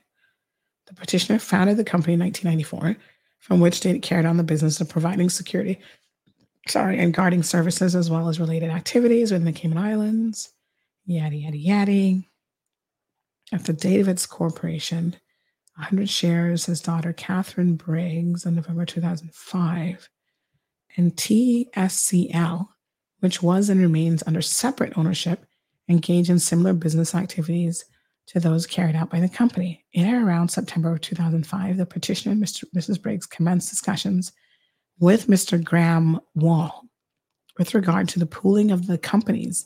The 0.85 0.93
petitioner 0.93 1.39
founded 1.39 1.77
the 1.77 1.83
company 1.83 2.13
in 2.13 2.19
1994, 2.19 2.97
from 3.39 3.59
which 3.59 3.79
date 3.79 3.95
it 3.95 4.01
carried 4.03 4.25
on 4.25 4.37
the 4.37 4.43
business 4.43 4.79
of 4.79 4.89
providing 4.89 5.29
security, 5.29 5.79
sorry, 6.67 6.99
and 6.99 7.13
guarding 7.13 7.41
services 7.41 7.95
as 7.95 8.09
well 8.09 8.29
as 8.29 8.39
related 8.39 8.69
activities 8.69 9.31
within 9.31 9.45
the 9.45 9.51
Cayman 9.51 9.77
Islands, 9.77 10.53
yada, 11.05 11.35
yada, 11.35 11.57
yada. 11.57 12.21
At 13.51 13.65
the 13.65 13.73
date 13.73 13.99
of 13.99 14.07
its 14.07 14.25
corporation, 14.27 15.15
100 15.75 16.09
shares, 16.09 16.65
his 16.65 16.81
daughter 16.81 17.13
Catherine 17.13 17.75
Briggs 17.75 18.45
in 18.45 18.55
November 18.55 18.85
2005, 18.85 20.09
and 20.97 21.15
TSCL, 21.15 22.67
which 23.19 23.41
was 23.41 23.69
and 23.69 23.79
remains 23.79 24.23
under 24.25 24.41
separate 24.41 24.97
ownership, 24.97 25.45
engage 25.89 26.29
in 26.29 26.39
similar 26.39 26.73
business 26.73 27.13
activities 27.15 27.85
to 28.27 28.39
those 28.39 28.65
carried 28.65 28.95
out 28.95 29.09
by 29.09 29.19
the 29.19 29.29
company. 29.29 29.83
In 29.93 30.07
and 30.07 30.25
around 30.25 30.49
September 30.49 30.93
of 30.93 31.01
2005, 31.01 31.77
the 31.77 31.85
petitioner, 31.85 32.35
Mr. 32.35 32.63
Mrs. 32.75 33.01
Briggs, 33.01 33.25
commenced 33.25 33.69
discussions 33.69 34.31
with 34.99 35.27
Mr. 35.27 35.61
Graham 35.61 36.19
Wall 36.35 36.85
with 37.57 37.73
regard 37.73 38.07
to 38.09 38.19
the 38.19 38.25
pooling 38.25 38.71
of 38.71 38.87
the 38.87 38.97
companies 38.97 39.65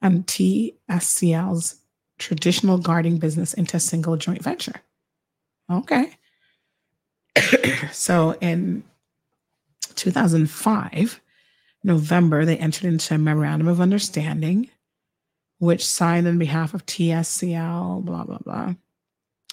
and 0.00 0.26
TSCL's 0.26 1.76
traditional 2.18 2.78
guarding 2.78 3.18
business 3.18 3.54
into 3.54 3.76
a 3.76 3.80
single 3.80 4.16
joint 4.16 4.42
venture. 4.42 4.80
Okay. 5.70 6.10
so 7.92 8.36
in 8.40 8.84
2005, 9.96 11.20
November, 11.82 12.44
they 12.44 12.56
entered 12.56 12.84
into 12.84 13.14
a 13.14 13.18
memorandum 13.18 13.68
of 13.68 13.80
understanding, 13.80 14.70
which 15.58 15.84
signed 15.86 16.26
on 16.26 16.38
behalf 16.38 16.74
of 16.74 16.86
TSCL, 16.86 18.04
blah, 18.04 18.24
blah, 18.24 18.38
blah. 18.38 18.74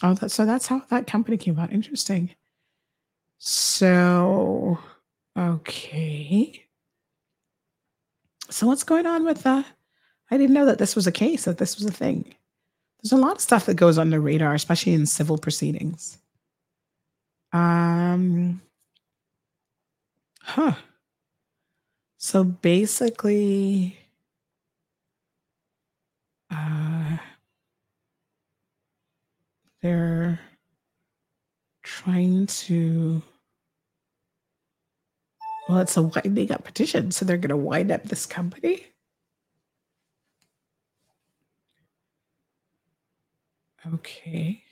Oh, 0.04 0.14
that, 0.16 0.32
so 0.32 0.46
that's 0.46 0.68
how 0.68 0.82
that 0.90 1.08
company 1.08 1.38
came 1.38 1.54
about. 1.54 1.72
Interesting. 1.72 2.32
So, 3.38 4.80
okay. 5.38 6.66
So, 8.50 8.68
what's 8.68 8.84
going 8.84 9.06
on 9.06 9.26
with 9.26 9.44
that? 9.44 9.66
I 10.30 10.38
didn't 10.38 10.54
know 10.54 10.66
that 10.66 10.78
this 10.78 10.96
was 10.96 11.08
a 11.08 11.12
case, 11.12 11.46
that 11.46 11.58
this 11.58 11.78
was 11.78 11.86
a 11.86 11.92
thing. 11.92 12.34
There's 13.02 13.12
a 13.12 13.18
lot 13.18 13.36
of 13.36 13.42
stuff 13.42 13.66
that 13.66 13.76
goes 13.76 13.98
under 13.98 14.20
radar, 14.20 14.54
especially 14.54 14.94
in 14.94 15.06
civil 15.06 15.38
proceedings. 15.38 16.18
Um, 17.52 18.62
huh. 20.52 20.74
So 22.18 22.44
basically, 22.44 23.98
uh, 26.50 27.18
they're 29.82 30.40
trying 31.84 32.48
to. 32.48 33.22
Well, 35.70 35.80
it's 35.80 35.96
a 35.96 36.02
winding 36.02 36.52
up 36.52 36.64
petition, 36.66 37.12
so 37.12 37.24
they're 37.26 37.38
going 37.38 37.50
to 37.50 37.58
wind 37.58 37.92
up 37.92 38.04
this 38.04 38.26
company. 38.26 38.86
Okay. 43.88 44.64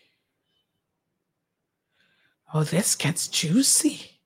Oh, 2.53 2.63
this 2.63 2.95
gets 2.95 3.27
juicy. 3.27 4.18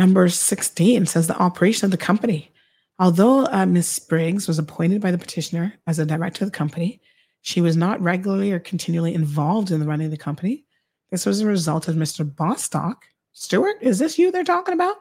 Number 0.00 0.30
16 0.30 1.04
says 1.04 1.26
the 1.26 1.36
operation 1.36 1.84
of 1.84 1.90
the 1.90 1.98
company. 1.98 2.50
Although 2.98 3.44
uh, 3.44 3.66
Ms. 3.66 3.98
Briggs 4.08 4.48
was 4.48 4.58
appointed 4.58 5.02
by 5.02 5.10
the 5.10 5.18
petitioner 5.18 5.74
as 5.86 5.98
a 5.98 6.06
director 6.06 6.42
of 6.42 6.50
the 6.50 6.56
company, 6.56 7.02
she 7.42 7.60
was 7.60 7.76
not 7.76 8.00
regularly 8.00 8.50
or 8.50 8.60
continually 8.60 9.12
involved 9.12 9.70
in 9.70 9.78
the 9.78 9.84
running 9.84 10.06
of 10.06 10.10
the 10.10 10.16
company. 10.16 10.64
This 11.10 11.26
was 11.26 11.42
a 11.42 11.46
result 11.46 11.86
of 11.86 11.96
Mr. 11.96 12.24
Bostock. 12.24 13.04
Stewart, 13.32 13.76
is 13.82 13.98
this 13.98 14.18
you 14.18 14.32
they're 14.32 14.42
talking 14.42 14.72
about? 14.72 14.96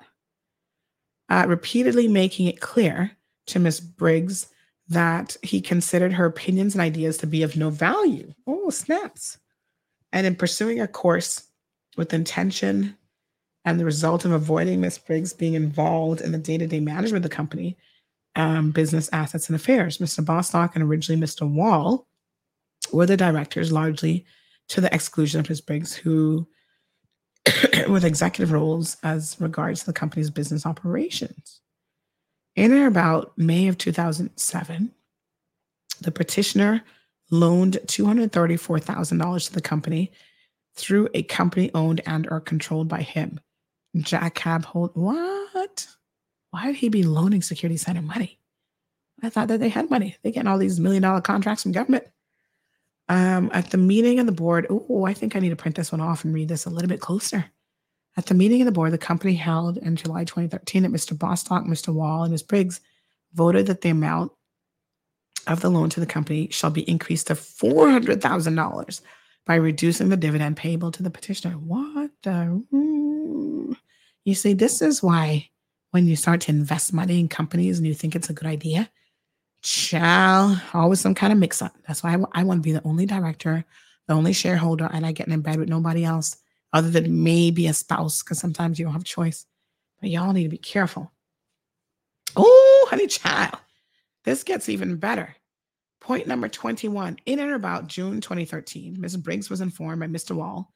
Uh, 1.29 1.45
repeatedly 1.47 2.09
making 2.09 2.47
it 2.47 2.59
clear 2.59 3.11
to 3.45 3.59
Ms. 3.59 3.79
Briggs 3.79 4.49
that 4.89 5.37
he 5.43 5.61
considered 5.61 6.11
her 6.11 6.25
opinions 6.25 6.75
and 6.75 6.81
ideas 6.81 7.15
to 7.19 7.25
be 7.25 7.41
of 7.41 7.55
no 7.55 7.69
value. 7.69 8.33
Oh, 8.45 8.69
snaps. 8.69 9.37
And 10.11 10.27
in 10.27 10.35
pursuing 10.35 10.81
a 10.81 10.89
course 10.89 11.47
with 11.95 12.13
intention 12.13 12.97
and 13.69 13.79
the 13.79 13.85
result 13.85 14.25
of 14.25 14.31
avoiding 14.31 14.81
Ms. 14.81 14.97
Briggs 14.97 15.31
being 15.31 15.53
involved 15.53 16.21
in 16.21 16.31
the 16.31 16.39
day 16.39 16.57
to 16.57 16.65
day 16.65 16.79
management 16.79 17.23
of 17.23 17.29
the 17.29 17.35
company, 17.35 17.77
um, 18.35 18.71
business 18.71 19.09
assets 19.13 19.47
and 19.47 19.55
affairs. 19.55 19.99
Mr. 19.99 20.25
Bostock 20.25 20.75
and 20.75 20.83
originally 20.83 21.21
Mr. 21.21 21.47
Wall 21.47 22.07
were 22.91 23.05
the 23.05 23.15
directors, 23.15 23.71
largely 23.71 24.25
to 24.69 24.81
the 24.81 24.91
exclusion 24.93 25.39
of 25.39 25.47
Ms. 25.49 25.61
Briggs, 25.61 25.93
who 25.93 26.47
with 27.87 28.03
executive 28.03 28.51
roles 28.51 28.97
as 29.03 29.37
regards 29.39 29.81
to 29.81 29.85
the 29.85 29.93
company's 29.93 30.31
business 30.31 30.65
operations. 30.65 31.61
In 32.55 32.73
or 32.73 32.87
about 32.87 33.37
May 33.37 33.67
of 33.67 33.77
2007, 33.77 34.91
the 36.01 36.11
petitioner 36.11 36.83
loaned 37.29 37.77
$234,000 37.85 39.45
to 39.45 39.53
the 39.53 39.61
company 39.61 40.11
through 40.73 41.07
a 41.13 41.21
company 41.21 41.69
owned 41.75 42.01
and 42.07 42.27
or 42.31 42.39
controlled 42.39 42.87
by 42.87 43.03
him. 43.03 43.39
Jack 43.97 44.35
Cab 44.35 44.65
hold 44.65 44.91
what? 44.93 45.87
Why 46.51 46.67
would 46.67 46.75
he 46.75 46.89
be 46.89 47.03
loaning 47.03 47.41
Security 47.41 47.77
Center 47.77 48.01
money? 48.01 48.39
I 49.21 49.29
thought 49.29 49.49
that 49.49 49.59
they 49.59 49.69
had 49.69 49.89
money. 49.89 50.15
They 50.23 50.31
getting 50.31 50.47
all 50.47 50.57
these 50.57 50.79
million 50.79 51.03
dollar 51.03 51.21
contracts 51.21 51.63
from 51.63 51.71
government. 51.71 52.05
Um, 53.07 53.49
at 53.53 53.71
the 53.71 53.77
meeting 53.77 54.19
of 54.19 54.27
the 54.27 54.31
board, 54.31 54.67
oh, 54.69 55.05
I 55.05 55.13
think 55.13 55.35
I 55.35 55.39
need 55.39 55.49
to 55.49 55.55
print 55.55 55.75
this 55.75 55.91
one 55.91 56.01
off 56.01 56.23
and 56.23 56.33
read 56.33 56.47
this 56.47 56.65
a 56.65 56.69
little 56.69 56.87
bit 56.87 57.01
closer. 57.01 57.45
At 58.17 58.27
the 58.27 58.35
meeting 58.35 58.61
of 58.61 58.65
the 58.65 58.71
board, 58.71 58.91
the 58.91 58.97
company 58.97 59.33
held 59.33 59.77
in 59.77 59.95
July 59.95 60.23
2013 60.25 60.83
that 60.83 60.91
Mr. 60.91 61.17
Bostock, 61.17 61.63
Mr. 61.65 61.93
Wall, 61.93 62.23
and 62.23 62.31
Ms. 62.31 62.43
Briggs 62.43 62.81
voted 63.33 63.67
that 63.67 63.81
the 63.81 63.89
amount 63.89 64.31
of 65.47 65.61
the 65.61 65.69
loan 65.69 65.89
to 65.89 65.99
the 65.99 66.05
company 66.05 66.49
shall 66.51 66.69
be 66.69 66.87
increased 66.89 67.27
to 67.27 67.33
$400,000 67.33 69.01
by 69.45 69.55
reducing 69.55 70.09
the 70.09 70.17
dividend 70.17 70.57
payable 70.57 70.91
to 70.91 71.01
the 71.01 71.09
petitioner. 71.09 71.53
What 71.53 72.11
the? 72.23 72.63
You 74.29 74.35
see, 74.35 74.53
this 74.53 74.83
is 74.83 75.01
why 75.01 75.49
when 75.89 76.05
you 76.05 76.15
start 76.15 76.41
to 76.41 76.51
invest 76.51 76.93
money 76.93 77.19
in 77.19 77.29
companies 77.29 77.79
and 77.79 77.87
you 77.87 77.95
think 77.95 78.15
it's 78.15 78.29
a 78.29 78.33
good 78.33 78.45
idea, 78.45 78.87
child, 79.63 80.61
always 80.71 80.99
some 80.99 81.15
kind 81.15 81.33
of 81.33 81.39
mix 81.39 81.63
up. 81.63 81.75
That's 81.87 82.03
why 82.03 82.13
I, 82.13 82.41
I 82.41 82.43
want 82.43 82.59
to 82.59 82.67
be 82.67 82.71
the 82.71 82.85
only 82.85 83.07
director, 83.07 83.65
the 84.07 84.13
only 84.13 84.33
shareholder, 84.33 84.87
and 84.93 85.03
I 85.03 85.13
get 85.13 85.29
in 85.29 85.41
bed 85.41 85.57
with 85.57 85.67
nobody 85.67 86.05
else 86.05 86.37
other 86.73 86.91
than 86.91 87.23
maybe 87.23 87.65
a 87.65 87.73
spouse, 87.73 88.21
because 88.21 88.37
sometimes 88.37 88.77
you 88.77 88.85
don't 88.85 88.93
have 88.93 89.03
choice. 89.03 89.47
But 89.99 90.11
y'all 90.11 90.31
need 90.31 90.43
to 90.43 90.49
be 90.49 90.59
careful. 90.59 91.11
Oh, 92.35 92.87
honey 92.91 93.07
child, 93.07 93.57
this 94.25 94.43
gets 94.43 94.69
even 94.69 94.97
better. 94.97 95.35
Point 96.01 96.27
number 96.27 96.47
21. 96.47 97.17
In 97.25 97.39
and 97.39 97.53
about 97.53 97.87
June 97.87 98.21
2013, 98.21 99.01
Ms. 99.01 99.17
Briggs 99.17 99.49
was 99.49 99.61
informed 99.61 100.01
by 100.01 100.05
Mr. 100.05 100.35
Wall 100.35 100.71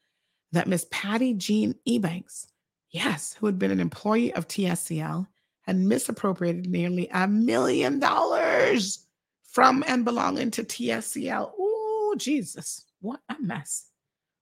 that 0.50 0.66
Miss 0.66 0.88
Patty 0.90 1.34
Jean 1.34 1.76
Ebanks, 1.88 2.46
yes, 2.94 3.34
who 3.38 3.46
had 3.46 3.58
been 3.58 3.72
an 3.72 3.80
employee 3.80 4.32
of 4.34 4.46
TSCL, 4.46 5.26
had 5.62 5.76
misappropriated 5.76 6.70
nearly 6.70 7.08
a 7.12 7.26
million 7.26 7.98
dollars 7.98 9.06
from 9.50 9.82
and 9.86 10.04
belonging 10.04 10.50
to 10.52 10.62
TSCL. 10.62 11.50
Oh, 11.58 12.14
Jesus, 12.16 12.84
what 13.00 13.20
a 13.28 13.36
mess. 13.40 13.86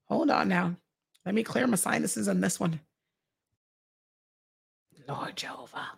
Hold 0.07 0.31
on 0.31 0.49
now. 0.49 0.77
Let 1.25 1.35
me 1.35 1.43
clear 1.43 1.67
my 1.67 1.77
sinuses 1.77 2.29
on 2.29 2.41
this 2.41 2.61
one. 2.61 2.81
Lord 5.09 5.37
Jehovah. 5.37 5.93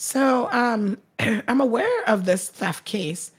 So 0.00 0.48
um, 0.50 0.96
I'm 1.18 1.60
aware 1.60 2.04
of 2.06 2.24
this 2.24 2.48
theft 2.48 2.86
case, 2.86 3.32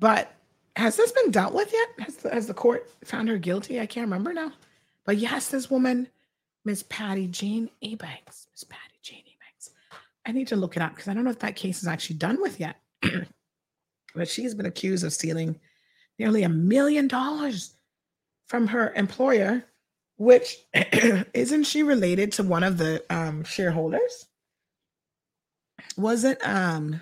but 0.00 0.34
has 0.74 0.96
this 0.96 1.12
been 1.12 1.30
dealt 1.30 1.54
with 1.54 1.72
yet? 1.72 1.88
Has 2.00 2.16
the, 2.16 2.30
has 2.30 2.48
the 2.48 2.54
court 2.54 2.90
found 3.04 3.28
her 3.28 3.38
guilty? 3.38 3.78
I 3.78 3.86
can't 3.86 4.06
remember 4.06 4.32
now. 4.32 4.52
But 5.06 5.18
yes, 5.18 5.50
this 5.50 5.70
woman 5.70 6.08
Miss 6.64 6.82
Patty 6.88 7.28
Jane 7.28 7.70
Ebanks. 7.80 8.48
Miss 8.50 8.64
Patty 8.68 8.98
Jane 9.02 9.22
Ebanks. 9.22 9.70
I 10.26 10.32
need 10.32 10.48
to 10.48 10.56
look 10.56 10.74
it 10.76 10.82
up 10.82 10.96
because 10.96 11.06
I 11.06 11.14
don't 11.14 11.22
know 11.22 11.30
if 11.30 11.38
that 11.38 11.54
case 11.54 11.80
is 11.80 11.86
actually 11.86 12.16
done 12.16 12.42
with 12.42 12.58
yet. 12.58 12.80
but 14.16 14.28
she's 14.28 14.52
been 14.52 14.66
accused 14.66 15.04
of 15.04 15.12
stealing 15.12 15.60
nearly 16.18 16.42
a 16.42 16.48
million 16.48 17.06
dollars 17.06 17.76
from 18.48 18.66
her 18.66 18.92
employer, 18.94 19.64
which 20.16 20.56
isn't 21.34 21.64
she 21.64 21.84
related 21.84 22.32
to 22.32 22.42
one 22.42 22.64
of 22.64 22.78
the 22.78 23.04
um, 23.10 23.44
shareholders? 23.44 24.26
Was 25.96 26.24
it 26.24 26.38
um 26.46 27.00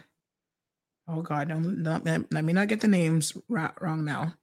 oh 1.09 1.23
god, 1.23 1.49
no, 1.49 1.59
no, 1.59 2.01
let 2.05 2.45
me 2.45 2.53
not 2.53 2.69
get 2.69 2.81
the 2.81 2.89
names 2.89 3.37
wrong 3.49 4.05
now. 4.05 4.35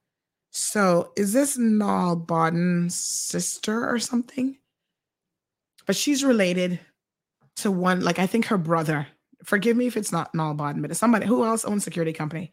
So 0.50 1.12
is 1.16 1.32
this 1.32 1.56
Naul 1.58 2.26
Bodden's 2.26 2.94
sister 2.94 3.88
or 3.88 3.98
something? 3.98 4.56
But 5.86 5.96
she's 5.96 6.24
related 6.24 6.80
to 7.56 7.70
one, 7.70 8.00
like 8.00 8.18
I 8.18 8.26
think 8.26 8.46
her 8.46 8.58
brother. 8.58 9.06
Forgive 9.44 9.76
me 9.76 9.86
if 9.86 9.96
it's 9.96 10.12
not 10.12 10.32
Naul 10.32 10.56
Bodden, 10.56 10.82
but 10.82 10.90
it's 10.90 10.98
somebody 10.98 11.26
who 11.26 11.44
else 11.44 11.64
owns 11.64 11.84
security 11.84 12.12
company. 12.12 12.52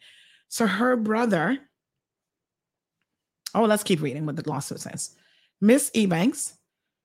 So 0.49 0.67
her 0.67 0.95
brother. 0.95 1.57
Oh, 3.55 3.65
let's 3.65 3.83
keep 3.83 4.01
reading 4.01 4.25
what 4.25 4.35
the 4.35 4.47
lawsuit 4.49 4.79
says. 4.79 5.15
Miss 5.61 5.89
Ebanks 5.91 6.53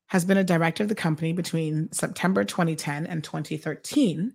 has 0.09 0.25
been 0.25 0.39
a 0.39 0.45
director 0.45 0.83
of 0.83 0.89
the 0.89 0.95
company 0.95 1.33
between 1.33 1.93
September 1.93 2.43
2010 2.43 3.07
and 3.07 3.23
2013 3.23 4.35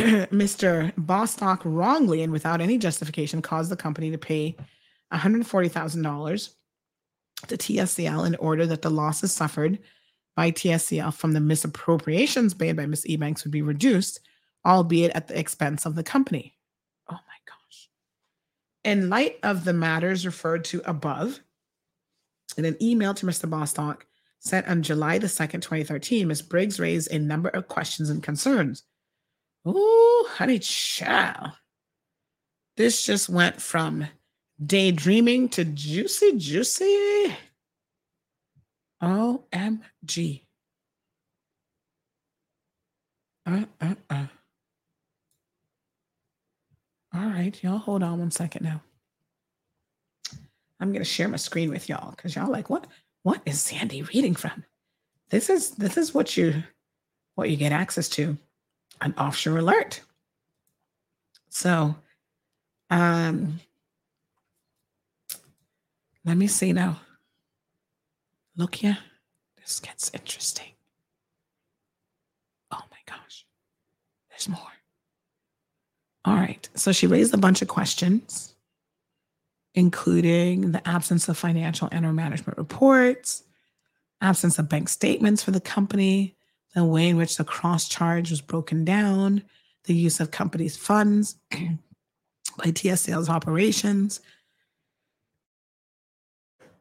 Mr. 0.30 0.92
Bostock 0.96 1.60
wrongly 1.64 2.22
and 2.22 2.32
without 2.32 2.60
any 2.60 2.78
justification 2.78 3.42
caused 3.42 3.70
the 3.70 3.76
company 3.76 4.10
to 4.10 4.18
pay 4.18 4.56
$140,000 5.12 6.54
to 7.48 7.56
TSCL 7.56 8.26
in 8.26 8.34
order 8.36 8.66
that 8.66 8.80
the 8.80 8.90
losses 8.90 9.32
suffered 9.32 9.78
by 10.36 10.50
TSCL 10.50 11.12
from 11.12 11.32
the 11.32 11.40
misappropriations 11.40 12.58
made 12.58 12.76
by 12.76 12.86
Ms. 12.86 13.04
Ebanks 13.10 13.44
would 13.44 13.50
be 13.50 13.60
reduced, 13.60 14.20
albeit 14.64 15.12
at 15.14 15.28
the 15.28 15.38
expense 15.38 15.84
of 15.84 15.96
the 15.96 16.02
company. 16.02 16.54
Oh 17.10 17.14
my 17.14 17.38
gosh. 17.46 17.90
In 18.84 19.10
light 19.10 19.38
of 19.42 19.64
the 19.64 19.74
matters 19.74 20.24
referred 20.24 20.64
to 20.66 20.80
above, 20.86 21.40
in 22.56 22.64
an 22.64 22.76
email 22.80 23.12
to 23.14 23.26
Mr. 23.26 23.48
Bostock 23.50 24.06
sent 24.38 24.66
on 24.66 24.82
July 24.82 25.18
the 25.18 25.26
2nd, 25.26 25.60
2013, 25.60 26.26
Ms. 26.26 26.40
Briggs 26.40 26.80
raised 26.80 27.10
a 27.10 27.18
number 27.18 27.50
of 27.50 27.68
questions 27.68 28.08
and 28.08 28.22
concerns 28.22 28.84
Ooh, 29.66 30.26
honey 30.30 30.58
child. 30.58 31.52
This 32.76 33.04
just 33.04 33.28
went 33.28 33.60
from 33.60 34.06
daydreaming 34.64 35.50
to 35.50 35.64
juicy, 35.64 36.32
juicy. 36.36 37.36
OMG. 39.02 40.42
Uh, 43.46 43.64
uh, 43.80 43.94
uh. 44.08 44.26
All 47.12 47.28
right, 47.28 47.62
y'all 47.62 47.78
hold 47.78 48.02
on 48.02 48.18
one 48.18 48.30
second 48.30 48.62
now. 48.62 48.82
I'm 50.78 50.92
gonna 50.92 51.04
share 51.04 51.28
my 51.28 51.36
screen 51.36 51.70
with 51.70 51.88
y'all 51.88 52.10
because 52.12 52.34
y'all 52.34 52.50
like 52.50 52.70
what 52.70 52.86
what 53.22 53.42
is 53.44 53.60
Sandy 53.60 54.02
reading 54.02 54.34
from? 54.34 54.64
This 55.28 55.50
is 55.50 55.70
this 55.72 55.96
is 55.96 56.14
what 56.14 56.36
you 56.36 56.62
what 57.34 57.50
you 57.50 57.56
get 57.56 57.72
access 57.72 58.08
to 58.10 58.38
an 59.00 59.14
offshore 59.16 59.58
alert. 59.58 60.02
So, 61.48 61.96
um, 62.90 63.60
let 66.24 66.36
me 66.36 66.46
see 66.46 66.72
now. 66.72 67.00
Look 68.56 68.74
here, 68.76 68.98
this 69.56 69.80
gets 69.80 70.10
interesting. 70.12 70.72
Oh 72.70 72.82
my 72.90 72.98
gosh, 73.06 73.46
there's 74.28 74.48
more. 74.48 74.58
All 76.24 76.34
right, 76.34 76.68
so 76.74 76.92
she 76.92 77.06
raised 77.06 77.32
a 77.32 77.38
bunch 77.38 77.62
of 77.62 77.68
questions, 77.68 78.54
including 79.74 80.72
the 80.72 80.86
absence 80.86 81.28
of 81.28 81.38
financial 81.38 81.88
and/or 81.90 82.12
management 82.12 82.58
reports, 82.58 83.44
absence 84.20 84.58
of 84.58 84.68
bank 84.68 84.88
statements 84.90 85.42
for 85.42 85.52
the 85.52 85.60
company, 85.60 86.36
the 86.74 86.84
way 86.84 87.08
in 87.08 87.16
which 87.16 87.36
the 87.36 87.44
cross 87.44 87.88
charge 87.88 88.30
was 88.30 88.40
broken 88.40 88.84
down, 88.84 89.42
the 89.84 89.94
use 89.94 90.20
of 90.20 90.30
companies' 90.30 90.76
funds 90.76 91.36
by 91.50 92.66
TSCL's 92.66 93.28
operations, 93.28 94.20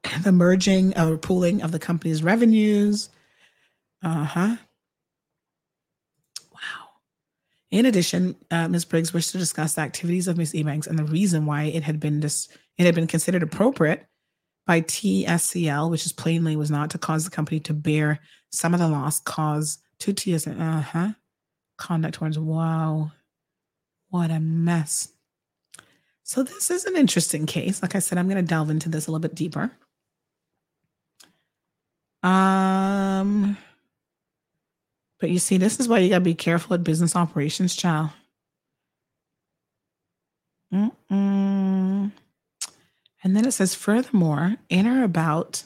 the 0.24 0.32
merging 0.32 0.98
or 0.98 1.18
pooling 1.18 1.62
of 1.62 1.72
the 1.72 1.80
company's 1.80 2.24
revenues. 2.24 3.10
Uh 4.04 4.24
huh. 4.24 4.56
Wow. 6.54 6.90
In 7.72 7.86
addition, 7.86 8.36
uh, 8.52 8.68
Ms. 8.68 8.86
Briggs 8.86 9.14
wished 9.14 9.32
to 9.32 9.38
discuss 9.38 9.74
the 9.74 9.82
activities 9.82 10.28
of 10.28 10.38
Ms. 10.38 10.54
Ebanks 10.54 10.88
and 10.88 10.98
the 10.98 11.04
reason 11.04 11.46
why 11.46 11.64
it 11.64 11.84
had 11.84 12.00
been 12.00 12.20
dis- 12.20 12.48
it 12.78 12.86
had 12.86 12.96
been 12.96 13.08
considered 13.08 13.44
appropriate 13.44 14.06
by 14.70 14.82
TSCL, 14.82 15.90
which 15.90 16.06
is 16.06 16.12
plainly 16.12 16.56
was 16.56 16.70
not 16.70 16.92
to 16.92 17.00
cause 17.00 17.24
the 17.24 17.32
company 17.32 17.60
to 17.62 17.74
bear 17.74 18.20
some 18.52 18.76
of 18.76 18.80
the 18.80 18.88
loss 18.88 19.20
caused 19.20 19.82
to 19.98 20.14
TSCL. 20.14 20.62
Uh 20.62 20.82
huh. 20.82 21.10
Conduct 21.80 22.14
towards 22.14 22.38
wow, 22.38 23.12
what 24.10 24.30
a 24.30 24.40
mess. 24.40 25.08
So 26.22 26.44
this 26.44 26.70
is 26.70 26.86
an 26.86 26.96
interesting 26.96 27.48
case. 27.48 27.82
Like 27.82 27.96
I 27.96 28.00
said, 28.00 28.20
I'm 28.20 28.30
going 28.30 28.46
to 28.46 28.48
delve 28.48 28.70
into 28.70 28.90
this 28.90 29.08
a 29.08 29.12
little 29.12 29.28
bit 29.28 29.34
deeper. 29.34 29.72
Um, 32.22 33.58
but 35.20 35.32
you 35.32 35.40
see, 35.40 35.58
this 35.58 35.80
is 35.80 35.88
why 35.88 35.98
you 35.98 36.10
got 36.10 36.20
to 36.20 36.24
be 36.24 36.36
careful 36.36 36.76
at 36.76 36.84
business 36.84 37.16
operations, 37.16 37.76
child. 37.76 38.12
Mm-mm. 40.72 42.12
And 43.24 43.36
then 43.36 43.46
it 43.46 43.52
says, 43.52 43.76
furthermore, 43.76 44.56
in 44.70 44.88
or 44.88 45.04
about 45.04 45.64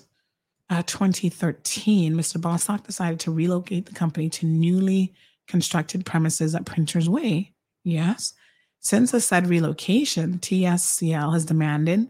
uh, 0.70 0.84
2013, 0.84 2.14
Mr. 2.14 2.42
Bostock 2.42 2.86
decided 2.86 3.20
to 3.22 3.32
relocate 3.32 3.86
the 3.86 3.94
company 3.94 4.30
to 4.30 4.46
newly 4.46 5.14
constructed 5.48 6.06
premises 6.06 6.56
at 6.56 6.66
Printers 6.66 7.10
Way. 7.10 7.54
Yes. 7.84 8.34
Since 8.80 9.12
the 9.12 9.22
said 9.22 9.48
relocation, 9.48 10.40
TSCL 10.40 11.34
has 11.34 11.46
demanded 11.46 12.10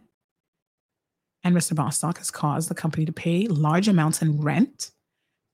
and 1.43 1.55
Mr. 1.55 1.75
Bostock 1.75 2.17
has 2.19 2.31
caused 2.31 2.69
the 2.69 2.75
company 2.75 3.05
to 3.05 3.11
pay 3.11 3.47
large 3.47 3.87
amounts 3.87 4.21
in 4.21 4.41
rent 4.41 4.91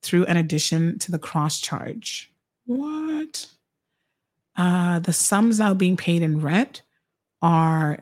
through 0.02 0.24
an 0.26 0.36
addition 0.36 0.98
to 1.00 1.10
the 1.10 1.18
cross 1.18 1.60
charge. 1.60 2.32
What? 2.66 3.46
Uh, 4.56 5.00
the 5.00 5.12
sums 5.12 5.58
now 5.58 5.74
being 5.74 5.96
paid 5.96 6.22
in 6.22 6.40
rent 6.40 6.82
are 7.42 8.00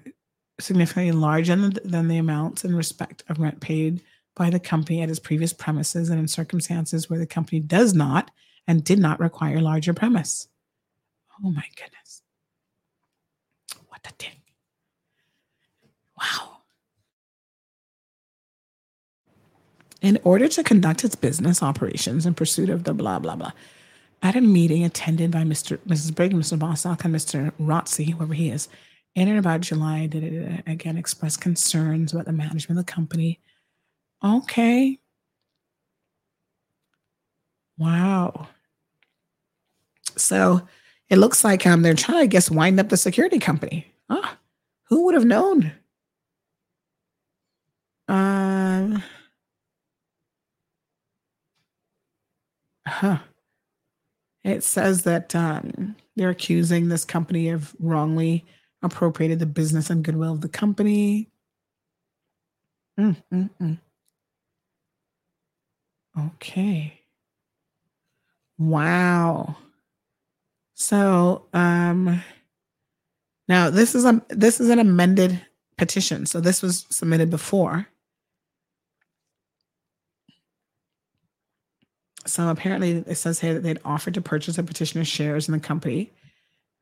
significantly 0.61 1.13
larger 1.13 1.57
than, 1.57 1.79
than 1.85 2.09
the 2.09 2.19
amounts 2.19 2.65
in 2.65 2.75
respect 2.75 3.23
of 3.29 3.39
rent 3.39 3.61
paid 3.61 4.03
by 4.35 4.51
the 4.51 4.61
company 4.61 5.03
at 5.03 5.11
its 5.11 5.19
previous 5.19 5.53
premises 5.53 6.11
and 6.11 6.19
in 6.19 6.29
circumstances 6.29 7.11
where 7.11 7.19
the 7.19 7.27
company 7.27 7.61
does 7.61 7.95
not 7.95 8.31
and 8.67 8.85
did 8.85 8.99
not 8.99 9.21
require 9.21 9.61
larger 9.61 9.95
premise. 9.95 10.49
Oh 11.45 11.51
my 11.51 11.65
goodness. 11.77 12.23
What 13.89 14.01
a 14.07 14.11
thing. 14.11 14.37
Wow. 16.21 16.59
In 20.01 20.19
order 20.23 20.49
to 20.49 20.63
conduct 20.63 21.05
its 21.05 21.17
business 21.17 21.63
operations 21.63 22.27
in 22.27 22.35
pursuit 22.35 22.71
of 22.71 22.85
the 22.85 22.95
blah, 22.95 23.19
blah, 23.19 23.35
blah, 23.35 23.53
at 24.23 24.37
a 24.37 24.41
meeting 24.41 24.85
attended 24.85 25.31
by 25.31 25.43
Mr. 25.43 25.79
Mrs. 25.79 26.15
Briggs, 26.15 26.35
Mr. 26.35 26.59
Bostock, 26.59 27.05
and 27.05 27.15
Mr. 27.15 27.53
Rotzi, 27.61 28.13
whoever 28.13 28.35
he 28.35 28.51
is, 28.51 28.69
in 29.27 29.39
about 29.39 29.63
July, 29.63 30.07
did 30.07 30.23
it 30.23 30.63
again 30.67 30.97
express 30.97 31.37
concerns 31.37 32.13
about 32.13 32.27
the 32.27 32.33
management 32.33 32.79
of 32.79 32.87
the 32.87 32.93
company. 32.93 33.41
Okay. 34.23 34.99
Wow. 37.79 38.49
So 40.17 40.67
it 41.09 41.17
looks 41.17 41.45
like 41.45 41.67
um, 41.67 41.83
they're 41.83 41.95
trying 41.95 42.19
to, 42.19 42.23
I 42.23 42.27
guess, 42.27 42.51
wind 42.51 42.79
up 42.79 42.89
the 42.89 42.97
security 42.97 43.39
company. 43.39 43.87
Ah, 44.11 44.37
who 44.85 45.05
would 45.05 45.15
have 45.15 45.25
known? 45.25 45.73
Um, 48.09 49.03
huh. 52.87 53.19
It 54.45 54.65
says 54.65 55.03
that 55.03 55.35
um, 55.35 55.97
they're 56.17 56.31
accusing 56.31 56.89
this 56.89 57.05
company 57.05 57.51
of 57.51 57.75
wrongly 57.79 58.47
appropriated 58.83 59.39
the 59.39 59.47
business 59.47 59.91
and 59.91 60.05
goodwill 60.05 60.33
of 60.33 60.41
the 60.41 60.49
company. 60.49 61.31
Mm, 62.99 63.17
mm, 63.33 63.51
mm. 63.61 63.79
Okay. 66.19 67.01
Wow. 68.59 69.57
So, 70.75 71.47
um, 71.53 72.23
now 73.49 73.71
this 73.71 73.95
is 73.95 74.05
a 74.05 74.23
this 74.29 74.61
is 74.61 74.69
an 74.69 74.79
amended 74.79 75.41
petition. 75.77 76.27
So 76.27 76.41
this 76.41 76.61
was 76.61 76.87
submitted 76.91 77.31
before. 77.31 77.87
So 82.27 82.49
apparently, 82.49 83.05
it 83.07 83.15
says 83.15 83.41
here 83.41 83.55
that 83.55 83.63
they'd 83.63 83.81
offered 83.85 84.15
to 84.15 84.21
purchase 84.21 84.59
a 84.59 84.63
petitioner's 84.63 85.09
shares 85.09 85.49
in 85.49 85.53
the 85.53 85.61
company 85.61 86.13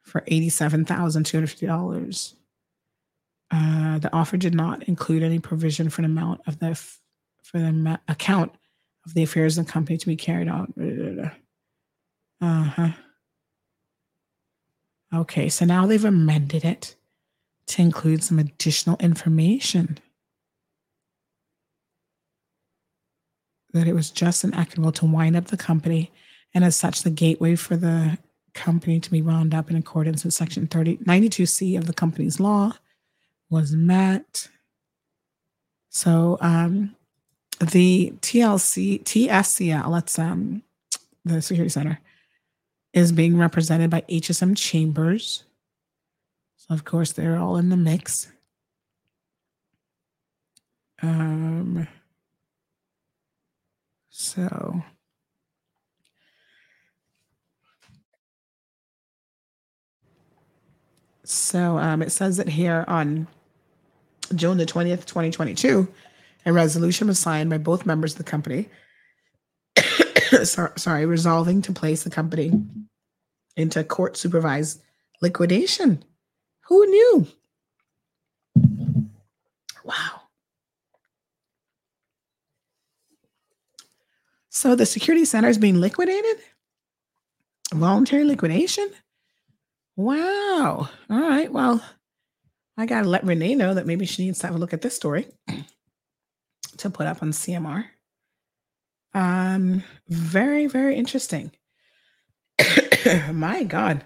for 0.06 0.22
eighty-seven 0.28 0.84
thousand 0.84 1.24
two 1.26 1.36
hundred 1.36 1.48
fifty 1.48 1.66
dollars. 1.66 2.34
Uh, 3.50 3.98
the 3.98 4.12
offer 4.12 4.36
did 4.36 4.54
not 4.54 4.84
include 4.84 5.22
any 5.22 5.38
provision 5.38 5.90
for 5.90 6.00
an 6.00 6.06
amount 6.06 6.40
of 6.46 6.58
the 6.58 6.66
f- 6.66 7.00
for 7.42 7.58
the 7.58 7.72
ma- 7.72 7.98
account 8.08 8.52
of 9.04 9.14
the 9.14 9.22
affairs 9.22 9.58
of 9.58 9.66
the 9.66 9.72
company 9.72 9.98
to 9.98 10.06
be 10.06 10.16
carried 10.16 10.48
out. 10.48 10.72
Uh 12.40 12.62
huh. 12.64 12.88
Okay, 15.14 15.48
so 15.48 15.64
now 15.64 15.86
they've 15.86 16.04
amended 16.04 16.64
it 16.64 16.96
to 17.68 17.82
include 17.82 18.22
some 18.22 18.38
additional 18.38 18.96
information. 18.98 19.98
That 23.72 23.86
it 23.86 23.94
was 23.94 24.10
just 24.10 24.42
and 24.44 24.54
equitable 24.54 24.92
to 24.92 25.06
wind 25.06 25.36
up 25.36 25.46
the 25.46 25.56
company, 25.56 26.10
and 26.54 26.64
as 26.64 26.76
such, 26.76 27.02
the 27.02 27.10
gateway 27.10 27.54
for 27.56 27.76
the 27.76 28.18
company 28.56 28.98
to 28.98 29.10
be 29.10 29.22
wound 29.22 29.54
up 29.54 29.70
in 29.70 29.76
accordance 29.76 30.24
with 30.24 30.34
Section 30.34 30.66
30, 30.66 30.96
92C 30.98 31.78
of 31.78 31.86
the 31.86 31.92
company's 31.92 32.40
law 32.40 32.72
was 33.48 33.72
met. 33.72 34.48
So 35.90 36.38
um, 36.40 36.96
the 37.60 38.12
TLC, 38.20 39.04
TSCL, 39.04 39.92
that's 39.92 40.18
um, 40.18 40.62
the 41.24 41.40
Security 41.40 41.70
Center, 41.70 42.00
is 42.92 43.12
being 43.12 43.38
represented 43.38 43.90
by 43.90 44.00
HSM 44.08 44.56
Chambers. 44.56 45.44
So 46.56 46.74
of 46.74 46.84
course 46.84 47.12
they're 47.12 47.38
all 47.38 47.56
in 47.56 47.68
the 47.68 47.76
mix. 47.76 48.32
Um, 51.02 51.86
so 54.08 54.82
so 61.26 61.78
um, 61.78 62.02
it 62.02 62.12
says 62.12 62.38
it 62.38 62.48
here 62.48 62.84
on 62.86 63.26
June 64.34 64.58
the 64.58 64.66
20th, 64.66 65.04
2022, 65.06 65.88
a 66.46 66.52
resolution 66.52 67.08
was 67.08 67.18
signed 67.18 67.50
by 67.50 67.58
both 67.58 67.84
members 67.84 68.12
of 68.12 68.18
the 68.18 68.24
company. 68.24 68.68
Sor- 70.44 70.72
sorry, 70.76 71.04
resolving 71.04 71.62
to 71.62 71.72
place 71.72 72.04
the 72.04 72.10
company 72.10 72.52
into 73.56 73.82
court 73.82 74.16
supervised 74.16 74.80
liquidation. 75.20 76.04
Who 76.66 76.86
knew? 76.86 77.26
Wow. 79.84 80.22
So 84.50 84.74
the 84.74 84.86
security 84.86 85.24
center 85.24 85.48
is 85.48 85.58
being 85.58 85.80
liquidated? 85.80 86.36
Voluntary 87.72 88.24
liquidation? 88.24 88.90
Wow. 89.96 90.88
All 91.10 91.20
right. 91.20 91.50
Well, 91.50 91.82
I 92.76 92.86
got 92.86 93.02
to 93.02 93.08
let 93.08 93.24
Renee 93.24 93.54
know 93.54 93.74
that 93.74 93.86
maybe 93.86 94.06
she 94.06 94.24
needs 94.24 94.38
to 94.40 94.46
have 94.46 94.54
a 94.56 94.58
look 94.58 94.74
at 94.74 94.82
this 94.82 94.94
story 94.94 95.26
to 96.78 96.90
put 96.90 97.06
up 97.06 97.22
on 97.22 97.30
CMR. 97.30 97.86
Um, 99.14 99.82
very, 100.08 100.66
very 100.66 100.96
interesting. 100.96 101.50
My 103.32 103.64
God. 103.64 104.04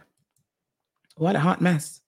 What 1.16 1.36
a 1.36 1.40
hot 1.40 1.60
mess. 1.60 2.00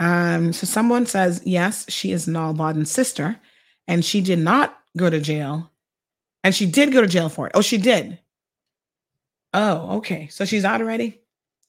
Um, 0.00 0.52
so 0.52 0.66
someone 0.66 1.06
says, 1.06 1.40
yes, 1.44 1.86
she 1.88 2.12
is 2.12 2.26
Naul 2.26 2.56
Bodden's 2.56 2.90
sister, 2.90 3.38
and 3.86 4.04
she 4.04 4.20
did 4.20 4.38
not 4.38 4.78
go 4.96 5.08
to 5.08 5.20
jail. 5.20 5.70
And 6.44 6.54
she 6.54 6.66
did 6.66 6.92
go 6.92 7.00
to 7.00 7.06
jail 7.06 7.28
for 7.28 7.46
it. 7.46 7.52
Oh, 7.54 7.62
she 7.62 7.78
did. 7.78 8.18
Oh, 9.54 9.96
okay. 9.98 10.28
So 10.28 10.44
she's 10.44 10.64
out 10.64 10.80
already? 10.80 11.20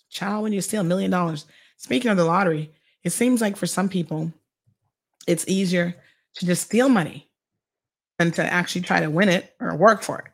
Child, 0.10 0.44
when 0.44 0.54
you 0.54 0.62
steal 0.62 0.82
a 0.82 0.86
million 0.86 1.12
dollars. 1.12 1.46
Speaking 1.78 2.12
of 2.12 2.18
the 2.18 2.26
lottery, 2.26 2.72
it 3.04 3.12
seems 3.12 3.42
like 3.42 3.56
for 3.56 3.68
some 3.68 3.88
people, 3.88 4.32
it's 5.28 5.48
easier 5.48 5.96
to 6.36 6.46
just 6.46 6.64
steal 6.64 6.90
money 6.90 7.30
than 8.18 8.32
to 8.32 8.44
actually 8.44 8.82
try 8.82 9.00
to 9.00 9.10
win 9.10 9.30
it 9.30 9.56
or 9.60 9.76
work 9.76 10.02
for 10.02 10.20
it. 10.20 10.26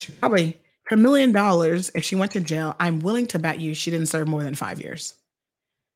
She 0.00 0.12
probably, 0.12 0.58
for 0.84 0.94
a 0.94 0.98
million 0.98 1.32
dollars, 1.32 1.90
if 1.94 2.04
she 2.04 2.16
went 2.16 2.32
to 2.32 2.40
jail, 2.40 2.76
I'm 2.80 3.00
willing 3.00 3.26
to 3.28 3.38
bet 3.38 3.60
you 3.60 3.74
she 3.74 3.90
didn't 3.90 4.06
serve 4.06 4.28
more 4.28 4.42
than 4.42 4.54
five 4.54 4.80
years. 4.80 5.14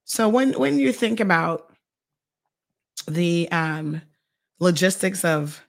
So 0.05 0.29
when 0.29 0.53
when 0.59 0.79
you 0.79 0.93
think 0.93 1.21
about 1.21 1.73
the 3.07 3.49
um, 3.53 4.03
logistics 4.59 5.25
of, 5.25 5.65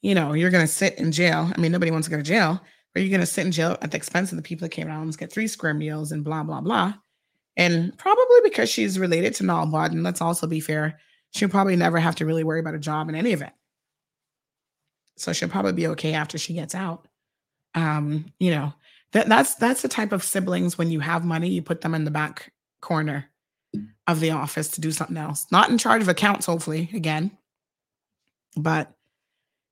you 0.00 0.14
know, 0.14 0.32
you're 0.32 0.50
going 0.50 0.66
to 0.66 0.72
sit 0.72 0.98
in 0.98 1.12
jail. 1.12 1.52
I 1.54 1.60
mean, 1.60 1.72
nobody 1.72 1.90
wants 1.90 2.08
to 2.08 2.10
go 2.10 2.16
to 2.16 2.22
jail, 2.22 2.60
but 2.92 3.02
you're 3.02 3.10
going 3.10 3.20
to 3.20 3.26
sit 3.26 3.46
in 3.46 3.52
jail 3.52 3.76
at 3.80 3.90
the 3.90 3.96
expense 3.96 4.32
of 4.32 4.36
the 4.36 4.42
people 4.42 4.64
that 4.66 4.74
came 4.74 4.88
around 4.88 5.02
and 5.02 5.18
get 5.18 5.32
three 5.32 5.46
square 5.46 5.74
meals 5.74 6.12
and 6.12 6.24
blah 6.24 6.42
blah 6.42 6.60
blah. 6.60 6.94
And 7.56 7.96
probably 7.98 8.40
because 8.44 8.70
she's 8.70 8.98
related 8.98 9.34
to 9.36 9.44
Naul 9.44 9.70
Bodden, 9.70 10.02
let's 10.02 10.22
also 10.22 10.46
be 10.46 10.60
fair, 10.60 10.98
she'll 11.32 11.48
probably 11.48 11.76
never 11.76 11.98
have 11.98 12.16
to 12.16 12.26
really 12.26 12.44
worry 12.44 12.60
about 12.60 12.74
a 12.74 12.78
job 12.78 13.08
in 13.08 13.14
any 13.14 13.32
event. 13.32 13.52
So 15.16 15.32
she'll 15.32 15.48
probably 15.48 15.72
be 15.72 15.88
okay 15.88 16.14
after 16.14 16.38
she 16.38 16.54
gets 16.54 16.74
out. 16.74 17.06
Um, 17.74 18.26
you 18.38 18.50
know, 18.50 18.72
that 19.12 19.28
that's 19.28 19.54
that's 19.56 19.82
the 19.82 19.88
type 19.88 20.12
of 20.12 20.24
siblings 20.24 20.78
when 20.78 20.90
you 20.90 21.00
have 21.00 21.24
money, 21.24 21.48
you 21.48 21.62
put 21.62 21.80
them 21.80 21.94
in 21.94 22.04
the 22.04 22.10
back 22.10 22.52
corner 22.80 23.26
of 24.06 24.20
the 24.20 24.30
office 24.30 24.68
to 24.68 24.80
do 24.80 24.90
something 24.90 25.16
else. 25.16 25.46
Not 25.50 25.70
in 25.70 25.78
charge 25.78 26.02
of 26.02 26.08
accounts, 26.08 26.46
hopefully, 26.46 26.90
again. 26.94 27.30
But 28.56 28.92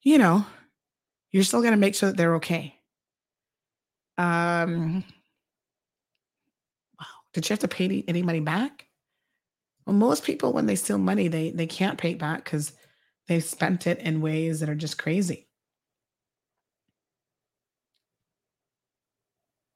you 0.03 0.19
know, 0.19 0.47
you're 1.33 1.45
still 1.45 1.63
gonna 1.63 1.77
make 1.77 1.95
sure 1.95 2.11
that 2.11 2.17
they're 2.17 2.37
okay. 2.37 2.75
Um 4.21 5.05
wow. 6.99 7.07
Did 7.33 7.49
you 7.49 7.55
have 7.55 7.61
to 7.61 7.69
pay 7.69 8.05
any, 8.07 8.23
money 8.23 8.41
back? 8.41 8.87
Well, 9.87 9.97
most 9.97 10.25
people 10.25 10.53
when 10.53 10.67
they 10.67 10.77
steal 10.77 10.99
money, 10.99 11.29
they 11.29 11.51
they 11.51 11.67
can't 11.67 11.99
pay 11.99 12.11
it 12.13 12.19
back 12.19 12.45
because 12.45 12.73
they've 13.29 13.43
spent 13.43 13.87
it 13.87 13.99
in 14.01 14.21
ways 14.21 14.61
that 14.61 14.69
are 14.69 14.75
just 14.75 14.99
crazy. 14.99 15.49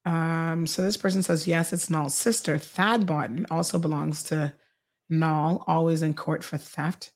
Um, 0.05 0.67
so 0.67 0.83
this 0.83 0.99
person 0.99 1.23
says, 1.23 1.47
yes, 1.47 1.73
it's 1.73 1.89
Naul's 1.89 2.15
sister. 2.15 2.59
Thad 2.59 3.07
Barton 3.07 3.47
also 3.51 3.79
belongs 3.79 4.23
to 4.25 4.53
Naul, 5.11 5.65
always 5.67 6.03
in 6.03 6.13
court 6.13 6.45
for 6.45 6.59
theft. 6.59 7.13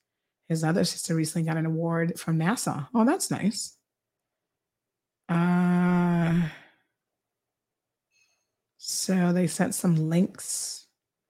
His 0.48 0.64
other 0.64 0.84
sister 0.84 1.14
recently 1.14 1.46
got 1.46 1.58
an 1.58 1.66
award 1.66 2.18
from 2.18 2.38
NASA. 2.38 2.88
Oh, 2.94 3.04
that's 3.04 3.30
nice. 3.30 3.76
Uh, 5.28 6.48
so 8.88 9.34
they 9.34 9.46
sent 9.46 9.74
some 9.74 10.08
links. 10.08 10.86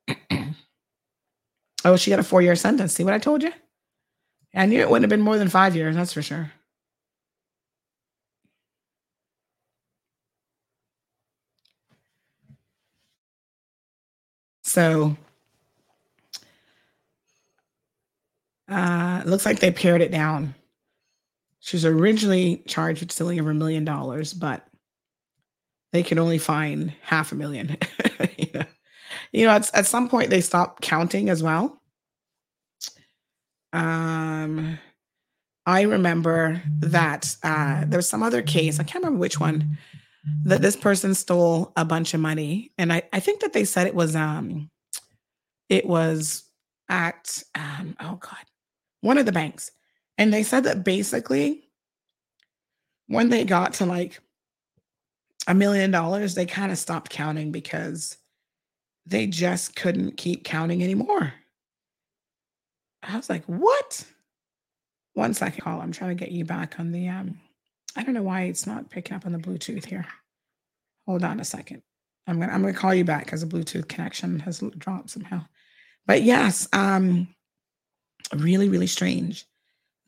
oh, 1.84 1.96
she 1.96 2.10
got 2.10 2.20
a 2.20 2.22
four 2.22 2.40
year 2.40 2.54
sentence. 2.54 2.92
See 2.94 3.02
what 3.02 3.14
I 3.14 3.18
told 3.18 3.42
you? 3.42 3.52
I 4.54 4.66
knew 4.66 4.80
it 4.80 4.88
wouldn't 4.88 5.02
have 5.02 5.10
been 5.10 5.20
more 5.20 5.38
than 5.38 5.48
five 5.48 5.74
years, 5.74 5.96
that's 5.96 6.12
for 6.12 6.22
sure. 6.22 6.52
So 14.62 15.16
uh 18.68 19.22
looks 19.26 19.44
like 19.44 19.58
they 19.58 19.72
pared 19.72 20.00
it 20.00 20.12
down. 20.12 20.54
She 21.58 21.76
was 21.76 21.84
originally 21.84 22.62
charged 22.68 23.00
with 23.00 23.10
stealing 23.10 23.40
over 23.40 23.50
a 23.50 23.54
million 23.54 23.84
dollars, 23.84 24.32
but 24.32 24.67
they 25.92 26.02
can 26.02 26.18
only 26.18 26.38
find 26.38 26.92
half 27.02 27.32
a 27.32 27.34
million. 27.34 27.76
you 28.38 28.50
know, 28.54 28.64
you 29.32 29.46
know 29.46 29.52
at, 29.52 29.74
at 29.74 29.86
some 29.86 30.08
point 30.08 30.30
they 30.30 30.40
stop 30.40 30.80
counting 30.80 31.28
as 31.28 31.42
well. 31.42 31.80
Um 33.72 34.78
I 35.68 35.82
remember 35.82 36.62
that 36.80 37.36
uh, 37.42 37.84
there 37.86 37.98
was 37.98 38.08
some 38.08 38.22
other 38.22 38.40
case, 38.40 38.80
I 38.80 38.84
can't 38.84 39.04
remember 39.04 39.20
which 39.20 39.38
one, 39.38 39.76
that 40.44 40.62
this 40.62 40.76
person 40.76 41.14
stole 41.14 41.72
a 41.76 41.84
bunch 41.84 42.14
of 42.14 42.20
money. 42.20 42.72
And 42.78 42.90
I, 42.90 43.02
I 43.12 43.20
think 43.20 43.40
that 43.40 43.52
they 43.52 43.66
said 43.66 43.86
it 43.86 43.94
was 43.94 44.16
um 44.16 44.70
it 45.68 45.84
was 45.84 46.44
at 46.88 47.42
um 47.54 47.96
oh 48.00 48.16
god, 48.16 48.44
one 49.02 49.18
of 49.18 49.26
the 49.26 49.32
banks. 49.32 49.70
And 50.16 50.32
they 50.32 50.42
said 50.42 50.64
that 50.64 50.84
basically 50.84 51.68
when 53.06 53.28
they 53.28 53.44
got 53.44 53.74
to 53.74 53.84
like 53.84 54.20
a 55.48 55.54
million 55.54 55.90
dollars, 55.90 56.34
they 56.34 56.46
kind 56.46 56.70
of 56.70 56.78
stopped 56.78 57.10
counting 57.10 57.50
because 57.50 58.18
they 59.06 59.26
just 59.26 59.74
couldn't 59.74 60.18
keep 60.18 60.44
counting 60.44 60.82
anymore. 60.82 61.32
I 63.02 63.16
was 63.16 63.30
like, 63.30 63.44
what? 63.46 64.04
One 65.14 65.32
second 65.32 65.62
call. 65.62 65.80
I'm 65.80 65.90
trying 65.90 66.16
to 66.16 66.22
get 66.22 66.32
you 66.32 66.44
back 66.44 66.78
on 66.78 66.92
the 66.92 67.08
um 67.08 67.40
I 67.96 68.04
don't 68.04 68.14
know 68.14 68.22
why 68.22 68.42
it's 68.42 68.66
not 68.66 68.90
picking 68.90 69.16
up 69.16 69.26
on 69.26 69.32
the 69.32 69.38
Bluetooth 69.38 69.86
here. 69.86 70.06
Hold 71.06 71.24
on 71.24 71.40
a 71.40 71.44
second. 71.44 71.82
I'm 72.26 72.38
gonna 72.38 72.52
I'm 72.52 72.60
gonna 72.60 72.74
call 72.74 72.94
you 72.94 73.04
back 73.04 73.24
because 73.24 73.40
the 73.40 73.46
Bluetooth 73.46 73.88
connection 73.88 74.38
has 74.40 74.62
dropped 74.76 75.10
somehow. 75.10 75.46
But 76.06 76.22
yes, 76.22 76.68
um, 76.74 77.34
really, 78.34 78.68
really 78.68 78.86
strange 78.86 79.46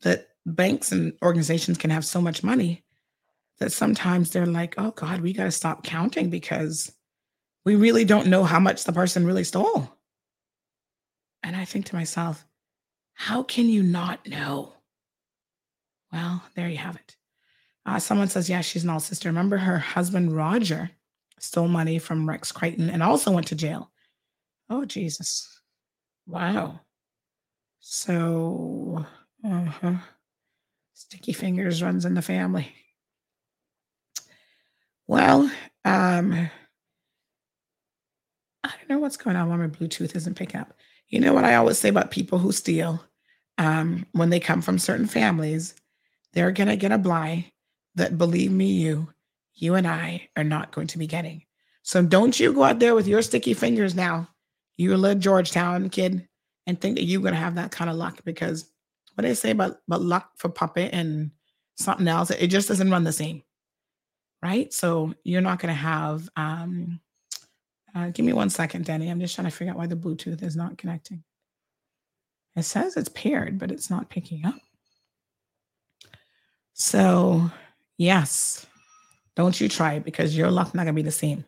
that 0.03 0.27
banks 0.45 0.91
and 0.91 1.13
organizations 1.23 1.79
can 1.79 1.89
have 1.89 2.05
so 2.05 2.21
much 2.21 2.43
money 2.43 2.83
that 3.61 3.71
sometimes 3.71 4.31
they're 4.31 4.47
like, 4.47 4.73
oh 4.79 4.89
God, 4.89 5.21
we 5.21 5.33
got 5.33 5.43
to 5.43 5.51
stop 5.51 5.83
counting 5.83 6.31
because 6.31 6.91
we 7.63 7.75
really 7.75 8.03
don't 8.03 8.25
know 8.25 8.43
how 8.43 8.59
much 8.59 8.83
the 8.83 8.91
person 8.91 9.23
really 9.23 9.43
stole. 9.43 9.87
And 11.43 11.55
I 11.55 11.65
think 11.65 11.85
to 11.85 11.95
myself, 11.95 12.43
how 13.13 13.43
can 13.43 13.69
you 13.69 13.83
not 13.83 14.27
know? 14.27 14.73
Well, 16.11 16.43
there 16.55 16.69
you 16.69 16.77
have 16.77 16.95
it. 16.95 17.15
Uh, 17.85 17.99
someone 17.99 18.29
says, 18.29 18.49
yeah, 18.49 18.61
she's 18.61 18.83
an 18.83 18.89
all 18.89 18.99
sister. 18.99 19.29
Remember 19.29 19.57
her 19.57 19.77
husband, 19.77 20.35
Roger, 20.35 20.89
stole 21.37 21.67
money 21.67 21.99
from 21.99 22.27
Rex 22.27 22.51
Crighton 22.51 22.89
and 22.89 23.03
also 23.03 23.31
went 23.31 23.45
to 23.47 23.55
jail. 23.55 23.91
Oh, 24.71 24.85
Jesus. 24.85 25.61
Wow. 26.25 26.79
So, 27.79 29.05
uh-huh. 29.45 29.93
sticky 30.95 31.33
fingers 31.33 31.83
runs 31.83 32.05
in 32.05 32.15
the 32.15 32.23
family. 32.23 32.73
Well, 35.07 35.51
um, 35.85 36.49
I 38.63 38.69
don't 38.69 38.89
know 38.89 38.99
what's 38.99 39.17
going 39.17 39.35
on 39.35 39.49
why 39.49 39.57
my 39.57 39.67
Bluetooth 39.67 40.15
isn't 40.15 40.35
picking 40.35 40.59
up. 40.59 40.73
You 41.09 41.19
know 41.19 41.33
what 41.33 41.43
I 41.43 41.55
always 41.55 41.77
say 41.77 41.89
about 41.89 42.11
people 42.11 42.39
who 42.39 42.51
steal? 42.51 43.03
Um, 43.57 44.05
when 44.13 44.29
they 44.29 44.39
come 44.39 44.61
from 44.61 44.79
certain 44.79 45.07
families, 45.07 45.75
they're 46.33 46.51
going 46.51 46.69
to 46.69 46.77
get 46.77 46.91
a 46.91 46.97
bly 46.97 47.51
that, 47.95 48.17
believe 48.17 48.51
me, 48.51 48.71
you, 48.71 49.09
you 49.53 49.75
and 49.75 49.87
I 49.87 50.29
are 50.37 50.43
not 50.43 50.71
going 50.71 50.87
to 50.87 50.97
be 50.97 51.07
getting. 51.07 51.43
So 51.83 52.01
don't 52.03 52.39
you 52.39 52.53
go 52.53 52.63
out 52.63 52.79
there 52.79 52.95
with 52.95 53.07
your 53.07 53.21
sticky 53.21 53.53
fingers 53.53 53.95
now, 53.95 54.29
you 54.77 54.95
little 54.95 55.19
Georgetown 55.19 55.89
kid, 55.89 56.27
and 56.67 56.79
think 56.79 56.95
that 56.95 57.03
you're 57.03 57.21
going 57.21 57.33
to 57.33 57.39
have 57.39 57.55
that 57.55 57.71
kind 57.71 57.89
of 57.89 57.97
luck 57.97 58.19
because 58.23 58.71
what 59.15 59.23
they 59.23 59.33
say 59.33 59.51
about, 59.51 59.77
about 59.87 60.01
luck 60.01 60.29
for 60.37 60.49
puppet 60.49 60.93
and 60.93 61.31
something 61.75 62.07
else, 62.07 62.29
it 62.29 62.47
just 62.47 62.67
doesn't 62.67 62.91
run 62.91 63.03
the 63.03 63.11
same. 63.11 63.43
Right. 64.43 64.73
So 64.73 65.13
you're 65.23 65.41
not 65.41 65.59
going 65.59 65.73
to 65.73 65.79
have, 65.79 66.27
um, 66.35 66.99
uh, 67.93 68.09
give 68.09 68.25
me 68.25 68.33
one 68.33 68.49
second, 68.49 68.85
Danny. 68.85 69.09
I'm 69.09 69.19
just 69.19 69.35
trying 69.35 69.45
to 69.45 69.55
figure 69.55 69.71
out 69.71 69.77
why 69.77 69.87
the 69.87 69.95
Bluetooth 69.95 70.41
is 70.41 70.55
not 70.55 70.77
connecting. 70.77 71.23
It 72.55 72.63
says 72.63 72.97
it's 72.97 73.09
paired, 73.09 73.59
but 73.59 73.71
it's 73.71 73.89
not 73.89 74.09
picking 74.09 74.45
up. 74.45 74.55
So, 76.73 77.51
yes, 77.97 78.65
don't 79.35 79.59
you 79.59 79.69
try 79.69 79.93
it 79.93 80.03
because 80.03 80.35
your 80.35 80.51
luck 80.51 80.73
not 80.73 80.83
gonna 80.83 80.93
be 80.93 81.01
the 81.01 81.11
same. 81.11 81.45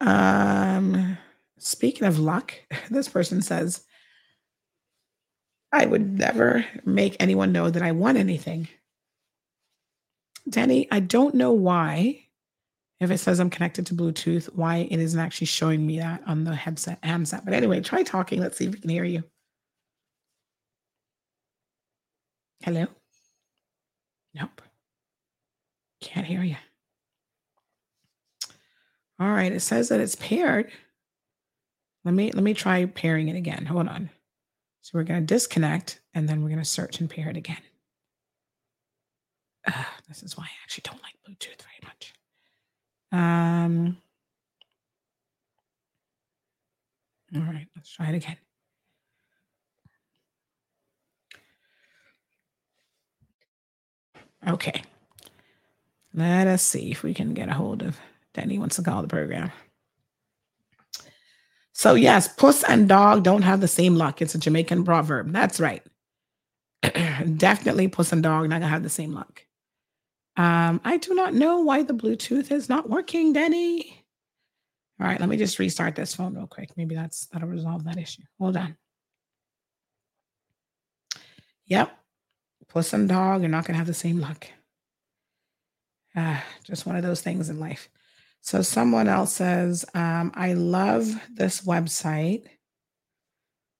Um, 0.00 1.18
speaking 1.58 2.06
of 2.06 2.18
luck, 2.18 2.54
this 2.90 3.08
person 3.08 3.42
says, 3.42 3.82
I 5.72 5.86
would 5.86 6.18
never 6.18 6.64
make 6.84 7.16
anyone 7.20 7.52
know 7.52 7.68
that 7.68 7.82
I 7.82 7.92
won 7.92 8.16
anything. 8.16 8.68
Danny, 10.48 10.86
I 10.90 11.00
don't 11.00 11.34
know 11.34 11.52
why, 11.52 12.26
if 13.00 13.10
it 13.10 13.18
says 13.18 13.40
I'm 13.40 13.50
connected 13.50 13.86
to 13.86 13.94
Bluetooth, 13.94 14.46
why 14.54 14.86
it 14.90 15.00
isn't 15.00 15.18
actually 15.18 15.48
showing 15.48 15.86
me 15.86 15.98
that 15.98 16.22
on 16.26 16.44
the 16.44 16.54
headset 16.54 16.98
handset. 17.02 17.44
But 17.44 17.54
anyway, 17.54 17.80
try 17.80 18.02
talking. 18.02 18.40
Let's 18.40 18.56
see 18.56 18.66
if 18.66 18.72
we 18.72 18.80
can 18.80 18.90
hear 18.90 19.04
you. 19.04 19.24
Hello? 22.62 22.86
Nope. 24.34 24.62
Can't 26.00 26.26
hear 26.26 26.42
you. 26.42 26.56
All 29.18 29.30
right, 29.30 29.52
it 29.52 29.60
says 29.60 29.88
that 29.88 30.00
it's 30.00 30.14
paired. 30.14 30.70
Let 32.04 32.14
me 32.14 32.30
let 32.30 32.44
me 32.44 32.54
try 32.54 32.84
pairing 32.84 33.28
it 33.28 33.36
again. 33.36 33.66
Hold 33.66 33.88
on. 33.88 34.10
So 34.82 34.92
we're 34.94 35.04
going 35.04 35.20
to 35.20 35.34
disconnect 35.34 36.00
and 36.14 36.28
then 36.28 36.42
we're 36.42 36.50
going 36.50 36.60
to 36.60 36.64
search 36.64 37.00
and 37.00 37.10
pair 37.10 37.28
it 37.28 37.36
again. 37.36 37.56
Uh, 39.66 39.84
this 40.08 40.22
is 40.22 40.36
why 40.36 40.44
I 40.44 40.62
actually 40.62 40.82
don't 40.84 41.02
like 41.02 41.14
Bluetooth 41.28 41.62
very 41.62 41.80
much. 41.84 42.14
Um, 43.12 43.96
all 47.34 47.42
right, 47.42 47.66
let's 47.74 47.90
try 47.90 48.08
it 48.08 48.14
again. 48.14 48.36
Okay. 54.46 54.82
Let 56.14 56.46
us 56.46 56.62
see 56.62 56.90
if 56.90 57.02
we 57.02 57.12
can 57.12 57.34
get 57.34 57.48
a 57.48 57.54
hold 57.54 57.82
of 57.82 57.98
Danny 58.32 58.58
wants 58.58 58.76
to 58.76 58.82
call 58.82 59.02
the 59.02 59.08
program. 59.08 59.50
So, 61.72 61.94
yes, 61.94 62.28
puss 62.28 62.62
and 62.64 62.88
dog 62.88 63.22
don't 63.22 63.42
have 63.42 63.60
the 63.60 63.68
same 63.68 63.96
luck. 63.96 64.22
It's 64.22 64.34
a 64.34 64.38
Jamaican 64.38 64.84
proverb. 64.84 65.32
That's 65.32 65.60
right. 65.60 65.82
Definitely 67.36 67.88
puss 67.88 68.12
and 68.12 68.22
dog 68.22 68.48
not 68.48 68.60
gonna 68.60 68.68
have 68.68 68.82
the 68.82 68.88
same 68.88 69.12
luck. 69.12 69.42
Um, 70.36 70.80
I 70.84 70.98
do 70.98 71.14
not 71.14 71.34
know 71.34 71.60
why 71.60 71.82
the 71.82 71.94
Bluetooth 71.94 72.50
is 72.50 72.68
not 72.68 72.90
working, 72.90 73.32
Denny. 73.32 74.04
All 75.00 75.06
right, 75.06 75.20
let 75.20 75.28
me 75.28 75.36
just 75.36 75.58
restart 75.58 75.94
this 75.94 76.14
phone 76.14 76.34
real 76.34 76.46
quick. 76.46 76.70
Maybe 76.76 76.94
that's 76.94 77.26
that'll 77.26 77.48
resolve 77.48 77.84
that 77.84 77.98
issue. 77.98 78.22
Hold 78.38 78.56
on. 78.56 78.76
Yep, 81.66 81.90
Puss 82.68 82.92
and 82.92 83.08
dog 83.08 83.40
you're 83.40 83.48
not 83.48 83.64
to 83.66 83.72
have 83.72 83.86
the 83.86 83.94
same 83.94 84.20
luck. 84.20 84.46
Ah, 86.14 86.44
just 86.64 86.86
one 86.86 86.96
of 86.96 87.02
those 87.02 87.20
things 87.20 87.48
in 87.48 87.60
life. 87.60 87.88
So 88.40 88.62
someone 88.62 89.08
else 89.08 89.32
says, 89.32 89.84
um, 89.94 90.32
I 90.34 90.54
love 90.54 91.06
this 91.34 91.62
website 91.62 92.44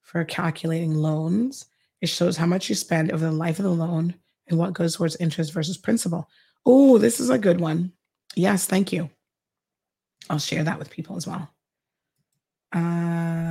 for 0.02 0.24
calculating 0.24 0.94
loans. 0.94 1.66
It 2.00 2.08
shows 2.08 2.36
how 2.36 2.46
much 2.46 2.68
you 2.68 2.74
spend 2.74 3.12
over 3.12 3.24
the 3.24 3.32
life 3.32 3.58
of 3.58 3.64
the 3.64 3.70
loan 3.70 4.14
and 4.48 4.58
what 4.58 4.72
goes 4.72 4.96
towards 4.96 5.16
interest 5.16 5.52
versus 5.52 5.78
principal. 5.78 6.28
Oh, 6.66 6.98
this 6.98 7.20
is 7.20 7.30
a 7.30 7.38
good 7.38 7.60
one. 7.60 7.92
Yes, 8.34 8.66
thank 8.66 8.92
you. 8.92 9.08
I'll 10.28 10.38
share 10.38 10.64
that 10.64 10.78
with 10.78 10.90
people 10.90 11.16
as 11.16 11.26
well. 11.26 11.48
Uh, 12.72 13.46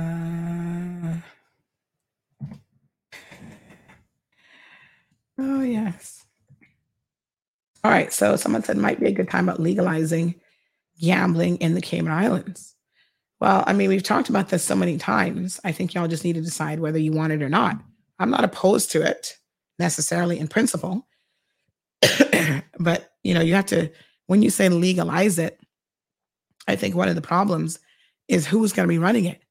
Oh, 5.38 5.62
yes. 5.62 6.24
All 7.84 7.90
right. 7.90 8.12
So 8.12 8.36
someone 8.36 8.62
said 8.62 8.76
might 8.76 9.00
be 9.00 9.06
a 9.06 9.12
good 9.12 9.30
time 9.30 9.48
about 9.48 9.60
legalizing 9.60 10.34
gambling 11.00 11.58
in 11.58 11.74
the 11.74 11.80
Cayman 11.80 12.12
Islands. 12.12 12.74
Well, 13.38 13.62
I 13.66 13.74
mean, 13.74 13.90
we've 13.90 14.02
talked 14.02 14.30
about 14.30 14.48
this 14.48 14.64
so 14.64 14.74
many 14.74 14.96
times. 14.96 15.60
I 15.62 15.72
think 15.72 15.92
y'all 15.92 16.08
just 16.08 16.24
need 16.24 16.36
to 16.36 16.40
decide 16.40 16.80
whether 16.80 16.98
you 16.98 17.12
want 17.12 17.34
it 17.34 17.42
or 17.42 17.50
not. 17.50 17.78
I'm 18.18 18.30
not 18.30 18.44
opposed 18.44 18.92
to 18.92 19.02
it 19.02 19.34
necessarily 19.78 20.38
in 20.38 20.48
principle. 20.48 21.06
but, 22.78 23.12
you 23.22 23.34
know, 23.34 23.40
you 23.40 23.54
have 23.54 23.66
to, 23.66 23.90
when 24.26 24.42
you 24.42 24.50
say 24.50 24.68
legalize 24.68 25.38
it, 25.38 25.60
I 26.68 26.76
think 26.76 26.94
one 26.94 27.08
of 27.08 27.14
the 27.14 27.22
problems 27.22 27.78
is 28.28 28.46
who's 28.46 28.72
going 28.72 28.86
to 28.88 28.92
be 28.92 28.98
running 28.98 29.24
it. 29.24 29.42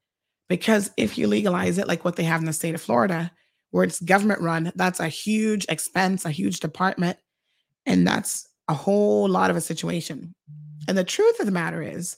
Because 0.47 0.91
if 0.97 1.17
you 1.17 1.27
legalize 1.27 1.77
it, 1.77 1.87
like 1.87 2.05
what 2.05 2.17
they 2.17 2.23
have 2.23 2.39
in 2.39 2.45
the 2.45 2.53
state 2.53 2.75
of 2.75 2.81
Florida, 2.81 3.31
where 3.71 3.83
it's 3.83 3.99
government 3.99 4.41
run, 4.41 4.71
that's 4.75 4.99
a 4.99 5.07
huge 5.07 5.65
expense, 5.69 6.25
a 6.25 6.31
huge 6.31 6.59
department. 6.59 7.17
And 7.85 8.05
that's 8.05 8.47
a 8.67 8.73
whole 8.73 9.27
lot 9.27 9.49
of 9.49 9.55
a 9.55 9.61
situation. 9.61 10.33
And 10.87 10.97
the 10.97 11.03
truth 11.03 11.39
of 11.39 11.45
the 11.45 11.51
matter 11.51 11.81
is, 11.81 12.17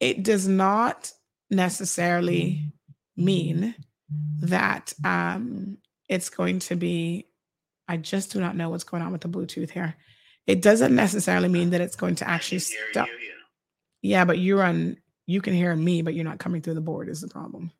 it 0.00 0.22
does 0.22 0.48
not 0.48 1.12
necessarily 1.50 2.72
mean 3.16 3.74
that 4.40 4.92
um, 5.04 5.78
it's 6.08 6.30
going 6.30 6.58
to 6.60 6.76
be. 6.76 7.26
I 7.88 7.98
just 7.98 8.32
do 8.32 8.40
not 8.40 8.56
know 8.56 8.70
what's 8.70 8.84
going 8.84 9.02
on 9.02 9.12
with 9.12 9.20
the 9.20 9.28
Bluetooth 9.28 9.70
here. 9.70 9.94
It 10.46 10.60
doesn't 10.62 10.94
necessarily 10.94 11.48
mean 11.48 11.70
that 11.70 11.80
it's 11.80 11.96
going 11.96 12.16
to 12.16 12.28
actually 12.28 12.58
stop. 12.58 13.08
Yeah, 14.02 14.24
but 14.24 14.38
you're 14.38 14.62
on. 14.62 14.98
You 15.26 15.40
can 15.40 15.54
hear 15.54 15.74
me, 15.74 16.02
but 16.02 16.14
you're 16.14 16.24
not 16.24 16.38
coming 16.38 16.60
through 16.60 16.74
the 16.74 16.82
board. 16.82 17.08
Is 17.08 17.22
the 17.22 17.28
problem? 17.28 17.72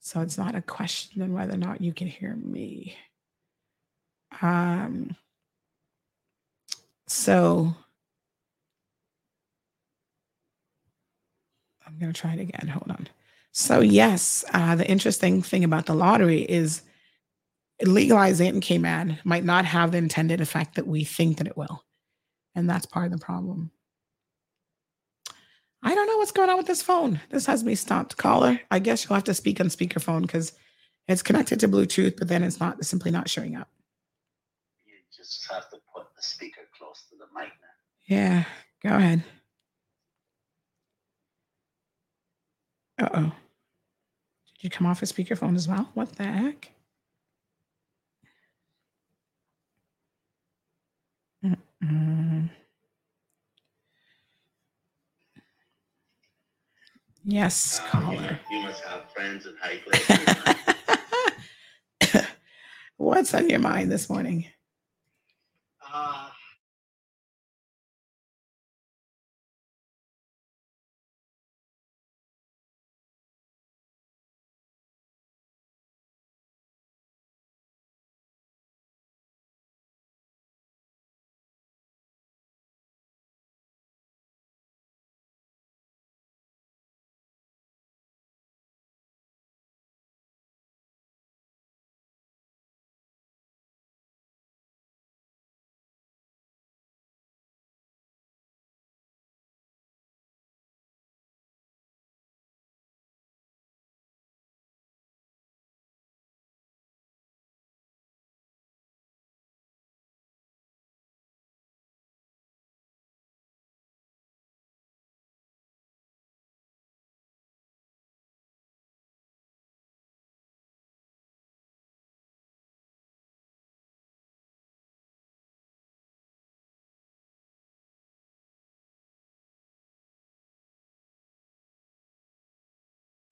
So 0.00 0.20
it's 0.20 0.38
not 0.38 0.54
a 0.54 0.62
question 0.62 1.20
on 1.20 1.34
whether 1.34 1.52
or 1.52 1.58
not 1.58 1.82
you 1.82 1.92
can 1.92 2.06
hear 2.06 2.34
me. 2.34 2.96
Um, 4.40 5.14
so 7.06 7.74
I'm 11.86 11.98
going 11.98 12.12
to 12.12 12.18
try 12.18 12.32
it 12.32 12.40
again. 12.40 12.68
Hold 12.68 12.90
on. 12.90 13.08
So, 13.52 13.80
yes, 13.80 14.44
uh, 14.54 14.76
the 14.76 14.88
interesting 14.88 15.42
thing 15.42 15.64
about 15.64 15.86
the 15.86 15.94
lottery 15.94 16.42
is 16.42 16.82
legalizing 17.82 18.46
it 18.46 18.54
in 18.54 18.60
Cayman 18.60 19.18
might 19.24 19.44
not 19.44 19.64
have 19.64 19.92
the 19.92 19.98
intended 19.98 20.40
effect 20.40 20.74
that 20.74 20.86
we 20.86 21.04
think 21.04 21.38
that 21.38 21.46
it 21.46 21.56
will. 21.56 21.84
And 22.54 22.68
that's 22.68 22.86
part 22.86 23.06
of 23.06 23.12
the 23.12 23.24
problem. 23.24 23.70
I 25.82 25.94
don't 25.94 26.06
know 26.06 26.18
what's 26.18 26.32
going 26.32 26.50
on 26.50 26.58
with 26.58 26.66
this 26.66 26.82
phone. 26.82 27.20
This 27.30 27.46
has 27.46 27.64
me 27.64 27.74
stopped. 27.74 28.16
Caller, 28.16 28.60
I 28.70 28.78
guess 28.80 29.04
you'll 29.04 29.14
have 29.14 29.24
to 29.24 29.34
speak 29.34 29.60
on 29.60 29.68
speakerphone 29.68 30.22
because 30.22 30.52
it's 31.08 31.22
connected 31.22 31.58
to 31.60 31.68
Bluetooth, 31.68 32.18
but 32.18 32.28
then 32.28 32.42
it's 32.42 32.60
not 32.60 32.84
simply 32.84 33.10
not 33.10 33.30
showing 33.30 33.56
up. 33.56 33.68
You 34.84 34.94
just 35.16 35.50
have 35.50 35.70
to 35.70 35.78
put 35.94 36.04
the 36.14 36.22
speaker 36.22 36.62
close 36.76 37.04
to 37.10 37.16
the 37.16 37.24
mic 37.34 37.48
now. 37.48 38.14
Yeah, 38.14 38.44
go 38.82 38.96
ahead. 38.96 39.24
Uh 43.00 43.08
oh. 43.14 43.22
Did 43.22 44.64
you 44.64 44.70
come 44.70 44.86
off 44.86 45.02
a 45.02 45.06
speakerphone 45.06 45.56
as 45.56 45.66
well? 45.66 45.88
What 45.94 46.16
the 46.16 46.24
heck? 46.24 46.70
Mm. 51.82 52.50
Yes, 57.24 57.80
um, 57.92 58.02
caller. 58.02 58.40
You 58.50 58.60
must 58.62 58.82
have 58.84 59.10
friends 59.12 59.46
in 59.46 59.54
high 59.60 59.78
places. 62.00 62.26
What's 62.96 63.34
on 63.34 63.48
your 63.48 63.60
mind 63.60 63.90
this 63.90 64.08
morning? 64.10 64.46
Uh, 65.92 66.28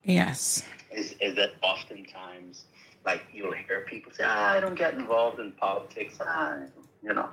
Yes. 0.09 0.65
is, 0.91 1.15
is 1.21 1.37
that 1.37 1.53
oftentimes, 1.63 2.65
like, 3.05 3.23
you'll 3.33 3.53
hear 3.53 3.85
people 3.89 4.11
say, 4.13 4.25
ah, 4.27 4.51
I 4.51 4.61
don't 4.61 4.75
get 4.75 4.95
involved 4.95 5.39
in 5.39 5.53
politics, 5.53 6.19
ah, 6.21 6.57
you 7.03 7.15
know, 7.15 7.29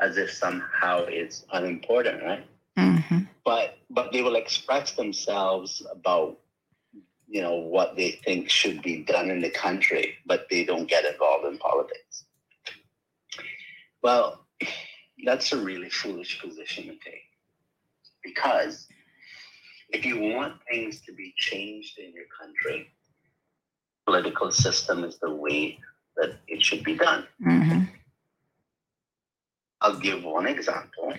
as 0.00 0.16
if 0.16 0.32
somehow 0.32 1.04
it's 1.06 1.44
unimportant, 1.52 2.22
right? 2.22 2.44
hmm 2.76 3.20
but 3.44 3.78
but 3.90 4.10
they 4.12 4.22
will 4.22 4.36
express 4.36 4.92
themselves 4.92 5.86
about 5.90 6.38
you 7.28 7.42
know 7.42 7.54
what 7.54 7.96
they 7.96 8.12
think 8.24 8.48
should 8.50 8.82
be 8.82 9.02
done 9.02 9.30
in 9.30 9.40
the 9.40 9.50
country 9.50 10.16
but 10.26 10.46
they 10.50 10.64
don't 10.64 10.88
get 10.88 11.04
involved 11.04 11.44
in 11.46 11.58
politics 11.58 12.24
well 14.02 14.44
that's 15.24 15.52
a 15.52 15.56
really 15.56 15.90
foolish 15.90 16.40
position 16.40 16.84
to 16.84 16.96
take 17.04 17.28
because 18.22 18.88
if 19.90 20.04
you 20.04 20.18
want 20.18 20.54
things 20.70 21.00
to 21.02 21.12
be 21.12 21.32
changed 21.36 21.98
in 21.98 22.12
your 22.12 22.26
country 22.40 22.90
political 24.06 24.50
system 24.50 25.04
is 25.04 25.18
the 25.18 25.30
way 25.34 25.78
that 26.16 26.36
it 26.48 26.62
should 26.62 26.84
be 26.84 26.94
done 26.94 27.26
hmm 27.42 27.84
I'll 29.84 29.98
give 29.98 30.24
one 30.24 30.46
example. 30.46 31.12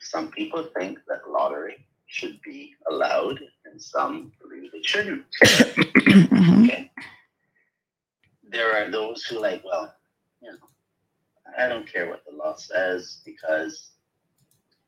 Some 0.00 0.32
people 0.32 0.68
think 0.76 0.98
that 1.06 1.30
lottery 1.30 1.86
should 2.08 2.40
be 2.42 2.74
allowed, 2.90 3.38
and 3.64 3.80
some 3.80 4.32
believe 4.42 4.72
it 4.74 4.84
shouldn't. 4.84 5.24
hmm 6.30 6.64
Okay. 6.64 6.90
There 8.42 8.72
are 8.74 8.90
those 8.90 9.22
who 9.22 9.40
like, 9.40 9.62
well, 9.64 9.94
you 10.42 10.50
know, 10.50 10.58
I 11.56 11.68
don't 11.68 11.86
care 11.86 12.08
what 12.10 12.24
the 12.28 12.36
law 12.36 12.56
says 12.56 13.20
because, 13.24 13.90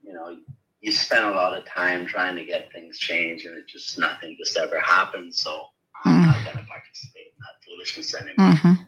you 0.02 0.12
know, 0.12 0.36
you 0.80 0.92
spend 0.92 1.24
a 1.26 1.30
lot 1.30 1.56
of 1.56 1.64
time 1.66 2.06
trying 2.06 2.36
to 2.36 2.44
get 2.44 2.72
things 2.72 2.98
changed, 2.98 3.46
and 3.46 3.56
it 3.58 3.66
just 3.68 3.98
nothing 3.98 4.36
just 4.38 4.56
ever 4.56 4.80
happens. 4.80 5.40
So 5.42 5.66
I'm 6.04 6.22
not 6.26 6.44
going 6.44 6.56
to 6.56 6.64
participate 6.64 7.26
in 7.26 7.38
that 7.40 7.64
foolishness 7.66 8.14
anymore. 8.14 8.54
hmm 8.56 8.82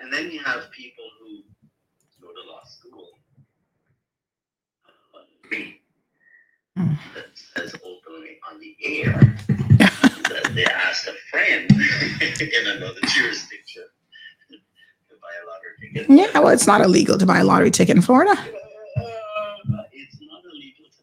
And 0.00 0.12
then 0.12 0.30
you 0.30 0.40
have 0.40 0.70
people 0.70 1.04
who 1.20 1.42
go 2.24 2.28
to 2.32 2.48
law 2.50 2.62
school 2.64 3.08
uh, 4.86 5.22
Mm. 6.78 6.96
that 7.14 7.26
says 7.34 7.74
openly 7.84 8.38
on 8.50 8.58
the 8.58 8.74
air 8.82 9.12
that 9.78 10.52
they 10.54 10.64
asked 10.64 11.06
a 11.06 11.12
friend 11.30 11.70
in 11.70 12.66
another 12.76 13.00
jurisdiction 13.08 13.82
to 14.48 15.14
buy 15.20 15.28
a 15.42 15.46
lottery 15.46 15.92
ticket. 16.06 16.10
Yeah, 16.34 16.38
well, 16.40 16.48
it's 16.48 16.66
not 16.66 16.80
illegal 16.80 17.18
to 17.18 17.26
buy 17.26 17.40
a 17.40 17.44
lottery 17.44 17.70
ticket 17.70 17.96
in 17.96 18.00
Florida. 18.02 18.32
Not 18.34 18.48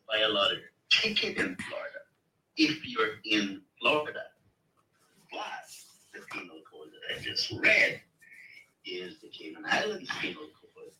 buy 0.09 0.19
a 0.19 0.29
lottery 0.29 0.61
ticket 0.89 1.37
in 1.37 1.55
Florida 1.55 1.99
if 2.57 2.85
you're 2.85 3.19
in 3.25 3.61
Florida. 3.79 4.19
But 5.31 5.39
the 6.13 6.25
penal 6.31 6.57
code 6.71 6.89
that 6.91 7.17
I 7.17 7.23
just 7.23 7.51
read 7.51 8.01
is 8.85 9.19
the 9.21 9.29
Cayman 9.29 9.63
Islands 9.69 10.09
penal 10.19 10.43
code. 10.43 10.91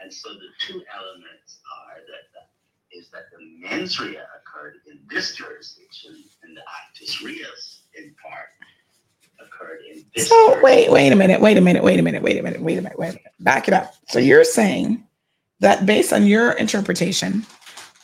And 0.00 0.12
so 0.12 0.30
the 0.30 0.48
two 0.66 0.82
elements 0.94 1.58
are 1.88 1.96
that 1.96 2.30
the, 2.32 2.98
is 2.98 3.10
that 3.10 3.30
the 3.32 3.68
mens 3.68 4.00
rea 4.00 4.18
occurred 4.40 4.76
in 4.90 5.00
this 5.10 5.34
jurisdiction 5.34 6.24
and 6.42 6.56
the 6.56 6.62
actus 6.84 7.22
reus 7.22 7.82
in 7.94 8.14
part 8.22 8.48
occurred 9.40 9.80
in 9.92 10.04
this 10.14 10.28
So 10.28 10.60
wait, 10.62 10.90
wait 10.90 11.12
a 11.12 11.16
minute, 11.16 11.40
wait 11.40 11.56
a 11.56 11.60
minute, 11.60 11.82
wait 11.82 11.98
a 11.98 12.02
minute, 12.02 12.22
wait 12.22 12.38
a 12.38 12.42
minute, 12.42 12.60
wait 12.60 12.78
a 12.78 12.82
minute, 12.82 12.98
wait 12.98 13.08
a 13.08 13.12
minute. 13.12 13.32
Back 13.40 13.68
it 13.68 13.74
up. 13.74 13.94
So 14.08 14.18
you're 14.18 14.44
saying 14.44 15.04
that 15.60 15.86
based 15.86 16.12
on 16.12 16.26
your 16.26 16.52
interpretation 16.52 17.44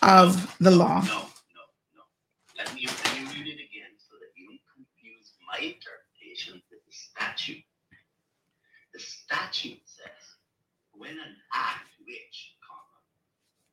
of 0.05 0.56
the 0.60 0.70
law, 0.70 1.01
No, 1.02 1.26
no, 1.56 1.64
no. 1.97 2.05
Let 2.59 2.74
me, 2.74 2.86
let 2.86 3.14
me 3.16 3.24
read 3.32 3.48
it 3.48 3.60
again 3.60 3.93
so 3.98 4.16
that 4.20 4.31
you 4.36 4.47
don't 4.48 4.60
confuse 4.74 5.32
my 5.48 5.59
interpretation 5.59 6.62
with 6.70 6.81
the 6.85 6.93
statute. 6.93 7.64
The 8.94 9.01
statute 9.01 9.82
says, 9.86 10.24
when 10.93 11.12
an 11.18 11.35
act 11.52 11.90
which, 12.06 12.55
comma, 12.62 12.98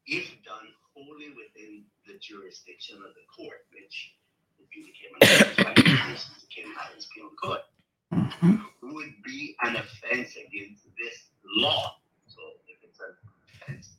if 0.07 0.25
done 0.43 0.71
wholly 0.95 1.29
within 1.35 1.85
the 2.07 2.17
jurisdiction 2.19 2.97
of 2.97 3.13
the 3.13 3.25
court, 3.29 3.67
which 3.73 4.15
would 4.57 4.69
be 4.71 4.87
the 4.87 4.93
Cayman 4.97 5.21
Islands, 5.21 5.57
by 5.57 5.71
implication, 5.77 6.31
the 6.41 6.49
Cayman 6.49 6.75
Islands 6.79 7.07
Penal 7.13 7.31
Code, 7.41 7.65
Mhm. 8.13 8.65
would 8.81 9.13
be 9.23 9.55
an 9.63 9.75
offense 9.77 10.35
against 10.35 10.83
this 10.97 11.29
law. 11.57 11.95
So 12.27 12.41
if 12.67 12.77
it's 12.83 12.99
an 12.99 13.15
offense 13.47 13.95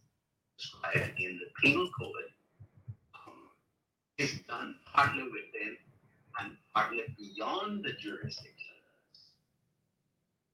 in 1.19 1.39
the 1.39 1.47
penal 1.61 1.89
code, 1.99 2.31
um, 3.15 3.51
is 4.19 4.41
done 4.49 4.75
partly 4.93 5.23
within 5.25 5.77
and 6.41 6.57
partly 6.75 7.03
beyond 7.19 7.85
the 7.85 7.93
jurisdiction. 7.95 8.77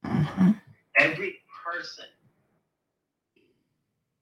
Mhm. 0.05 0.61
Every 0.97 1.41
person 1.65 2.07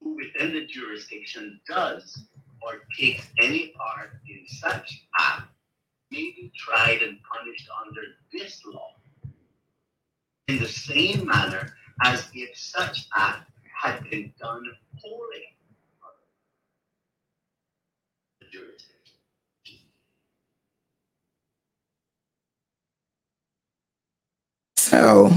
who 0.00 0.16
within 0.16 0.52
the 0.52 0.66
jurisdiction 0.66 1.60
does 1.66 2.26
or 2.62 2.82
takes 2.98 3.28
any 3.38 3.68
part 3.68 4.20
in 4.28 4.46
such 4.48 5.02
act 5.18 5.48
may 6.10 6.30
be 6.32 6.52
tried 6.56 7.02
and 7.02 7.18
punished 7.22 7.68
under 7.84 8.02
this 8.32 8.64
law 8.64 8.96
in 10.48 10.58
the 10.58 10.68
same 10.68 11.26
manner 11.26 11.76
as 12.02 12.30
if 12.34 12.56
such 12.56 13.06
act 13.14 13.50
had 13.80 14.08
been 14.10 14.32
done 14.38 14.64
wholly 14.98 15.56
under 16.02 16.26
so 24.76 25.30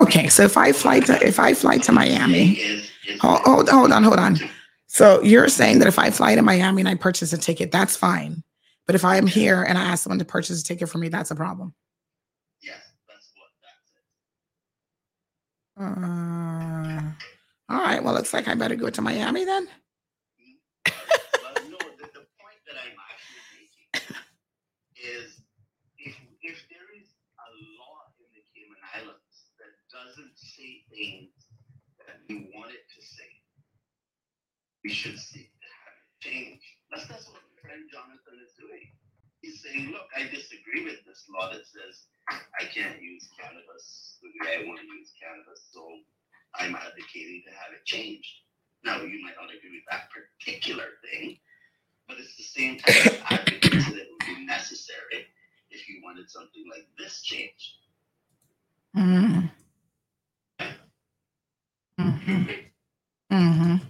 okay, 0.00 0.28
so 0.28 0.42
if 0.44 0.56
I 0.56 0.72
fly 0.72 1.00
to 1.00 1.26
if 1.26 1.38
I 1.38 1.54
fly 1.54 1.78
to 1.78 1.92
Miami, 1.92 2.82
hold, 3.20 3.40
hold, 3.42 3.68
hold 3.68 3.92
on, 3.92 4.04
hold 4.04 4.18
on. 4.18 4.38
So 4.86 5.22
you're 5.22 5.48
saying 5.48 5.78
that 5.78 5.88
if 5.88 5.98
I 6.00 6.10
fly 6.10 6.34
to 6.34 6.42
Miami 6.42 6.82
and 6.82 6.88
I 6.88 6.96
purchase 6.96 7.32
a 7.32 7.38
ticket, 7.38 7.70
that's 7.70 7.96
fine. 7.96 8.42
But 8.86 8.96
if 8.96 9.04
I'm 9.04 9.28
here 9.28 9.62
and 9.62 9.78
I 9.78 9.82
ask 9.82 10.02
someone 10.02 10.18
to 10.18 10.24
purchase 10.24 10.60
a 10.60 10.64
ticket 10.64 10.88
for 10.88 10.98
me, 10.98 11.08
that's 11.08 11.30
a 11.30 11.36
problem. 11.36 11.74
Yes, 12.60 12.80
that's 13.06 13.30
what 13.36 13.50
that 13.62 13.78
says. 15.78 16.02
Uh, 17.70 17.72
all 17.72 17.80
right. 17.80 18.02
Well, 18.02 18.14
looks 18.14 18.34
like 18.34 18.48
I 18.48 18.54
better 18.56 18.74
go 18.74 18.90
to 18.90 19.00
Miami 19.00 19.44
then. 19.44 19.68
well, 20.86 21.54
no, 21.70 21.78
the, 21.78 22.10
the 22.18 22.26
point 22.34 22.58
that 22.66 22.74
I'm 22.82 22.98
actually 22.98 23.46
making 23.62 24.02
is 24.98 25.38
if 25.98 26.16
if 26.42 26.58
there 26.66 26.90
is 26.98 27.14
a 27.38 27.46
law 27.78 28.10
in 28.18 28.26
the 28.34 28.42
Cayman 28.50 28.82
Islands 28.92 29.54
that 29.62 29.70
doesn't 29.86 30.34
say 30.34 30.82
that 32.06 32.20
we 32.28 32.52
want 32.52 32.72
it 32.72 32.84
to 32.84 33.00
say, 33.00 33.30
we 34.84 34.90
should 34.90 35.16
have 35.16 35.36
it 35.36 35.48
changed. 36.20 36.64
That's 36.92 37.08
that's 37.08 37.26
what 37.28 37.40
my 37.40 37.56
friend 37.60 37.88
Jonathan 37.88 38.36
is 38.44 38.52
doing. 38.60 38.92
He's 39.40 39.64
saying, 39.64 39.92
look, 39.92 40.08
I 40.12 40.28
disagree 40.28 40.84
with 40.84 41.00
this 41.08 41.24
law 41.32 41.48
that 41.48 41.64
says 41.64 42.04
I 42.28 42.64
can't 42.68 43.00
use 43.00 43.28
cannabis 43.40 44.18
the 44.20 44.28
way 44.44 44.60
I 44.60 44.68
want 44.68 44.80
to 44.80 44.86
use 44.86 45.12
cannabis, 45.16 45.64
so 45.72 45.80
I'm 46.56 46.76
advocating 46.76 47.42
to 47.48 47.52
have 47.56 47.72
it 47.72 47.84
changed. 47.86 48.28
Now, 48.84 49.00
you 49.00 49.22
might 49.24 49.36
not 49.40 49.48
agree 49.48 49.80
with 49.80 49.88
that 49.90 50.08
particular 50.12 51.00
thing, 51.04 51.38
but 52.08 52.18
it's 52.20 52.36
the 52.36 52.44
same 52.44 52.78
type 52.78 53.06
of 53.06 53.20
advocacy 53.30 53.92
that 53.96 54.08
would 54.08 54.26
be 54.26 54.44
necessary 54.44 55.24
if 55.70 55.88
you 55.88 56.00
wanted 56.04 56.28
something 56.30 56.64
like 56.68 56.86
this 56.98 57.22
changed. 57.22 57.80
Mm. 58.96 59.39
Mhm. 62.30 62.70
Mhm. 63.30 63.80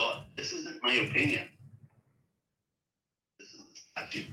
So 0.00 0.22
this 0.36 0.52
isn't 0.52 0.82
my 0.82 0.92
opinion. 0.94 1.48
This 3.38 3.48
is 3.54 3.60
the 3.60 3.76
statute. 3.76 4.26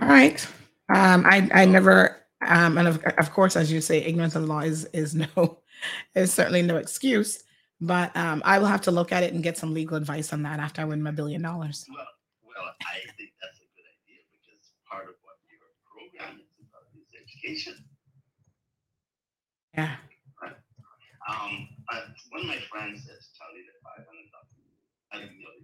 All 0.00 0.08
right. 0.08 0.46
Um, 0.94 1.24
I 1.26 1.48
I 1.52 1.64
never 1.64 2.20
um, 2.46 2.76
and 2.78 2.88
of, 2.88 3.02
of 3.18 3.32
course, 3.32 3.56
as 3.56 3.72
you 3.72 3.80
say, 3.80 3.98
ignorance 3.98 4.34
of 4.36 4.42
the 4.42 4.48
law 4.48 4.60
is 4.60 4.84
is 4.86 5.14
no 5.14 5.58
is 6.14 6.32
certainly 6.32 6.62
no 6.62 6.76
excuse. 6.76 7.42
But 7.80 8.16
um, 8.16 8.42
I 8.44 8.58
will 8.58 8.66
have 8.66 8.82
to 8.82 8.90
look 8.90 9.12
at 9.12 9.22
it 9.22 9.34
and 9.34 9.42
get 9.42 9.58
some 9.58 9.74
legal 9.74 9.96
advice 9.96 10.32
on 10.32 10.42
that 10.42 10.60
after 10.60 10.82
I 10.82 10.84
win 10.84 11.02
my 11.02 11.10
billion 11.10 11.42
dollars. 11.42 11.84
Well, 11.88 12.06
well, 12.46 12.64
I 12.82 13.00
think 13.18 13.32
that's 13.42 13.58
a 13.58 13.68
good 13.76 13.84
idea 13.84 14.22
because 14.30 14.72
part 14.88 15.04
of 15.08 15.16
what 15.22 15.36
your 15.50 15.60
program 15.90 16.40
is 16.40 16.46
about 16.60 16.86
is 16.94 17.04
education. 17.12 17.74
Yeah. 19.76 19.96
Um, 21.28 21.68
uh, 21.90 22.00
one 22.30 22.42
of 22.42 22.46
my 22.48 22.58
friends 22.70 23.02
says, 23.06 23.28
Charlie, 23.34 23.64
that 23.64 23.80
five 23.82 24.04
hundred 24.06 24.28
dollars, 24.30 24.54
I 25.12 25.18
know. 25.18 25.54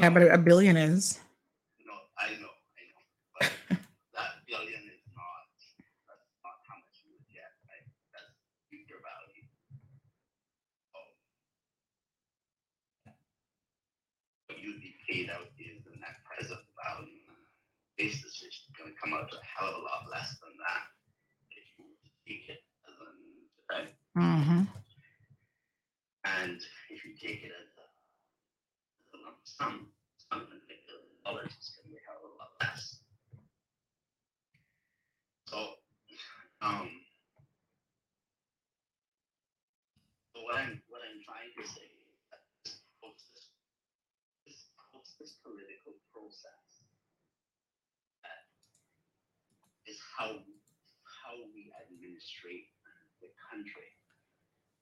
Yeah, 0.00 0.10
but 0.10 0.22
a 0.22 0.38
billion 0.38 0.76
is. 0.76 1.18
No, 1.84 1.92
I 2.16 2.32
know, 2.40 2.48
I 2.48 2.82
know, 2.88 3.02
but 3.36 3.52
that 4.16 4.32
billion 4.48 4.80
is 4.88 5.02
not, 5.16 5.44
that's 6.08 6.24
not 6.44 6.56
how 6.64 6.76
much 6.80 7.04
you 7.04 7.12
would 7.12 7.28
get, 7.28 7.52
right? 7.68 7.84
That's 8.16 8.32
future 8.72 9.00
value. 9.00 9.44
Oh. 10.96 11.08
What 14.48 14.56
you'd 14.60 14.80
be 14.80 14.96
paid 15.04 15.28
out 15.28 15.52
is 15.60 15.84
the 15.84 15.96
net 16.00 16.16
present 16.24 16.64
value 16.80 17.20
basis, 18.00 18.40
is 18.80 18.88
gonna 18.88 18.96
come 18.96 19.12
out 19.12 19.28
to 19.30 19.36
a 19.36 19.44
hell 19.44 19.68
of 19.68 19.76
a 19.76 19.84
lot 19.84 20.08
less 20.10 20.36
than 20.40 20.56
that. 20.56 20.88
If 21.52 21.68
you 21.76 21.84
take 22.24 22.48
it 22.48 22.64
as 22.88 22.96
an, 22.96 23.12
right? 23.68 23.92
Mm-hmm. 24.16 24.62
And 26.24 26.60
if 26.88 27.04
you 27.04 27.12
take 27.20 27.44
it 27.44 27.52
as 27.52 27.68
a, 27.76 27.84
as 29.04 29.08
a 29.12 29.18
lump 29.24 29.40
sum, 29.44 29.92
something 30.32 30.48
like 30.48 30.72
a 30.72 30.80
billion 30.88 31.16
dollars, 31.24 31.52
it's 31.56 31.76
gonna 31.76 31.92
be 31.92 32.00
a 32.00 32.04
hell 32.08 32.24
of 32.24 32.32
a 32.32 32.38
lot 32.40 32.52
less. 32.60 32.96
So, 35.48 35.58
um, 36.62 36.88
so 40.32 40.40
what 40.46 40.56
I'm, 40.56 40.80
what 40.88 41.02
I'm 41.04 41.20
trying 41.26 41.52
to 41.58 41.64
say 41.68 41.84
is 41.84 42.16
that 42.30 42.40
this 42.64 42.80
this 44.46 44.60
process, 44.78 45.34
political 45.42 45.98
process, 46.14 46.86
that 48.22 48.46
is 49.90 49.98
how, 50.18 50.26
how 50.26 51.34
we 51.54 51.72
administrate 51.82 52.68
the 53.20 53.28
country, 53.50 53.90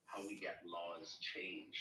how 0.07 0.23
we 0.23 0.39
get 0.41 0.57
laws 0.67 1.19
changed, 1.35 1.77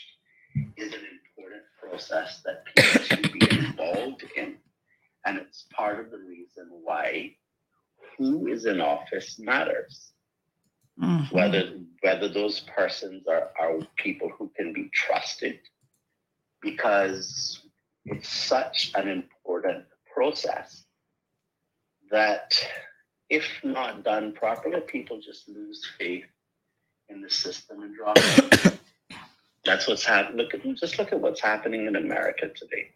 is 0.76 0.92
an 0.92 1.00
important 1.04 1.62
process 1.80 2.42
that 2.44 2.64
people 2.64 3.00
should 3.02 3.32
be 3.32 3.58
involved 3.58 4.24
in. 4.36 4.56
And 5.24 5.38
it's 5.38 5.66
part 5.74 6.00
of 6.00 6.10
the 6.10 6.18
reason 6.18 6.68
why 6.82 7.36
who 8.16 8.48
is 8.48 8.64
in 8.64 8.80
office 8.80 9.38
matters. 9.38 10.12
Mhm. 11.00 11.30
Whether 11.32 11.78
whether 12.00 12.28
those 12.28 12.60
persons 12.60 13.26
are, 13.28 13.52
are 13.60 13.78
people 13.96 14.30
who 14.30 14.50
can 14.56 14.72
be 14.72 14.88
trusted, 14.92 15.60
because 16.60 17.62
it's 18.04 18.28
such 18.28 18.92
an 18.94 19.08
important 19.08 19.84
process 20.12 20.84
that 22.10 22.60
if 23.30 23.44
not 23.62 24.04
done 24.04 24.32
properly, 24.32 24.80
people 24.80 25.20
just 25.20 25.48
lose 25.48 25.86
faith 25.98 26.24
in 27.08 27.20
the 27.20 27.30
system 27.30 27.82
and 27.82 27.94
drop 27.94 28.18
out. 28.18 28.78
That's 29.64 29.86
what's 29.86 30.04
happening. 30.04 30.38
Look 30.38 30.54
at 30.54 30.62
just 30.76 30.98
look 30.98 31.12
at 31.12 31.20
what's 31.20 31.40
happening 31.40 31.86
in 31.86 31.96
America 31.96 32.48
today. 32.48 32.90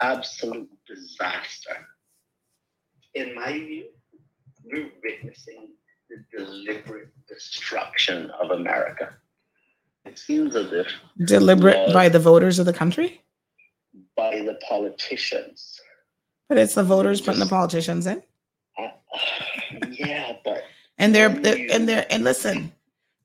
Absolute 0.00 0.70
disaster. 0.86 1.86
In 3.14 3.34
my 3.34 3.52
view, 3.52 3.86
we're 4.64 4.90
witnessing 5.02 5.70
the 6.10 6.24
deliberate 6.36 7.08
destruction 7.28 8.30
of 8.40 8.50
America. 8.50 9.14
It 10.04 10.18
seems 10.18 10.54
as 10.54 10.72
if 10.72 10.86
Deliberate 11.24 11.92
by 11.92 12.08
the 12.08 12.18
voters 12.18 12.58
of 12.58 12.66
the 12.66 12.72
country, 12.72 13.22
by 14.16 14.42
the 14.42 14.58
politicians. 14.68 15.80
but 16.48 16.58
it's 16.58 16.74
the 16.74 16.84
voters 16.84 17.20
putting 17.20 17.40
the 17.40 17.46
politicians 17.46 18.06
in, 18.06 18.22
Yeah, 19.90 20.32
but 20.44 20.64
and 20.98 21.14
they're, 21.14 21.28
they're 21.28 21.68
and 21.72 21.88
they're 21.88 22.06
and 22.10 22.24
listen, 22.24 22.72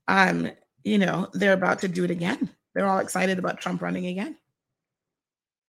um, 0.08 0.50
you 0.84 0.98
know 0.98 1.28
they're 1.32 1.52
about 1.52 1.80
to 1.80 1.88
do 1.88 2.04
it 2.04 2.10
again. 2.10 2.48
They're 2.74 2.86
all 2.86 2.98
excited 2.98 3.38
about 3.38 3.60
Trump 3.60 3.82
running 3.82 4.06
again. 4.06 4.36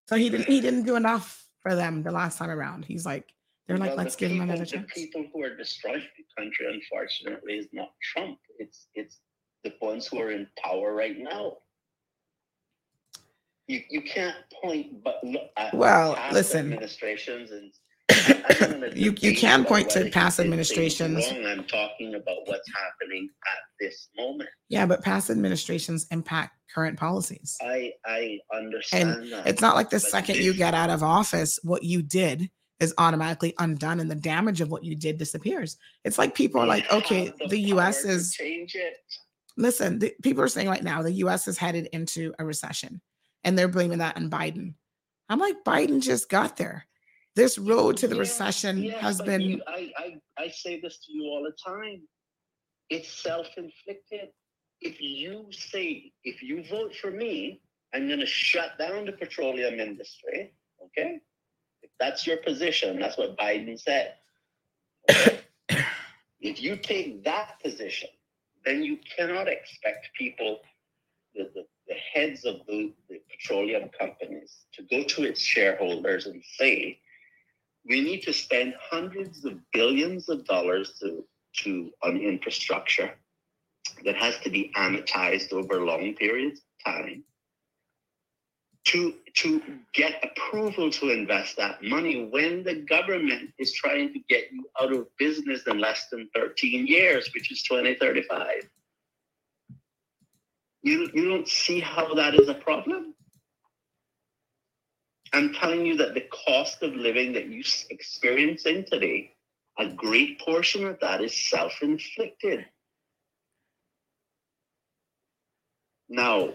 So 0.07 0.15
he 0.15 0.29
didn't 0.29 0.47
he 0.47 0.61
didn't 0.61 0.83
do 0.83 0.95
enough 0.95 1.45
for 1.61 1.75
them 1.75 2.03
the 2.03 2.11
last 2.11 2.37
time 2.37 2.49
around. 2.49 2.85
He's 2.85 3.05
like 3.05 3.33
they're 3.67 3.77
like 3.77 3.89
well, 3.89 3.97
the 3.97 4.03
let's 4.03 4.15
give 4.15 4.31
him 4.31 4.37
people- 4.39 4.49
another 4.49 4.65
the 4.65 4.71
chance. 4.71 4.91
people 4.93 5.25
who 5.33 5.43
are 5.43 5.55
destroying 5.55 6.03
the 6.17 6.41
country, 6.41 6.67
unfortunately, 6.73 7.53
is 7.53 7.67
not 7.73 7.91
Trump. 8.01 8.37
It's 8.59 8.87
it's 8.95 9.19
the 9.63 9.73
ones 9.81 10.07
who 10.07 10.19
are 10.19 10.31
in 10.31 10.47
power 10.63 10.93
right 10.93 11.17
now. 11.17 11.57
You 13.67 13.81
you 13.89 14.01
can't 14.01 14.35
point 14.63 15.03
but 15.03 15.23
look 15.23 15.49
at 15.57 15.73
Well, 15.73 16.17
listen. 16.31 16.73
administrations 16.73 17.51
and 17.51 17.71
I 17.71 17.71
don't 17.71 17.71
wanna 17.71 17.71
You- 18.95 19.15
you 19.19 19.35
can 19.35 19.63
point 19.65 19.89
to 19.91 20.09
past 20.09 20.39
administrations. 20.39 21.25
wrong. 21.31 21.45
I'm 21.45 21.63
talking 21.65 22.15
about 22.15 22.37
what's 22.45 22.69
happening 22.73 23.29
at 23.47 23.59
this 23.79 24.09
moment. 24.17 24.49
Yeah, 24.69 24.85
but 24.85 25.01
past 25.03 25.29
administrations 25.29 26.07
impact 26.11 26.57
current 26.73 26.99
policies. 26.99 27.57
I 27.61 27.93
I 28.05 28.39
understand 28.53 29.31
that. 29.31 29.47
It's 29.47 29.61
not 29.61 29.75
like 29.75 29.89
the 29.89 29.99
second 29.99 30.37
you 30.37 30.53
get 30.53 30.73
out 30.73 30.89
of 30.89 31.03
office, 31.03 31.57
what 31.63 31.83
you 31.83 32.01
did 32.01 32.49
is 32.79 32.93
automatically 32.97 33.53
undone 33.59 33.99
and 33.99 34.09
the 34.11 34.15
damage 34.15 34.59
of 34.61 34.69
what 34.71 34.83
you 34.83 34.95
did 34.95 35.17
disappears. 35.17 35.77
It's 36.03 36.17
like 36.17 36.35
people 36.35 36.61
are 36.61 36.67
like, 36.67 36.91
okay, 36.91 37.25
have 37.39 37.49
the 37.49 37.59
US 37.75 38.03
is 38.03 38.33
change 38.33 38.75
it. 38.75 38.97
listen, 39.57 39.99
the, 39.99 40.13
people 40.23 40.43
are 40.43 40.47
saying 40.47 40.67
right 40.67 40.83
now 40.83 41.01
the 41.01 41.11
US 41.25 41.47
is 41.47 41.57
headed 41.57 41.87
into 41.93 42.33
a 42.39 42.45
recession 42.45 43.01
and 43.43 43.57
they're 43.57 43.67
blaming 43.67 43.99
that 43.99 44.17
on 44.17 44.29
Biden. 44.29 44.73
I'm 45.29 45.39
like, 45.39 45.63
Biden 45.63 46.01
just 46.01 46.27
got 46.29 46.57
there. 46.57 46.85
This 47.35 47.57
road 47.57 47.97
to 47.97 48.07
the 48.07 48.15
Yes, 48.15 48.29
recession 48.29 48.83
yes, 48.83 48.99
has 49.01 49.21
been 49.21 49.41
you- 49.41 49.63
I, 49.67 49.91
I, 49.97 50.17
I 50.37 50.47
say 50.49 50.79
this 50.81 50.97
to 51.05 51.13
you 51.13 51.23
all 51.25 51.43
the 51.43 51.53
time. 51.65 52.01
It's 52.89 53.09
self-inflicted. 53.09 54.29
If 54.81 54.99
you 54.99 55.45
say, 55.51 56.11
if 56.25 56.43
you 56.43 56.63
vote 56.69 56.93
for 56.95 57.11
me, 57.11 57.61
I'm 57.93 58.07
going 58.07 58.19
to 58.19 58.25
shut 58.25 58.77
down 58.77 59.05
the 59.05 59.13
petroleum 59.13 59.79
industry. 59.79 60.53
Okay, 60.83 61.19
if 61.83 61.91
that's 61.99 62.25
your 62.27 62.37
position, 62.37 62.99
that's 62.99 63.17
what 63.17 63.37
Biden 63.37 63.79
said. 63.79 64.15
Okay? 65.09 65.39
if 66.41 66.61
you 66.61 66.75
take 66.75 67.23
that 67.23 67.61
position, 67.63 68.09
then 68.65 68.83
you 68.83 68.97
cannot 69.15 69.47
expect 69.47 70.09
people, 70.17 70.59
the, 71.35 71.49
the, 71.53 71.65
the 71.87 71.93
heads 72.13 72.45
of 72.45 72.57
the, 72.67 72.91
the 73.09 73.21
petroleum 73.29 73.89
companies, 73.97 74.65
to 74.73 74.83
go 74.83 75.03
to 75.03 75.23
its 75.23 75.39
shareholders 75.41 76.25
and 76.25 76.43
say, 76.57 76.99
we 77.87 78.01
need 78.01 78.21
to 78.21 78.33
spend 78.33 78.73
hundreds 78.79 79.43
of 79.45 79.53
billions 79.73 80.29
of 80.29 80.45
dollars 80.45 80.93
to, 81.01 81.25
to 81.57 81.91
on 82.03 82.17
infrastructure 82.17 83.15
that 84.05 84.15
has 84.15 84.37
to 84.39 84.49
be 84.49 84.71
amortized 84.75 85.51
over 85.51 85.83
long 85.83 86.13
periods 86.15 86.59
of 86.59 86.93
time 86.93 87.23
to 88.83 89.13
to 89.35 89.61
get 89.93 90.23
approval 90.23 90.89
to 90.89 91.11
invest 91.11 91.55
that 91.57 91.83
money 91.83 92.27
when 92.31 92.63
the 92.63 92.75
government 92.75 93.51
is 93.59 93.71
trying 93.73 94.11
to 94.11 94.19
get 94.27 94.51
you 94.51 94.65
out 94.81 94.91
of 94.91 95.05
business 95.17 95.61
in 95.67 95.79
less 95.79 96.07
than 96.11 96.27
13 96.33 96.87
years 96.87 97.29
which 97.33 97.51
is 97.51 97.61
2035 97.63 98.67
you, 100.83 101.09
you 101.13 101.29
don't 101.29 101.47
see 101.47 101.79
how 101.79 102.13
that 102.15 102.33
is 102.33 102.49
a 102.49 102.55
problem 102.55 103.13
I'm 105.33 105.53
telling 105.53 105.85
you 105.85 105.95
that 105.97 106.13
the 106.13 106.27
cost 106.45 106.83
of 106.83 106.93
living 106.93 107.33
that 107.33 107.47
you're 107.47 107.63
experiencing 107.89 108.85
today, 108.89 109.33
a 109.79 109.87
great 109.87 110.39
portion 110.39 110.85
of 110.85 110.99
that 110.99 111.21
is 111.21 111.35
self-inflicted. 111.49 112.65
Now, 116.09 116.49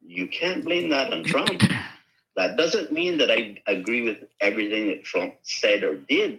you 0.00 0.28
can't 0.28 0.64
blame 0.64 0.90
that 0.90 1.12
on 1.12 1.24
Trump. 1.24 1.62
That 2.36 2.56
doesn't 2.56 2.92
mean 2.92 3.18
that 3.18 3.32
I 3.32 3.60
agree 3.66 4.02
with 4.02 4.18
everything 4.40 4.86
that 4.86 5.02
Trump 5.02 5.34
said 5.42 5.82
or 5.82 5.96
did. 5.96 6.38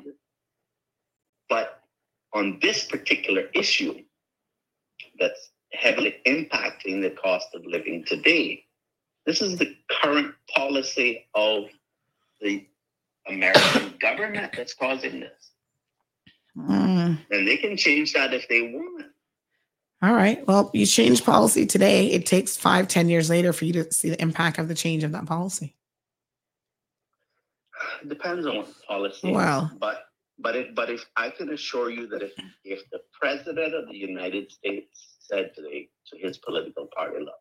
But 1.50 1.82
on 2.34 2.60
this 2.62 2.86
particular 2.86 3.50
issue, 3.54 4.06
that's 5.20 5.50
heavily 5.74 6.16
impacting 6.26 7.02
the 7.02 7.10
cost 7.22 7.54
of 7.54 7.66
living 7.66 8.06
today, 8.06 8.64
this 9.26 9.42
is 9.42 9.58
the 9.58 9.76
current 10.02 10.34
policy 10.54 11.28
of 11.36 11.66
the 12.42 12.66
American 13.28 13.94
government 14.02 14.54
that's 14.56 14.74
causing 14.74 15.20
this. 15.20 15.52
Mm. 16.58 17.20
And 17.30 17.48
they 17.48 17.58
can 17.58 17.78
change 17.78 18.14
that 18.14 18.34
if 18.34 18.48
they 18.48 18.62
want. 18.62 19.06
All 20.02 20.14
right. 20.14 20.46
Well, 20.48 20.72
you 20.74 20.86
change 20.86 21.26
policy 21.26 21.66
today. 21.66 22.08
It 22.08 22.26
takes 22.26 22.56
five, 22.56 22.88
ten 22.88 23.10
years 23.10 23.30
later 23.30 23.52
for 23.52 23.66
you 23.66 23.74
to 23.74 23.92
see 23.92 24.10
the 24.10 24.22
impact 24.22 24.58
of 24.58 24.68
the 24.68 24.76
change 24.76 25.04
of 25.04 25.12
that 25.12 25.26
policy. 25.26 25.76
It 28.02 28.10
depends 28.10 28.46
on 28.46 28.58
what 28.58 28.68
policy 28.88 29.30
is. 29.30 29.36
Wow. 29.36 29.70
But 29.78 30.06
but 30.40 30.56
if 30.56 30.74
but 30.74 30.90
if 30.90 31.06
I 31.18 31.30
can 31.30 31.50
assure 31.50 31.90
you 31.90 32.08
that 32.08 32.24
if 32.24 32.32
if 32.64 32.90
the 32.92 33.02
president 33.20 33.76
of 33.76 33.88
the 33.88 33.98
United 33.98 34.52
States 34.52 35.18
said 35.20 35.52
today 35.54 35.90
to 36.08 36.18
his 36.18 36.38
political 36.38 36.88
party, 36.96 37.20
look, 37.20 37.34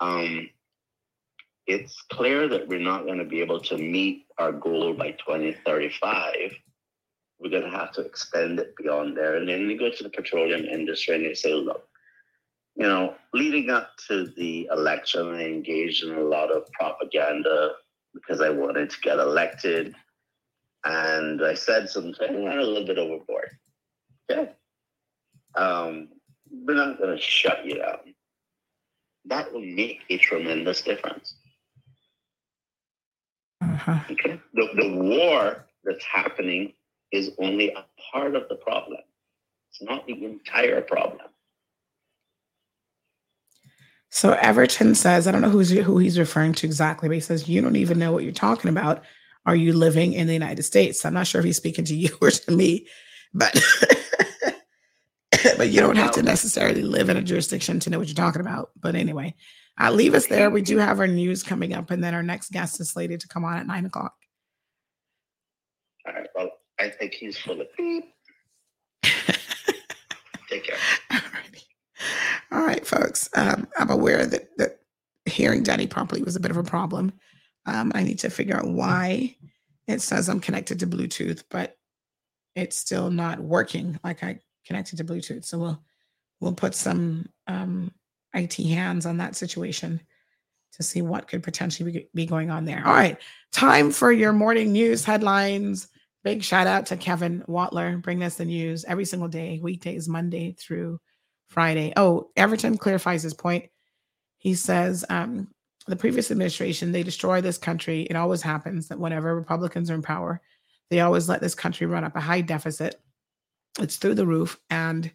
um, 0.00 0.48
it's 1.66 2.02
clear 2.12 2.48
that 2.48 2.68
we're 2.68 2.78
not 2.78 3.06
going 3.06 3.18
to 3.18 3.24
be 3.24 3.40
able 3.40 3.60
to 3.60 3.78
meet 3.78 4.26
our 4.38 4.52
goal 4.52 4.92
by 4.92 5.12
2035. 5.12 6.34
We're 7.38 7.50
going 7.50 7.70
to 7.70 7.76
have 7.76 7.92
to 7.92 8.02
extend 8.02 8.58
it 8.58 8.76
beyond 8.76 9.16
there. 9.16 9.36
And 9.36 9.48
then 9.48 9.66
we 9.66 9.76
go 9.76 9.90
to 9.90 10.02
the 10.02 10.10
petroleum 10.10 10.64
industry 10.64 11.16
and 11.16 11.24
they 11.24 11.34
say, 11.34 11.54
look, 11.54 11.88
you 12.76 12.86
know, 12.86 13.14
leading 13.32 13.70
up 13.70 13.92
to 14.08 14.26
the 14.36 14.68
election, 14.72 15.34
I 15.34 15.44
engaged 15.44 16.04
in 16.04 16.14
a 16.16 16.20
lot 16.20 16.50
of 16.50 16.70
propaganda 16.72 17.72
because 18.12 18.40
I 18.40 18.50
wanted 18.50 18.90
to 18.90 19.00
get 19.00 19.18
elected. 19.18 19.94
And 20.84 21.44
I 21.44 21.54
said 21.54 21.88
something, 21.88 22.44
went 22.44 22.58
a 22.58 22.62
little 22.62 22.86
bit 22.86 22.98
overboard. 22.98 23.50
Okay. 24.30 24.52
Um, 25.54 26.08
we're 26.50 26.74
not 26.74 26.98
going 26.98 27.16
to 27.16 27.22
shut 27.22 27.64
you 27.64 27.78
down. 27.78 28.14
That 29.26 29.52
will 29.52 29.64
make 29.64 30.00
a 30.10 30.18
tremendous 30.18 30.82
difference. 30.82 31.36
Uh-huh. 33.72 34.00
Okay. 34.10 34.40
The, 34.54 34.68
the 34.74 34.96
war 34.96 35.66
that's 35.84 36.04
happening 36.04 36.72
is 37.12 37.30
only 37.38 37.70
a 37.70 37.84
part 38.12 38.34
of 38.34 38.48
the 38.48 38.56
problem. 38.56 39.00
It's 39.70 39.82
not 39.82 40.06
the 40.06 40.24
entire 40.24 40.80
problem. 40.80 41.20
So 44.10 44.32
Everton 44.34 44.94
says, 44.94 45.26
I 45.26 45.32
don't 45.32 45.40
know 45.40 45.50
who's 45.50 45.70
who 45.70 45.98
he's 45.98 46.18
referring 46.18 46.52
to 46.54 46.66
exactly, 46.66 47.08
but 47.08 47.14
he 47.14 47.20
says, 47.20 47.48
You 47.48 47.60
don't 47.60 47.74
even 47.74 47.98
know 47.98 48.12
what 48.12 48.22
you're 48.22 48.32
talking 48.32 48.70
about. 48.70 49.02
Are 49.44 49.56
you 49.56 49.72
living 49.72 50.12
in 50.12 50.28
the 50.28 50.32
United 50.32 50.62
States? 50.62 51.04
I'm 51.04 51.14
not 51.14 51.26
sure 51.26 51.40
if 51.40 51.44
he's 51.44 51.56
speaking 51.56 51.84
to 51.86 51.96
you 51.96 52.16
or 52.20 52.30
to 52.30 52.52
me, 52.52 52.86
but 53.32 53.60
but 55.56 55.68
you 55.68 55.80
don't 55.80 55.96
have 55.96 56.12
to 56.12 56.22
necessarily 56.22 56.82
live 56.82 57.08
in 57.08 57.16
a 57.16 57.22
jurisdiction 57.22 57.80
to 57.80 57.90
know 57.90 57.98
what 57.98 58.06
you're 58.06 58.14
talking 58.14 58.40
about. 58.40 58.70
But 58.80 58.94
anyway, 58.94 59.34
uh, 59.80 59.90
leave 59.90 60.14
us 60.14 60.26
there. 60.26 60.50
We 60.50 60.62
do 60.62 60.78
have 60.78 61.00
our 61.00 61.06
news 61.06 61.42
coming 61.42 61.74
up, 61.74 61.90
and 61.90 62.02
then 62.02 62.14
our 62.14 62.22
next 62.22 62.52
guest 62.52 62.80
is 62.80 62.90
slated 62.90 63.20
to 63.20 63.28
come 63.28 63.44
on 63.44 63.56
at 63.56 63.66
nine 63.66 63.86
o'clock. 63.86 64.14
All 66.06 66.12
right. 66.12 66.28
Well, 66.34 66.50
I 66.78 66.90
think 66.90 67.14
he's 67.14 67.36
full 67.36 67.60
of 67.60 67.66
beep. 67.76 68.04
Take 69.02 70.64
care. 70.64 70.76
Alrighty. 71.10 71.64
All 72.52 72.64
right, 72.64 72.86
folks. 72.86 73.28
Um, 73.34 73.66
I'm 73.76 73.90
aware 73.90 74.26
that 74.26 74.56
that 74.58 74.80
hearing 75.26 75.62
Daddy 75.62 75.86
properly 75.86 76.22
was 76.22 76.36
a 76.36 76.40
bit 76.40 76.50
of 76.50 76.56
a 76.56 76.62
problem. 76.62 77.12
Um, 77.66 77.90
I 77.94 78.02
need 78.02 78.18
to 78.20 78.30
figure 78.30 78.56
out 78.56 78.68
why 78.68 79.36
it 79.88 80.02
says 80.02 80.28
I'm 80.28 80.40
connected 80.40 80.80
to 80.80 80.86
Bluetooth, 80.86 81.44
but 81.50 81.76
it's 82.54 82.76
still 82.76 83.10
not 83.10 83.40
working 83.40 83.98
like 84.04 84.22
I 84.22 84.38
connected 84.66 84.98
to 84.98 85.04
Bluetooth. 85.04 85.44
So 85.44 85.58
we'll 85.58 85.82
we'll 86.40 86.54
put 86.54 86.74
some 86.74 87.26
um, 87.46 87.92
IT 88.34 88.54
hands 88.54 89.06
on 89.06 89.18
that 89.18 89.36
situation 89.36 90.00
to 90.72 90.82
see 90.82 91.02
what 91.02 91.28
could 91.28 91.42
potentially 91.42 92.08
be, 92.14 92.26
going 92.26 92.50
on 92.50 92.64
there. 92.64 92.82
All 92.84 92.92
right, 92.92 93.18
time 93.52 93.90
for 93.90 94.10
your 94.10 94.32
morning 94.32 94.72
news 94.72 95.04
headlines. 95.04 95.88
Big 96.24 96.42
shout 96.42 96.66
out 96.66 96.86
to 96.86 96.96
Kevin 96.96 97.44
Watler, 97.48 98.00
Bring 98.02 98.22
us 98.22 98.36
the 98.36 98.44
news 98.44 98.84
every 98.84 99.04
single 99.04 99.28
day, 99.28 99.60
weekdays, 99.62 100.08
Monday 100.08 100.52
through 100.58 101.00
Friday. 101.48 101.92
Oh, 101.96 102.30
Everton 102.36 102.78
clarifies 102.78 103.22
his 103.22 103.34
point. 103.34 103.66
He 104.38 104.54
says 104.54 105.04
um, 105.08 105.48
the 105.86 105.96
previous 105.96 106.30
administration, 106.30 106.92
they 106.92 107.02
destroy 107.02 107.40
this 107.40 107.58
country. 107.58 108.02
It 108.02 108.16
always 108.16 108.42
happens 108.42 108.88
that 108.88 108.98
whenever 108.98 109.34
Republicans 109.34 109.90
are 109.90 109.94
in 109.94 110.02
power, 110.02 110.40
they 110.90 111.00
always 111.00 111.28
let 111.28 111.40
this 111.40 111.54
country 111.54 111.86
run 111.86 112.04
up 112.04 112.16
a 112.16 112.20
high 112.20 112.40
deficit. 112.40 113.00
It's 113.78 113.96
through 113.96 114.14
the 114.14 114.26
roof. 114.26 114.58
And 114.70 115.10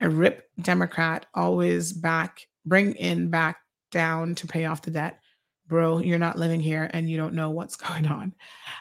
a 0.00 0.08
rip 0.08 0.48
Democrat 0.60 1.26
always 1.34 1.92
back, 1.92 2.46
bring 2.64 2.94
in 2.94 3.30
back 3.30 3.58
down 3.90 4.34
to 4.36 4.46
pay 4.46 4.64
off 4.64 4.82
the 4.82 4.90
debt. 4.90 5.20
Bro, 5.66 6.00
you're 6.00 6.18
not 6.18 6.38
living 6.38 6.60
here 6.60 6.90
and 6.92 7.08
you 7.08 7.16
don't 7.16 7.34
know 7.34 7.50
what's 7.50 7.76
going 7.88 8.06
on. 8.06 8.34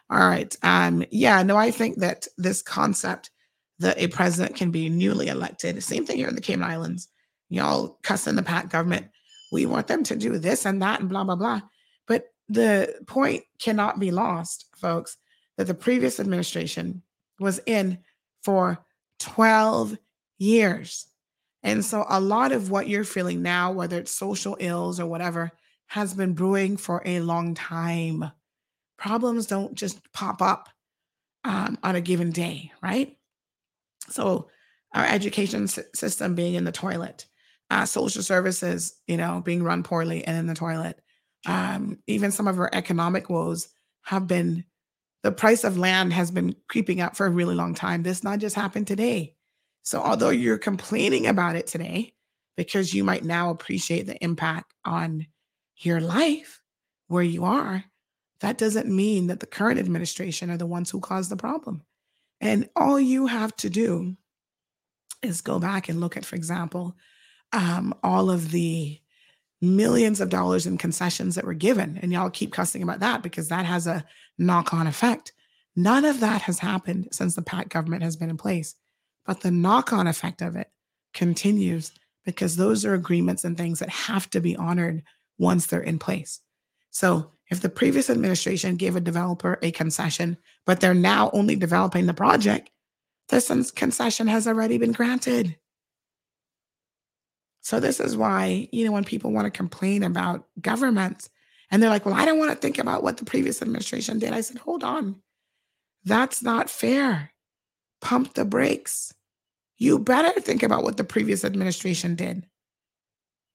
All 0.09 0.27
right. 0.27 0.55
Um, 0.63 1.03
yeah, 1.11 1.43
no, 1.43 1.55
I 1.55 1.71
think 1.71 1.99
that 1.99 2.27
this 2.37 2.61
concept 2.61 3.29
that 3.79 3.97
a 3.97 4.07
president 4.07 4.55
can 4.55 4.71
be 4.71 4.89
newly 4.89 5.27
elected, 5.27 5.81
same 5.83 6.05
thing 6.05 6.17
here 6.17 6.27
in 6.27 6.35
the 6.35 6.41
Cayman 6.41 6.69
Islands. 6.69 7.09
Y'all 7.49 7.99
cussing 8.03 8.35
the 8.35 8.43
PACT 8.43 8.69
government. 8.69 9.07
We 9.51 9.65
want 9.65 9.87
them 9.87 10.03
to 10.05 10.15
do 10.15 10.37
this 10.39 10.65
and 10.65 10.81
that 10.81 10.99
and 10.99 11.09
blah, 11.09 11.23
blah, 11.23 11.35
blah. 11.35 11.61
But 12.07 12.25
the 12.49 12.95
point 13.07 13.43
cannot 13.61 13.99
be 13.99 14.11
lost, 14.11 14.67
folks, 14.75 15.17
that 15.57 15.67
the 15.67 15.73
previous 15.73 16.19
administration 16.19 17.03
was 17.39 17.59
in 17.65 17.99
for 18.43 18.83
12 19.19 19.97
years. 20.37 21.07
And 21.63 21.83
so 21.83 22.05
a 22.09 22.19
lot 22.19 22.51
of 22.51 22.69
what 22.69 22.87
you're 22.87 23.03
feeling 23.03 23.41
now, 23.41 23.71
whether 23.71 23.97
it's 23.97 24.11
social 24.11 24.57
ills 24.59 24.99
or 24.99 25.05
whatever, 25.05 25.51
has 25.87 26.13
been 26.13 26.33
brewing 26.33 26.77
for 26.77 27.01
a 27.05 27.21
long 27.21 27.53
time. 27.55 28.31
Problems 28.97 29.47
don't 29.47 29.73
just 29.73 29.99
pop 30.13 30.41
up 30.41 30.69
um, 31.43 31.77
on 31.83 31.95
a 31.95 32.01
given 32.01 32.31
day, 32.31 32.71
right? 32.81 33.17
So 34.09 34.49
our 34.93 35.05
education 35.05 35.63
s- 35.63 35.79
system 35.95 36.35
being 36.35 36.55
in 36.55 36.63
the 36.63 36.71
toilet, 36.71 37.25
uh, 37.69 37.85
social 37.85 38.23
services, 38.23 38.95
you 39.07 39.17
know, 39.17 39.41
being 39.43 39.63
run 39.63 39.83
poorly 39.83 40.25
and 40.25 40.37
in 40.37 40.47
the 40.47 40.53
toilet. 40.53 40.99
Um, 41.45 41.99
even 42.07 42.31
some 42.31 42.47
of 42.47 42.59
our 42.59 42.69
economic 42.73 43.29
woes 43.29 43.69
have 44.03 44.27
been 44.27 44.65
the 45.23 45.31
price 45.31 45.63
of 45.63 45.77
land 45.77 46.13
has 46.13 46.31
been 46.31 46.55
creeping 46.67 47.01
up 47.01 47.15
for 47.15 47.25
a 47.25 47.31
really 47.31 47.55
long 47.55 47.73
time. 47.73 48.03
This 48.03 48.23
not 48.23 48.39
just 48.39 48.55
happened 48.55 48.87
today. 48.87 49.32
So 49.83 50.01
although 50.01 50.29
you're 50.29 50.57
complaining 50.57 51.27
about 51.27 51.55
it 51.55 51.67
today, 51.67 52.13
because 52.55 52.93
you 52.93 53.03
might 53.03 53.23
now 53.23 53.49
appreciate 53.49 54.07
the 54.07 54.21
impact 54.23 54.73
on 54.85 55.27
your 55.77 55.99
life 55.99 56.61
where 57.07 57.23
you 57.23 57.43
are, 57.45 57.83
that 58.39 58.57
doesn't 58.57 58.87
mean 58.87 59.27
that 59.27 59.39
the 59.39 59.45
current 59.45 59.79
administration 59.79 60.49
are 60.49 60.57
the 60.57 60.65
ones 60.65 60.89
who 60.89 60.99
caused 60.99 61.29
the 61.29 61.35
problem. 61.35 61.83
And 62.41 62.69
all 62.75 62.99
you 62.99 63.27
have 63.27 63.55
to 63.57 63.69
do 63.69 64.17
is 65.21 65.41
go 65.41 65.59
back 65.59 65.89
and 65.89 65.99
look 65.99 66.17
at, 66.17 66.25
for 66.25 66.35
example, 66.35 66.95
um, 67.53 67.93
all 68.03 68.29
of 68.29 68.51
the 68.51 68.99
millions 69.61 70.19
of 70.19 70.29
dollars 70.29 70.65
in 70.65 70.77
concessions 70.77 71.35
that 71.35 71.45
were 71.45 71.53
given. 71.53 71.97
And 72.01 72.11
y'all 72.11 72.29
keep 72.29 72.51
cussing 72.51 72.83
about 72.83 72.99
that 72.99 73.23
because 73.23 73.47
that 73.47 73.65
has 73.65 73.87
a 73.87 74.03
knock 74.37 74.73
on 74.73 74.87
effect. 74.87 75.31
None 75.75 76.03
of 76.03 76.19
that 76.19 76.41
has 76.41 76.59
happened 76.59 77.09
since 77.11 77.35
the 77.35 77.41
PACT 77.41 77.69
government 77.69 78.03
has 78.03 78.17
been 78.17 78.29
in 78.29 78.37
place. 78.37 78.75
But 79.25 79.41
the 79.41 79.51
knock 79.51 79.93
on 79.93 80.07
effect 80.07 80.41
of 80.41 80.55
it 80.55 80.69
continues 81.13 81.91
because 82.25 82.55
those 82.55 82.85
are 82.85 82.93
agreements 82.93 83.43
and 83.43 83.57
things 83.57 83.79
that 83.79 83.89
have 83.89 84.29
to 84.31 84.39
be 84.39 84.55
honored 84.55 85.03
once 85.37 85.65
they're 85.65 85.81
in 85.81 85.99
place. 85.99 86.39
So 86.91 87.31
if 87.49 87.61
the 87.61 87.69
previous 87.69 88.09
administration 88.09 88.75
gave 88.75 88.95
a 88.95 89.01
developer 89.01 89.59
a 89.61 89.71
concession, 89.71 90.37
but 90.65 90.79
they're 90.79 90.93
now 90.93 91.29
only 91.33 91.55
developing 91.55 92.05
the 92.05 92.13
project, 92.13 92.69
this 93.29 93.71
concession 93.71 94.27
has 94.27 94.47
already 94.47 94.77
been 94.77 94.91
granted. 94.91 95.57
So 97.61 97.79
this 97.79 97.99
is 97.99 98.17
why, 98.17 98.67
you 98.71 98.85
know, 98.85 98.91
when 98.91 99.05
people 99.05 99.31
want 99.31 99.45
to 99.45 99.51
complain 99.51 100.03
about 100.03 100.45
governments 100.61 101.29
and 101.71 101.81
they're 101.81 101.89
like, 101.89 102.05
well, 102.05 102.15
I 102.15 102.25
don't 102.25 102.39
want 102.39 102.51
to 102.51 102.57
think 102.57 102.77
about 102.77 103.03
what 103.03 103.17
the 103.17 103.25
previous 103.25 103.61
administration 103.61 104.19
did. 104.19 104.33
I 104.33 104.41
said, 104.41 104.57
hold 104.57 104.83
on. 104.83 105.15
That's 106.05 106.43
not 106.43 106.69
fair. 106.69 107.32
Pump 108.03 108.33
the 108.33 108.45
brakes. 108.45 109.13
You 109.77 109.97
better 109.97 110.39
think 110.41 110.61
about 110.61 110.83
what 110.83 110.97
the 110.97 111.03
previous 111.05 111.45
administration 111.45 112.15
did 112.15 112.45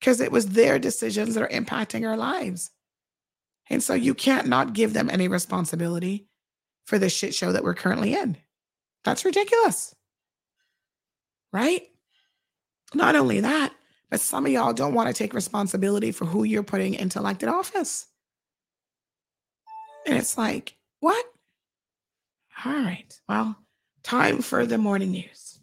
because 0.01 0.21
it 0.21 0.33
was 0.33 0.47
their 0.49 0.79
decisions 0.79 1.35
that 1.35 1.43
are 1.43 1.49
impacting 1.49 2.09
our 2.09 2.17
lives. 2.17 2.71
And 3.69 3.83
so 3.83 3.93
you 3.93 4.15
can't 4.15 4.49
not 4.49 4.73
give 4.73 4.95
them 4.95 5.11
any 5.11 5.29
responsibility 5.29 6.27
for 6.87 6.99
the 6.99 7.11
shit 7.11 7.35
show 7.35 7.53
that 7.53 7.63
we're 7.63 7.75
currently 7.75 8.15
in. 8.15 8.39
That's 9.05 9.27
ridiculous. 9.27 9.95
Right? 11.53 11.83
Not 12.95 13.15
only 13.15 13.41
that, 13.41 13.75
But 14.11 14.21
some 14.21 14.47
of 14.47 14.53
y'all 14.53 14.73
don't 14.73 14.95
want 14.95 15.09
to 15.09 15.15
take 15.15 15.35
responsibility 15.35 16.13
for 16.13 16.25
who 16.25 16.45
you're 16.45 16.63
putting 16.63 16.95
into 16.95 17.19
elected 17.19 17.49
office. 17.49 18.07
And 20.07 20.17
it's 20.17 20.39
like, 20.39 20.77
what? 21.01 21.25
All 22.65 22.73
right. 22.73 23.21
Well, 23.29 23.57
time 24.03 24.43
for 24.43 24.67
the 24.67 24.79
morning 24.79 25.11
news. 25.13 25.59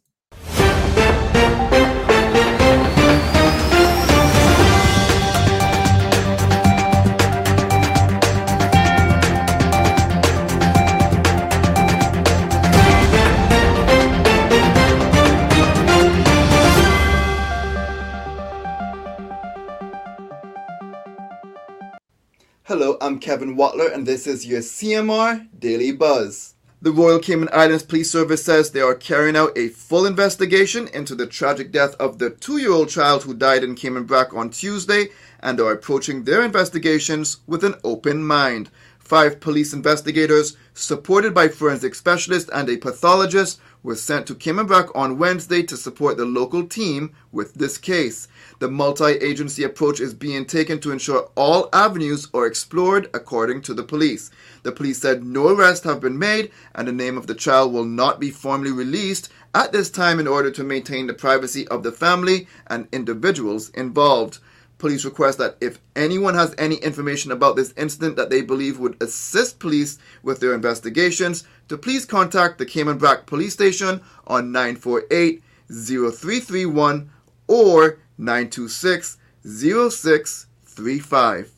Hello, 22.67 22.97
I'm 22.99 23.19
Kevin 23.19 23.55
Watler, 23.55 23.93
and 23.93 24.07
this 24.07 24.25
is 24.25 24.47
your 24.47 24.59
CMR 24.59 25.47
Daily 25.59 25.91
Buzz. 25.91 26.54
The 26.85 26.91
Royal 26.91 27.17
Cayman 27.17 27.49
Islands 27.51 27.81
Police 27.81 28.11
Service 28.11 28.45
says 28.45 28.69
they 28.69 28.79
are 28.79 28.93
carrying 28.93 29.35
out 29.35 29.57
a 29.57 29.69
full 29.69 30.05
investigation 30.05 30.87
into 30.89 31.15
the 31.15 31.25
tragic 31.25 31.71
death 31.71 31.95
of 31.95 32.19
the 32.19 32.29
two 32.29 32.57
year 32.57 32.71
old 32.71 32.89
child 32.89 33.23
who 33.23 33.33
died 33.33 33.63
in 33.63 33.73
Cayman 33.73 34.03
Brac 34.03 34.35
on 34.35 34.51
Tuesday 34.51 35.07
and 35.39 35.59
are 35.59 35.71
approaching 35.71 36.25
their 36.25 36.43
investigations 36.43 37.37
with 37.47 37.63
an 37.63 37.73
open 37.83 38.23
mind. 38.23 38.69
Five 38.99 39.39
police 39.39 39.73
investigators, 39.73 40.57
supported 40.75 41.33
by 41.33 41.47
forensic 41.47 41.95
specialists 41.95 42.51
and 42.53 42.69
a 42.69 42.77
pathologist, 42.77 43.59
were 43.81 43.95
sent 43.95 44.27
to 44.27 44.35
Cayman 44.35 44.67
Brac 44.67 44.95
on 44.95 45.17
Wednesday 45.17 45.63
to 45.63 45.77
support 45.77 46.17
the 46.17 46.25
local 46.25 46.67
team 46.67 47.15
with 47.31 47.55
this 47.55 47.79
case. 47.79 48.27
The 48.59 48.69
multi 48.69 49.05
agency 49.05 49.63
approach 49.63 49.99
is 49.99 50.13
being 50.13 50.45
taken 50.45 50.79
to 50.79 50.91
ensure 50.91 51.29
all 51.35 51.67
avenues 51.73 52.29
are 52.33 52.45
explored 52.45 53.09
according 53.13 53.61
to 53.63 53.73
the 53.73 53.83
police. 53.83 54.31
The 54.63 54.71
police 54.71 55.01
said 55.01 55.25
no 55.25 55.49
arrests 55.49 55.83
have 55.85 55.99
been 55.99 56.17
made 56.17 56.51
and 56.73 56.87
the 56.87 56.93
name 56.93 57.17
of 57.17 57.27
the 57.27 57.35
child 57.35 57.73
will 57.73 57.85
not 57.85 58.19
be 58.19 58.31
formally 58.31 58.71
released 58.71 59.29
at 59.53 59.71
this 59.71 59.89
time 59.89 60.19
in 60.19 60.27
order 60.27 60.51
to 60.51 60.63
maintain 60.63 61.07
the 61.07 61.13
privacy 61.13 61.67
of 61.67 61.83
the 61.83 61.91
family 61.91 62.47
and 62.67 62.87
individuals 62.91 63.69
involved. 63.71 64.39
Police 64.77 65.05
request 65.05 65.37
that 65.37 65.57
if 65.61 65.79
anyone 65.95 66.33
has 66.33 66.53
any 66.57 66.75
information 66.75 67.31
about 67.31 67.55
this 67.55 67.73
incident 67.77 68.17
that 68.17 68.29
they 68.29 68.41
believe 68.41 68.77
would 68.77 69.01
assist 69.01 69.59
police 69.59 69.97
with 70.21 70.39
their 70.39 70.53
investigations, 70.53 71.45
to 71.69 71.77
please 71.77 72.05
contact 72.05 72.57
the 72.57 72.65
Cayman 72.65 72.97
Brac 72.97 73.25
Police 73.25 73.53
Station 73.53 74.01
on 74.27 74.51
948 74.51 75.41
0331 75.69 77.09
or 77.47 77.97
926 78.17 79.17
0635. 79.45 81.51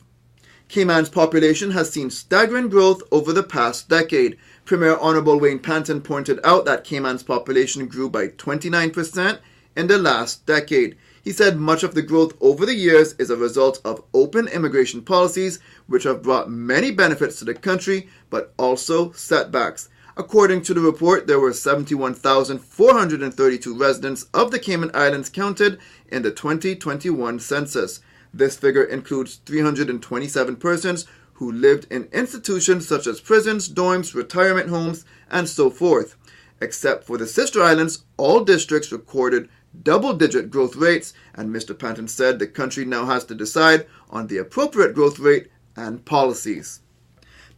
Cayman's 0.68 1.08
population 1.08 1.70
has 1.70 1.90
seen 1.90 2.10
staggering 2.10 2.68
growth 2.68 3.02
over 3.10 3.32
the 3.32 3.42
past 3.42 3.88
decade. 3.88 4.36
Premier 4.66 4.98
Honorable 4.98 5.40
Wayne 5.40 5.60
Panton 5.60 6.02
pointed 6.02 6.38
out 6.44 6.66
that 6.66 6.84
Cayman's 6.84 7.22
population 7.22 7.86
grew 7.86 8.10
by 8.10 8.28
29% 8.28 9.38
in 9.74 9.86
the 9.86 9.96
last 9.96 10.44
decade. 10.44 10.98
He 11.24 11.32
said 11.32 11.58
much 11.58 11.82
of 11.82 11.94
the 11.94 12.02
growth 12.02 12.34
over 12.40 12.66
the 12.66 12.74
years 12.74 13.14
is 13.14 13.30
a 13.30 13.36
result 13.36 13.80
of 13.84 14.04
open 14.12 14.48
immigration 14.48 15.00
policies, 15.02 15.58
which 15.86 16.04
have 16.04 16.22
brought 16.22 16.50
many 16.50 16.90
benefits 16.90 17.38
to 17.38 17.46
the 17.46 17.54
country, 17.54 18.08
but 18.28 18.52
also 18.58 19.12
setbacks. 19.12 19.88
According 20.18 20.62
to 20.62 20.74
the 20.74 20.80
report, 20.80 21.28
there 21.28 21.38
were 21.38 21.52
71,432 21.52 23.78
residents 23.78 24.26
of 24.34 24.50
the 24.50 24.58
Cayman 24.58 24.90
Islands 24.92 25.30
counted 25.30 25.78
in 26.08 26.22
the 26.22 26.32
2021 26.32 27.38
census. 27.38 28.00
This 28.34 28.56
figure 28.56 28.82
includes 28.82 29.36
327 29.46 30.56
persons 30.56 31.06
who 31.34 31.52
lived 31.52 31.86
in 31.88 32.08
institutions 32.12 32.88
such 32.88 33.06
as 33.06 33.20
prisons, 33.20 33.68
dorms, 33.68 34.12
retirement 34.12 34.70
homes, 34.70 35.04
and 35.30 35.48
so 35.48 35.70
forth. 35.70 36.16
Except 36.60 37.04
for 37.04 37.16
the 37.16 37.28
sister 37.28 37.62
islands, 37.62 38.04
all 38.16 38.42
districts 38.42 38.90
recorded 38.90 39.48
double 39.84 40.14
digit 40.14 40.50
growth 40.50 40.74
rates, 40.74 41.14
and 41.32 41.54
Mr. 41.54 41.78
Panton 41.78 42.08
said 42.08 42.40
the 42.40 42.48
country 42.48 42.84
now 42.84 43.06
has 43.06 43.24
to 43.26 43.36
decide 43.36 43.86
on 44.10 44.26
the 44.26 44.38
appropriate 44.38 44.96
growth 44.96 45.20
rate 45.20 45.46
and 45.76 46.04
policies. 46.04 46.80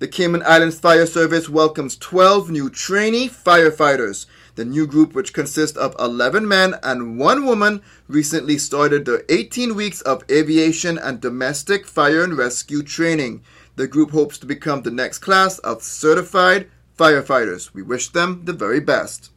The 0.00 0.08
Cayman 0.08 0.42
Islands 0.46 0.78
Fire 0.78 1.04
Service 1.04 1.50
welcomes 1.50 1.94
12 1.98 2.48
new 2.50 2.70
trainee 2.70 3.28
firefighters. 3.28 4.24
The 4.54 4.64
new 4.64 4.86
group, 4.86 5.12
which 5.12 5.34
consists 5.34 5.76
of 5.76 5.94
11 5.98 6.48
men 6.48 6.76
and 6.82 7.18
one 7.18 7.44
woman, 7.44 7.82
recently 8.08 8.56
started 8.56 9.04
their 9.04 9.24
18 9.28 9.74
weeks 9.74 10.00
of 10.00 10.24
aviation 10.30 10.96
and 10.96 11.20
domestic 11.20 11.86
fire 11.86 12.24
and 12.24 12.34
rescue 12.38 12.82
training. 12.82 13.42
The 13.76 13.86
group 13.86 14.12
hopes 14.12 14.38
to 14.38 14.46
become 14.46 14.80
the 14.80 14.90
next 14.90 15.18
class 15.18 15.58
of 15.58 15.82
certified 15.82 16.70
firefighters. 16.98 17.74
We 17.74 17.82
wish 17.82 18.08
them 18.08 18.46
the 18.46 18.54
very 18.54 18.80
best. 18.80 19.30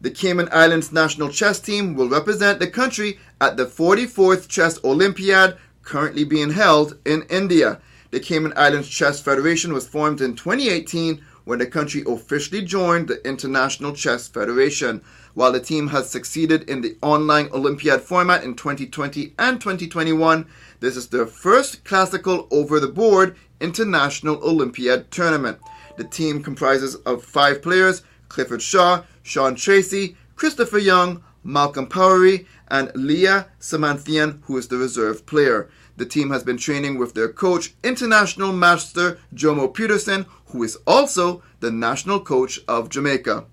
The 0.00 0.10
Cayman 0.10 0.48
Islands 0.50 0.90
national 0.90 1.28
chess 1.28 1.60
team 1.60 1.94
will 1.94 2.08
represent 2.08 2.58
the 2.58 2.66
country 2.66 3.20
at 3.40 3.56
the 3.56 3.66
44th 3.66 4.48
Chess 4.48 4.82
Olympiad 4.82 5.58
currently 5.84 6.24
being 6.24 6.50
held 6.50 6.98
in 7.04 7.22
India. 7.30 7.80
The 8.12 8.20
Cayman 8.20 8.52
Islands 8.56 8.90
Chess 8.90 9.22
Federation 9.22 9.72
was 9.72 9.88
formed 9.88 10.20
in 10.20 10.36
2018 10.36 11.24
when 11.44 11.58
the 11.58 11.66
country 11.66 12.04
officially 12.06 12.60
joined 12.60 13.08
the 13.08 13.26
International 13.26 13.94
Chess 13.94 14.28
Federation. 14.28 15.00
While 15.32 15.52
the 15.52 15.60
team 15.60 15.88
has 15.88 16.10
succeeded 16.10 16.68
in 16.68 16.82
the 16.82 16.98
online 17.00 17.48
Olympiad 17.54 18.02
format 18.02 18.44
in 18.44 18.54
2020 18.54 19.32
and 19.38 19.58
2021, 19.58 20.46
this 20.80 20.94
is 20.94 21.08
their 21.08 21.24
first 21.24 21.84
classical 21.84 22.48
over 22.50 22.78
the 22.78 22.86
board 22.86 23.34
international 23.62 24.44
Olympiad 24.44 25.10
tournament. 25.10 25.58
The 25.96 26.04
team 26.04 26.42
comprises 26.42 26.96
of 26.96 27.24
five 27.24 27.62
players 27.62 28.02
Clifford 28.28 28.60
Shaw, 28.60 29.04
Sean 29.22 29.54
Tracy, 29.54 30.18
Christopher 30.36 30.78
Young, 30.78 31.24
Malcolm 31.44 31.86
Powery, 31.86 32.46
and 32.72 32.90
Leah 32.94 33.48
Samanthian, 33.60 34.40
who 34.44 34.56
is 34.56 34.68
the 34.68 34.78
reserve 34.78 35.26
player. 35.26 35.68
The 35.98 36.06
team 36.06 36.30
has 36.30 36.42
been 36.42 36.56
training 36.56 36.96
with 36.96 37.12
their 37.12 37.28
coach, 37.28 37.74
international 37.84 38.50
master 38.50 39.18
Jomo 39.34 39.72
Pitterson, 39.72 40.24
who 40.46 40.62
is 40.62 40.78
also 40.86 41.42
the 41.60 41.70
national 41.70 42.20
coach 42.20 42.60
of 42.66 42.88
Jamaica. 42.88 43.44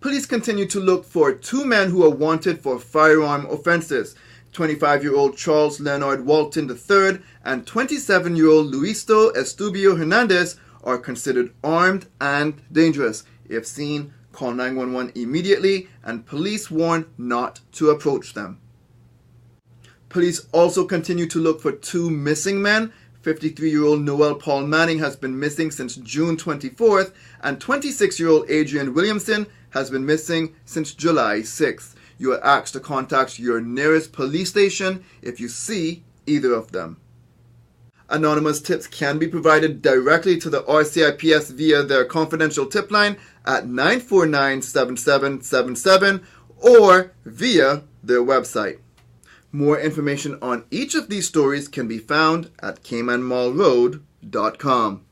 Police 0.00 0.26
continue 0.26 0.66
to 0.66 0.80
look 0.80 1.06
for 1.06 1.32
two 1.32 1.64
men 1.64 1.88
who 1.88 2.04
are 2.04 2.10
wanted 2.10 2.60
for 2.60 2.78
firearm 2.78 3.46
offenses. 3.46 4.14
25 4.52 5.02
year 5.02 5.16
old 5.16 5.36
Charles 5.36 5.80
Leonard 5.80 6.26
Walton 6.26 6.70
III 6.70 7.20
and 7.44 7.66
27 7.66 8.36
year 8.36 8.48
old 8.48 8.72
Luisto 8.72 9.34
Estubio 9.34 9.96
Hernandez 9.96 10.56
are 10.84 10.98
considered 10.98 11.54
armed 11.64 12.06
and 12.20 12.60
dangerous. 12.70 13.24
If 13.48 13.66
seen, 13.66 14.12
call 14.38 14.52
911 14.52 15.12
immediately, 15.16 15.88
and 16.04 16.24
police 16.24 16.70
warn 16.70 17.06
not 17.18 17.60
to 17.72 17.90
approach 17.90 18.34
them. 18.34 18.60
Police 20.08 20.46
also 20.52 20.84
continue 20.84 21.26
to 21.26 21.40
look 21.40 21.60
for 21.60 21.72
two 21.72 22.08
missing 22.08 22.62
men. 22.62 22.92
53 23.22 23.68
year 23.68 23.84
old 23.84 24.02
Noel 24.02 24.36
Paul 24.36 24.68
Manning 24.68 25.00
has 25.00 25.16
been 25.16 25.38
missing 25.38 25.72
since 25.72 25.96
June 25.96 26.36
24th, 26.36 27.12
and 27.42 27.60
26 27.60 28.20
year 28.20 28.28
old 28.28 28.48
Adrian 28.48 28.94
Williamson 28.94 29.48
has 29.70 29.90
been 29.90 30.06
missing 30.06 30.54
since 30.64 30.94
July 30.94 31.40
6th. 31.40 31.96
You 32.16 32.32
are 32.34 32.44
asked 32.44 32.74
to 32.74 32.80
contact 32.80 33.40
your 33.40 33.60
nearest 33.60 34.12
police 34.12 34.50
station 34.50 35.04
if 35.20 35.40
you 35.40 35.48
see 35.48 36.04
either 36.26 36.52
of 36.52 36.70
them. 36.70 36.98
Anonymous 38.10 38.60
tips 38.60 38.86
can 38.86 39.18
be 39.18 39.28
provided 39.28 39.82
directly 39.82 40.38
to 40.38 40.48
the 40.48 40.62
RCIPS 40.62 41.52
via 41.52 41.82
their 41.82 42.06
confidential 42.06 42.64
tip 42.64 42.90
line 42.90 43.18
at 43.44 43.66
949 43.66 44.62
7777 44.62 46.22
or 46.56 47.12
via 47.26 47.82
their 48.02 48.22
website. 48.22 48.78
More 49.52 49.78
information 49.78 50.38
on 50.40 50.64
each 50.70 50.94
of 50.94 51.08
these 51.08 51.28
stories 51.28 51.68
can 51.68 51.86
be 51.88 51.98
found 51.98 52.50
at 52.60 52.82
caymanmarlroad.com. 52.82 55.04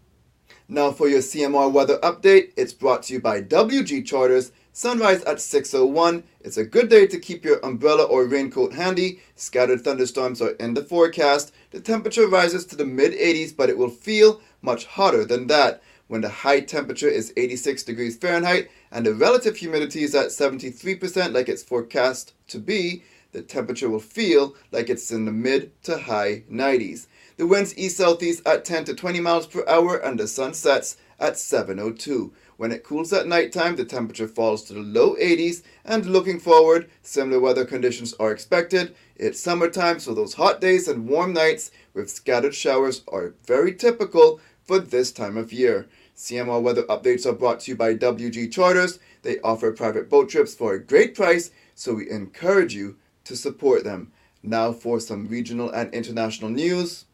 Now 0.68 0.90
for 0.90 1.09
your 1.09 1.20
CMR 1.20 1.70
weather 1.70 1.98
update, 1.98 2.51
it's 2.56 2.73
brought 2.73 3.05
to 3.05 3.12
you 3.12 3.20
by 3.20 3.40
WG 3.40 4.05
Charters. 4.05 4.51
Sunrise 4.78 5.23
at 5.23 5.39
6:01. 5.39 6.23
It's 6.43 6.59
a 6.59 6.62
good 6.62 6.90
day 6.90 7.07
to 7.07 7.19
keep 7.19 7.47
your 7.47 7.65
umbrella 7.65 8.05
or 8.05 8.27
raincoat 8.27 8.74
handy. 8.74 9.23
Scattered 9.35 9.82
thunderstorms 9.82 10.43
are 10.43 10.51
in 10.61 10.74
the 10.74 10.85
forecast. 10.85 11.51
The 11.70 11.81
temperature 11.81 12.28
rises 12.28 12.66
to 12.66 12.77
the 12.77 12.85
mid 12.85 13.15
80s, 13.15 13.57
but 13.57 13.70
it 13.70 13.78
will 13.78 13.89
feel 13.89 14.43
much 14.61 14.85
hotter 14.85 15.24
than 15.24 15.47
that 15.47 15.82
when 16.09 16.20
the 16.20 16.28
high 16.28 16.61
temperature 16.61 17.09
is 17.09 17.32
86 17.39 17.85
degrees 17.85 18.19
Fahrenheit 18.19 18.69
and 18.93 19.07
the 19.07 19.15
relative 19.15 19.57
humidity 19.57 20.03
is 20.03 20.15
at 20.15 20.27
73% 20.27 21.32
like 21.32 21.48
it's 21.48 21.62
forecast 21.62 22.35
to 22.48 22.59
be 22.59 23.03
the 23.32 23.40
temperature 23.40 23.89
will 23.89 23.98
feel 23.98 24.55
like 24.73 24.90
it's 24.90 25.11
in 25.11 25.24
the 25.24 25.32
mid 25.32 25.73
to 25.85 25.97
high 25.97 26.43
90s. 26.53 27.07
The 27.39 27.47
winds 27.47 27.77
east 27.78 27.97
southeast 27.97 28.43
at 28.47 28.66
10 28.66 28.85
to 28.85 28.94
20 28.94 29.20
miles 29.20 29.47
per 29.47 29.65
hour 29.66 29.97
and 29.97 30.20
the 30.20 30.28
sun 30.28 30.53
sets 30.53 30.98
at 31.19 31.39
7:02. 31.39 32.31
When 32.57 32.73
it 32.73 32.85
cools 32.85 33.12
at 33.12 33.27
nighttime, 33.27 33.77
the 33.77 33.85
temperature 33.85 34.28
falls 34.28 34.65
to 34.65 34.73
the 34.73 34.81
low 34.81 35.15
80s, 35.16 35.62
and 35.85 36.07
looking 36.07 36.41
forward, 36.41 36.89
similar 37.03 37.39
weather 37.39 37.65
conditions 37.65 38.15
are 38.19 38.33
expected. 38.33 38.95
It's 39.15 39.41
summertime, 39.41 40.01
so 40.01 40.15
those 40.15 40.35
hot 40.35 40.61
days 40.61 40.89
and 40.89 41.09
warm 41.09 41.33
nights 41.33 41.70
with 41.93 42.11
scattered 42.11 42.55
showers 42.55 43.03
are 43.09 43.35
very 43.45 43.74
typical 43.74 44.41
for 44.65 44.78
this 44.78 45.12
time 45.12 45.37
of 45.37 45.53
year. 45.53 45.87
CMR 46.16 46.62
weather 46.62 46.85
updates 46.85 47.27
are 47.27 47.33
brought 47.33 47.61
to 47.61 47.73
you 47.73 47.77
by 47.77 47.95
WG 47.95 48.51
Charters. 48.51 48.99
They 49.23 49.39
offer 49.41 49.70
private 49.73 50.09
boat 50.09 50.31
trips 50.31 50.55
for 50.55 50.73
a 50.73 50.83
great 50.83 51.15
price, 51.15 51.51
so 51.74 51.95
we 51.95 52.11
encourage 52.11 52.74
you 52.74 52.97
to 53.24 53.37
support 53.37 53.85
them. 53.85 54.12
Now 54.43 54.73
for 54.73 55.01
some 55.01 55.27
regional 55.27 55.70
and 55.70 55.93
international 55.93 56.51
news. 56.51 57.06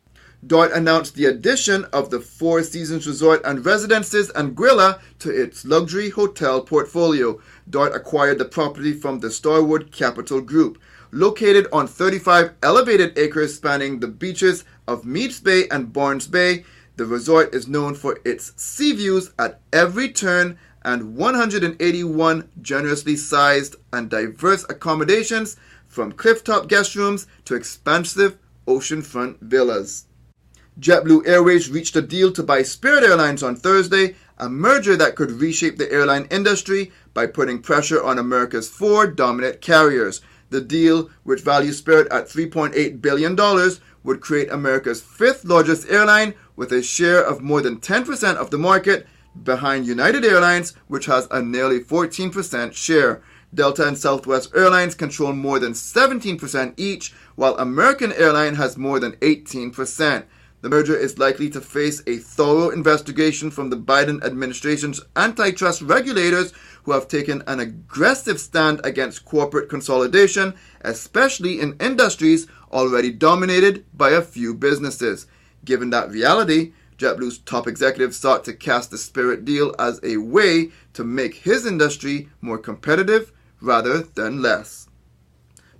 Dart 0.44 0.72
announced 0.72 1.14
the 1.14 1.26
addition 1.26 1.84
of 1.92 2.10
the 2.10 2.18
Four 2.18 2.64
Seasons 2.64 3.06
Resort 3.06 3.42
and 3.44 3.64
Residences 3.64 4.28
and 4.30 4.56
Anguilla 4.56 5.00
to 5.20 5.30
its 5.30 5.64
luxury 5.64 6.10
hotel 6.10 6.62
portfolio. 6.62 7.40
Dart 7.70 7.94
acquired 7.94 8.38
the 8.38 8.44
property 8.44 8.92
from 8.92 9.20
the 9.20 9.30
Starwood 9.30 9.92
Capital 9.92 10.40
Group. 10.40 10.78
Located 11.12 11.68
on 11.72 11.86
35 11.86 12.54
elevated 12.60 13.16
acres 13.16 13.54
spanning 13.54 14.00
the 14.00 14.08
beaches 14.08 14.64
of 14.88 15.04
Meads 15.04 15.38
Bay 15.38 15.68
and 15.68 15.92
Barnes 15.92 16.26
Bay, 16.26 16.64
the 16.96 17.06
resort 17.06 17.54
is 17.54 17.68
known 17.68 17.94
for 17.94 18.18
its 18.24 18.52
sea 18.60 18.92
views 18.94 19.30
at 19.38 19.60
every 19.72 20.10
turn 20.10 20.58
and 20.84 21.14
181 21.14 22.48
generously 22.60 23.14
sized 23.14 23.76
and 23.92 24.10
diverse 24.10 24.64
accommodations 24.68 25.56
from 25.86 26.12
clifftop 26.12 26.66
guest 26.66 26.96
rooms 26.96 27.28
to 27.44 27.54
expansive 27.54 28.38
oceanfront 28.66 29.38
villas. 29.38 30.06
JetBlue 30.80 31.26
Airways 31.26 31.68
reached 31.68 31.96
a 31.96 32.02
deal 32.02 32.32
to 32.32 32.42
buy 32.42 32.62
Spirit 32.62 33.04
Airlines 33.04 33.42
on 33.42 33.56
Thursday, 33.56 34.16
a 34.38 34.48
merger 34.48 34.96
that 34.96 35.16
could 35.16 35.30
reshape 35.30 35.76
the 35.76 35.92
airline 35.92 36.26
industry 36.30 36.90
by 37.12 37.26
putting 37.26 37.60
pressure 37.60 38.02
on 38.02 38.18
America's 38.18 38.70
four 38.70 39.06
dominant 39.06 39.60
carriers. 39.60 40.22
The 40.48 40.62
deal, 40.62 41.10
which 41.24 41.42
values 41.42 41.76
Spirit 41.76 42.10
at 42.10 42.26
$3.8 42.26 43.02
billion, 43.02 43.36
would 44.02 44.20
create 44.22 44.50
America's 44.50 45.02
fifth 45.02 45.44
largest 45.44 45.88
airline 45.90 46.34
with 46.56 46.72
a 46.72 46.82
share 46.82 47.22
of 47.22 47.42
more 47.42 47.60
than 47.60 47.78
10% 47.78 48.36
of 48.36 48.50
the 48.50 48.58
market, 48.58 49.06
behind 49.44 49.86
United 49.86 50.24
Airlines, 50.24 50.74
which 50.88 51.06
has 51.06 51.28
a 51.30 51.42
nearly 51.42 51.80
14% 51.80 52.74
share. 52.74 53.22
Delta 53.54 53.86
and 53.86 53.98
Southwest 53.98 54.50
Airlines 54.54 54.94
control 54.94 55.32
more 55.34 55.58
than 55.58 55.72
17% 55.72 56.74
each, 56.78 57.12
while 57.34 57.56
American 57.58 58.12
Airlines 58.12 58.56
has 58.56 58.78
more 58.78 58.98
than 58.98 59.12
18%. 59.16 60.24
The 60.62 60.68
merger 60.68 60.96
is 60.96 61.18
likely 61.18 61.50
to 61.50 61.60
face 61.60 62.02
a 62.06 62.18
thorough 62.18 62.70
investigation 62.70 63.50
from 63.50 63.68
the 63.68 63.76
Biden 63.76 64.24
administration's 64.24 65.00
antitrust 65.16 65.82
regulators, 65.82 66.52
who 66.84 66.92
have 66.92 67.08
taken 67.08 67.42
an 67.48 67.58
aggressive 67.58 68.38
stand 68.40 68.80
against 68.84 69.24
corporate 69.24 69.68
consolidation, 69.68 70.54
especially 70.82 71.60
in 71.60 71.76
industries 71.80 72.46
already 72.72 73.10
dominated 73.10 73.84
by 73.92 74.10
a 74.10 74.22
few 74.22 74.54
businesses. 74.54 75.26
Given 75.64 75.90
that 75.90 76.10
reality, 76.10 76.72
JetBlue's 76.96 77.38
top 77.38 77.66
executive 77.66 78.14
sought 78.14 78.44
to 78.44 78.52
cast 78.52 78.92
the 78.92 78.98
Spirit 78.98 79.44
deal 79.44 79.74
as 79.80 79.98
a 80.04 80.18
way 80.18 80.70
to 80.92 81.02
make 81.02 81.34
his 81.34 81.66
industry 81.66 82.28
more 82.40 82.58
competitive 82.58 83.32
rather 83.60 84.02
than 84.02 84.40
less. 84.40 84.86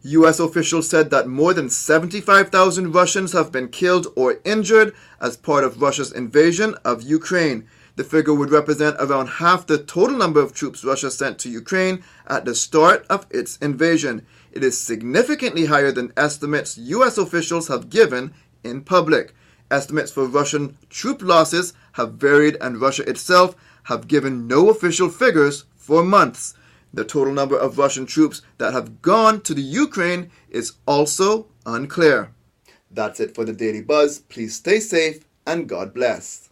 U.S. 0.05 0.41
officials 0.41 0.89
said 0.89 1.11
that 1.11 1.29
more 1.29 1.55
than 1.55 1.71
75,000 1.71 2.93
Russians 2.93 3.33
have 3.33 3.53
been 3.53 3.69
killed 3.69 4.09
or 4.17 4.41
injured 4.45 4.95
as 5.21 5.37
part 5.37 5.63
of 5.63 5.81
Russia's 5.81 6.11
invasion 6.11 6.75
of 6.85 7.03
Ukraine. 7.03 7.69
The 7.95 8.03
figure 8.03 8.35
would 8.35 8.51
represent 8.51 8.97
around 8.99 9.29
half 9.29 9.67
the 9.67 9.79
total 9.79 10.17
number 10.17 10.41
of 10.41 10.55
troops 10.55 10.85
Russia 10.85 11.09
sent 11.09 11.39
to 11.41 11.51
Ukraine 11.51 12.03
at 12.27 12.45
the 12.45 12.55
start 12.55 13.07
of 13.09 13.27
its 13.31 13.59
invasion. 13.59 14.27
It 14.51 14.65
is 14.65 14.81
significantly 14.81 15.67
higher 15.67 15.93
than 15.93 16.13
estimates 16.17 16.77
U.S. 16.79 17.17
officials 17.17 17.69
have 17.69 17.89
given 17.89 18.35
in 18.65 18.81
public. 18.81 19.35
Estimates 19.71 20.11
for 20.11 20.27
Russian 20.27 20.77
troop 20.91 21.23
losses 21.23 21.75
have 21.93 22.15
varied, 22.15 22.57
and 22.61 22.81
Russia 22.81 23.09
itself 23.09 23.55
have 23.85 24.09
given 24.09 24.49
no 24.49 24.69
official 24.69 25.09
figures 25.09 25.65
for 25.77 26.03
months. 26.03 26.55
The 26.95 27.05
total 27.05 27.33
number 27.33 27.57
of 27.57 27.79
Russian 27.79 28.07
troops 28.07 28.43
that 28.59 28.73
have 28.73 29.01
gone 29.01 29.41
to 29.43 29.55
the 29.55 29.63
Ukraine 29.63 30.31
is 30.51 30.73
also 30.87 31.47
unclear. 31.65 32.33
That's 32.91 33.21
it 33.21 33.35
for 33.35 33.45
the 33.45 33.55
Daily 33.55 33.81
Buzz. 33.81 34.19
Please 34.19 34.57
stay 34.57 34.79
safe 34.79 35.25
and 35.47 35.69
God 35.69 35.95
bless. 35.95 36.51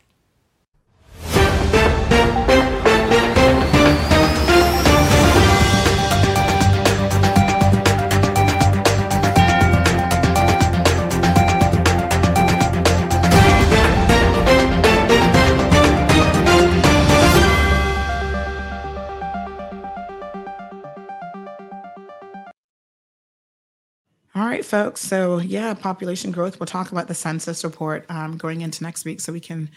All 24.40 24.46
right, 24.46 24.64
folks. 24.64 25.02
So, 25.02 25.36
yeah, 25.36 25.74
population 25.74 26.30
growth. 26.30 26.58
We'll 26.58 26.66
talk 26.66 26.92
about 26.92 27.08
the 27.08 27.14
census 27.14 27.62
report 27.62 28.06
um, 28.08 28.38
going 28.38 28.62
into 28.62 28.82
next 28.82 29.04
week 29.04 29.20
so 29.20 29.34
we 29.34 29.40
can, 29.40 29.68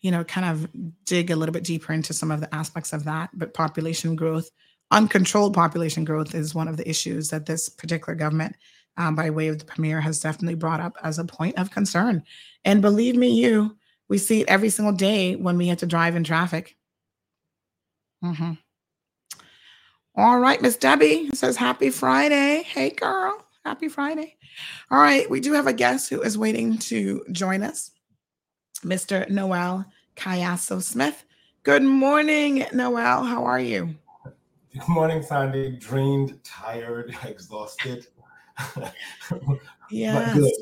you 0.00 0.10
know, 0.10 0.24
kind 0.24 0.46
of 0.46 0.66
dig 1.04 1.30
a 1.30 1.36
little 1.36 1.52
bit 1.52 1.64
deeper 1.64 1.92
into 1.92 2.14
some 2.14 2.30
of 2.30 2.40
the 2.40 2.54
aspects 2.54 2.94
of 2.94 3.04
that. 3.04 3.28
But 3.34 3.52
population 3.52 4.16
growth, 4.16 4.48
uncontrolled 4.90 5.52
population 5.52 6.06
growth, 6.06 6.34
is 6.34 6.54
one 6.54 6.66
of 6.66 6.78
the 6.78 6.88
issues 6.88 7.28
that 7.28 7.44
this 7.44 7.68
particular 7.68 8.14
government, 8.14 8.56
um, 8.96 9.16
by 9.16 9.28
way 9.28 9.48
of 9.48 9.58
the 9.58 9.66
premier, 9.66 10.00
has 10.00 10.18
definitely 10.18 10.54
brought 10.54 10.80
up 10.80 10.94
as 11.02 11.18
a 11.18 11.24
point 11.26 11.58
of 11.58 11.70
concern. 11.70 12.22
And 12.64 12.80
believe 12.80 13.16
me, 13.16 13.28
you, 13.28 13.76
we 14.08 14.16
see 14.16 14.40
it 14.40 14.48
every 14.48 14.70
single 14.70 14.94
day 14.94 15.36
when 15.36 15.58
we 15.58 15.66
have 15.66 15.78
to 15.80 15.86
drive 15.86 16.16
in 16.16 16.24
traffic. 16.24 16.74
Mm-hmm. 18.24 18.52
All 20.14 20.38
right, 20.38 20.62
Miss 20.62 20.78
Debbie 20.78 21.28
says, 21.34 21.58
Happy 21.58 21.90
Friday. 21.90 22.62
Hey, 22.62 22.88
girl. 22.88 23.45
Happy 23.66 23.88
Friday. 23.88 24.36
All 24.92 24.98
right, 25.00 25.28
we 25.28 25.40
do 25.40 25.52
have 25.52 25.66
a 25.66 25.72
guest 25.72 26.08
who 26.08 26.22
is 26.22 26.38
waiting 26.38 26.78
to 26.78 27.24
join 27.32 27.64
us, 27.64 27.90
Mr. 28.84 29.28
Noel 29.28 29.84
Cayasso 30.14 30.80
Smith. 30.80 31.24
Good 31.64 31.82
morning, 31.82 32.64
Noel. 32.72 33.24
How 33.24 33.44
are 33.44 33.58
you? 33.58 33.92
Good 34.72 34.88
morning, 34.88 35.20
Sandy. 35.20 35.78
Drained, 35.80 36.38
tired, 36.44 37.16
exhausted. 37.24 38.06
yes. 39.90 40.34
good. 40.34 40.52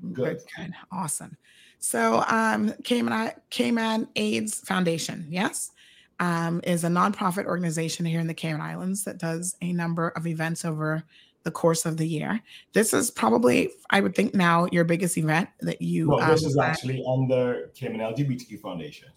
Good. 0.00 0.12
good. 0.12 0.40
Good. 0.56 0.72
Awesome. 0.90 1.36
So, 1.78 2.24
um, 2.26 2.74
Cayman, 2.82 3.30
Cayman 3.50 4.08
AIDS 4.16 4.58
Foundation, 4.58 5.28
yes, 5.30 5.70
um, 6.18 6.62
is 6.64 6.82
a 6.82 6.88
nonprofit 6.88 7.44
organization 7.44 8.04
here 8.04 8.18
in 8.18 8.26
the 8.26 8.34
Cayman 8.34 8.60
Islands 8.60 9.04
that 9.04 9.18
does 9.18 9.54
a 9.62 9.72
number 9.72 10.08
of 10.08 10.26
events 10.26 10.64
over 10.64 11.04
the 11.44 11.50
course 11.50 11.84
of 11.84 11.96
the 11.96 12.06
year. 12.06 12.40
This 12.72 12.92
is 12.92 13.10
probably, 13.10 13.70
I 13.90 14.00
would 14.00 14.14
think, 14.14 14.34
now 14.34 14.66
your 14.72 14.84
biggest 14.84 15.18
event 15.18 15.48
that 15.60 15.82
you. 15.82 16.06
No, 16.06 16.18
this 16.26 16.42
um, 16.42 16.48
is 16.50 16.58
actually 16.58 17.04
under 17.08 17.70
Cayman 17.74 18.00
LGBTQ 18.00 18.60
Foundation. 18.60 19.08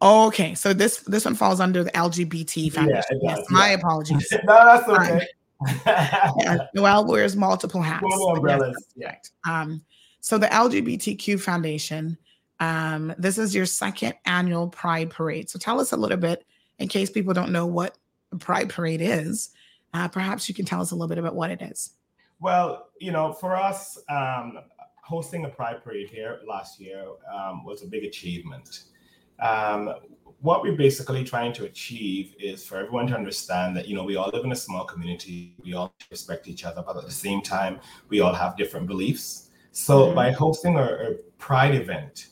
Okay, 0.00 0.54
so 0.54 0.72
this 0.72 0.98
this 1.00 1.24
one 1.24 1.34
falls 1.34 1.60
under 1.60 1.82
the 1.82 1.90
LGBT 1.90 2.72
Foundation. 2.72 3.20
Yeah, 3.22 3.36
yes, 3.36 3.46
my 3.50 3.70
apologies. 3.70 4.32
no, 4.44 4.64
that's 4.64 4.88
okay. 4.88 5.26
Um, 5.66 5.80
yeah, 6.38 6.58
Noel 6.74 7.04
wears 7.04 7.34
multiple 7.34 7.82
hats. 7.82 8.04
umbrellas. 8.28 8.76
Yes, 8.94 9.30
yeah. 9.44 9.60
Um, 9.60 9.82
so 10.20 10.38
the 10.38 10.46
LGBTQ 10.46 11.40
Foundation. 11.40 12.16
Um, 12.60 13.14
this 13.18 13.38
is 13.38 13.54
your 13.54 13.66
second 13.66 14.14
annual 14.24 14.66
Pride 14.68 15.10
Parade. 15.10 15.48
So 15.48 15.60
tell 15.60 15.80
us 15.80 15.92
a 15.92 15.96
little 15.96 16.16
bit, 16.16 16.44
in 16.80 16.88
case 16.88 17.08
people 17.08 17.32
don't 17.32 17.52
know 17.52 17.66
what 17.66 17.96
a 18.32 18.36
Pride 18.36 18.68
Parade 18.68 19.00
is. 19.00 19.50
Uh, 19.94 20.08
perhaps 20.08 20.48
you 20.48 20.54
can 20.54 20.64
tell 20.64 20.80
us 20.80 20.90
a 20.90 20.94
little 20.94 21.08
bit 21.08 21.18
about 21.18 21.34
what 21.34 21.50
it 21.50 21.62
is. 21.62 21.94
Well, 22.40 22.88
you 23.00 23.10
know, 23.10 23.32
for 23.32 23.56
us, 23.56 23.98
um, 24.08 24.58
hosting 25.02 25.44
a 25.44 25.48
Pride 25.48 25.82
Parade 25.82 26.08
here 26.08 26.40
last 26.46 26.80
year 26.80 27.04
um, 27.34 27.64
was 27.64 27.82
a 27.82 27.86
big 27.86 28.04
achievement. 28.04 28.84
Um, 29.40 29.94
what 30.40 30.62
we're 30.62 30.76
basically 30.76 31.24
trying 31.24 31.52
to 31.54 31.64
achieve 31.64 32.34
is 32.38 32.64
for 32.64 32.76
everyone 32.76 33.08
to 33.08 33.16
understand 33.16 33.76
that 33.76 33.88
you 33.88 33.96
know 33.96 34.04
we 34.04 34.16
all 34.16 34.30
live 34.32 34.44
in 34.44 34.52
a 34.52 34.56
small 34.56 34.84
community, 34.84 35.56
we 35.64 35.74
all 35.74 35.92
respect 36.10 36.46
each 36.46 36.64
other, 36.64 36.82
but 36.86 36.96
at 36.96 37.04
the 37.04 37.10
same 37.10 37.42
time, 37.42 37.80
we 38.08 38.20
all 38.20 38.34
have 38.34 38.56
different 38.56 38.86
beliefs. 38.86 39.50
So 39.72 40.06
mm-hmm. 40.06 40.14
by 40.14 40.30
hosting 40.30 40.76
a, 40.76 40.82
a 40.82 41.14
Pride 41.38 41.74
event, 41.74 42.28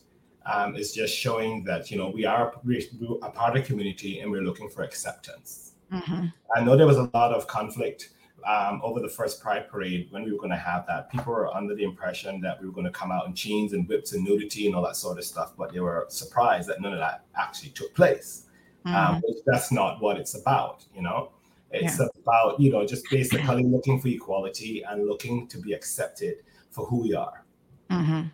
um, 0.46 0.76
is 0.76 0.92
just 0.92 1.16
showing 1.16 1.64
that 1.64 1.90
you 1.90 1.98
know 1.98 2.10
we 2.10 2.24
are 2.24 2.54
we're 2.64 2.80
a 3.22 3.30
part 3.30 3.56
of 3.56 3.62
the 3.62 3.66
community 3.66 4.20
and 4.20 4.30
we're 4.30 4.42
looking 4.42 4.68
for 4.68 4.82
acceptance. 4.82 5.65
Mm-hmm. 5.92 6.26
I 6.56 6.64
know 6.64 6.76
there 6.76 6.86
was 6.86 6.96
a 6.96 7.10
lot 7.14 7.32
of 7.32 7.46
conflict 7.46 8.10
um, 8.46 8.80
over 8.82 9.00
the 9.00 9.08
first 9.08 9.40
Pride 9.40 9.68
Parade 9.68 10.08
when 10.10 10.24
we 10.24 10.32
were 10.32 10.38
going 10.38 10.50
to 10.50 10.56
have 10.56 10.86
that. 10.86 11.10
People 11.10 11.32
were 11.32 11.54
under 11.54 11.74
the 11.74 11.84
impression 11.84 12.40
that 12.42 12.60
we 12.60 12.66
were 12.66 12.72
going 12.72 12.86
to 12.86 12.92
come 12.92 13.10
out 13.10 13.26
in 13.26 13.34
chains 13.34 13.72
and 13.72 13.88
whips 13.88 14.12
and 14.12 14.24
nudity 14.24 14.66
and 14.66 14.74
all 14.74 14.82
that 14.82 14.96
sort 14.96 15.18
of 15.18 15.24
stuff, 15.24 15.54
but 15.56 15.72
they 15.72 15.80
were 15.80 16.06
surprised 16.08 16.68
that 16.68 16.80
none 16.80 16.92
of 16.92 16.98
that 16.98 17.24
actually 17.36 17.70
took 17.70 17.94
place. 17.94 18.44
Um, 18.84 19.20
but 19.20 19.34
that's 19.46 19.72
not 19.72 20.00
what 20.00 20.16
it's 20.16 20.36
about, 20.36 20.84
you 20.94 21.02
know. 21.02 21.32
It's 21.72 21.98
about 21.98 22.60
you 22.60 22.70
know 22.70 22.86
just 22.86 23.04
basically 23.10 23.64
looking 23.64 24.00
for 24.00 24.08
equality 24.08 24.84
and 24.84 25.06
looking 25.06 25.48
to 25.48 25.58
be 25.58 25.72
accepted 25.72 26.36
for 26.70 26.86
who 26.86 27.02
we 27.02 27.14
are. 27.14 27.44
Mhm. 27.90 28.30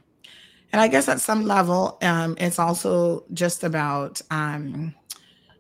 And 0.72 0.80
I 0.80 0.88
guess 0.88 1.08
at 1.08 1.20
some 1.20 1.44
level, 1.44 1.98
um, 2.02 2.34
it's 2.38 2.58
also 2.58 3.24
just 3.32 3.62
about, 3.62 4.22
um, 4.30 4.94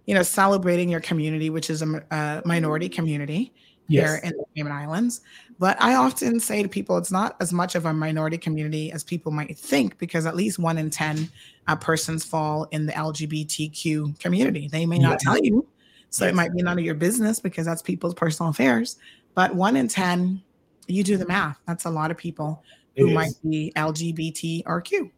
you 0.06 0.14
know, 0.14 0.22
celebrating 0.22 0.88
your 0.88 1.00
community, 1.00 1.50
which 1.50 1.70
is 1.70 1.82
a, 1.82 2.04
a 2.10 2.42
minority 2.44 2.88
community 2.88 3.52
here 3.88 4.20
in 4.24 4.30
the 4.30 4.44
Cayman 4.56 4.72
Islands. 4.72 5.20
But 5.58 5.80
I 5.80 5.94
often 5.94 6.40
say 6.40 6.62
to 6.62 6.68
people, 6.68 6.96
it's 6.96 7.12
not 7.12 7.36
as 7.40 7.52
much 7.52 7.74
of 7.74 7.86
a 7.86 7.92
minority 7.92 8.38
community 8.38 8.90
as 8.90 9.04
people 9.04 9.30
might 9.32 9.56
think, 9.58 9.98
because 9.98 10.24
at 10.26 10.34
least 10.34 10.58
one 10.58 10.78
in 10.78 10.88
10 10.90 11.28
uh, 11.68 11.76
persons 11.76 12.24
fall 12.24 12.64
in 12.70 12.86
the 12.86 12.92
LGBTQ 12.92 14.18
community. 14.18 14.68
They 14.68 14.86
may 14.86 14.98
not 14.98 15.12
Yes. 15.12 15.22
tell 15.22 15.38
you. 15.38 15.68
So 16.10 16.26
it 16.26 16.34
might 16.34 16.52
be 16.54 16.62
none 16.62 16.78
of 16.78 16.84
your 16.84 16.94
business 16.94 17.40
because 17.40 17.64
that's 17.64 17.82
people's 17.82 18.14
personal 18.14 18.50
affairs. 18.50 18.96
But 19.34 19.54
one 19.54 19.76
in 19.76 19.88
10, 19.88 20.42
you 20.86 21.02
do 21.04 21.16
the 21.16 21.26
math. 21.26 21.58
That's 21.66 21.84
a 21.86 21.90
lot 21.90 22.10
of 22.10 22.16
people 22.16 22.62
who 22.96 23.10
might 23.10 23.32
be 23.42 23.72
LGBT 23.76 24.62
or 24.66 24.80
Q, 24.80 25.10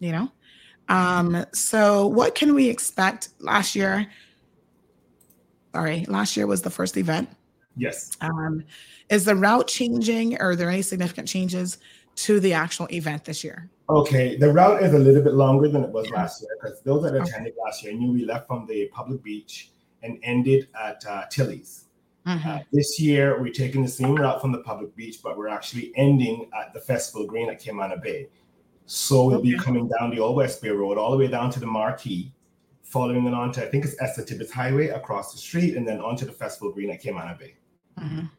you 0.00 0.12
know? 0.12 0.32
Um, 0.88 1.44
so 1.52 2.06
what 2.06 2.34
can 2.34 2.54
we 2.54 2.68
expect 2.68 3.30
last 3.38 3.74
year? 3.74 4.06
Sorry, 5.74 6.04
last 6.06 6.36
year 6.36 6.46
was 6.46 6.62
the 6.62 6.70
first 6.70 6.96
event. 6.96 7.28
Yes. 7.76 8.10
Um, 8.20 8.64
is 9.08 9.24
the 9.24 9.34
route 9.34 9.68
changing? 9.68 10.34
Or 10.40 10.50
are 10.50 10.56
there 10.56 10.68
any 10.68 10.82
significant 10.82 11.28
changes 11.28 11.78
to 12.16 12.40
the 12.40 12.52
actual 12.52 12.86
event 12.92 13.24
this 13.24 13.42
year? 13.42 13.70
Okay, 13.88 14.36
the 14.36 14.52
route 14.52 14.82
is 14.82 14.92
a 14.92 14.98
little 14.98 15.22
bit 15.22 15.34
longer 15.34 15.68
than 15.68 15.82
it 15.84 15.90
was 15.90 16.08
last 16.10 16.42
year 16.42 16.50
because 16.60 16.80
those 16.82 17.02
that 17.02 17.14
Okay. 17.14 17.24
attended 17.28 17.54
last 17.64 17.82
year 17.82 17.92
knew 17.94 18.12
we 18.12 18.24
left 18.24 18.46
from 18.46 18.66
the 18.66 18.86
public 18.92 19.22
beach 19.22 19.70
and 20.02 20.18
ended 20.22 20.68
at 20.80 21.04
uh, 21.06 21.24
Tilly's. 21.30 21.84
Mhm. 22.26 22.46
Uh, 22.46 22.62
this 22.72 23.00
year, 23.00 23.40
we're 23.40 23.52
taking 23.52 23.82
the 23.82 23.88
same 23.88 24.14
route 24.14 24.40
from 24.40 24.52
the 24.52 24.58
public 24.58 24.94
beach, 24.94 25.20
but 25.22 25.36
we're 25.36 25.48
actually 25.48 25.92
ending 25.96 26.48
at 26.58 26.72
the 26.72 26.80
Festival 26.80 27.26
Green 27.26 27.50
at 27.50 27.60
Camana 27.60 28.00
Bay. 28.00 28.28
So 28.86 29.24
we'll 29.26 29.40
be 29.42 29.56
coming 29.56 29.88
down 29.88 30.10
the 30.10 30.20
Old 30.20 30.36
West 30.36 30.60
Bay 30.62 30.70
Road 30.70 30.98
all 30.98 31.10
the 31.10 31.16
way 31.16 31.28
down 31.28 31.50
to 31.50 31.60
the 31.60 31.66
Marquee, 31.66 32.32
following 32.82 33.26
it 33.26 33.34
on 33.34 33.52
to, 33.52 33.66
I 33.66 33.70
think 33.70 33.84
it's 33.84 33.94
Esterley 34.02 34.26
Tibbetts 34.26 34.52
Highway 34.52 34.88
across 34.88 35.32
the 35.32 35.38
street, 35.38 35.76
and 35.76 35.86
then 35.86 36.00
onto 36.00 36.26
the 36.26 36.32
Festival 36.32 36.72
Green 36.72 36.90
at 36.90 37.02
Camana 37.02 37.38
Bay. 37.38 37.56
Mhm. 37.98 38.30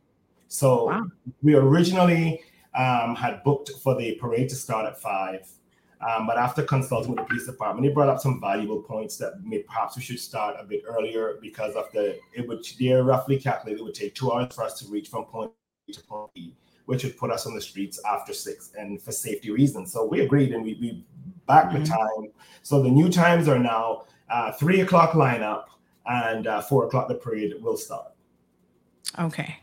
So 0.47 0.85
Wow. 0.87 1.05
we 1.41 1.55
originally 1.55 2.41
um, 2.75 3.15
had 3.15 3.43
booked 3.43 3.69
for 3.83 3.95
the 3.95 4.15
parade 4.15 4.49
to 4.49 4.55
start 4.55 4.87
at 4.87 4.99
five. 4.99 5.47
Um, 6.01 6.25
but 6.27 6.37
after 6.37 6.63
consulting 6.63 7.11
with 7.11 7.19
the 7.19 7.25
police 7.25 7.45
department, 7.45 7.87
they 7.87 7.93
brought 7.93 8.09
up 8.09 8.19
some 8.19 8.41
valuable 8.41 8.81
points 8.81 9.15
that 9.17 9.43
may, 9.43 9.59
perhaps 9.59 9.95
we 9.95 10.01
should 10.01 10.19
start 10.19 10.55
a 10.59 10.63
bit 10.63 10.81
earlier 10.87 11.37
because 11.39 11.75
of 11.75 11.91
the 11.93 12.17
it 12.33 12.47
would 12.47 12.65
they 12.79 12.91
roughly 12.93 13.37
calculated 13.39 13.79
it 13.79 13.83
would 13.83 13.93
take 13.93 14.13
two 14.15 14.31
hours 14.31 14.53
for 14.53 14.63
us 14.63 14.77
to 14.79 14.87
reach 14.91 15.09
from 15.09 15.25
point 15.25 15.51
A 15.87 15.91
to 15.93 16.03
point 16.03 16.33
B, 16.33 16.55
which 16.85 17.03
would 17.03 17.17
put 17.17 17.31
us 17.31 17.45
on 17.45 17.55
the 17.55 17.61
streets 17.61 17.99
after 18.05 18.33
six 18.33 18.71
and 18.77 19.01
for 19.01 19.11
safety 19.11 19.51
reasons. 19.51 19.91
So 19.91 20.05
we 20.05 20.21
agreed 20.21 20.53
and 20.53 20.63
we, 20.63 20.73
we 20.81 21.05
backed 21.47 21.73
Mhm. 21.73 21.81
the 21.83 21.85
time. 21.89 22.31
So 22.61 22.81
the 22.81 22.89
new 22.89 23.09
times 23.09 23.47
are 23.47 23.59
now 23.59 24.03
uh, 24.29 24.51
three 24.53 24.81
o'clock 24.81 25.11
lineup 25.11 25.65
and 26.05 26.47
uh, 26.47 26.61
four 26.61 26.85
o'clock 26.85 27.07
the 27.07 27.15
parade 27.15 27.53
will 27.61 27.77
start. 27.77 28.13
Okay. 29.19 29.57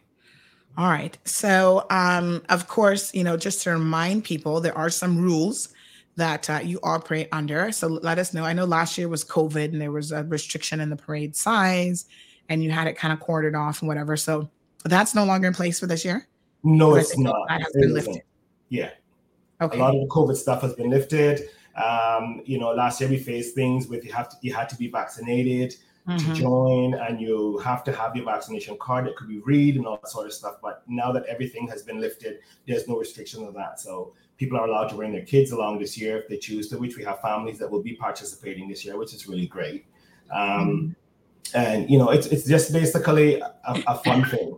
All 0.79 0.89
right. 0.89 1.17
So, 1.25 1.87
um, 1.91 2.43
of 2.49 2.69
course, 2.69 3.13
you 3.13 3.25
know, 3.25 3.37
just 3.37 3.63
to 3.65 3.71
remind 3.71 4.25
people, 4.25 4.61
there 4.61 4.77
are 4.77 4.89
some 4.91 5.19
rules 5.21 5.71
that 6.17 6.49
uh, 6.49 6.61
you 6.63 6.79
operate 6.83 7.29
under. 7.33 7.73
So 7.73 7.89
let 7.89 8.19
us 8.19 8.33
know. 8.33 8.45
I 8.45 8.53
know 8.53 8.65
last 8.65 8.97
year 8.97 9.09
was 9.09 9.25
COVID 9.25 9.73
and 9.73 9.81
there 9.81 9.93
was 9.93 10.13
a 10.13 10.25
restriction 10.25 10.81
in 10.81 10.91
the 10.91 10.97
parade 10.97 11.35
size 11.35 12.07
and 12.49 12.63
you 12.63 12.71
had 12.71 12.87
it 12.87 12.97
kind 12.97 13.13
of 13.13 13.21
quartered 13.21 13.55
off 13.57 13.81
and 13.81 13.89
whatever. 13.89 14.17
So 14.17 14.49
that's 14.85 15.15
no 15.15 15.25
longer 15.25 15.49
in 15.49 15.55
place 15.55 15.81
for 15.81 15.87
this 15.87 16.05
year. 16.05 16.29
No, 16.63 16.95
it's 16.95 17.17
not. 17.19 17.49
That 17.49 17.63
has 17.63 17.73
been 17.73 17.95
lifted. 17.95 18.23
Yeah. 18.69 18.91
Okay. 19.61 19.79
A 19.79 19.81
lot 19.81 19.95
of 19.95 20.01
the 20.01 20.07
COVID 20.09 20.37
stuff 20.37 20.63
has 20.63 20.75
been 20.75 20.91
lifted. 20.91 21.49
Um, 21.83 22.43
you 22.45 22.59
know, 22.59 22.73
last 22.73 23.01
year 23.01 23.09
we 23.09 23.19
faced 23.19 23.55
things 23.55 23.89
with 23.89 24.05
you 24.05 24.13
have 24.13 24.29
to 24.31 24.37
you 24.43 24.53
had 24.53 24.69
to 24.71 24.77
be 24.77 24.89
vaccinated 24.89 25.73
to 26.07 26.25
Mhm. 26.25 26.35
join, 26.35 26.95
and 26.95 27.21
you 27.21 27.59
have 27.59 27.85
to 27.85 27.93
have 27.93 28.17
your 28.17 28.25
vaccination 28.25 28.77
card 28.79 29.07
that 29.07 29.17
could 29.17 29.29
be 29.29 29.39
read 29.39 29.77
and 29.77 29.87
all 29.87 29.99
that 30.03 30.09
sort 30.09 30.27
of 30.27 30.33
stuff. 30.33 30.57
But 30.63 30.83
now 30.89 31.13
that 31.13 31.25
everything 31.27 31.69
has 31.69 31.83
been 31.83 32.01
lifted, 32.01 32.39
there's 32.67 32.89
no 32.89 32.97
restriction 32.97 33.45
on 33.45 33.55
that. 33.55 33.81
So 33.81 34.15
people 34.37 34.59
are 34.59 34.67
allowed 34.67 34.89
to 34.89 34.97
bring 34.97 35.13
their 35.13 35.25
kids 35.25 35.53
along 35.53 35.79
this 35.79 35.97
year 35.99 36.19
if 36.19 36.27
they 36.29 36.39
choose 36.39 36.69
to, 36.71 36.79
which 36.79 36.97
we 36.97 37.05
have 37.05 37.21
families 37.21 37.59
that 37.59 37.71
will 37.71 37.83
be 37.83 37.95
participating 37.95 38.67
this 38.69 38.85
year, 38.85 38.97
which 38.97 39.13
is 39.15 39.29
really 39.29 39.47
great. 39.47 39.85
Um, 40.33 40.97
and 41.55 41.89
you 41.91 41.99
know, 41.99 42.11
it's 42.11 42.27
it's 42.29 42.47
just 42.47 42.73
basically 42.73 43.41
a, 43.41 43.53
a 43.87 43.99
fun 43.99 44.25
thing. 44.25 44.57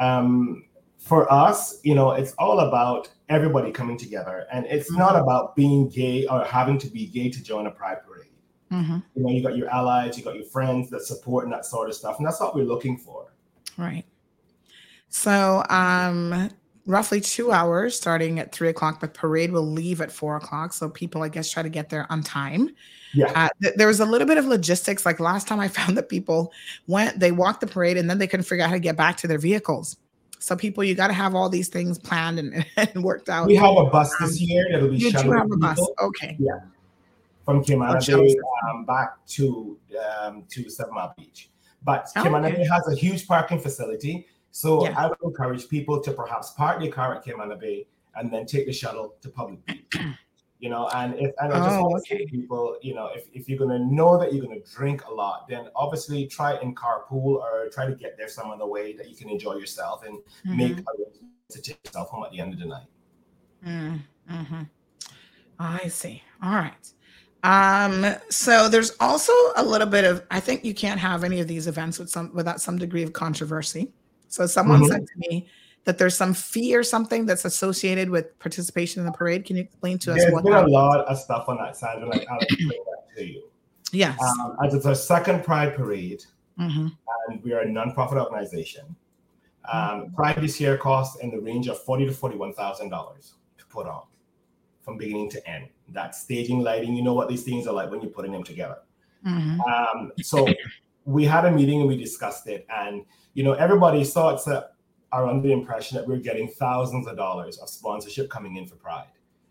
Um, 0.00 0.64
for 1.08 1.30
us, 1.32 1.80
you 1.84 1.94
know, 1.94 2.10
it's 2.10 2.34
all 2.38 2.60
about 2.60 3.08
everybody 3.30 3.72
coming 3.72 3.96
together, 3.96 4.46
and 4.52 4.66
it's 4.66 4.92
not 4.92 5.16
about 5.16 5.56
being 5.56 5.88
gay 5.88 6.26
or 6.26 6.44
having 6.44 6.78
to 6.78 6.86
be 6.88 7.06
gay 7.06 7.30
to 7.30 7.42
join 7.42 7.66
a 7.66 7.70
pride 7.70 7.98
parade. 8.06 8.28
Mhm. 8.70 9.02
You 9.14 9.22
know, 9.22 9.30
you 9.30 9.42
got 9.42 9.56
your 9.56 9.70
allies, 9.70 10.18
you 10.18 10.24
got 10.24 10.34
your 10.34 10.44
friends 10.44 10.90
that 10.90 11.00
support 11.00 11.44
and 11.44 11.52
that 11.52 11.64
sort 11.64 11.88
of 11.88 11.94
stuff, 11.94 12.18
and 12.18 12.26
that's 12.26 12.38
what 12.40 12.54
we're 12.54 12.66
looking 12.66 12.98
for. 12.98 13.32
Right. 13.78 14.04
So, 15.08 15.64
um, 15.70 16.50
roughly 16.84 17.22
two 17.22 17.52
hours 17.52 17.96
starting 17.96 18.38
at 18.38 18.52
three 18.52 18.68
o'clock. 18.68 19.00
The 19.00 19.08
parade 19.08 19.50
will 19.50 19.66
leave 19.66 20.02
at 20.02 20.12
four 20.12 20.36
o'clock. 20.36 20.74
So 20.74 20.90
people, 20.90 21.22
I 21.22 21.28
guess, 21.28 21.50
try 21.50 21.62
to 21.62 21.68
get 21.70 21.88
there 21.88 22.06
on 22.10 22.22
time. 22.22 22.70
Yeah. 23.14 23.32
Uh, 23.34 23.48
th- 23.62 23.74
there 23.76 23.86
was 23.86 24.00
a 24.00 24.06
little 24.06 24.26
bit 24.26 24.36
of 24.36 24.46
logistics. 24.46 25.06
Like 25.06 25.20
last 25.20 25.48
time, 25.48 25.60
I 25.60 25.68
found 25.78 25.96
that 25.96 26.10
people 26.10 26.52
went, 26.86 27.18
they 27.18 27.32
walked 27.32 27.62
the 27.62 27.66
parade, 27.66 27.96
and 27.96 28.10
then 28.10 28.18
they 28.18 28.26
couldn't 28.26 28.44
figure 28.44 28.64
out 28.64 28.68
how 28.68 28.74
to 28.74 28.80
get 28.80 28.96
back 28.96 29.16
to 29.18 29.26
their 29.26 29.38
vehicles. 29.38 29.96
So 30.38 30.56
people, 30.56 30.84
you 30.84 30.94
got 30.94 31.08
to 31.08 31.12
have 31.12 31.34
all 31.34 31.48
these 31.48 31.68
things 31.68 31.98
planned 31.98 32.38
and, 32.38 32.64
and 32.76 33.04
worked 33.04 33.28
out. 33.28 33.46
We 33.46 33.56
have 33.56 33.76
a 33.76 33.84
bus 33.84 34.14
this 34.20 34.40
year 34.40 34.66
that'll 34.70 34.88
be 34.88 34.96
You 34.98 35.12
do 35.12 35.30
have 35.32 35.50
a 35.50 35.56
bus. 35.56 35.80
Okay. 36.00 36.36
Yeah. 36.38 36.60
From 37.44 37.58
Oh, 37.58 37.62
Camana 37.62 38.02
shuttle 38.02 38.24
Bay 38.26 38.36
um, 38.70 38.84
back 38.84 39.24
to 39.28 39.78
um, 40.22 40.44
to 40.50 40.68
Seven 40.68 40.94
Mile 40.94 41.14
Beach. 41.16 41.50
But 41.84 42.08
Oh, 42.16 42.22
Camana 42.22 42.48
okay. 42.48 42.56
Bay 42.58 42.68
has 42.68 42.86
a 42.88 42.94
huge 42.94 43.26
parking 43.26 43.58
facility. 43.58 44.26
So 44.50 44.84
Yeah. 44.84 44.94
I 44.96 45.06
would 45.08 45.18
encourage 45.22 45.68
people 45.68 46.00
to 46.00 46.12
perhaps 46.12 46.50
park 46.50 46.80
their 46.80 46.90
car 46.90 47.14
at 47.14 47.24
Camana 47.24 47.58
Bay 47.58 47.86
and 48.16 48.30
then 48.30 48.46
take 48.46 48.66
the 48.66 48.72
shuttle 48.72 49.14
to 49.22 49.28
Public 49.28 49.64
Beach. 49.66 49.96
You 50.60 50.70
know, 50.70 50.88
and 50.88 51.14
if 51.14 51.32
and 51.38 51.52
I 51.52 51.58
just 51.58 51.78
Oh, 51.78 51.82
want 51.84 52.02
to 52.04 52.08
say 52.08 52.18
to 52.18 52.26
people, 52.26 52.76
you 52.82 52.92
know, 52.94 53.10
if, 53.14 53.26
if 53.32 53.48
you're 53.48 53.58
gonna 53.58 53.78
know 53.78 54.18
that 54.18 54.32
you're 54.32 54.44
gonna 54.44 54.60
drink 54.74 55.04
a 55.06 55.12
lot, 55.12 55.46
then 55.48 55.68
obviously 55.76 56.26
try 56.26 56.54
and 56.54 56.76
carpool 56.76 57.36
or 57.36 57.68
try 57.72 57.86
to 57.86 57.94
get 57.94 58.16
there 58.18 58.28
some 58.28 58.50
other 58.50 58.66
way 58.66 58.92
that 58.96 59.08
you 59.08 59.14
can 59.16 59.28
enjoy 59.28 59.54
yourself 59.54 60.02
and 60.04 60.18
make 60.56 60.76
Mhm. 60.76 60.84
arrangements 60.88 61.54
to 61.54 61.62
take 61.62 61.78
yourself 61.84 62.08
home 62.08 62.24
at 62.24 62.32
the 62.32 62.40
end 62.40 62.52
of 62.54 62.58
the 62.58 62.66
night. 62.66 62.86
Mm, 63.64 64.00
mhm. 64.28 64.68
I 65.60 65.88
see. 65.88 66.22
All 66.42 66.50
right. 66.52 66.92
Um, 67.44 68.16
so 68.30 68.68
there's 68.68 68.92
also 68.98 69.32
a 69.56 69.62
little 69.64 69.86
bit 69.86 70.04
of 70.04 70.26
I 70.30 70.40
think 70.40 70.64
you 70.64 70.74
can't 70.74 70.98
have 70.98 71.22
any 71.22 71.38
of 71.40 71.46
these 71.46 71.68
events 71.68 71.98
with 72.00 72.10
some 72.10 72.34
without 72.34 72.60
some 72.60 72.78
degree 72.78 73.04
of 73.04 73.12
controversy. 73.12 73.92
So 74.26 74.44
someone 74.46 74.80
Mhm. 74.82 74.88
said 74.88 75.06
to 75.06 75.12
me 75.18 75.48
that 75.88 75.96
there's 75.96 76.14
some 76.14 76.34
fee 76.34 76.76
or 76.76 76.82
something 76.82 77.24
that's 77.24 77.46
associated 77.46 78.10
with 78.10 78.38
participation 78.40 79.00
in 79.00 79.06
the 79.06 79.12
parade. 79.12 79.46
Can 79.46 79.56
you 79.56 79.62
explain 79.62 79.98
to 80.00 80.12
us 80.12 80.18
There's 80.18 80.34
what 80.34 80.44
been 80.44 80.52
a 80.52 80.66
lot 80.66 81.00
of 81.00 81.18
stuff 81.18 81.48
on 81.48 81.56
that 81.56 81.78
side, 81.78 81.96
and 81.96 82.08
like, 82.08 82.26
I'll 82.30 82.38
explain 82.40 82.68
that 82.68 83.16
to 83.16 83.26
you. 83.26 83.44
Yes. 83.90 84.20
Um, 84.22 84.58
as 84.62 84.74
it's 84.74 84.84
our 84.84 84.94
second 84.94 85.44
Pride 85.44 85.74
Parade, 85.74 86.22
Mhm. 86.60 86.92
and 87.28 87.42
we 87.42 87.54
are 87.54 87.60
a 87.60 87.66
nonprofit 87.66 88.22
organization. 88.22 88.94
Um, 89.72 90.12
Pride 90.12 90.36
this 90.42 90.60
year 90.60 90.76
costs 90.76 91.22
in 91.22 91.30
the 91.30 91.40
range 91.40 91.68
of 91.68 91.82
forty 91.82 92.04
to 92.04 92.12
forty-one 92.12 92.52
thousand 92.52 92.90
dollars 92.90 93.36
to 93.56 93.64
put 93.68 93.86
on, 93.86 94.02
from 94.82 94.98
beginning 94.98 95.30
to 95.30 95.48
end. 95.48 95.68
That 95.88 96.14
staging, 96.14 96.60
lighting, 96.60 96.94
you 96.96 97.02
know 97.02 97.14
what 97.14 97.30
these 97.30 97.44
things 97.44 97.66
are 97.66 97.72
like 97.72 97.90
when 97.90 98.02
you're 98.02 98.10
putting 98.10 98.32
them 98.32 98.44
together. 98.44 98.80
Mhm. 99.26 99.58
Um, 99.66 100.12
so 100.20 100.46
we 101.06 101.24
had 101.24 101.46
a 101.46 101.50
meeting 101.50 101.80
and 101.80 101.88
we 101.88 101.96
discussed 101.96 102.46
it, 102.46 102.66
and 102.68 103.06
you 103.32 103.42
know 103.42 103.54
everybody's 103.54 104.12
thoughts 104.12 104.44
that 104.44 104.74
are 105.12 105.26
under 105.26 105.46
the 105.48 105.52
impression 105.52 105.96
that 105.96 106.06
we're 106.06 106.18
getting 106.18 106.48
thousands 106.48 107.06
of 107.06 107.16
dollars 107.16 107.58
of 107.58 107.68
sponsorship 107.68 108.28
coming 108.28 108.56
in 108.56 108.66
for 108.66 108.76
Pride. 108.76 109.06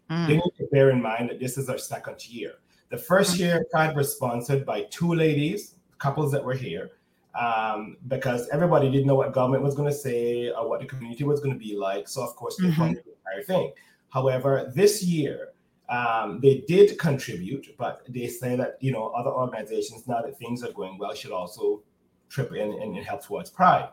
Mm. 0.09 0.27
They 0.27 0.35
need 0.35 0.53
to 0.57 0.67
bear 0.71 0.91
in 0.91 1.01
mind 1.01 1.29
that 1.29 1.39
this 1.39 1.57
is 1.57 1.69
our 1.69 1.77
second 1.77 2.27
year. 2.29 2.53
The 2.89 2.97
first 2.97 3.37
year, 3.37 3.65
Pride 3.71 3.95
was 3.95 4.15
sponsored 4.15 4.65
by 4.65 4.83
two 4.83 5.13
ladies, 5.13 5.75
couples 5.97 6.31
that 6.31 6.43
were 6.43 6.53
here, 6.53 6.91
um, 7.37 7.97
because 8.07 8.47
everybody 8.49 8.89
didn't 8.89 9.07
know 9.07 9.15
what 9.15 9.33
government 9.33 9.63
was 9.63 9.75
going 9.75 9.89
to 9.89 9.95
say 9.95 10.49
or 10.51 10.69
what 10.69 10.79
the 10.79 10.85
community 10.85 11.23
was 11.23 11.39
going 11.39 11.53
to 11.53 11.59
be 11.59 11.75
like. 11.75 12.07
So, 12.07 12.23
of 12.23 12.35
course, 12.35 12.55
they 12.57 12.67
Mhm. 12.67 12.77
funded 12.77 13.03
the 13.03 13.11
entire 13.11 13.43
thing. 13.43 13.73
However, 14.09 14.71
this 14.73 15.03
year, 15.03 15.49
um, 15.89 16.39
they 16.41 16.63
did 16.67 16.97
contribute, 16.97 17.75
but 17.77 18.03
they 18.07 18.27
say 18.27 18.55
that 18.55 18.77
you 18.79 18.91
know 18.91 19.07
other 19.09 19.31
organizations 19.31 20.07
now 20.07 20.21
that 20.21 20.37
things 20.37 20.63
are 20.63 20.71
going 20.71 20.97
well 20.97 21.13
should 21.13 21.31
also 21.31 21.81
trip 22.29 22.53
in 22.53 22.73
and, 22.73 22.95
and 22.95 23.05
help 23.05 23.23
towards 23.23 23.49
Pride. 23.49 23.89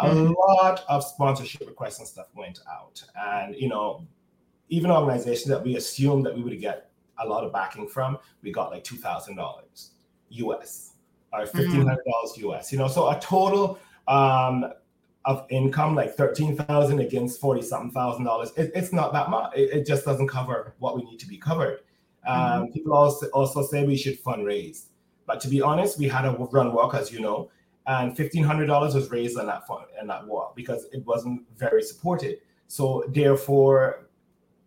A 0.00 0.14
lot 0.14 0.84
of 0.88 1.04
sponsorship 1.04 1.68
requests 1.68 1.98
and 1.98 2.08
stuff 2.08 2.28
went 2.34 2.60
out, 2.70 3.02
and 3.14 3.54
you 3.56 3.68
know 3.68 4.06
even 4.68 4.90
organizations 4.90 5.48
that 5.48 5.62
we 5.62 5.76
assumed 5.76 6.24
that 6.24 6.34
we 6.34 6.42
would 6.42 6.58
get 6.58 6.90
a 7.18 7.26
lot 7.26 7.44
of 7.44 7.52
backing 7.52 7.86
from, 7.86 8.18
we 8.42 8.50
got 8.50 8.70
like 8.70 8.82
two 8.82 8.96
thousand 8.96 9.36
dollars 9.36 9.90
US. 10.30 10.94
or 11.32 11.46
fifteen 11.46 11.86
hundred 11.86 12.04
dollars 12.06 12.36
US. 12.38 12.72
You 12.72 12.78
know, 12.78 12.88
so 12.88 13.10
a 13.10 13.20
total 13.20 13.78
um, 14.08 14.72
of 15.24 15.46
income 15.50 15.94
like 15.94 16.14
thirteen 16.14 16.56
thousand 16.56 17.00
against 17.00 17.40
forty 17.40 17.62
something 17.62 17.90
thousand 17.90 18.24
dollars. 18.24 18.52
It, 18.56 18.72
it's 18.74 18.92
not 18.92 19.12
that 19.12 19.28
much. 19.28 19.54
It, 19.54 19.70
it, 19.72 19.86
just 19.86 20.04
doesn't 20.04 20.28
cover 20.28 20.74
what 20.78 20.96
we 20.96 21.02
need 21.04 21.18
to 21.20 21.26
be 21.26 21.36
covered. 21.36 21.80
Um, 22.26 22.36
mm-hmm. 22.36 22.72
People 22.72 22.94
also 22.94 23.26
also 23.28 23.62
say 23.62 23.84
we 23.84 23.96
should 23.96 24.22
fundraise, 24.22 24.86
but 25.26 25.40
to 25.40 25.48
be 25.48 25.60
honest, 25.60 25.98
we 25.98 26.08
had 26.08 26.24
a 26.24 26.32
run 26.32 26.72
walk, 26.72 26.94
as 26.94 27.12
you 27.12 27.20
know, 27.20 27.50
and 27.86 28.16
fifteen 28.16 28.44
hundred 28.44 28.66
dollars 28.66 28.94
was 28.94 29.10
raised 29.10 29.38
on 29.38 29.46
that 29.46 29.66
fund 29.66 29.86
in 30.00 30.06
that 30.06 30.26
walk 30.26 30.54
because 30.54 30.86
it 30.92 31.04
wasn't 31.06 31.42
very 31.56 31.82
supported. 31.82 32.38
So 32.68 33.04
therefore, 33.08 34.06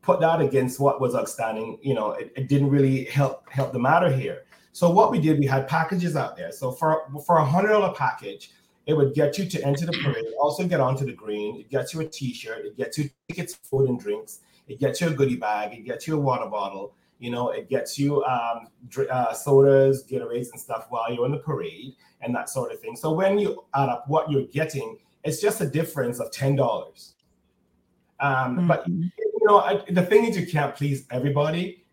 put 0.02 0.20
that 0.20 0.42
against 0.42 0.80
what 0.80 1.02
was 1.02 1.16
outstanding. 1.16 1.80
You 1.82 1.94
know, 1.94 2.12
it, 2.12 2.32
it 2.36 2.48
didn't 2.48 2.70
really 2.70 3.06
help 3.06 3.50
help 3.50 3.74
the 3.74 3.80
matter 3.80 4.12
here. 4.12 4.44
So 4.74 4.90
what 4.90 5.10
we 5.10 5.20
did, 5.20 5.40
we 5.40 5.46
had 5.46 5.68
packages 5.68 6.16
out 6.16 6.36
there. 6.36 6.52
So 6.52 6.72
for 6.72 7.04
for 7.26 7.38
a 7.38 7.46
hundred 7.46 7.70
dollar 7.70 7.94
package, 7.94 8.52
it 8.86 8.94
would 8.94 9.14
get 9.14 9.38
you 9.38 9.46
to 9.46 9.66
enter 9.66 9.86
the 9.86 9.94
parade, 10.04 10.26
also 10.40 10.68
get 10.68 10.80
onto 10.80 11.06
the 11.06 11.14
green. 11.14 11.60
It 11.60 11.70
gets 11.70 11.94
you 11.94 12.02
a 12.02 12.06
T-shirt. 12.06 12.66
It 12.66 12.78
gets 12.78 12.98
you 12.98 13.10
tickets, 13.28 13.56
food 13.56 13.90
and 13.90 14.00
drinks. 14.00 14.42
It 14.68 14.80
gets 14.80 15.00
you 15.02 15.08
a 15.08 15.12
goodie 15.12 15.38
bag. 15.38 15.74
It 15.74 15.86
gets 15.86 16.08
you 16.08 16.16
a 16.16 16.20
water 16.20 16.50
bottle. 16.50 16.94
You 17.20 17.32
know, 17.32 17.50
it 17.52 17.70
gets 17.70 17.98
you 17.98 18.24
um, 18.26 18.68
uh, 19.10 19.34
sodas, 19.34 20.04
Gatorades, 20.04 20.52
and 20.52 20.60
stuff 20.60 20.88
while 20.90 21.14
you're 21.14 21.26
in 21.26 21.32
the 21.32 21.38
parade 21.38 21.96
and 22.22 22.36
that 22.36 22.50
sort 22.50 22.72
of 22.72 22.80
thing. 22.80 22.96
So 22.96 23.14
when 23.14 23.38
you 23.40 23.64
add 23.74 23.90
up 23.90 24.06
what 24.08 24.30
you're 24.30 24.48
getting, 24.48 24.98
it's 25.24 25.42
just 25.42 25.62
a 25.62 25.66
difference 25.66 26.20
of 26.20 26.32
ten 26.32 26.56
dollars. 26.56 27.16
Um, 28.20 28.58
mm-hmm. 28.58 28.68
But 28.68 28.88
you 28.88 29.12
know, 29.44 29.60
I, 29.60 29.82
the 29.90 30.04
thing 30.04 30.26
is, 30.26 30.38
you 30.38 30.48
can't 30.48 30.76
please 30.76 31.06
everybody. 31.12 31.86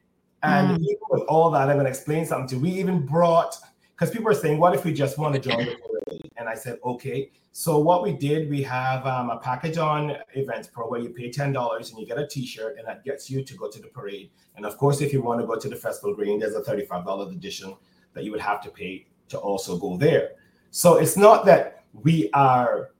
And 0.42 0.76
mm. 0.76 0.82
even 0.82 0.96
with 1.10 1.22
all 1.28 1.50
that, 1.52 1.68
I'm 1.68 1.76
going 1.76 1.84
to 1.84 1.90
explain 1.90 2.26
something 2.26 2.48
to 2.48 2.56
you. 2.56 2.60
We 2.62 2.70
even 2.80 3.06
brought 3.06 3.56
because 3.94 4.10
people 4.10 4.28
are 4.28 4.34
saying, 4.34 4.58
"What 4.58 4.74
if 4.74 4.84
we 4.84 4.92
just 4.92 5.18
want 5.18 5.34
to 5.34 5.40
join 5.40 5.64
the 5.64 5.76
parade?" 6.20 6.32
And 6.36 6.48
I 6.48 6.54
said, 6.54 6.78
"Okay." 6.84 7.30
So 7.54 7.78
what 7.78 8.02
we 8.02 8.12
did, 8.12 8.48
we 8.48 8.62
have 8.62 9.06
um, 9.06 9.28
a 9.28 9.36
package 9.36 9.76
on 9.76 10.16
Events 10.34 10.68
Pro 10.72 10.88
where 10.88 11.00
you 11.00 11.10
pay 11.10 11.30
ten 11.30 11.52
dollars 11.52 11.90
and 11.90 11.98
you 11.98 12.06
get 12.06 12.18
a 12.18 12.26
T-shirt, 12.26 12.78
and 12.78 12.86
that 12.86 13.04
gets 13.04 13.30
you 13.30 13.44
to 13.44 13.54
go 13.54 13.68
to 13.68 13.78
the 13.78 13.88
parade. 13.88 14.30
And 14.56 14.64
of 14.64 14.78
course, 14.78 15.00
if 15.00 15.12
you 15.12 15.22
want 15.22 15.40
to 15.40 15.46
go 15.46 15.56
to 15.56 15.68
the 15.68 15.76
festival 15.76 16.14
green, 16.14 16.38
there's 16.38 16.54
a 16.54 16.62
thirty-five 16.62 17.04
dollars 17.04 17.32
addition 17.32 17.74
that 18.14 18.24
you 18.24 18.30
would 18.30 18.40
have 18.40 18.62
to 18.62 18.70
pay 18.70 19.06
to 19.28 19.38
also 19.38 19.78
go 19.78 19.96
there. 19.96 20.30
So 20.70 20.96
it's 20.96 21.16
not 21.16 21.44
that 21.46 21.84
we 21.92 22.30
are 22.32 22.90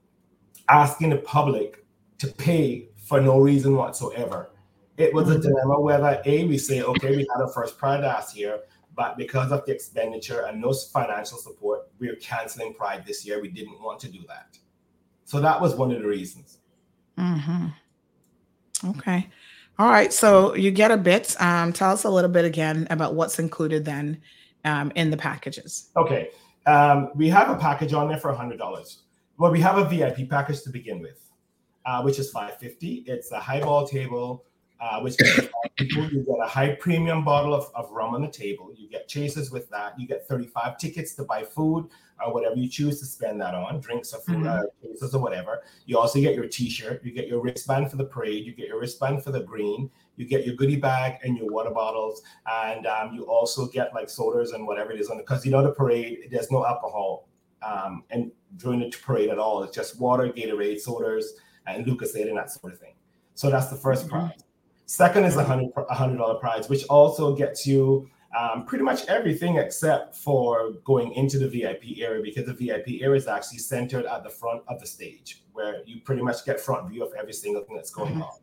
asking 0.69 1.09
the 1.09 1.17
public 1.17 1.85
to 2.19 2.27
pay 2.27 2.89
for 2.97 3.19
no 3.19 3.39
reason 3.39 3.75
whatsoever. 3.75 4.51
It 4.97 5.13
was 5.13 5.29
a 5.29 5.33
mm-hmm. 5.33 5.41
dilemma 5.41 5.81
whether 5.81 6.21
A, 6.25 6.45
we 6.45 6.57
say, 6.57 6.83
okay, 6.83 7.09
we 7.15 7.27
had 7.33 7.41
our 7.41 7.49
first 7.49 7.77
Pride 7.77 8.01
last 8.01 8.37
year, 8.37 8.59
but 8.95 9.17
because 9.17 9.51
of 9.51 9.65
the 9.65 9.73
expenditure 9.73 10.45
and 10.45 10.61
no 10.61 10.73
financial 10.73 11.37
support, 11.37 11.89
we're 11.99 12.15
canceling 12.17 12.73
Pride 12.73 13.05
this 13.05 13.25
year. 13.25 13.41
We 13.41 13.49
didn't 13.49 13.81
want 13.81 13.99
to 14.01 14.09
do 14.09 14.19
that. 14.27 14.57
So 15.25 15.39
that 15.39 15.59
was 15.59 15.75
one 15.75 15.91
of 15.91 16.01
the 16.01 16.07
reasons. 16.07 16.59
Mm-hmm. 17.17 17.67
Okay. 18.91 19.29
All 19.79 19.89
right. 19.89 20.13
So 20.13 20.53
you 20.55 20.71
get 20.71 20.91
a 20.91 20.97
bit. 20.97 21.35
Um, 21.41 21.73
tell 21.73 21.91
us 21.91 22.03
a 22.03 22.09
little 22.09 22.29
bit 22.29 22.45
again 22.45 22.87
about 22.89 23.15
what's 23.15 23.39
included 23.39 23.85
then 23.85 24.21
um, 24.65 24.91
in 24.95 25.09
the 25.09 25.17
packages. 25.17 25.89
Okay. 25.97 26.29
Um, 26.65 27.09
we 27.15 27.29
have 27.29 27.49
a 27.49 27.55
package 27.55 27.93
on 27.93 28.07
there 28.07 28.17
for 28.17 28.33
$100. 28.33 28.97
Well, 29.37 29.51
we 29.51 29.59
have 29.61 29.77
a 29.77 29.85
VIP 29.85 30.29
package 30.29 30.61
to 30.63 30.69
begin 30.69 31.01
with, 31.01 31.19
uh, 31.85 32.01
which 32.01 32.19
is 32.19 32.31
550 32.31 33.05
It's 33.07 33.31
a 33.31 33.39
highball 33.39 33.87
table 33.87 34.45
uh, 34.83 34.99
which 34.99 35.15
people 35.77 36.09
you 36.09 36.25
get 36.25 36.35
a 36.43 36.47
high 36.47 36.75
premium 36.75 37.23
bottle 37.23 37.53
of, 37.53 37.71
of 37.73 37.89
rum 37.89 38.13
on 38.15 38.21
the 38.21 38.27
table. 38.27 38.69
You 38.75 38.89
get 38.89 39.07
chases 39.07 39.49
with 39.49 39.69
that. 39.69 39.97
You 39.97 40.05
get 40.05 40.27
35 40.27 40.77
tickets 40.77 41.15
to 41.15 41.23
buy 41.23 41.43
food 41.43 41.87
or 42.23 42.33
whatever 42.33 42.55
you 42.55 42.67
choose 42.67 42.99
to 42.99 43.05
spend 43.05 43.39
that 43.39 43.55
on, 43.55 43.79
drinks 43.79 44.13
or 44.13 44.19
food, 44.19 44.39
mm-hmm. 44.39 44.47
uh, 44.47 44.63
chases 44.83 45.15
or 45.15 45.21
whatever. 45.21 45.63
You 45.85 45.97
also 45.97 46.19
get 46.19 46.35
your 46.35 46.47
T-shirt. 46.47 47.01
You 47.01 47.13
get 47.13 47.29
your 47.29 47.41
wristband 47.41 47.91
for 47.91 47.95
the 47.95 48.03
parade. 48.03 48.45
You 48.45 48.53
get 48.53 48.67
your 48.67 48.79
wristband 48.79 49.23
for 49.23 49.31
the 49.31 49.39
green. 49.39 49.89
You 50.17 50.25
get 50.25 50.45
your 50.45 50.55
goodie 50.55 50.75
bag 50.75 51.19
and 51.23 51.37
your 51.37 51.49
water 51.49 51.71
bottles, 51.71 52.21
and 52.45 52.85
um, 52.85 53.13
you 53.15 53.23
also 53.23 53.67
get 53.67 53.93
like 53.95 54.09
sodas 54.09 54.51
and 54.51 54.67
whatever 54.67 54.91
it 54.91 54.99
is 54.99 55.09
on 55.09 55.17
because 55.17 55.45
you 55.45 55.51
know 55.51 55.63
the 55.63 55.71
parade. 55.71 56.27
There's 56.29 56.51
no 56.51 56.65
alcohol 56.65 57.29
um, 57.65 58.03
and 58.09 58.31
during 58.57 58.81
the 58.81 58.93
parade 59.01 59.29
at 59.29 59.39
all. 59.39 59.63
It's 59.63 59.73
just 59.73 59.99
water, 59.99 60.27
Gatorade, 60.27 60.79
sodas, 60.79 61.33
and 61.67 61.85
Lucozade 61.85 62.27
and 62.27 62.37
that 62.37 62.51
sort 62.51 62.73
of 62.73 62.79
thing. 62.79 62.95
So 63.33 63.49
that's 63.49 63.69
the 63.69 63.77
1st 63.77 63.99
mm-hmm. 64.01 64.09
prize. 64.09 64.43
Second 64.85 65.25
is 65.25 65.37
a 65.37 65.43
hundred 65.43 65.71
a 65.77 65.93
hundred 65.93 66.17
dollar 66.17 66.35
prize, 66.35 66.69
which 66.69 66.85
also 66.85 67.35
gets 67.35 67.65
you 67.65 68.09
um, 68.37 68.65
pretty 68.65 68.83
much 68.83 69.05
everything 69.05 69.57
except 69.57 70.15
for 70.15 70.73
going 70.83 71.13
into 71.13 71.37
the 71.39 71.47
VIP 71.47 71.99
area 71.99 72.21
because 72.21 72.45
the 72.45 72.53
VIP 72.53 73.01
area 73.01 73.15
is 73.15 73.27
actually 73.27 73.59
centered 73.59 74.05
at 74.05 74.23
the 74.23 74.29
front 74.29 74.63
of 74.67 74.79
the 74.79 74.85
stage, 74.85 75.43
where 75.53 75.83
you 75.85 76.01
pretty 76.01 76.21
much 76.21 76.45
get 76.45 76.59
front 76.59 76.89
view 76.89 77.03
of 77.03 77.13
every 77.13 77.33
single 77.33 77.63
thing 77.63 77.75
that's 77.75 77.91
going 77.91 78.13
mm-hmm. 78.13 78.23
on. 78.23 78.39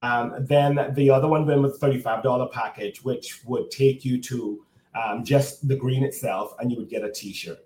Um, 0.00 0.46
then 0.46 0.92
the 0.94 1.10
other 1.10 1.26
one 1.26 1.44
then 1.46 1.62
was 1.62 1.78
$35 1.80 2.52
package, 2.52 3.02
which 3.02 3.40
would 3.46 3.70
take 3.70 4.04
you 4.04 4.20
to 4.22 4.64
um, 4.94 5.24
just 5.24 5.66
the 5.66 5.74
green 5.74 6.04
itself, 6.04 6.54
and 6.60 6.70
you 6.70 6.78
would 6.78 6.88
get 6.88 7.02
a 7.02 7.10
T-shirt. 7.10 7.58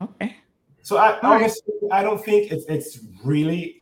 Okay. 0.00 0.36
So 0.82 0.96
I 0.96 1.18
honestly, 1.20 1.74
I 1.92 2.02
don't 2.02 2.22
think 2.24 2.50
it's 2.50 2.64
it's 2.66 3.00
really 3.24 3.81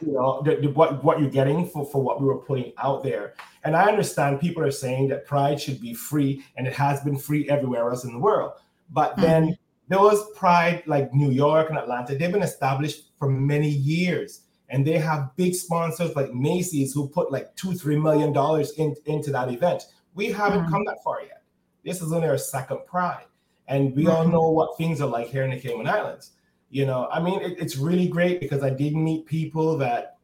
you 0.00 0.12
know, 0.12 0.42
the, 0.42 0.56
the, 0.56 0.68
what 0.68 1.02
what 1.04 1.20
you're 1.20 1.30
getting 1.30 1.68
for 1.68 1.84
for 1.84 2.02
what 2.02 2.20
we 2.20 2.26
were 2.26 2.38
putting 2.38 2.72
out 2.78 3.02
there. 3.02 3.34
And 3.64 3.76
I 3.76 3.88
understand 3.88 4.40
people 4.40 4.62
are 4.62 4.70
saying 4.70 5.08
that 5.08 5.26
Pride 5.26 5.60
should 5.60 5.80
be 5.80 5.94
free, 5.94 6.44
and 6.56 6.66
it 6.66 6.72
has 6.74 7.00
been 7.02 7.18
free 7.18 7.48
everywhere 7.48 7.88
else 7.90 8.04
in 8.04 8.12
the 8.12 8.18
world. 8.18 8.52
But 8.90 9.12
mm-hmm. 9.12 9.22
then 9.22 9.58
there 9.88 9.98
was 9.98 10.30
Pride 10.32 10.82
like 10.86 11.12
New 11.12 11.30
York 11.30 11.70
and 11.70 11.78
Atlanta. 11.78 12.16
They've 12.16 12.32
been 12.32 12.42
established 12.42 13.10
for 13.18 13.28
many 13.28 13.68
years, 13.68 14.42
and 14.68 14.86
they 14.86 14.98
have 14.98 15.34
big 15.36 15.54
sponsors 15.54 16.14
like 16.16 16.32
Macy's 16.32 16.92
who 16.92 17.08
put 17.08 17.32
like 17.32 17.54
two, 17.56 17.74
three 17.74 17.98
million 17.98 18.32
dollars 18.32 18.72
in, 18.72 18.94
into 19.06 19.30
that 19.32 19.52
event. 19.52 19.86
We 20.14 20.26
haven't 20.32 20.60
mm-hmm. 20.60 20.72
come 20.72 20.84
that 20.86 20.98
far 21.04 21.22
yet. 21.22 21.42
This 21.84 22.02
is 22.02 22.12
only 22.12 22.28
our 22.28 22.38
second 22.38 22.80
Pride, 22.86 23.26
and 23.66 23.94
we 23.94 24.04
mm-hmm. 24.04 24.12
all 24.12 24.28
know 24.28 24.50
what 24.50 24.76
things 24.76 25.00
are 25.00 25.08
like 25.08 25.28
here 25.28 25.44
in 25.44 25.50
the 25.50 25.60
Cayman 25.60 25.88
Islands 25.88 26.32
you 26.70 26.86
know 26.86 27.08
i 27.12 27.20
mean 27.20 27.40
it, 27.40 27.58
it's 27.58 27.76
really 27.76 28.08
great 28.08 28.40
because 28.40 28.62
i 28.62 28.70
did 28.70 28.94
meet 28.94 29.26
people 29.26 29.76
that 29.76 30.16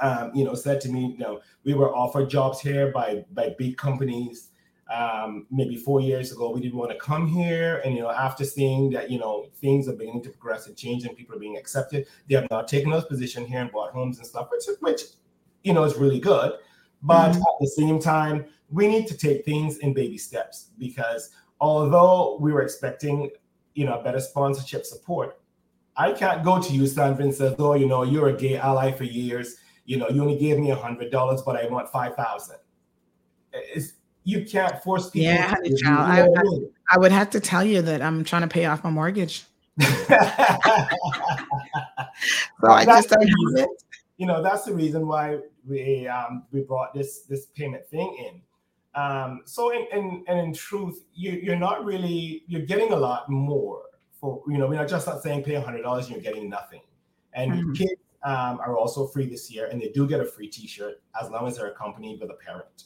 um, 0.00 0.30
you 0.34 0.44
know 0.44 0.54
said 0.54 0.80
to 0.80 0.88
me 0.88 1.12
you 1.12 1.18
know 1.18 1.40
we 1.64 1.74
were 1.74 1.94
offered 1.94 2.30
jobs 2.30 2.60
here 2.60 2.90
by 2.92 3.24
by 3.32 3.54
big 3.58 3.76
companies 3.76 4.50
um, 4.92 5.46
maybe 5.50 5.76
four 5.76 6.00
years 6.00 6.32
ago. 6.32 6.50
We 6.50 6.60
didn't 6.60 6.78
want 6.78 6.90
to 6.90 6.98
come 6.98 7.26
here. 7.26 7.80
And 7.84 7.94
you 7.94 8.02
know 8.02 8.10
after 8.10 8.44
seeing 8.44 8.90
that 8.90 9.10
you 9.10 9.18
know 9.18 9.46
things 9.56 9.88
are 9.88 9.92
beginning 9.92 10.22
to 10.24 10.30
progress 10.30 10.66
and 10.66 10.76
change 10.76 11.04
and 11.04 11.16
people 11.16 11.36
are 11.36 11.38
being 11.38 11.56
accepted 11.56 12.06
they 12.28 12.34
have 12.34 12.46
now 12.50 12.62
taken 12.62 12.90
those 12.90 13.04
position 13.04 13.46
here 13.46 13.60
and 13.60 13.72
bought 13.72 13.92
homes 13.92 14.18
and 14.18 14.26
stuff 14.26 14.48
which 14.50 14.64
which 14.80 15.02
you 15.64 15.72
know 15.72 15.84
is 15.84 15.96
really 15.96 16.20
good. 16.20 16.52
But 17.02 17.32
mm-hmm. 17.32 17.40
at 17.40 17.56
the 17.60 17.66
same 17.68 17.98
time 17.98 18.44
we 18.70 18.86
need 18.86 19.06
to 19.08 19.16
take 19.16 19.44
things 19.44 19.78
in 19.78 19.92
baby 19.92 20.18
steps 20.18 20.70
because 20.78 21.30
although 21.60 22.38
we 22.40 22.52
were 22.52 22.62
expecting 22.62 23.30
you 23.74 23.86
know 23.86 24.00
better 24.02 24.20
sponsorship 24.20 24.84
support 24.84 25.40
I 25.96 26.12
can't 26.12 26.42
go 26.42 26.60
to 26.60 26.72
you, 26.72 26.86
Sandra, 26.86 27.24
and 27.24 27.56
"Oh, 27.58 27.74
you 27.74 27.86
know, 27.86 28.02
you're 28.02 28.28
a 28.28 28.36
gay 28.36 28.56
ally 28.56 28.92
for 28.92 29.04
years. 29.04 29.56
You 29.84 29.98
know, 29.98 30.08
you 30.08 30.22
only 30.22 30.38
gave 30.38 30.58
me 30.58 30.70
a 30.70 30.76
hundred 30.76 31.10
dollars, 31.10 31.42
but 31.42 31.56
I 31.56 31.66
want 31.68 31.90
five 31.90 32.14
thousand. 32.14 32.56
It's 33.52 33.94
you 34.24 34.44
can't 34.44 34.82
force 34.82 35.10
people. 35.10 35.32
Yeah, 35.32 35.54
child. 35.82 36.36
I, 36.36 36.40
I, 36.40 36.44
I, 36.92 36.98
would 36.98 37.12
have 37.12 37.30
to 37.30 37.40
tell 37.40 37.64
you 37.64 37.82
that 37.82 38.00
I'm 38.00 38.24
trying 38.24 38.42
to 38.42 38.48
pay 38.48 38.66
off 38.66 38.84
my 38.84 38.90
mortgage. 38.90 39.44
so 39.80 39.86
I 42.62 42.84
just 42.84 43.08
don't 43.08 43.26
have 43.26 43.64
it. 43.64 43.68
You 44.18 44.26
know, 44.26 44.42
that's 44.42 44.64
the 44.64 44.74
reason 44.74 45.06
why 45.06 45.38
we 45.66 46.06
um, 46.06 46.44
we 46.52 46.62
brought 46.62 46.94
this 46.94 47.22
this 47.22 47.46
payment 47.46 47.86
thing 47.86 48.16
in. 48.30 48.42
Um, 48.94 49.42
so 49.44 49.70
in, 49.70 49.86
in 49.92 50.24
and 50.28 50.38
in 50.38 50.54
truth, 50.54 51.02
you, 51.14 51.32
you're 51.32 51.56
not 51.56 51.84
really 51.84 52.44
you're 52.46 52.62
getting 52.66 52.92
a 52.92 52.96
lot 52.96 53.28
more 53.28 53.82
for 54.22 54.40
you 54.48 54.56
know 54.56 54.66
we're 54.68 54.76
not 54.76 54.88
just 54.88 55.06
not 55.06 55.22
saying 55.22 55.42
pay 55.42 55.56
hundred 55.56 55.82
dollars 55.82 56.06
and 56.06 56.14
you're 56.14 56.22
getting 56.22 56.48
nothing. 56.48 56.80
And 57.34 57.52
mm-hmm. 57.52 57.72
kids 57.72 58.00
um, 58.22 58.60
are 58.60 58.78
also 58.78 59.06
free 59.06 59.26
this 59.26 59.50
year, 59.50 59.66
and 59.66 59.82
they 59.82 59.88
do 59.88 60.06
get 60.06 60.20
a 60.20 60.24
free 60.24 60.48
T-shirt 60.48 61.02
as 61.20 61.28
long 61.28 61.46
as 61.46 61.56
they're 61.56 61.70
accompanied 61.72 62.20
with 62.20 62.30
a 62.30 62.34
parent. 62.34 62.84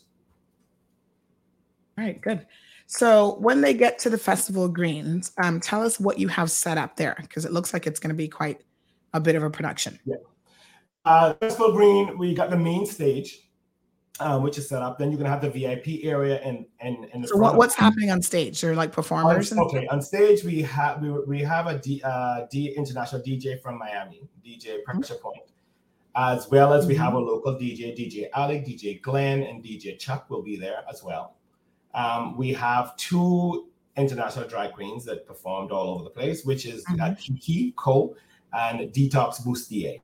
All 1.98 2.04
right, 2.04 2.20
good. 2.20 2.46
So 2.86 3.36
when 3.40 3.60
they 3.60 3.74
get 3.74 3.98
to 4.00 4.10
the 4.10 4.18
Festival 4.18 4.68
Greens, 4.68 5.32
um, 5.42 5.60
tell 5.60 5.82
us 5.82 6.00
what 6.00 6.18
you 6.18 6.28
have 6.28 6.50
set 6.50 6.78
up 6.78 6.96
there 6.96 7.16
because 7.20 7.44
it 7.44 7.52
looks 7.52 7.72
like 7.72 7.86
it's 7.86 8.00
going 8.00 8.10
to 8.10 8.16
be 8.16 8.28
quite 8.28 8.62
a 9.12 9.20
bit 9.20 9.34
of 9.34 9.42
a 9.42 9.50
production. 9.50 9.98
Yeah. 10.04 10.16
Uh, 11.04 11.34
Festival 11.34 11.72
Green, 11.72 12.16
we 12.16 12.34
got 12.34 12.50
the 12.50 12.56
main 12.56 12.86
stage 12.86 13.45
um, 14.20 14.43
which 14.43 14.59
is 14.59 14.68
set 14.68 14.82
up. 14.82 14.98
Then 14.98 15.10
you're 15.10 15.18
gonna 15.18 15.30
have 15.30 15.40
the 15.40 15.51
VIP 15.51 16.05
area 16.05 16.40
and 16.43 16.66
and 16.80 17.06
and. 17.12 17.26
So 17.26 17.36
what, 17.36 17.56
what's 17.56 17.74
happening 17.74 18.10
on 18.10 18.22
stage? 18.22 18.60
They're 18.60 18.74
like 18.74 18.93
performers. 18.93 19.52
On, 19.52 19.59
okay, 19.60 19.86
on 19.88 20.01
stage 20.01 20.44
we 20.44 20.62
have 20.62 21.02
we, 21.02 21.10
we 21.10 21.40
have 21.40 21.66
a 21.66 21.78
D, 21.78 22.01
uh, 22.05 22.47
D 22.51 22.74
international 22.76 23.22
DJ 23.22 23.60
from 23.60 23.78
Miami, 23.78 24.28
DJ 24.44 24.82
Pressure 24.84 25.14
mm-hmm. 25.14 25.22
Point, 25.22 25.52
as 26.14 26.48
well 26.51 26.72
as 26.72 26.86
we 26.86 26.94
mm-hmm. 26.94 27.02
have 27.02 27.14
a 27.14 27.18
local 27.18 27.55
DJ, 27.55 27.97
DJ 27.97 28.28
Alec, 28.34 28.64
DJ 28.64 29.01
Glenn, 29.02 29.43
and 29.43 29.62
DJ 29.62 29.98
Chuck 29.98 30.30
will 30.30 30.43
be 30.43 30.56
there 30.56 30.82
as 30.90 31.02
well. 31.02 31.36
Um, 31.94 32.36
we 32.36 32.52
have 32.52 32.97
two 32.97 33.68
international 33.97 34.47
drag 34.47 34.72
queens 34.72 35.05
that 35.06 35.26
performed 35.26 35.70
all 35.72 35.94
over 35.94 36.05
the 36.05 36.10
place, 36.10 36.44
which 36.44 36.66
is 36.66 36.84
uh, 37.01 37.14
Kiki 37.18 37.72
Co 37.76 38.14
and 38.52 38.93
Detox 38.93 39.43
Bustier. 39.44 40.01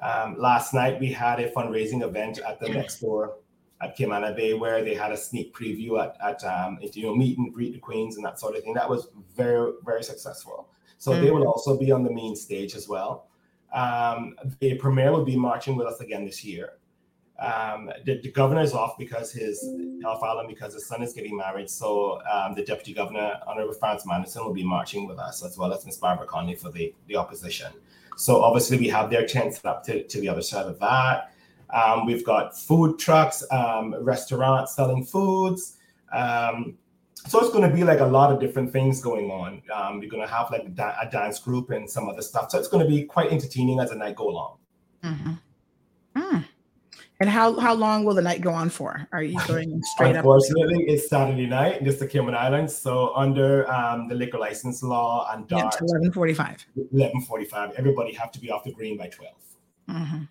Um, 0.00 0.36
last 0.36 0.74
night 0.74 0.98
we 0.98 1.12
had 1.12 1.38
a 1.38 1.50
fundraising 1.50 2.02
event 2.02 2.38
at 2.38 2.58
the 2.58 2.68
next 2.68 3.00
door 3.00 3.36
at 3.82 3.96
Camana 3.96 4.34
Bay 4.34 4.54
where 4.54 4.84
they 4.84 4.94
had 4.94 5.12
a 5.12 5.16
sneak 5.16 5.54
preview 5.54 6.02
at, 6.02 6.16
at 6.22 6.44
um, 6.44 6.78
you 6.80 7.04
know 7.04 7.14
meet 7.14 7.36
and 7.38 7.52
greet 7.52 7.72
the 7.72 7.78
queens 7.78 8.16
and 8.16 8.24
that 8.24 8.38
sort 8.38 8.56
of 8.56 8.62
thing. 8.62 8.74
That 8.74 8.88
was 8.88 9.08
very 9.36 9.72
very 9.84 10.04
successful. 10.04 10.68
So 10.98 11.20
they 11.20 11.32
will 11.32 11.48
also 11.48 11.76
be 11.76 11.90
on 11.90 12.04
the 12.04 12.12
main 12.12 12.36
stage 12.36 12.76
as 12.76 12.88
well. 12.88 13.26
Um, 13.72 14.36
the 14.60 14.74
premier 14.76 15.10
will 15.10 15.24
be 15.24 15.36
marching 15.36 15.74
with 15.74 15.88
us 15.88 16.00
again 16.00 16.24
this 16.24 16.44
year. 16.44 16.74
Um, 17.40 17.90
the, 18.04 18.20
the 18.20 18.30
governor 18.30 18.60
is 18.60 18.72
off 18.72 18.96
because 18.96 19.32
his 19.32 19.68
off 20.04 20.22
island 20.22 20.48
because 20.48 20.74
his 20.74 20.86
son 20.86 21.02
is 21.02 21.12
getting 21.12 21.36
married. 21.36 21.68
So 21.68 22.20
um, 22.32 22.54
the 22.54 22.64
deputy 22.64 22.94
governor, 22.94 23.40
Honorable 23.48 23.74
Franz 23.74 24.04
Manderson, 24.06 24.44
will 24.44 24.52
be 24.52 24.62
marching 24.62 25.08
with 25.08 25.18
us 25.18 25.44
as 25.44 25.58
well 25.58 25.72
as 25.72 25.84
Miss 25.84 25.96
Barbara 25.96 26.26
Conolly 26.26 26.56
for 26.56 26.70
the, 26.70 26.94
the 27.08 27.16
opposition. 27.16 27.72
So 28.16 28.42
obviously 28.42 28.78
we 28.78 28.86
have 28.88 29.10
their 29.10 29.26
tent 29.26 29.54
set 29.54 29.64
up 29.64 29.82
to, 29.86 30.04
to 30.04 30.20
the 30.20 30.28
other 30.28 30.42
side 30.42 30.66
of 30.66 30.78
that. 30.78 31.31
Um, 31.72 32.06
we've 32.06 32.24
got 32.24 32.58
food 32.58 32.98
trucks, 32.98 33.44
um, 33.50 33.94
restaurants 34.00 34.76
selling 34.76 35.04
foods. 35.04 35.78
Um, 36.12 36.76
so 37.26 37.40
it's 37.40 37.50
going 37.50 37.68
to 37.68 37.74
be 37.74 37.84
like 37.84 38.00
a 38.00 38.06
lot 38.06 38.32
of 38.32 38.40
different 38.40 38.72
things 38.72 39.00
going 39.00 39.30
on. 39.30 39.62
Um, 39.72 40.00
we're 40.00 40.10
going 40.10 40.26
to 40.26 40.32
have 40.32 40.50
like 40.50 40.66
a, 40.66 41.08
dance 41.10 41.38
group 41.38 41.70
and 41.70 41.88
some 41.88 42.08
other 42.08 42.22
stuff. 42.22 42.50
So 42.50 42.58
it's 42.58 42.68
going 42.68 42.84
to 42.84 42.90
be 42.90 43.04
quite 43.04 43.30
entertaining 43.30 43.78
as 43.78 43.90
the 43.90 43.96
night 43.96 44.16
go 44.16 44.28
along. 44.28 44.58
Mhm. 45.04 45.38
Mm. 46.16 46.44
And 47.20 47.30
how 47.30 47.58
how 47.60 47.72
long 47.72 48.04
will 48.04 48.14
the 48.14 48.22
night 48.22 48.40
go 48.40 48.50
on 48.50 48.68
for? 48.68 49.06
Are 49.12 49.22
you 49.22 49.38
going 49.46 49.80
straight 49.94 50.16
up? 50.16 50.24
Unfortunately, 50.24 50.84
it's 50.88 51.08
Saturday 51.08 51.46
night 51.46 51.78
in 51.78 51.84
just 51.84 52.00
the 52.00 52.06
Cayman 52.06 52.34
Islands. 52.34 52.76
So 52.76 53.14
under 53.14 53.70
um, 53.72 54.08
the 54.08 54.14
liquor 54.16 54.38
license 54.38 54.82
law 54.82 55.28
and 55.32 55.48
Yeah, 55.48 55.62
DART, 55.62 55.80
eleven 55.80 56.12
forty-five. 56.12 56.66
11:45, 56.76 57.74
everybody 57.74 58.12
have 58.14 58.32
to 58.32 58.40
be 58.40 58.50
off 58.50 58.64
the 58.64 58.72
green 58.72 58.96
by 58.96 59.06
12. 59.06 59.34
Mm-hmm. 59.90 60.22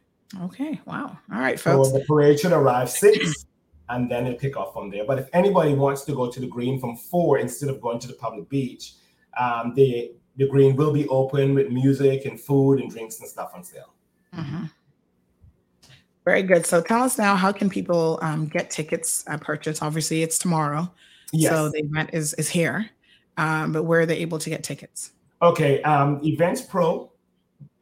Okay. 0.43 0.79
Wow. 0.85 1.17
All 1.33 1.39
right, 1.39 1.59
So 1.59 1.83
the 1.83 2.03
parade 2.07 2.39
should 2.39 2.53
arrive 2.53 2.89
six, 2.89 3.45
and 3.89 4.09
then 4.09 4.25
it 4.27 4.39
pick 4.39 4.55
off 4.57 4.73
from 4.73 4.89
there. 4.89 5.05
But 5.05 5.19
if 5.19 5.27
anybody 5.33 5.73
wants 5.73 6.03
to 6.05 6.13
go 6.13 6.31
to 6.31 6.39
the 6.39 6.47
green 6.47 6.79
from 6.79 6.95
four 6.95 7.39
instead 7.39 7.69
of 7.69 7.81
going 7.81 7.99
to 7.99 8.07
the 8.07 8.13
public 8.13 8.47
beach, 8.49 8.93
um, 9.39 9.73
the 9.75 10.13
the 10.37 10.47
green 10.47 10.75
will 10.75 10.93
be 10.93 11.07
open 11.09 11.53
with 11.53 11.69
music 11.69 12.25
and 12.25 12.39
food 12.39 12.79
and 12.79 12.89
drinks 12.89 13.19
and 13.19 13.27
stuff 13.27 13.51
on 13.53 13.63
sale. 13.63 13.93
Mhm. 14.33 14.71
Very 16.23 16.43
good. 16.43 16.65
So 16.65 16.81
tell 16.81 17.03
us 17.03 17.17
now, 17.17 17.35
how 17.35 17.51
can 17.51 17.69
people 17.69 18.19
um, 18.21 18.45
get 18.45 18.69
tickets 18.69 19.25
uh, 19.27 19.37
purchased? 19.37 19.83
Obviously, 19.83 20.21
it's 20.23 20.37
tomorrow, 20.37 20.89
so 21.37 21.69
the 21.69 21.79
event 21.79 22.11
is 22.13 22.33
is 22.35 22.47
here. 22.47 22.89
Um, 23.37 23.71
but 23.71 23.83
where 23.83 24.01
are 24.01 24.05
they 24.05 24.17
able 24.17 24.39
to 24.39 24.49
get 24.49 24.63
tickets? 24.63 25.11
Okay. 25.41 25.81
Um, 25.81 26.21
Events 26.23 26.61
Pro 26.61 27.10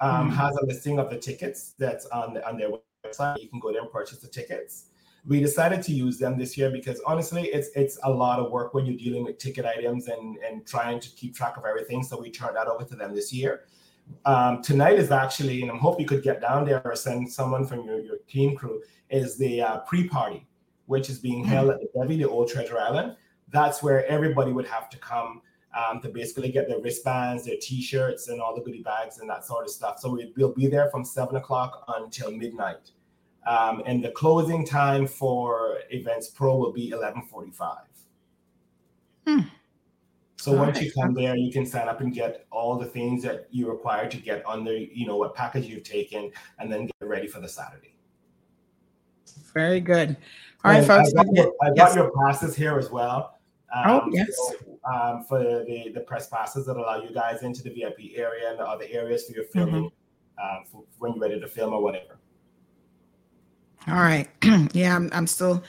um, 0.01 0.29
Mhm. 0.29 0.35
has 0.35 0.55
a 0.57 0.65
listing 0.65 0.99
of 0.99 1.09
the 1.09 1.17
tickets 1.17 1.73
that's 1.77 2.05
on 2.07 2.33
the, 2.33 2.47
on 2.47 2.57
their 2.57 2.69
website. 3.05 3.41
You 3.41 3.49
can 3.49 3.59
go 3.59 3.71
there 3.71 3.81
and 3.81 3.91
purchase 3.91 4.19
the 4.19 4.27
tickets. 4.27 4.85
We 5.27 5.41
decided 5.41 5.83
to 5.83 5.91
use 5.91 6.17
them 6.17 6.37
this 6.37 6.57
year 6.57 6.71
because 6.71 7.01
honestly, 7.05 7.43
it's 7.47 7.69
it's 7.75 7.99
a 8.03 8.09
lot 8.09 8.39
of 8.39 8.51
work 8.51 8.73
when 8.73 8.85
you're 8.85 8.97
dealing 8.97 9.23
with 9.25 9.37
ticket 9.37 9.65
items 9.65 10.07
and 10.07 10.37
and 10.37 10.65
trying 10.65 10.99
to 11.01 11.09
keep 11.09 11.35
track 11.35 11.57
of 11.57 11.65
everything. 11.65 12.03
So 12.03 12.19
we 12.19 12.31
turned 12.31 12.55
that 12.55 12.67
over 12.67 12.85
to 12.85 12.95
them 12.95 13.13
this 13.13 13.33
year. 13.33 13.65
Um, 14.25 14.61
tonight 14.63 14.97
is 14.97 15.11
actually, 15.11 15.61
and 15.61 15.71
I 15.71 15.75
hope 15.77 15.99
you 15.99 16.05
could 16.05 16.23
get 16.23 16.41
down 16.41 16.65
there 16.65 16.81
or 16.83 16.95
send 16.95 17.31
someone 17.31 17.63
from 17.65 17.83
your, 17.85 17.99
your 17.99 18.17
team 18.27 18.55
crew, 18.55 18.81
is 19.09 19.37
the 19.37 19.61
uh, 19.61 19.77
pre-party, 19.81 20.47
which 20.87 21.11
is 21.11 21.19
being 21.19 21.43
held 21.43 21.69
at 21.69 21.79
the 21.79 21.89
Debbie, 21.95 22.17
the 22.17 22.27
Old 22.27 22.47
Treasure 22.49 22.79
Island. 22.79 23.15
That's 23.49 23.83
where 23.83 24.07
everybody 24.07 24.51
would 24.51 24.65
have 24.67 24.89
to 24.89 24.97
come 24.97 25.41
um, 25.77 26.01
to 26.01 26.09
basically 26.09 26.51
get 26.51 26.67
their 26.67 26.79
wristbands, 26.79 27.45
their 27.45 27.57
T-shirts, 27.61 28.27
and 28.27 28.41
all 28.41 28.55
the 28.55 28.61
goodie 28.61 28.81
bags 28.83 29.19
and 29.19 29.29
that 29.29 29.45
sort 29.45 29.65
of 29.65 29.71
stuff. 29.71 29.99
So 29.99 30.11
we, 30.11 30.33
we'll 30.37 30.53
be 30.53 30.67
there 30.67 30.89
from 30.89 31.05
seven 31.05 31.35
o'clock 31.35 31.83
until 31.97 32.31
midnight, 32.31 32.91
um, 33.47 33.83
and 33.85 34.03
the 34.03 34.11
closing 34.11 34.65
time 34.65 35.07
for 35.07 35.79
Events 35.91 36.29
Pro 36.29 36.57
will 36.57 36.73
be 36.73 36.89
eleven 36.89 37.21
forty-five. 37.23 37.85
Hmm. 39.27 39.39
So 40.37 40.53
All 40.53 40.59
once 40.59 40.77
right. 40.77 40.85
you 40.85 40.91
come 40.93 41.13
there, 41.13 41.35
you 41.35 41.51
can 41.51 41.65
sign 41.65 41.89
up 41.89 41.99
and 41.99 42.13
get 42.13 42.45
all 42.49 42.77
the 42.77 42.85
things 42.85 43.21
that 43.23 43.47
you 43.51 43.69
require 43.69 44.07
to 44.09 44.17
get 44.17 44.45
on 44.45 44.63
the, 44.63 44.89
you 44.93 45.05
know, 45.05 45.17
what 45.17 45.35
package 45.35 45.65
you've 45.65 45.83
taken, 45.83 46.31
and 46.59 46.71
then 46.71 46.85
get 46.85 47.07
ready 47.07 47.27
for 47.27 47.41
the 47.41 47.49
Saturday. 47.49 47.93
Very 49.53 49.81
good. 49.81 50.15
All 50.63 50.71
right, 50.71 50.77
And 50.77 50.87
folks. 50.87 51.09
I 51.13 51.23
got, 51.25 51.35
your, 51.35 51.53
I 51.61 51.67
got 51.67 51.75
Yes. 51.75 51.95
your 51.95 52.11
passes 52.23 52.55
here 52.55 52.79
as 52.79 52.89
well. 52.89 53.37
Oh, 53.75 53.99
Um, 53.99 54.11
yes. 54.13 54.27
so, 54.33 54.68
um, 54.91 55.23
for 55.23 55.39
the, 55.39 55.91
the 55.93 55.99
press 56.01 56.27
passes 56.27 56.65
that 56.65 56.77
allow 56.77 57.01
you 57.01 57.13
guys 57.13 57.43
into 57.43 57.61
the 57.63 57.69
VIP 57.69 58.17
area 58.17 58.49
and 58.49 58.59
the 58.59 58.63
other 58.63 58.85
areas 58.89 59.25
for 59.25 59.33
your 59.33 59.45
filming, 59.45 59.91
Mm-hmm. 60.39 60.57
um, 60.57 60.65
for 60.65 60.83
when 60.97 61.13
you're 61.13 61.21
ready 61.21 61.39
to 61.39 61.47
film 61.47 61.73
or 61.73 61.81
whatever. 61.81 62.17
All 63.87 63.95
right. 63.95 64.27
yeah, 64.73 64.95
I'm, 64.95 65.09
I'm 65.13 65.27
still. 65.27 65.63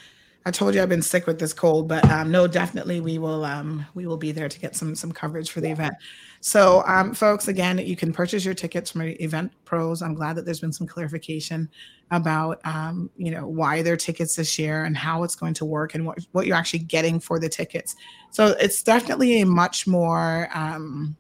I 0.47 0.51
told 0.51 0.75
you 0.75 0.83
I've 0.83 0.89
been 0.89 1.03
sick 1.03 1.27
with 1.27 1.39
this 1.39 1.53
cold, 1.53 1.87
but 1.87 2.09
um, 2.11 2.31
no, 2.31 2.47
definitely 2.47 3.01
we 3.01 3.19
will. 3.19 3.45
Um, 3.45 3.85
we 3.95 4.07
will 4.07 4.17
be 4.17 4.33
there 4.33 4.49
to 4.49 4.59
get 4.59 4.75
some 4.75 4.95
some 4.95 5.13
coverage 5.13 5.51
for 5.51 5.61
the 5.61 5.71
event. 5.71 5.95
So, 6.41 6.83
um, 6.87 7.13
folks, 7.13 7.49
again, 7.49 7.79
you 7.79 7.97
can 7.97 8.15
purchase 8.15 8.47
your 8.47 8.55
tickets 8.55 8.91
from 8.91 9.03
Event 9.03 9.53
Pros. 9.67 10.01
I'm 10.01 10.15
glad 10.15 10.37
that 10.37 10.47
there's 10.47 10.61
been 10.61 10.73
some 10.73 10.87
clarification 10.87 11.69
about 12.11 12.61
um, 12.65 13.11
you 13.17 13.31
know 13.31 13.47
why 13.47 13.83
their 13.83 13.97
tickets 13.97 14.37
this 14.37 14.59
year 14.59 14.85
and 14.85 14.97
how 14.97 15.23
it's 15.23 15.35
going 15.35 15.55
to 15.55 15.65
work 15.65 15.95
and 15.95 16.05
what 16.05 16.19
what 16.33 16.47
you're 16.47 16.57
actually 16.57 16.81
getting 16.81 17.21
for 17.21 17.39
the 17.39 17.49
tickets. 17.49 17.95
So 18.31 18.49
it's 18.59 18.83
definitely 18.83 19.43
a 19.43 19.47
much 19.47 19.87
more 19.87 20.49
um, 20.55 21.15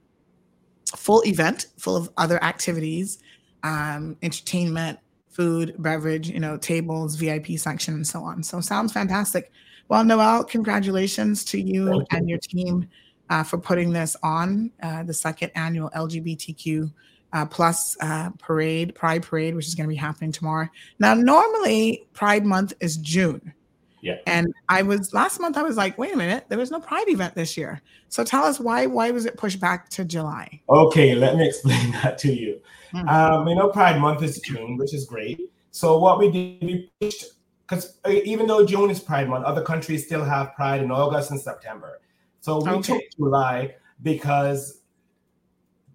full 0.96 1.22
event, 1.26 1.66
full 1.78 1.96
of 1.96 2.10
other 2.16 2.42
activities, 2.42 3.18
um, 3.62 4.16
entertainment, 4.22 4.98
food, 5.28 5.74
beverage, 5.78 6.30
you 6.30 6.40
know, 6.40 6.56
tables, 6.56 7.16
VIP 7.16 7.58
section, 7.58 7.92
and 7.92 8.06
so 8.06 8.22
on. 8.22 8.42
So 8.42 8.60
sounds 8.60 8.92
fantastic. 8.92 9.52
Well, 9.88 10.04
Noel, 10.04 10.44
congratulations 10.44 11.44
to 11.46 11.60
you 11.60 12.04
and 12.10 12.28
your 12.28 12.38
team 12.38 12.88
uh, 13.30 13.44
for 13.44 13.58
putting 13.58 13.92
this 13.92 14.16
on 14.22 14.70
uh, 14.82 15.02
the 15.04 15.14
second 15.14 15.50
annual 15.54 15.88
LGBTQ 15.90 16.92
uh, 17.32 17.46
plus 17.46 17.96
uh, 18.00 18.30
parade, 18.38 18.94
Pride 18.94 19.22
Parade, 19.22 19.54
which 19.54 19.68
is 19.68 19.74
going 19.74 19.88
to 19.88 19.92
be 19.92 19.98
happening 19.98 20.32
tomorrow. 20.32 20.68
Now, 20.98 21.14
normally 21.14 22.06
Pride 22.12 22.44
Month 22.44 22.72
is 22.80 22.96
June. 22.96 23.54
Yeah. 24.02 24.16
And 24.26 24.52
I 24.68 24.82
was 24.82 25.12
last 25.12 25.40
month. 25.40 25.56
I 25.56 25.62
was 25.62 25.76
like, 25.76 25.96
wait 25.96 26.12
a 26.12 26.16
minute, 26.16 26.46
there 26.48 26.58
was 26.58 26.70
no 26.70 26.80
Pride 26.80 27.08
event 27.08 27.34
this 27.34 27.56
year. 27.56 27.82
So 28.08 28.24
tell 28.24 28.44
us 28.44 28.58
why. 28.58 28.86
Why 28.86 29.10
was 29.10 29.26
it 29.26 29.36
pushed 29.36 29.60
back 29.60 29.88
to 29.90 30.04
July? 30.04 30.60
Okay, 30.68 31.14
let 31.14 31.36
me 31.36 31.46
explain 31.48 31.92
that 31.92 32.18
to 32.18 32.32
you. 32.32 32.60
Mhm. 32.92 33.08
Um, 33.08 33.46
you 33.46 33.54
know, 33.54 33.68
Pride 33.68 34.00
Month 34.00 34.22
is 34.22 34.40
June, 34.40 34.76
which 34.76 34.92
is 34.92 35.04
great. 35.04 35.38
So 35.70 35.98
what 35.98 36.18
we 36.18 36.30
did, 36.30 36.62
we 36.62 36.90
pushed 37.00 37.26
because 37.68 37.98
even 38.08 38.48
though 38.48 38.66
June 38.66 38.90
is 38.90 38.98
Pride 38.98 39.28
Month, 39.28 39.44
other 39.44 39.62
countries 39.62 40.04
still 40.04 40.24
have 40.24 40.54
Pride 40.56 40.82
in 40.82 40.90
August 40.90 41.30
and 41.30 41.40
September. 41.40 42.00
So 42.40 42.62
we 42.62 42.70
Okay. 42.70 42.82
took 42.82 43.02
July 43.16 43.74
because 44.02 44.82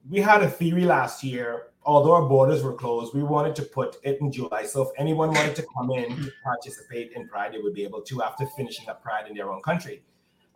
we 0.09 0.19
had 0.19 0.43
a 0.43 0.49
theory 0.49 0.85
last 0.85 1.23
year. 1.23 1.67
Although 1.83 2.13
our 2.13 2.27
borders 2.27 2.63
were 2.63 2.73
closed, 2.73 3.13
we 3.13 3.21
wanted 3.21 3.55
to 3.57 3.61
put 3.61 3.97
it 4.03 4.19
in 4.19 4.31
July. 4.31 4.65
So 4.65 4.81
if 4.81 4.89
anyone 4.97 5.31
wanted 5.31 5.55
to 5.57 5.65
come 5.77 5.91
in 5.91 6.15
to 6.15 6.31
participate 6.43 7.11
in 7.11 7.27
Pride, 7.27 7.53
they 7.53 7.59
would 7.59 7.75
be 7.75 7.83
able 7.83 8.01
to 8.01 8.23
after 8.23 8.47
finishing 8.57 8.89
up 8.89 9.03
Pride 9.03 9.27
in 9.27 9.35
their 9.35 9.51
own 9.51 9.61
country. 9.61 10.01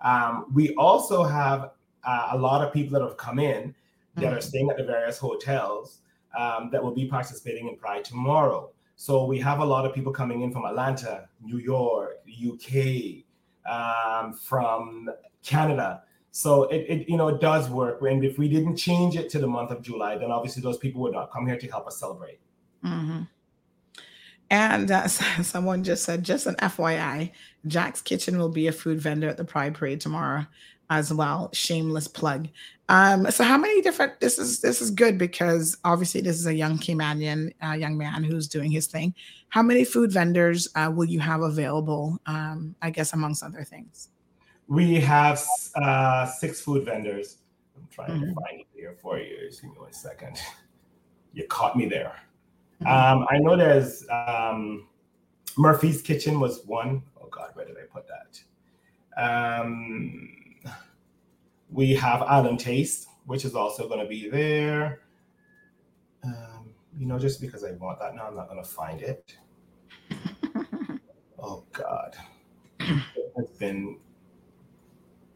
Um, 0.02 0.45
we 0.53 0.74
also 0.76 1.24
have 1.24 1.72
uh, 2.03 2.30
a 2.32 2.38
lot 2.38 2.66
of 2.66 2.74
people 2.74 2.98
that 2.98 3.06
have 3.06 3.18
come 3.18 3.38
in 3.38 3.76
that 4.16 4.34
are 4.34 4.41
staying 4.41 4.70
at 4.72 4.78
the 4.78 4.84
various 4.84 5.20
hotels 5.20 5.99
um, 6.38 6.70
that 6.72 6.84
will 6.84 6.95
be 6.95 7.06
participating 7.06 7.68
in 7.68 7.78
Pride 7.78 8.03
tomorrow. 8.03 8.72
So 8.95 9.26
we 9.26 9.40
have 9.40 9.60
a 9.60 9.66
lot 9.66 9.86
of 9.86 9.94
people 9.94 10.11
coming 10.11 10.41
in 10.41 10.52
from 10.52 10.66
Atlanta, 10.66 11.30
New 11.41 11.57
York, 11.60 12.18
UK, 12.28 13.24
um, 13.70 14.34
from 14.34 15.10
Canada. 15.44 16.03
So 16.32 16.64
it, 16.64 16.86
it, 16.88 17.10
you 17.10 17.18
know, 17.18 17.28
it 17.28 17.41
does 17.41 17.70
work. 17.70 18.02
And 18.02 18.24
if 18.24 18.38
we 18.38 18.48
didn't 18.48 18.78
change 18.78 19.16
it 19.16 19.30
to 19.32 19.40
the 19.40 19.48
month 19.48 19.72
of 19.72 19.82
July, 19.82 20.18
then 20.18 20.32
obviously 20.32 20.61
those 20.61 20.78
people 20.78 21.02
would 21.02 21.14
not 21.14 21.32
come 21.32 21.48
here 21.48 21.57
to 21.57 21.68
help 21.68 21.88
us 21.88 21.99
celebrate. 21.99 22.40
hmm 22.84 23.22
And 24.49 24.91
uh, 24.91 25.07
someone 25.07 25.84
just 25.84 26.03
said, 26.03 26.24
just 26.24 26.45
an 26.45 26.56
FYI, 26.56 27.32
Jack's 27.68 28.02
Kitchen 28.02 28.38
will 28.38 28.49
be 28.49 28.68
a 28.68 28.72
food 28.72 29.02
vendor 29.02 29.28
at 29.28 29.38
the 29.38 29.45
Pride 29.45 29.74
Parade 29.74 30.02
tomorrow 30.02 30.45
as 30.90 31.14
well. 31.14 31.49
Shameless 31.53 32.07
plug. 32.07 32.48
Um, 32.90 33.30
so 33.30 33.44
how 33.44 33.57
many 33.57 33.82
different? 33.82 34.20
This 34.20 34.40
is 34.40 34.61
this 34.61 34.82
is 34.82 34.90
good 34.90 35.18
because 35.20 35.78
obviously 35.84 36.22
this 36.22 36.40
is 36.40 36.48
a 36.48 36.53
young 36.53 36.80
Caymanian 36.80 37.53
uh, 37.64 37.74
young 37.74 37.98
man 37.98 38.24
who's 38.24 38.48
doing 38.48 38.72
his 38.72 38.88
thing. 38.88 39.14
How 39.49 39.61
many 39.61 39.86
food 39.86 40.11
vendors 40.11 40.68
uh, 40.74 40.91
will 40.94 41.06
you 41.06 41.20
have 41.20 41.41
available? 41.41 42.20
Um, 42.26 42.76
I 42.82 42.90
guess 42.90 43.14
amongst 43.14 43.44
other 43.44 43.64
things. 43.64 44.10
We 44.69 44.99
have 45.01 45.43
uh, 45.75 46.27
six 46.27 46.61
food 46.61 46.85
vendors. 46.85 47.39
I'm 47.75 47.87
trying 47.89 48.19
to 48.19 48.27
Mhm. 48.27 48.35
find 48.35 48.59
it 48.61 48.67
here 48.71 48.93
for 49.01 49.17
you. 49.17 49.35
Just 49.49 49.63
give 49.63 49.71
me 49.71 49.77
one 49.79 49.91
second. 49.91 50.39
You 51.33 51.47
caught 51.47 51.75
me 51.75 51.87
there. 51.87 52.15
Um, 52.85 53.25
I 53.29 53.39
know 53.39 53.57
there's 53.57 54.07
um, 54.09 54.87
Murphy's 55.57 56.03
Kitchen 56.03 56.39
was 56.39 56.65
one. 56.65 57.01
Oh 57.19 57.27
God, 57.27 57.49
where 57.55 57.65
did 57.65 57.77
I 57.77 57.85
put 57.91 58.05
that? 58.07 58.41
Um, 59.17 60.29
we 61.71 61.93
have 61.95 62.21
Island 62.21 62.59
Taste, 62.59 63.07
which 63.25 63.45
is 63.45 63.55
also 63.55 63.87
going 63.87 63.99
to 63.99 64.07
be 64.07 64.29
there. 64.29 65.01
Um, 66.23 66.73
you 66.97 67.07
know, 67.07 67.17
just 67.17 67.41
because 67.41 67.63
I 67.63 67.71
want 67.71 67.99
that 67.99 68.13
now, 68.15 68.27
I'm 68.27 68.35
not 68.35 68.49
going 68.49 68.63
to 68.63 68.69
find 68.69 69.01
it. 69.01 69.35
oh 71.39 71.63
God, 71.73 72.15
it 72.79 73.33
has 73.35 73.49
been. 73.57 73.97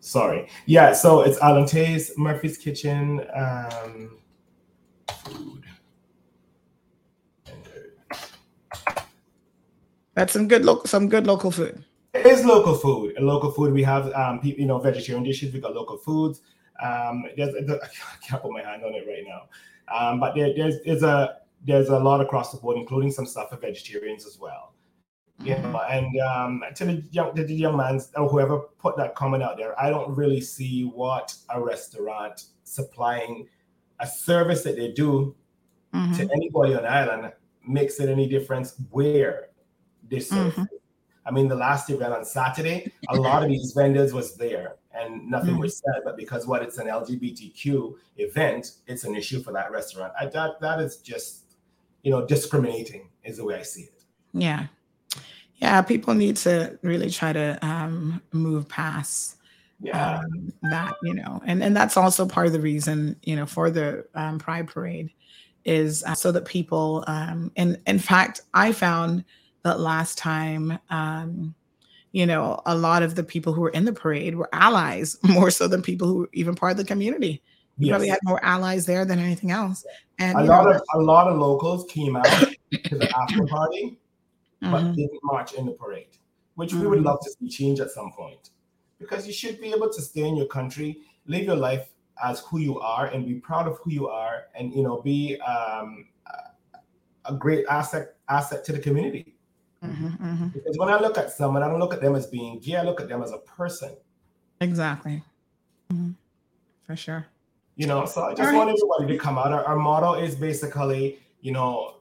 Sorry. 0.04 0.50
Yeah, 0.66 0.92
so 0.92 1.22
it's 1.22 1.40
Taste, 1.72 2.18
Murphy's 2.18 2.58
Kitchen, 2.58 3.26
um, 3.34 4.18
food. 5.24 5.64
That's 10.14 10.34
some 10.34 10.50
good 10.50 10.66
local, 10.66 10.86
some 10.88 11.08
good 11.08 11.26
local 11.26 11.52
food. 11.52 11.86
It 12.14 12.26
is 12.26 12.44
local 12.44 12.76
food. 12.76 13.16
And 13.16 13.26
local 13.26 13.52
food. 13.52 13.72
We 13.72 13.82
have, 13.84 14.12
um, 14.14 14.42
you 14.44 14.66
know, 14.66 14.78
vegetarian 14.78 15.24
dishes. 15.24 15.54
We 15.54 15.62
got 15.62 15.74
local 15.74 15.98
foods. 15.98 16.42
Um, 16.84 17.24
there's, 17.38 17.54
there's, 17.54 17.80
I 17.82 18.28
can't 18.28 18.42
put 18.42 18.52
my 18.52 18.62
hand 18.62 18.84
on 18.84 18.94
it 18.94 19.06
right 19.08 19.24
now, 19.26 19.48
um, 19.96 20.20
but 20.20 20.36
there, 20.36 20.54
there's, 20.54 20.84
there's 20.84 21.04
a 21.04 21.38
there's 21.66 21.88
a 21.88 21.98
lot 21.98 22.20
across 22.20 22.52
the 22.52 22.58
board, 22.58 22.78
including 22.78 23.10
some 23.10 23.26
stuff 23.26 23.52
for 23.52 23.56
vegetarians 23.56 24.28
as 24.28 24.38
well. 24.38 24.74
You 25.39 25.57
know, 25.57 25.81
and 25.89 26.19
um, 26.22 26.64
to 26.76 26.85
the 26.85 27.03
young, 27.11 27.35
to 27.35 27.43
the 27.43 27.53
young 27.53 27.76
man 27.76 27.99
or 28.15 28.30
whoever 28.30 28.60
put 28.80 28.95
that 28.97 29.15
comment 29.15 29.43
out 29.43 29.57
there, 29.57 29.80
I 29.81 29.89
don't 29.89 30.15
really 30.15 30.39
see 30.39 30.84
what 30.85 31.35
a 31.49 31.61
restaurant 31.61 32.45
supplying 32.64 33.47
a 33.99 34.07
service 34.07 34.64
that 34.64 34.76
they 34.76 34.91
do 34.91 35.35
Mhm. 35.93 36.18
to 36.18 36.31
anybody 36.34 36.73
on 36.76 36.84
the 36.84 36.89
island 36.89 37.34
makes 37.68 37.99
it 37.99 38.10
any 38.10 38.27
difference 38.27 38.76
where 38.89 39.49
they 40.10 40.19
serve. 40.19 40.53
Mhm. 40.55 40.68
I 41.26 41.31
mean, 41.31 41.47
the 41.47 41.55
last 41.55 41.89
event 41.89 42.14
on 42.14 42.26
Saturday, 42.26 42.91
a 43.10 43.15
lot 43.15 43.43
of 43.43 43.49
these 43.49 43.73
vendors 43.73 44.11
was 44.14 44.35
there 44.35 44.76
and 44.93 45.30
nothing 45.30 45.57
was 45.57 45.77
said. 45.77 46.01
But 46.03 46.18
because 46.18 46.47
what 46.47 46.61
it's 46.64 46.77
an 46.80 46.88
LGBTQ 46.88 47.97
event, 48.18 48.73
it's 48.88 49.03
an 49.03 49.15
issue 49.15 49.41
for 49.41 49.53
that 49.53 49.72
restaurant. 49.72 50.14
I 50.19 50.26
that 50.27 50.60
that 50.61 50.80
is 50.80 50.97
just, 50.97 51.55
you 52.01 52.11
know, 52.11 52.26
discriminating 52.26 53.10
is 53.23 53.38
the 53.38 53.45
way 53.45 53.55
I 53.55 53.61
see 53.61 53.84
it. 53.84 54.03
Yeah. 54.34 54.68
Yeah, 55.58 55.82
people 55.82 56.14
need 56.14 56.38
to 56.38 56.78
really 56.82 57.10
try 57.10 57.32
to 57.34 57.58
um, 57.66 58.22
move 58.32 58.68
past 58.68 59.38
Yeah. 59.82 60.20
um, 60.20 60.54
that, 60.64 60.96
you 61.04 61.14
know, 61.14 61.42
and 61.46 61.64
and 61.64 61.76
that's 61.76 61.96
also 61.98 62.26
part 62.26 62.48
of 62.48 62.54
the 62.54 62.60
reason, 62.60 63.16
you 63.24 63.36
know, 63.36 63.46
for 63.46 63.70
the 63.70 64.06
um, 64.16 64.40
Pride 64.40 64.68
Parade 64.68 65.12
is 65.66 66.04
uh, 66.04 66.16
so 66.16 66.32
that 66.34 66.46
people, 66.46 67.04
um, 67.08 67.52
and 67.56 67.80
in 67.88 68.00
fact, 68.00 68.42
I 68.54 68.74
found 68.74 69.24
that 69.64 69.80
last 69.80 70.18
time, 70.18 70.78
um, 70.90 71.56
you 72.12 72.26
know, 72.26 72.62
a 72.66 72.76
lot 72.76 73.02
of 73.02 73.16
the 73.16 73.24
people 73.24 73.54
who 73.54 73.62
were 73.62 73.70
in 73.70 73.86
the 73.86 73.94
parade 73.94 74.36
were 74.36 74.50
allies 74.54 75.18
more 75.24 75.50
so 75.50 75.68
than 75.68 75.82
people 75.82 76.08
who 76.08 76.16
were 76.20 76.30
even 76.34 76.56
part 76.56 76.72
of 76.72 76.78
the 76.78 76.86
community. 76.86 77.42
You 77.78 77.90
probably 77.90 78.10
had 78.10 78.20
more 78.24 78.44
allies 78.46 78.86
there 78.86 79.04
than 79.04 79.18
anything 79.18 79.50
else. 79.50 79.84
And 80.20 80.38
a 80.38 80.44
lot 80.44 80.66
know, 80.66 80.72
of 80.72 80.82
a 80.94 81.00
lot 81.00 81.28
of 81.28 81.40
locals 81.40 81.86
came 81.90 82.16
out 82.16 82.26
to 82.26 82.96
the 82.98 83.12
after 83.18 83.48
party, 83.48 83.98
but 84.72 84.84
Mhm. 84.84 84.95
didn't 84.95 85.19
march 85.23 85.53
in 85.53 85.65
the 85.65 85.73
parade, 85.73 86.18
which 86.56 86.73
we 86.73 86.88
would 86.88 86.99
Mhm. 86.99 87.06
love 87.06 87.19
to 87.23 87.30
see 87.31 87.48
change 87.49 87.80
at 87.80 87.91
some 87.91 88.11
point. 88.11 88.52
Because 88.99 89.27
you 89.27 89.34
should 89.34 89.60
be 89.60 89.72
able 89.73 89.90
to 89.91 90.02
stay 90.02 90.26
in 90.27 90.35
your 90.38 90.48
country, 90.48 91.02
live 91.26 91.44
your 91.44 91.56
life 91.56 91.91
as 92.23 92.40
who 92.41 92.60
you 92.60 92.80
are, 92.80 93.07
and 93.07 93.26
be 93.26 93.35
proud 93.35 93.68
of 93.68 93.77
who 93.80 93.91
you 93.91 94.07
are, 94.07 94.45
and 94.56 94.73
you 94.73 94.84
know, 94.84 95.02
be 95.02 95.40
um, 95.41 96.07
a- 97.26 97.35
great 97.35 97.65
asset 97.68 98.15
asset 98.30 98.64
to 98.65 98.72
the 98.72 98.80
community. 98.80 99.35
Mhm, 99.84 100.18
mhm. 100.19 100.53
Because 100.53 100.77
when 100.77 100.90
I 100.90 100.98
look 100.99 101.18
at 101.18 101.31
someone, 101.31 101.61
I 101.64 101.68
don't 101.68 101.80
look 101.80 101.94
at 101.94 101.99
them 102.02 102.15
as 102.15 102.27
being 102.27 102.60
gay. 102.60 102.77
I 102.77 102.84
look 102.84 103.02
at 103.02 103.07
them 103.10 103.22
as 103.23 103.31
a 103.31 103.40
person. 103.40 103.95
exactly. 104.61 105.22
Mhm. 105.91 106.15
For 106.85 106.95
sure. 106.95 107.26
You 107.76 107.88
know, 107.88 108.06
so 108.06 108.22
I 108.23 108.34
just 108.34 108.52
All 108.52 108.57
want 108.57 108.69
right. 108.69 108.77
everybody 108.77 109.18
to 109.18 109.19
come 109.22 109.38
out. 109.38 109.52
Our, 109.52 109.65
our 109.65 109.76
motto 109.76 110.14
is 110.14 110.35
basically, 110.35 111.19
you 111.41 111.52
know, 111.52 111.95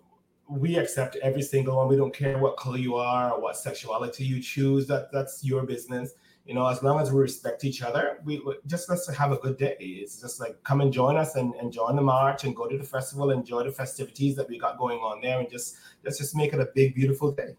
we 0.58 0.76
accept 0.76 1.16
every 1.16 1.42
single 1.42 1.76
one. 1.76 1.88
We 1.88 1.96
don't 1.96 2.14
care 2.14 2.38
what 2.38 2.56
color 2.56 2.78
you 2.78 2.96
are 2.96 3.32
or 3.32 3.40
what 3.40 3.56
sexuality 3.56 4.24
you 4.24 4.40
choose. 4.40 4.86
That 4.86 5.10
that's 5.12 5.44
your 5.44 5.64
business. 5.64 6.12
You 6.44 6.54
know, 6.54 6.66
as 6.66 6.82
long 6.82 7.00
as 7.00 7.12
we 7.12 7.20
respect 7.20 7.64
each 7.64 7.82
other, 7.82 8.18
we 8.24 8.40
we- 8.40 8.58
just 8.66 8.88
let's 8.88 9.08
have 9.14 9.32
a 9.32 9.36
good 9.36 9.56
day. 9.56 9.76
It's 9.78 10.20
just 10.20 10.40
like 10.40 10.62
come 10.64 10.80
and 10.80 10.92
join 10.92 11.16
us 11.16 11.36
and, 11.36 11.54
and 11.54 11.72
join 11.72 11.96
the 11.96 12.02
march 12.02 12.44
and 12.44 12.54
go 12.54 12.66
to 12.66 12.76
the 12.76 12.84
festival, 12.84 13.30
enjoy 13.30 13.64
the 13.64 13.72
festivities 13.72 14.36
that 14.36 14.48
we 14.48 14.58
got 14.58 14.78
going 14.78 14.98
on 14.98 15.20
there, 15.22 15.40
and 15.40 15.50
just 15.50 15.76
let's 16.04 16.18
just 16.18 16.36
make 16.36 16.52
it 16.52 16.60
a 16.60 16.68
big, 16.74 16.94
beautiful 16.94 17.32
day. 17.32 17.56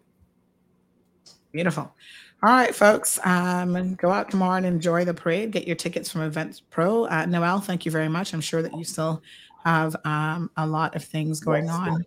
Beautiful. 1.52 1.94
All 2.42 2.50
right, 2.50 2.74
folks. 2.74 3.18
Um, 3.24 3.94
go 3.94 4.10
out 4.10 4.30
tomorrow 4.30 4.56
and 4.56 4.66
enjoy 4.66 5.04
the 5.04 5.14
parade. 5.14 5.50
Get 5.50 5.66
your 5.66 5.76
tickets 5.76 6.10
from 6.10 6.20
Events 6.22 6.60
Pro. 6.60 7.06
Uh, 7.06 7.24
Noel, 7.26 7.60
thank 7.60 7.86
you 7.86 7.92
very 7.92 8.08
much. 8.08 8.34
I'm 8.34 8.40
sure 8.40 8.60
that 8.60 8.76
you 8.76 8.84
still 8.84 9.22
have 9.64 9.96
um, 10.04 10.50
a 10.58 10.66
lot 10.66 10.94
of 10.94 11.02
things 11.02 11.40
going 11.40 11.70
on 11.70 12.04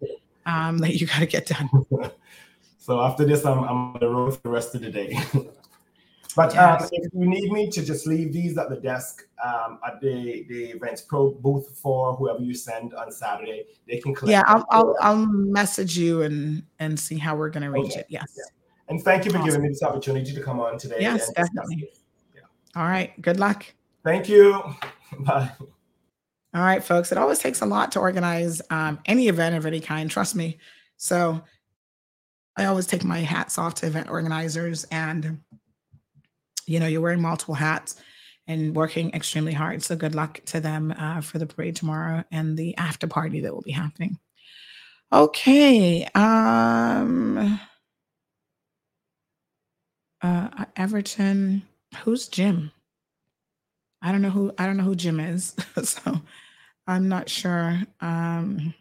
um, 0.48 0.80
that 0.80 0.96
you 0.96 1.06
got 1.06 1.20
to 1.20 1.28
get 1.28 1.46
done. 1.46 1.70
So 2.80 3.02
after 3.02 3.26
this, 3.26 3.46
I'm, 3.46 3.66
I'm 3.66 3.96
on 3.96 3.98
the 4.00 4.08
road 4.08 4.36
for 4.36 4.42
the 4.44 4.50
rest 4.50 4.74
of 4.74 4.80
the 4.80 4.90
day. 4.90 5.20
but 6.38 6.58
um, 6.58 6.88
if 6.94 7.14
you 7.14 7.28
need 7.28 7.52
me 7.52 7.70
to 7.70 7.84
just 7.84 8.08
leave 8.08 8.32
these 8.32 8.58
at 8.58 8.70
the 8.70 8.78
desk 8.78 9.28
um, 9.44 9.80
at 9.86 10.00
the, 10.00 10.46
the 10.48 10.72
Events 10.72 11.02
Pro 11.02 11.32
booth 11.32 11.78
for 11.84 12.14
whoever 12.16 12.40
you 12.40 12.54
send 12.54 12.94
on 12.94 13.12
Saturday, 13.12 13.66
they 13.90 13.98
can 13.98 14.16
collect. 14.16 14.32
Yeah. 14.32 14.44
I'll, 14.48 14.66
I'll 14.70 14.96
I'll 15.02 15.26
message 15.26 15.98
you 15.98 16.22
and 16.22 16.64
and 16.80 16.98
see 16.98 17.18
how 17.18 17.36
we're 17.36 17.50
gonna 17.50 17.72
reach 17.72 17.92
Okay. 17.92 18.00
it. 18.00 18.06
Yes. 18.08 18.40
And 18.88 19.04
thank 19.04 19.26
you 19.26 19.32
for 19.32 19.40
Awesome. 19.40 19.50
giving 19.50 19.64
me 19.64 19.68
this 19.68 19.84
opportunity 19.84 20.34
to 20.34 20.42
come 20.42 20.62
on 20.62 20.78
today. 20.78 21.02
Yes, 21.02 21.30
definitely. 21.34 21.90
it. 22.36 22.44
All 22.74 22.84
right. 22.84 23.22
Good 23.22 23.38
luck. 23.38 23.66
Thank 24.06 24.30
you. 24.30 24.64
Bye. 25.20 25.52
All 26.58 26.64
right, 26.64 26.84
folks. 26.84 27.12
It 27.12 27.20
always 27.20 27.38
takes 27.38 27.62
a 27.62 27.68
lot 27.68 27.92
to 27.92 28.00
organize 28.00 28.64
um, 28.72 28.98
any 29.06 29.28
event 29.28 29.56
of 29.56 29.68
any 29.68 29.80
kind. 29.80 30.10
Trust 30.10 30.34
me. 30.36 30.58
So 30.96 31.44
I 32.56 32.66
always 32.66 32.88
take 32.88 33.04
my 33.04 33.20
hats 33.20 33.60
off 33.60 33.76
to 33.76 33.86
event 33.86 34.10
organizers, 34.10 34.84
and 34.86 35.40
you 36.66 36.80
know, 36.80 36.88
you're 36.88 37.02
wearing 37.02 37.22
multiple 37.22 37.54
hats 37.54 38.02
and 38.48 38.76
working 38.76 39.14
extremely 39.14 39.54
hard. 39.54 39.84
So 39.84 39.96
good 39.96 40.16
luck 40.16 40.42
to 40.46 40.60
them 40.60 40.96
uh, 40.98 41.22
for 41.22 41.38
the 41.38 41.46
parade 41.46 41.76
tomorrow 41.76 42.24
and 42.32 42.58
the 42.58 42.76
after 42.78 43.06
party 43.06 43.42
that 43.42 43.54
will 43.54 43.62
be 43.62 43.70
happening. 43.70 44.18
Okay. 45.14 46.06
Um. 46.16 47.60
Uh, 50.24 50.66
Everton. 50.76 51.62
Who's 52.04 52.28
Jim? 52.28 52.72
I 54.02 54.12
don't 54.12 54.24
know 54.24 54.32
who 54.32 54.52
I 54.58 54.66
don't 54.66 54.78
know 54.78 54.84
who 54.84 54.96
Jim 54.96 55.20
is, 55.20 55.56
so 55.84 56.20
I'm 56.88 57.10
not 57.10 57.30
sure. 57.30 57.80
Um, 58.00 58.74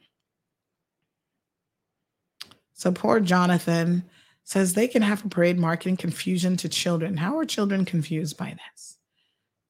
so 2.74 2.92
poor 2.92 3.20
Jonathan 3.20 4.04
says 4.44 4.74
they 4.74 4.86
can 4.86 5.02
have 5.02 5.24
a 5.24 5.28
parade 5.28 5.58
marketing 5.58 5.96
confusion 5.96 6.56
to 6.58 6.68
children. 6.68 7.16
How 7.16 7.38
are 7.38 7.44
children 7.44 7.84
confused 7.84 8.36
by 8.36 8.54
this? 8.54 8.96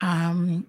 Um, 0.03 0.67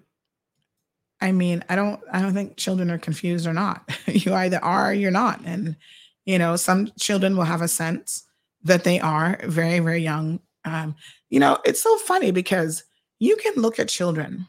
I 1.20 1.32
mean, 1.32 1.62
I 1.68 1.76
don't 1.76 2.00
I 2.10 2.22
don't 2.22 2.32
think 2.32 2.56
children 2.56 2.90
are 2.90 2.98
confused 2.98 3.46
or 3.46 3.52
not. 3.52 3.82
you 4.06 4.32
either 4.32 4.64
are 4.64 4.90
or 4.90 4.94
you're 4.94 5.10
not. 5.10 5.40
And 5.44 5.76
you 6.24 6.38
know, 6.38 6.56
some 6.56 6.90
children 6.98 7.36
will 7.36 7.44
have 7.44 7.62
a 7.62 7.68
sense 7.68 8.24
that 8.64 8.84
they 8.84 9.00
are 9.00 9.40
very, 9.44 9.80
very 9.80 10.02
young. 10.02 10.40
Um, 10.64 10.94
you 11.30 11.40
know, 11.40 11.58
it's 11.64 11.82
so 11.82 11.96
funny 11.98 12.30
because 12.30 12.84
you 13.18 13.36
can 13.36 13.54
look 13.56 13.78
at 13.78 13.88
children 13.88 14.46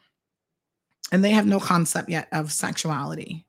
and 1.11 1.23
they 1.23 1.31
have 1.31 1.45
no 1.45 1.60
concept 1.60 2.10
yet 2.10 2.27
of 2.31 2.52
sexuality. 2.52 3.45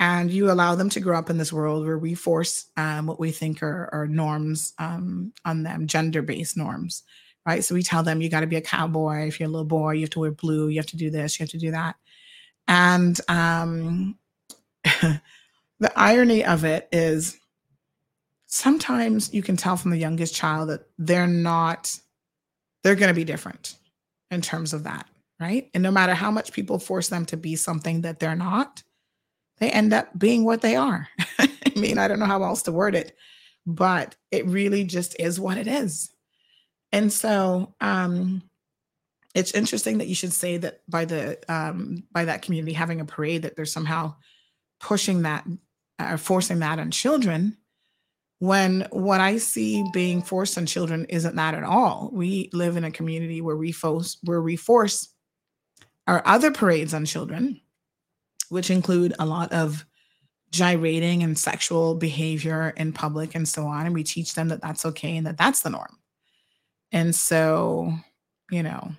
And 0.00 0.30
you 0.30 0.50
allow 0.50 0.76
them 0.76 0.90
to 0.90 1.00
grow 1.00 1.18
up 1.18 1.28
in 1.28 1.38
this 1.38 1.52
world 1.52 1.84
where 1.84 1.98
we 1.98 2.14
force 2.14 2.66
um, 2.76 3.06
what 3.06 3.18
we 3.18 3.32
think 3.32 3.62
are, 3.62 3.88
are 3.92 4.06
norms 4.06 4.72
um, 4.78 5.32
on 5.44 5.64
them, 5.64 5.88
gender 5.88 6.22
based 6.22 6.56
norms, 6.56 7.02
right? 7.44 7.64
So 7.64 7.74
we 7.74 7.82
tell 7.82 8.04
them 8.04 8.22
you 8.22 8.28
got 8.28 8.40
to 8.40 8.46
be 8.46 8.56
a 8.56 8.60
cowboy. 8.60 9.26
If 9.26 9.40
you're 9.40 9.48
a 9.48 9.52
little 9.52 9.64
boy, 9.64 9.94
you 9.94 10.02
have 10.02 10.10
to 10.10 10.20
wear 10.20 10.30
blue, 10.30 10.68
you 10.68 10.78
have 10.78 10.86
to 10.86 10.96
do 10.96 11.10
this, 11.10 11.38
you 11.38 11.44
have 11.44 11.50
to 11.50 11.58
do 11.58 11.72
that. 11.72 11.96
And 12.68 13.20
um, 13.28 14.18
the 14.84 15.92
irony 15.96 16.44
of 16.44 16.64
it 16.64 16.88
is 16.92 17.36
sometimes 18.46 19.32
you 19.34 19.42
can 19.42 19.56
tell 19.56 19.76
from 19.76 19.90
the 19.90 19.98
youngest 19.98 20.34
child 20.34 20.68
that 20.68 20.86
they're 20.98 21.26
not, 21.26 21.98
they're 22.84 22.94
going 22.94 23.08
to 23.08 23.14
be 23.14 23.24
different 23.24 23.74
in 24.30 24.42
terms 24.42 24.72
of 24.72 24.84
that, 24.84 25.07
right? 25.40 25.70
And 25.74 25.82
no 25.82 25.90
matter 25.90 26.14
how 26.14 26.30
much 26.30 26.52
people 26.52 26.78
force 26.78 27.08
them 27.08 27.24
to 27.26 27.36
be 27.36 27.56
something 27.56 28.02
that 28.02 28.18
they're 28.18 28.36
not, 28.36 28.82
they 29.58 29.70
end 29.70 29.92
up 29.92 30.16
being 30.18 30.44
what 30.44 30.62
they 30.62 30.76
are. 30.76 31.08
I 31.38 31.48
mean, 31.76 31.98
I 31.98 32.08
don't 32.08 32.18
know 32.18 32.26
how 32.26 32.42
else 32.42 32.62
to 32.64 32.72
word 32.72 32.94
it, 32.94 33.16
but 33.66 34.16
it 34.30 34.46
really 34.46 34.84
just 34.84 35.18
is 35.20 35.38
what 35.38 35.58
it 35.58 35.66
is. 35.66 36.10
And 36.92 37.12
so 37.12 37.74
um 37.80 38.42
it's 39.34 39.52
interesting 39.52 39.98
that 39.98 40.08
you 40.08 40.14
should 40.14 40.32
say 40.32 40.56
that 40.56 40.80
by 40.88 41.04
the 41.04 41.38
um 41.48 42.04
by 42.12 42.24
that 42.24 42.42
community 42.42 42.72
having 42.72 43.00
a 43.00 43.04
parade 43.04 43.42
that 43.42 43.56
they're 43.56 43.64
somehow 43.64 44.14
pushing 44.80 45.22
that 45.22 45.46
or 46.00 46.16
forcing 46.16 46.60
that 46.60 46.78
on 46.78 46.90
children 46.90 47.56
when 48.38 48.86
what 48.90 49.20
I 49.20 49.36
see 49.36 49.84
being 49.92 50.22
forced 50.22 50.56
on 50.56 50.66
children 50.66 51.06
isn't 51.08 51.36
that 51.36 51.54
at 51.54 51.64
all. 51.64 52.10
We 52.12 52.50
live 52.52 52.76
in 52.76 52.84
a 52.84 52.90
community 52.90 53.40
where 53.40 53.56
we 53.56 53.72
force 53.72 54.16
where 54.22 54.40
we 54.40 54.56
force 54.56 55.08
our 56.08 56.22
other 56.24 56.50
parades 56.50 56.94
on 56.94 57.04
children, 57.04 57.60
which 58.48 58.70
include 58.70 59.14
a 59.18 59.26
lot 59.26 59.52
of 59.52 59.84
gyrating 60.50 61.22
and 61.22 61.38
sexual 61.38 61.94
behavior 61.94 62.72
in 62.78 62.94
public 62.94 63.34
and 63.34 63.46
so 63.46 63.66
on. 63.66 63.84
And 63.84 63.94
we 63.94 64.02
teach 64.02 64.34
them 64.34 64.48
that 64.48 64.62
that's 64.62 64.86
okay 64.86 65.18
and 65.18 65.26
that 65.26 65.36
that's 65.36 65.60
the 65.60 65.70
norm. 65.70 65.98
And 66.90 67.14
so, 67.14 67.92
you 68.50 68.62
know, 68.62 68.92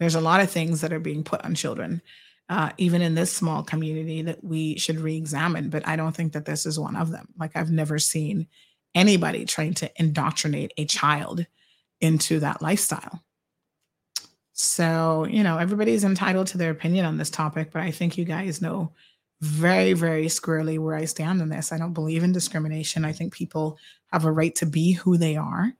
there's 0.00 0.16
a 0.16 0.20
lot 0.20 0.40
of 0.40 0.50
things 0.50 0.80
that 0.80 0.92
are 0.92 0.98
being 0.98 1.22
put 1.22 1.44
on 1.44 1.54
children, 1.54 2.02
uh, 2.48 2.70
even 2.78 3.00
in 3.00 3.14
this 3.14 3.32
small 3.32 3.62
community, 3.62 4.22
that 4.22 4.42
we 4.42 4.76
should 4.78 4.98
re 4.98 5.16
examine. 5.16 5.70
But 5.70 5.86
I 5.86 5.94
don't 5.94 6.16
think 6.16 6.32
that 6.32 6.44
this 6.44 6.66
is 6.66 6.80
one 6.80 6.96
of 6.96 7.12
them. 7.12 7.28
Like, 7.38 7.52
I've 7.54 7.70
never 7.70 8.00
seen 8.00 8.48
anybody 8.96 9.44
trying 9.44 9.74
to 9.74 9.90
indoctrinate 9.94 10.72
a 10.76 10.84
child 10.84 11.46
into 12.00 12.40
that 12.40 12.60
lifestyle. 12.60 13.22
So, 14.52 15.26
you 15.30 15.42
know, 15.42 15.58
everybody's 15.58 16.04
entitled 16.04 16.46
to 16.48 16.58
their 16.58 16.70
opinion 16.70 17.06
on 17.06 17.16
this 17.16 17.30
topic, 17.30 17.70
but 17.72 17.82
I 17.82 17.90
think 17.90 18.18
you 18.18 18.24
guys 18.24 18.60
know 18.60 18.92
very, 19.40 19.92
very 19.92 20.28
squarely 20.28 20.78
where 20.78 20.94
I 20.94 21.06
stand 21.06 21.40
on 21.40 21.48
this. 21.48 21.72
I 21.72 21.78
don't 21.78 21.94
believe 21.94 22.22
in 22.22 22.32
discrimination. 22.32 23.04
I 23.04 23.12
think 23.12 23.32
people 23.32 23.78
have 24.12 24.24
a 24.24 24.32
right 24.32 24.54
to 24.56 24.66
be 24.66 24.92
who 24.92 25.16
they 25.16 25.36
are. 25.36 25.72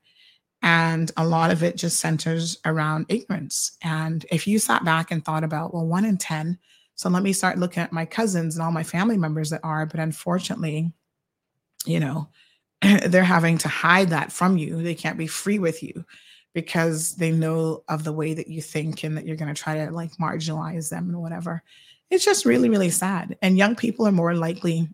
And 0.62 1.10
a 1.16 1.26
lot 1.26 1.50
of 1.50 1.62
it 1.62 1.76
just 1.76 2.00
centers 2.00 2.58
around 2.64 3.06
ignorance. 3.08 3.76
And 3.82 4.24
if 4.30 4.46
you 4.46 4.58
sat 4.58 4.84
back 4.84 5.10
and 5.10 5.24
thought 5.24 5.44
about, 5.44 5.74
well, 5.74 5.86
one 5.86 6.04
in 6.04 6.18
10, 6.18 6.58
so 6.94 7.08
let 7.08 7.22
me 7.22 7.32
start 7.32 7.58
looking 7.58 7.82
at 7.82 7.92
my 7.92 8.04
cousins 8.04 8.56
and 8.56 8.64
all 8.64 8.72
my 8.72 8.84
family 8.84 9.18
members 9.18 9.50
that 9.50 9.60
are, 9.64 9.86
but 9.86 10.00
unfortunately, 10.00 10.92
you 11.84 12.00
know, 12.00 12.28
they're 13.06 13.24
having 13.24 13.58
to 13.58 13.68
hide 13.68 14.10
that 14.10 14.32
from 14.32 14.56
you. 14.56 14.82
They 14.82 14.94
can't 14.94 15.18
be 15.18 15.26
free 15.26 15.58
with 15.58 15.82
you 15.82 16.04
because 16.54 17.14
they 17.16 17.30
know 17.30 17.82
of 17.88 18.04
the 18.04 18.12
way 18.12 18.34
that 18.34 18.48
you 18.48 18.60
think 18.60 19.04
and 19.04 19.16
that 19.16 19.26
you're 19.26 19.36
going 19.36 19.52
to 19.52 19.60
try 19.60 19.84
to 19.84 19.90
like 19.90 20.12
marginalize 20.16 20.90
them 20.90 21.08
and 21.08 21.20
whatever. 21.20 21.62
It's 22.10 22.24
just 22.24 22.44
really, 22.44 22.68
really 22.68 22.90
sad. 22.90 23.38
And 23.40 23.56
young 23.56 23.74
people 23.74 24.06
are 24.06 24.12
more 24.12 24.34
likely 24.34 24.88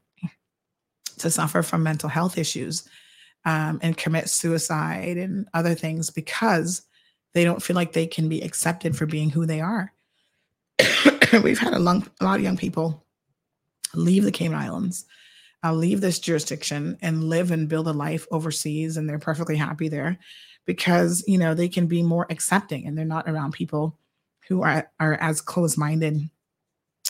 to 1.19 1.31
suffer 1.31 1.63
from 1.63 1.83
mental 1.83 2.09
health 2.09 2.39
issues 2.39 2.89
um, 3.45 3.81
and 3.83 3.97
commit 3.97 4.29
suicide 4.29 5.17
and 5.17 5.49
other 5.53 5.75
things 5.75 6.11
because 6.11 6.83
they 7.35 7.45
don't 7.45 7.63
feel 7.63 7.75
like 7.75 7.93
they 7.93 8.07
can 8.07 8.29
be 8.29 8.41
accepted 8.41 8.97
for 8.97 9.07
being 9.07 9.31
who 9.31 9.47
they 9.47 9.61
are. 9.61 9.93
We've 11.43 11.59
had 11.59 11.75
a, 11.75 11.79
long, 11.79 12.07
a, 12.21 12.25
lot 12.25 12.39
of 12.39 12.45
young 12.45 12.57
people 12.57 13.05
leave 13.95 14.23
the 14.23 14.31
Cayman 14.31 14.59
Islands, 14.59 15.07
uh, 15.65 15.73
leave 15.73 16.01
this 16.01 16.21
jurisdiction, 16.21 16.97
and 17.03 17.25
live 17.25 17.51
and 17.51 17.69
build 17.69 17.89
a 17.89 17.93
life 17.93 18.27
overseas, 18.31 18.97
and 18.97 19.09
they're 19.09 19.19
perfectly 19.19 19.57
happy 19.57 19.89
there 19.89 20.19
because 20.69 21.25
you 21.27 21.39
know 21.39 21.55
they 21.55 21.67
can 21.67 21.87
be 21.87 22.03
more 22.03 22.27
accepting 22.29 22.87
and 22.87 22.97
they're 22.97 23.07
not 23.07 23.27
around 23.27 23.53
people 23.53 23.99
who 24.47 24.63
are 24.63 24.91
are 25.01 25.15
as 25.15 25.41
close-minded 25.41 26.29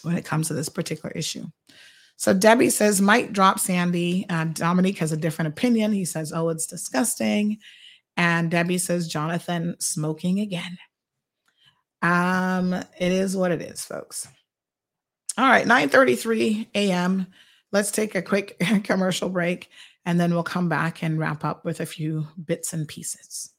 when 0.02 0.16
it 0.16 0.24
comes 0.24 0.46
to 0.46 0.54
this 0.54 0.68
particular 0.68 1.10
issue. 1.16 1.44
So 2.16 2.32
Debbie 2.32 2.70
says, 2.70 3.00
might 3.00 3.32
drop 3.32 3.58
Sandy. 3.58 4.26
Uh, 4.28 4.44
Dominique 4.44 4.98
has 4.98 5.12
a 5.12 5.16
different 5.16 5.48
opinion. 5.48 5.92
He 5.92 6.04
says, 6.04 6.32
oh, 6.32 6.48
it's 6.48 6.66
disgusting. 6.66 7.58
And 8.16 8.50
Debbie 8.50 8.78
says, 8.78 9.06
Jonathan 9.06 9.76
smoking 9.78 10.40
again. 10.40 10.78
Um, 12.02 12.74
it 12.74 13.12
is 13.12 13.36
what 13.36 13.52
it 13.52 13.60
is, 13.60 13.84
folks. 13.84 14.28
All 15.36 15.48
right, 15.48 15.66
9:33 15.66 16.68
a.m. 16.76 17.26
Let's 17.72 17.90
take 17.90 18.14
a 18.14 18.22
quick 18.22 18.56
commercial 18.84 19.28
break 19.28 19.68
and 20.08 20.18
then 20.18 20.32
we'll 20.32 20.42
come 20.42 20.70
back 20.70 21.02
and 21.02 21.18
wrap 21.18 21.44
up 21.44 21.66
with 21.66 21.80
a 21.80 21.86
few 21.86 22.26
bits 22.46 22.72
and 22.72 22.88
pieces. 22.88 23.50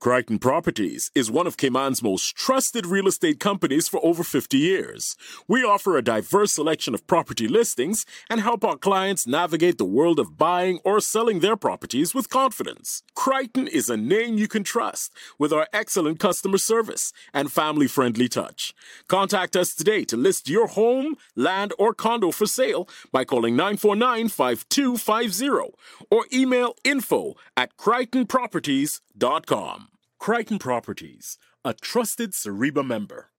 Crighton 0.00 0.38
Properties 0.38 1.10
is 1.14 1.30
one 1.30 1.46
of 1.46 1.58
Cayman's 1.58 2.02
most 2.02 2.34
trusted 2.34 2.86
real 2.86 3.06
estate 3.06 3.38
companies 3.38 3.86
for 3.86 4.02
over 4.02 4.24
50 4.24 4.56
years. 4.56 5.14
We 5.46 5.62
offer 5.62 5.94
a 5.94 6.02
diverse 6.02 6.54
selection 6.54 6.94
of 6.94 7.06
property 7.06 7.46
listings 7.46 8.06
and 8.30 8.40
help 8.40 8.64
our 8.64 8.78
clients 8.78 9.26
navigate 9.26 9.76
the 9.76 9.84
world 9.84 10.18
of 10.18 10.38
buying 10.38 10.80
or 10.86 11.00
selling 11.00 11.40
their 11.40 11.54
properties 11.54 12.14
with 12.14 12.30
confidence. 12.30 13.02
Crighton 13.14 13.68
is 13.68 13.90
a 13.90 13.98
name 13.98 14.38
you 14.38 14.48
can 14.48 14.64
trust 14.64 15.12
with 15.38 15.52
our 15.52 15.68
excellent 15.70 16.18
customer 16.18 16.56
service 16.56 17.12
and 17.34 17.52
family 17.52 17.86
friendly 17.86 18.26
touch. 18.26 18.72
Contact 19.06 19.54
us 19.54 19.74
today 19.74 20.04
to 20.04 20.16
list 20.16 20.48
your 20.48 20.68
home, 20.68 21.16
land, 21.36 21.74
or 21.78 21.92
condo 21.92 22.30
for 22.30 22.46
sale 22.46 22.88
by 23.12 23.26
calling 23.26 23.54
949 23.54 24.30
5250 24.30 25.76
or 26.10 26.24
email 26.32 26.74
info 26.84 27.34
at 27.54 27.76
crightonproperties.com. 27.76 29.89
Crighton 30.20 30.58
Properties, 30.58 31.38
a 31.64 31.72
trusted 31.72 32.32
CIREBA 32.32 32.86
member. 32.86 33.30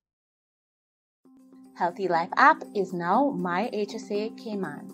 Healthy 1.75 2.07
Life 2.07 2.29
app 2.37 2.63
is 2.75 2.91
now 2.91 3.29
My 3.29 3.69
HSA 3.71 4.35
Cayman. 4.43 4.91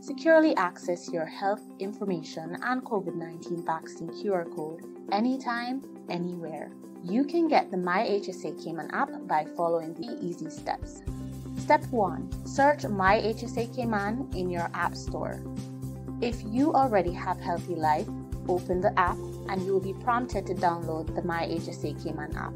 Securely 0.00 0.52
access 0.56 1.08
your 1.12 1.26
health 1.26 1.62
information 1.78 2.58
and 2.64 2.82
COVID 2.82 3.14
19 3.14 3.64
vaccine 3.64 4.08
QR 4.08 4.52
code 4.56 4.82
anytime, 5.12 5.84
anywhere. 6.10 6.72
You 7.04 7.22
can 7.22 7.46
get 7.46 7.70
the 7.70 7.76
My 7.76 8.00
HSA 8.00 8.64
Cayman 8.64 8.90
app 8.90 9.10
by 9.28 9.46
following 9.56 9.94
the 9.94 10.18
easy 10.20 10.50
steps. 10.50 11.02
Step 11.56 11.84
1 11.92 12.48
Search 12.48 12.84
My 12.84 13.20
HSA 13.20 13.76
Cayman 13.76 14.28
in 14.34 14.50
your 14.50 14.68
App 14.74 14.96
Store. 14.96 15.40
If 16.20 16.42
you 16.44 16.72
already 16.74 17.12
have 17.12 17.38
Healthy 17.38 17.76
Life, 17.76 18.08
open 18.48 18.80
the 18.80 18.98
app 18.98 19.16
and 19.48 19.64
you 19.64 19.72
will 19.72 19.80
be 19.80 19.94
prompted 20.04 20.46
to 20.46 20.54
download 20.54 21.14
the 21.14 21.22
My 21.22 21.46
HSA 21.46 22.02
Cayman 22.02 22.36
app. 22.36 22.54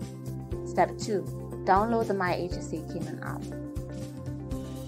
Step 0.67 0.97
2. 0.99 1.23
Download 1.65 2.07
the 2.07 2.15
My 2.15 2.33
HSA 2.35 2.93
Cayman 2.93 3.21
app. 3.23 3.43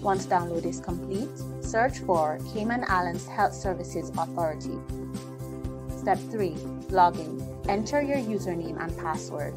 Once 0.01 0.25
download 0.25 0.65
is 0.65 0.79
complete, 0.79 1.29
search 1.61 1.99
for 1.99 2.39
Cayman 2.53 2.83
Islands 2.87 3.27
Health 3.27 3.53
Services 3.53 4.09
Authority. 4.17 4.77
Step 5.95 6.17
3. 6.31 6.51
Login. 6.89 7.69
Enter 7.69 8.01
your 8.01 8.17
username 8.17 8.81
and 8.81 8.97
password. 8.97 9.53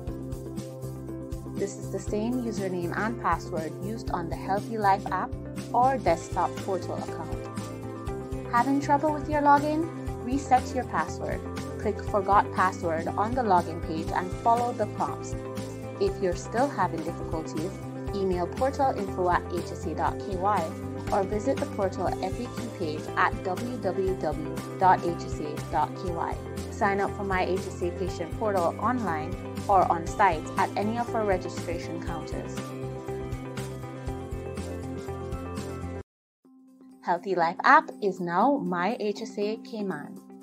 This 1.55 1.77
is 1.79 1.91
the 1.91 1.99
same 1.99 2.43
username 2.43 2.95
and 2.99 3.21
password 3.23 3.73
used 3.83 4.11
on 4.11 4.29
the 4.29 4.37
Healthy 4.37 4.77
Life 4.77 5.07
app 5.07 5.31
or 5.73 5.97
desktop 5.99 6.55
portal 6.57 6.97
account. 6.97 8.51
Having 8.53 8.83
trouble 8.83 9.15
with 9.15 9.31
your 9.31 9.41
login? 9.41 10.04
Reset 10.25 10.75
your 10.75 10.85
password 10.85 11.41
click 11.85 12.03
Forgot 12.05 12.51
Password 12.55 13.09
on 13.09 13.35
the 13.35 13.43
login 13.43 13.87
page 13.87 14.07
and 14.15 14.31
follow 14.43 14.73
the 14.73 14.87
prompts. 14.97 15.35
If 16.01 16.19
you're 16.23 16.35
still 16.35 16.67
having 16.67 17.05
difficulties, 17.05 17.71
email 18.15 18.47
portalinfo 18.47 19.31
at 19.31 19.45
hsa.ky 19.53 20.39
or 21.13 21.25
visit 21.25 21.59
the 21.59 21.67
portal 21.77 22.07
FAQ 22.07 22.79
page 22.79 23.03
at 23.19 23.35
www.hsa.ky. 23.45 24.15
Sign 26.73 27.01
up 27.03 27.15
for 27.19 27.25
my 27.25 27.45
HSA 27.45 27.99
patient 27.99 28.39
portal 28.39 28.75
online 28.81 29.37
or 29.69 29.85
on 29.93 30.07
site 30.07 30.47
at 30.57 30.75
any 30.75 30.97
of 30.97 31.15
our 31.15 31.27
registration 31.27 32.03
counters. 32.03 32.57
Healthy 37.05 37.35
Life 37.35 37.59
app 37.65 37.91
is 38.01 38.19
now 38.19 38.57
My 38.57 38.97
HSA 38.99 39.63
Cayman. 39.63 40.34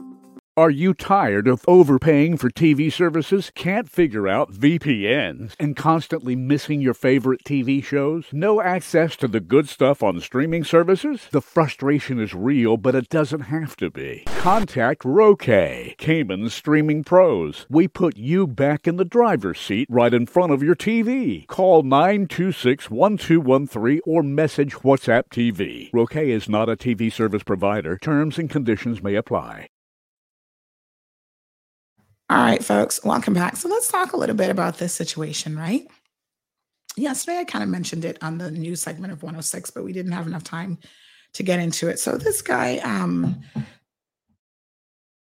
Are 0.58 0.70
you 0.70 0.94
tired 0.94 1.48
of 1.48 1.64
overpaying 1.66 2.36
for 2.36 2.50
TV 2.50 2.92
services, 2.92 3.54
can't 3.56 3.90
figure 3.90 4.28
out 4.28 4.52
VPNs, 4.52 5.54
and 5.58 5.78
constantly 5.78 6.36
missing 6.36 6.82
your 6.82 6.94
favorite 6.94 7.46
TV 7.46 7.82
shows? 7.82 8.26
No 8.34 8.62
access 8.62 9.16
to 9.16 9.30
the 9.30 9.40
good 9.40 9.70
stuff 9.70 10.04
on 10.04 10.20
streaming 10.20 10.66
services? 10.66 11.30
The 11.32 11.40
frustration 11.40 12.20
is 12.20 12.34
real, 12.34 12.76
but 12.76 12.96
it 12.96 13.08
doesn't 13.08 13.44
have 13.44 13.78
to 13.78 13.90
be. 13.90 14.26
Contact 14.26 15.06
Roque, 15.06 15.96
Cayman's 15.98 16.54
streaming 16.54 17.06
pros. 17.06 17.66
We 17.70 17.88
put 17.88 18.18
you 18.18 18.46
back 18.46 18.90
in 18.90 18.98
the 18.98 19.06
driver's 19.06 19.62
seat 19.62 19.88
right 19.90 20.14
in 20.14 20.26
front 20.26 20.52
of 20.52 20.62
your 20.62 20.76
TV. 20.76 21.48
Call 21.48 21.82
926 21.84 22.90
1213 22.90 24.02
or 24.06 24.22
message 24.22 24.74
WhatsApp 24.74 25.30
TV. 25.30 25.90
Roque 25.94 26.18
is 26.18 26.50
not 26.50 26.68
a 26.68 26.76
TV 26.76 27.10
service 27.10 27.44
provider. 27.44 27.98
Terms 27.98 28.38
and 28.38 28.50
conditions 28.50 29.02
may 29.02 29.16
apply. 29.16 29.70
All 32.32 32.38
right, 32.38 32.64
folks, 32.64 33.04
welcome 33.04 33.34
back. 33.34 33.58
So 33.58 33.68
let's 33.68 33.92
talk 33.92 34.14
a 34.14 34.18
little 34.18 34.38
bit 34.38 34.50
about 34.50 34.78
this 34.78 34.94
situation, 34.94 35.58
right? 35.58 35.86
Yesterday, 36.96 37.40
I 37.40 37.44
kind 37.44 37.62
of 37.62 37.70
mentioned 37.70 38.06
it 38.06 38.18
on 38.24 38.38
the 38.38 38.50
news 38.50 38.82
segment 38.82 39.12
of 39.12 39.22
106, 39.22 39.70
but 39.72 39.84
we 39.84 39.92
didn't 39.92 40.14
have 40.14 40.28
enough 40.28 40.46
time 40.46 40.78
to 41.34 41.44
get 41.44 41.60
into 41.60 41.90
it. 41.90 42.00
So 42.00 42.16
this 42.16 42.42
guy, 42.42 42.78
um, 42.78 43.42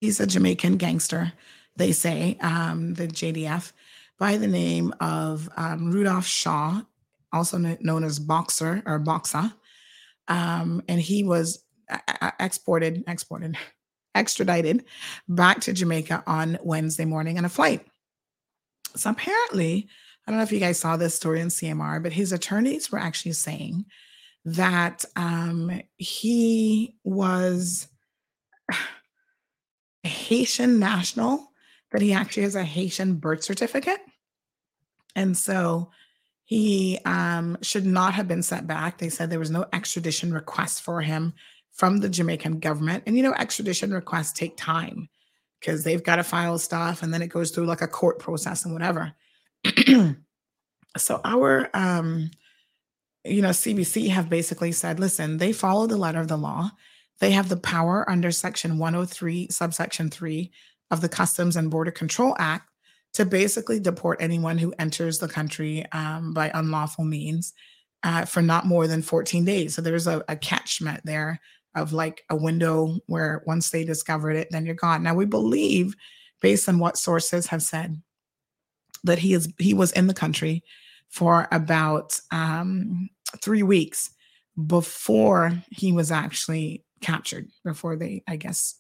he's 0.01 0.19
a 0.19 0.27
Jamaican 0.27 0.75
gangster, 0.75 1.31
they 1.77 1.93
say, 1.93 2.37
um, 2.41 2.95
the 2.95 3.07
JDF, 3.07 3.71
by 4.17 4.35
the 4.35 4.47
name 4.47 4.93
of 4.99 5.47
um, 5.55 5.93
Rudolph 5.93 6.27
Shaw, 6.27 6.81
also 7.31 7.77
known 7.79 8.03
as 8.03 8.19
Boxer 8.19 8.83
or 8.85 8.99
Boxa. 8.99 9.53
Um, 10.27 10.81
and 10.89 10.99
he 10.99 11.23
was 11.23 11.63
uh, 11.89 11.99
uh, 12.19 12.31
exported, 12.41 13.05
exported, 13.07 13.55
extradited 14.19 14.83
back 15.27 15.61
to 15.61 15.73
Jamaica 15.73 16.23
on 16.27 16.59
Wednesday 16.61 17.05
morning 17.05 17.37
on 17.37 17.45
a 17.45 17.49
flight. 17.49 17.87
So 18.95 19.09
apparently, 19.09 19.87
I 20.27 20.31
don't 20.31 20.37
know 20.37 20.43
if 20.43 20.51
you 20.51 20.59
guys 20.59 20.77
saw 20.77 20.97
this 20.97 21.15
story 21.15 21.41
in 21.41 21.47
CMR, 21.47 22.03
but 22.03 22.13
his 22.13 22.31
attorneys 22.33 22.91
were 22.91 22.99
actually 22.99 23.33
saying 23.33 23.85
that 24.45 25.05
um, 25.15 25.81
he 25.97 26.95
was 27.03 27.87
a 30.03 30.07
Haitian 30.07 30.79
national, 30.79 31.51
that 31.91 32.01
he 32.01 32.13
actually 32.13 32.43
has 32.43 32.55
a 32.55 32.63
Haitian 32.63 33.15
birth 33.15 33.43
certificate. 33.43 34.01
And 35.15 35.35
so 35.37 35.91
he 36.43 36.99
um, 37.05 37.57
should 37.61 37.85
not 37.85 38.13
have 38.13 38.27
been 38.27 38.43
set 38.43 38.67
back. 38.67 38.97
They 38.97 39.09
said 39.09 39.29
there 39.29 39.39
was 39.39 39.51
no 39.51 39.65
extradition 39.71 40.33
request 40.33 40.81
for 40.81 41.01
him 41.01 41.33
from 41.79 41.99
the 41.99 42.09
Jamaican 42.09 42.59
government. 42.59 43.03
And 43.07 43.15
you 43.15 43.23
know, 43.23 43.33
extradition 43.33 43.93
requests 43.93 44.33
take 44.33 44.57
time 44.57 45.07
because 45.61 45.85
they've 45.85 46.03
got 46.03 46.17
to 46.17 46.23
file 46.23 46.57
stuff 46.57 47.01
and 47.01 47.13
then 47.13 47.21
it 47.21 47.27
goes 47.29 47.51
through 47.51 47.67
like 47.67 47.81
a 47.81 47.87
court 47.87 48.19
process 48.19 48.65
and 48.65 48.73
whatever. 48.73 49.13
so 50.97 51.21
our 51.23 51.69
um, 51.73 52.31
you 53.23 53.41
know, 53.41 53.51
CBC 53.51 54.09
have 54.09 54.29
basically 54.29 54.73
said, 54.73 54.99
listen, 54.99 55.37
they 55.37 55.53
follow 55.53 55.87
the 55.87 55.95
letter 55.95 56.19
of 56.19 56.27
the 56.27 56.37
law. 56.37 56.69
They 57.19 57.31
have 57.31 57.47
the 57.47 57.55
power 57.55 58.09
under 58.09 58.29
Section 58.29 58.77
103, 58.77 59.47
subsection 59.49 60.09
3 60.09 60.51
of 60.91 60.99
the 60.99 61.09
Customs 61.09 61.55
and 61.55 61.71
Border 61.71 61.91
Control 61.91 62.35
Act 62.39 62.69
to 63.13 63.25
basically 63.25 63.79
deport 63.79 64.21
anyone 64.21 64.57
who 64.57 64.73
enters 64.79 65.19
the 65.19 65.29
country 65.29 65.85
um, 65.93 66.33
by 66.33 66.51
unlawful 66.53 67.05
means 67.05 67.53
uh, 68.03 68.25
for 68.25 68.41
not 68.41 68.65
more 68.65 68.85
than 68.85 69.01
14 69.01 69.45
days. 69.45 69.75
So 69.75 69.81
there's 69.81 70.07
a, 70.07 70.25
a 70.27 70.35
catchment 70.35 70.99
there 71.05 71.39
of 71.79 71.93
like 71.93 72.23
a 72.29 72.35
window 72.35 72.99
where 73.07 73.43
once 73.45 73.69
they 73.69 73.83
discovered 73.83 74.35
it, 74.35 74.49
then 74.51 74.65
you're 74.65 74.75
gone. 74.75 75.03
Now 75.03 75.15
we 75.15 75.25
believe, 75.25 75.95
based 76.41 76.69
on 76.69 76.79
what 76.79 76.97
sources 76.97 77.47
have 77.47 77.63
said, 77.63 78.01
that 79.03 79.19
he 79.19 79.33
is 79.33 79.51
he 79.57 79.73
was 79.73 79.91
in 79.93 80.07
the 80.07 80.13
country 80.13 80.63
for 81.09 81.47
about 81.51 82.19
um, 82.31 83.09
three 83.41 83.63
weeks 83.63 84.11
before 84.67 85.51
he 85.71 85.91
was 85.91 86.11
actually 86.11 86.83
captured. 87.01 87.47
Before 87.63 87.95
they, 87.95 88.23
I 88.27 88.35
guess, 88.35 88.75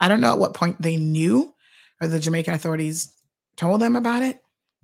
I 0.00 0.08
don't 0.08 0.20
know 0.20 0.32
at 0.32 0.38
what 0.38 0.54
point 0.54 0.80
they 0.80 0.96
knew 0.96 1.52
or 2.00 2.08
the 2.08 2.20
Jamaican 2.20 2.54
authorities 2.54 3.12
told 3.56 3.80
them 3.80 3.96
about 3.96 4.22
it, 4.22 4.40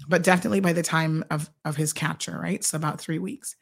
but 0.09 0.24
definitely 0.24 0.61
by 0.61 0.73
the 0.73 0.82
time 0.82 1.24
of 1.31 1.49
of 1.65 1.77
his 1.77 1.93
capture, 1.93 2.39
right? 2.39 2.65
So 2.65 2.77
about 2.77 3.01
three 3.01 3.19
weeks. 3.19 3.55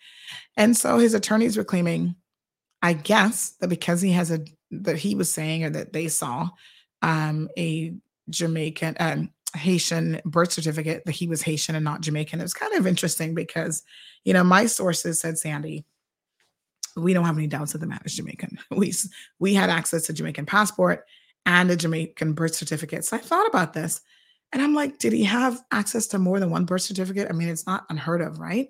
And 0.56 0.76
so 0.76 0.98
his 0.98 1.14
attorneys 1.14 1.56
were 1.56 1.64
claiming, 1.64 2.16
I 2.82 2.94
guess, 2.94 3.50
that 3.60 3.68
because 3.68 4.00
he 4.00 4.12
has 4.12 4.30
a 4.30 4.40
that 4.70 4.96
he 4.96 5.14
was 5.14 5.32
saying 5.32 5.64
or 5.64 5.70
that 5.70 5.92
they 5.92 6.08
saw 6.08 6.48
um, 7.02 7.48
a 7.56 7.94
Jamaican 8.30 8.96
um, 8.98 9.30
Haitian 9.54 10.20
birth 10.24 10.52
certificate 10.52 11.04
that 11.04 11.12
he 11.12 11.28
was 11.28 11.42
Haitian 11.42 11.74
and 11.74 11.84
not 11.84 12.00
Jamaican. 12.00 12.40
It 12.40 12.44
was 12.44 12.54
kind 12.54 12.74
of 12.74 12.86
interesting 12.86 13.34
because, 13.34 13.82
you 14.24 14.32
know, 14.32 14.42
my 14.44 14.66
sources 14.66 15.20
said, 15.20 15.38
Sandy, 15.38 15.84
we 16.96 17.12
don't 17.12 17.24
have 17.24 17.36
any 17.36 17.46
doubts 17.46 17.72
that 17.72 17.78
the 17.78 17.86
man 17.86 18.00
is 18.04 18.16
Jamaican. 18.16 18.58
We 18.70 18.92
we 19.38 19.54
had 19.54 19.70
access 19.70 20.06
to 20.06 20.12
Jamaican 20.12 20.46
passport 20.46 21.04
and 21.46 21.70
a 21.70 21.76
Jamaican 21.76 22.32
birth 22.34 22.54
certificate. 22.54 23.04
So 23.04 23.16
I 23.16 23.20
thought 23.20 23.46
about 23.46 23.72
this 23.72 24.00
and 24.52 24.60
I'm 24.60 24.74
like, 24.74 24.98
did 24.98 25.12
he 25.12 25.24
have 25.24 25.62
access 25.70 26.06
to 26.08 26.18
more 26.18 26.38
than 26.38 26.50
one 26.50 26.66
birth 26.66 26.82
certificate? 26.82 27.28
I 27.28 27.32
mean, 27.32 27.48
it's 27.48 27.66
not 27.66 27.86
unheard 27.88 28.20
of, 28.20 28.38
right? 28.38 28.68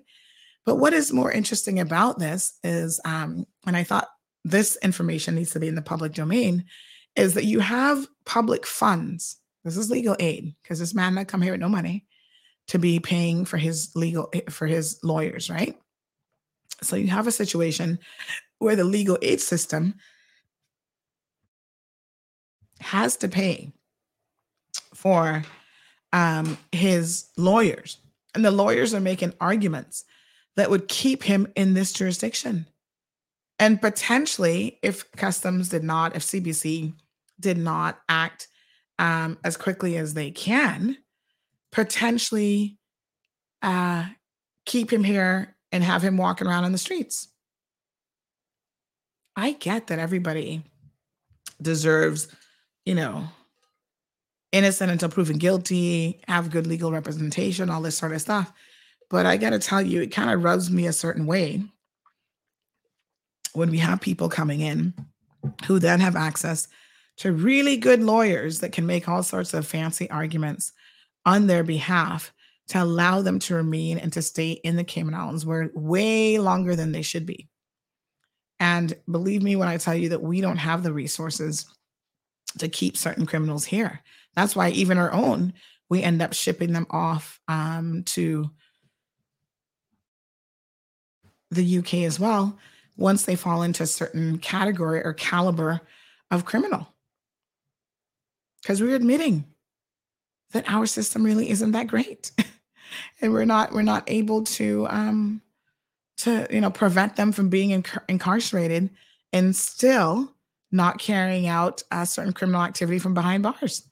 But 0.65 0.75
what 0.75 0.93
is 0.93 1.11
more 1.11 1.31
interesting 1.31 1.79
about 1.79 2.19
this 2.19 2.57
is, 2.63 2.99
um, 3.05 3.45
and 3.65 3.75
I 3.75 3.83
thought 3.83 4.07
this 4.45 4.77
information 4.83 5.35
needs 5.35 5.51
to 5.51 5.59
be 5.59 5.67
in 5.67 5.75
the 5.75 5.81
public 5.81 6.13
domain, 6.13 6.65
is 7.15 7.33
that 7.33 7.45
you 7.45 7.59
have 7.59 8.07
public 8.25 8.65
funds 8.65 9.37
this 9.63 9.77
is 9.77 9.89
legal 9.89 10.15
aid 10.19 10.55
because 10.61 10.79
this 10.79 10.93
man 10.93 11.15
not 11.15 11.27
come 11.27 11.41
here 11.41 11.53
with 11.53 11.61
no 11.61 11.69
money 11.69 12.05
to 12.67 12.79
be 12.79 12.99
paying 12.99 13.45
for 13.45 13.57
his 13.57 13.95
legal 13.95 14.29
eh, 14.33 14.41
for 14.49 14.67
his 14.67 14.99
lawyers, 15.03 15.49
right? 15.49 15.77
So 16.81 16.95
you 16.95 17.07
have 17.07 17.27
a 17.27 17.31
situation 17.31 17.99
where 18.59 18.75
the 18.75 18.83
legal 18.83 19.17
aid 19.21 19.39
system 19.39 19.95
has 22.81 23.15
to 23.17 23.29
pay 23.29 23.71
for 24.93 25.43
um, 26.11 26.57
his 26.71 27.27
lawyers, 27.37 27.99
and 28.35 28.43
the 28.43 28.51
lawyers 28.51 28.93
are 28.93 28.99
making 28.99 29.33
arguments 29.39 30.03
that 30.55 30.69
would 30.69 30.87
keep 30.87 31.23
him 31.23 31.51
in 31.55 31.73
this 31.73 31.91
jurisdiction. 31.93 32.67
And 33.59 33.81
potentially, 33.81 34.79
if 34.81 35.09
customs 35.11 35.69
did 35.69 35.83
not, 35.83 36.15
if 36.15 36.23
CBC 36.23 36.93
did 37.39 37.57
not 37.57 37.99
act 38.09 38.47
um, 38.99 39.37
as 39.43 39.57
quickly 39.57 39.97
as 39.97 40.13
they 40.13 40.31
can, 40.31 40.97
potentially 41.71 42.77
uh, 43.61 44.05
keep 44.65 44.91
him 44.91 45.03
here 45.03 45.55
and 45.71 45.83
have 45.83 46.03
him 46.03 46.17
walking 46.17 46.47
around 46.47 46.65
on 46.65 46.71
the 46.71 46.77
streets. 46.77 47.29
I 49.35 49.53
get 49.53 49.87
that 49.87 49.97
everybody 49.97 50.63
deserves, 51.61 52.27
you 52.85 52.93
know, 52.93 53.27
innocent 54.51 54.91
until 54.91 55.09
proven 55.09 55.37
guilty, 55.37 56.21
have 56.27 56.51
good 56.51 56.67
legal 56.67 56.91
representation, 56.91 57.69
all 57.69 57.81
this 57.81 57.97
sort 57.97 58.11
of 58.11 58.21
stuff. 58.21 58.53
But 59.13 59.27
I 59.27 59.37
got 59.37 59.51
to 59.51 59.59
tell 59.59 59.79
you, 59.79 60.01
it 60.01 60.07
kind 60.07 60.31
of 60.31 60.43
rubs 60.43 60.71
me 60.71 60.87
a 60.87 60.91
certain 60.91 61.27
way 61.27 61.61
when 63.53 63.69
we 63.69 63.77
have 63.77 64.01
people 64.01 64.27
coming 64.27 64.61
in 64.61 64.91
who 65.67 65.77
then 65.77 65.99
have 65.99 66.15
access 66.15 66.67
to 67.17 67.31
really 67.31 67.77
good 67.77 68.01
lawyers 68.01 68.61
that 68.61 68.71
can 68.71 68.87
make 68.87 69.07
all 69.07 69.21
sorts 69.21 69.53
of 69.53 69.67
fancy 69.67 70.09
arguments 70.09 70.73
on 71.27 71.45
their 71.45 71.63
behalf 71.63 72.33
to 72.69 72.81
allow 72.81 73.21
them 73.21 73.37
to 73.37 73.53
remain 73.53 73.99
and 73.99 74.11
to 74.13 74.23
stay 74.23 74.53
in 74.53 74.77
the 74.77 74.83
Cayman 74.83 75.13
Islands 75.13 75.45
where 75.45 75.69
way 75.75 76.39
longer 76.39 76.75
than 76.75 76.91
they 76.91 77.03
should 77.03 77.27
be. 77.27 77.47
And 78.59 78.95
believe 79.11 79.43
me 79.43 79.55
when 79.55 79.67
I 79.67 79.77
tell 79.77 79.93
you 79.93 80.09
that 80.09 80.23
we 80.23 80.41
don't 80.41 80.57
have 80.57 80.81
the 80.81 80.91
resources 80.91 81.67
to 82.57 82.67
keep 82.67 82.97
certain 82.97 83.27
criminals 83.27 83.63
here. 83.63 84.01
That's 84.35 84.55
why 84.55 84.69
even 84.69 84.97
our 84.97 85.13
own, 85.13 85.53
we 85.87 86.01
end 86.01 86.23
up 86.23 86.33
shipping 86.33 86.73
them 86.73 86.87
off 86.89 87.39
um, 87.47 88.01
to 88.05 88.49
the 91.53 91.77
UK 91.79 91.95
as 91.95 92.19
well 92.19 92.57
once 92.97 93.25
they 93.25 93.35
fall 93.35 93.63
into 93.63 93.83
a 93.83 93.87
certain 93.87 94.37
category 94.37 95.01
or 95.03 95.13
caliber 95.13 95.81
of 96.29 96.45
criminal. 96.45 96.87
Because 98.61 98.81
we're 98.81 98.95
admitting 98.95 99.45
that 100.51 100.69
our 100.69 100.85
system 100.85 101.23
really 101.23 101.49
isn't 101.49 101.71
that 101.71 101.87
great. 101.87 102.31
And 103.21 103.33
we're 103.33 103.45
not 103.45 103.71
we're 103.71 103.81
not 103.81 104.03
able 104.05 104.43
to 104.43 104.85
um 104.89 105.41
to 106.17 106.47
you 106.51 106.61
know 106.61 106.69
prevent 106.69 107.15
them 107.15 107.31
from 107.31 107.49
being 107.49 107.81
inc- 107.81 108.03
incarcerated 108.07 108.89
and 109.31 109.55
still 109.55 110.35
not 110.71 110.99
carrying 110.99 111.47
out 111.47 111.83
a 111.91 112.05
certain 112.05 112.33
criminal 112.33 112.61
activity 112.61 112.99
from 112.99 113.13
behind 113.13 113.43
bars. 113.43 113.89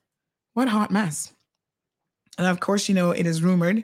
What 0.53 0.67
a 0.67 0.71
hot 0.71 0.91
mess. 0.91 1.33
And 2.37 2.47
of 2.47 2.59
course 2.59 2.89
you 2.89 2.95
know 2.95 3.11
it 3.11 3.25
is 3.25 3.41
rumored 3.41 3.83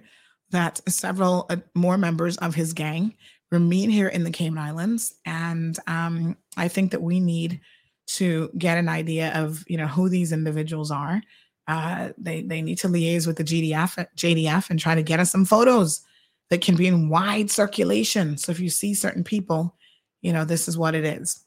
that 0.51 0.81
several 0.87 1.45
uh, 1.49 1.57
more 1.73 1.97
members 1.97 2.37
of 2.37 2.55
his 2.55 2.73
gang 2.73 3.15
remain 3.51 3.89
here 3.89 4.07
in 4.07 4.23
the 4.23 4.31
cayman 4.31 4.63
islands 4.63 5.15
and 5.25 5.79
um, 5.87 6.35
i 6.57 6.67
think 6.67 6.91
that 6.91 7.01
we 7.01 7.19
need 7.19 7.61
to 8.07 8.49
get 8.57 8.77
an 8.77 8.89
idea 8.89 9.33
of 9.33 9.63
you 9.67 9.77
know 9.77 9.87
who 9.87 10.09
these 10.09 10.31
individuals 10.31 10.91
are. 10.91 11.21
Uh, 11.67 12.09
they 12.17 12.41
they 12.41 12.61
need 12.61 12.77
to 12.79 12.87
liaise 12.87 13.27
with 13.27 13.35
the 13.35 13.43
GDF 13.43 14.05
JDF 14.15 14.69
and 14.69 14.79
try 14.79 14.95
to 14.95 15.03
get 15.03 15.19
us 15.19 15.31
some 15.31 15.45
photos 15.45 16.01
that 16.49 16.61
can 16.61 16.75
be 16.75 16.87
in 16.87 17.09
wide 17.09 17.51
circulation. 17.51 18.37
So 18.37 18.51
if 18.51 18.59
you 18.59 18.69
see 18.69 18.93
certain 18.93 19.23
people, 19.23 19.75
you 20.21 20.31
know 20.31 20.45
this 20.45 20.67
is 20.67 20.77
what 20.77 20.95
it 20.95 21.05
is. 21.05 21.43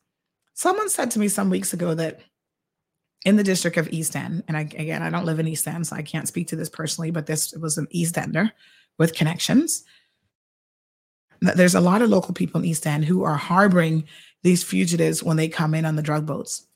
Someone 0.54 0.90
said 0.90 1.10
to 1.12 1.18
me 1.18 1.28
some 1.28 1.48
weeks 1.48 1.72
ago 1.72 1.94
that 1.94 2.20
in 3.24 3.36
the 3.36 3.44
district 3.44 3.78
of 3.78 3.88
East 3.90 4.14
End, 4.14 4.44
and 4.46 4.56
I, 4.56 4.60
again 4.60 5.02
I 5.02 5.08
don't 5.08 5.26
live 5.26 5.40
in 5.40 5.48
East 5.48 5.66
End, 5.66 5.86
so 5.86 5.96
I 5.96 6.02
can't 6.02 6.28
speak 6.28 6.48
to 6.48 6.56
this 6.56 6.68
personally, 6.68 7.10
but 7.10 7.26
this 7.26 7.52
was 7.54 7.78
an 7.78 7.86
East 7.90 8.18
Ender 8.18 8.52
with 8.98 9.14
connections. 9.14 9.84
There's 11.40 11.74
a 11.74 11.80
lot 11.80 12.02
of 12.02 12.10
local 12.10 12.34
people 12.34 12.60
in 12.60 12.66
East 12.66 12.86
End 12.86 13.04
who 13.04 13.22
are 13.22 13.36
harboring 13.36 14.04
these 14.42 14.62
fugitives 14.62 15.22
when 15.22 15.36
they 15.36 15.48
come 15.48 15.74
in 15.74 15.84
on 15.84 15.96
the 15.96 16.02
drug 16.02 16.26
boats. 16.26 16.66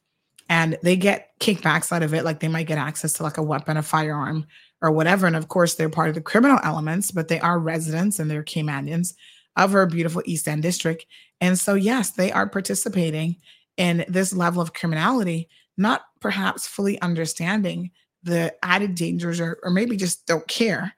And 0.48 0.78
they 0.82 0.96
get 0.96 1.38
kickbacks 1.40 1.90
out 1.90 2.02
of 2.02 2.12
it 2.12 2.24
like 2.24 2.40
they 2.40 2.48
might 2.48 2.66
get 2.66 2.78
access 2.78 3.14
to 3.14 3.22
like 3.22 3.38
a 3.38 3.42
weapon 3.42 3.76
a 3.76 3.82
firearm 3.82 4.46
or 4.82 4.90
whatever. 4.90 5.26
And 5.26 5.36
of 5.36 5.48
course 5.48 5.74
they're 5.74 5.88
part 5.88 6.10
of 6.10 6.14
the 6.14 6.20
criminal 6.20 6.58
elements 6.62 7.10
but 7.10 7.28
they 7.28 7.40
are 7.40 7.58
residents 7.58 8.18
and 8.18 8.30
they're 8.30 8.44
caymanians 8.44 9.14
of 9.56 9.74
our 9.74 9.86
beautiful 9.86 10.22
east 10.26 10.46
end 10.46 10.62
district. 10.62 11.06
And 11.40 11.58
so 11.58 11.74
yes 11.74 12.10
they 12.10 12.30
are 12.30 12.48
participating 12.48 13.36
in 13.76 14.04
this 14.08 14.32
level 14.32 14.60
of 14.60 14.74
criminality 14.74 15.48
not 15.76 16.02
perhaps 16.20 16.66
fully 16.66 17.00
understanding 17.00 17.90
the 18.22 18.54
added 18.62 18.94
dangers 18.94 19.40
or, 19.40 19.58
or 19.62 19.70
maybe 19.70 19.96
just 19.96 20.26
don't 20.26 20.46
care 20.46 20.94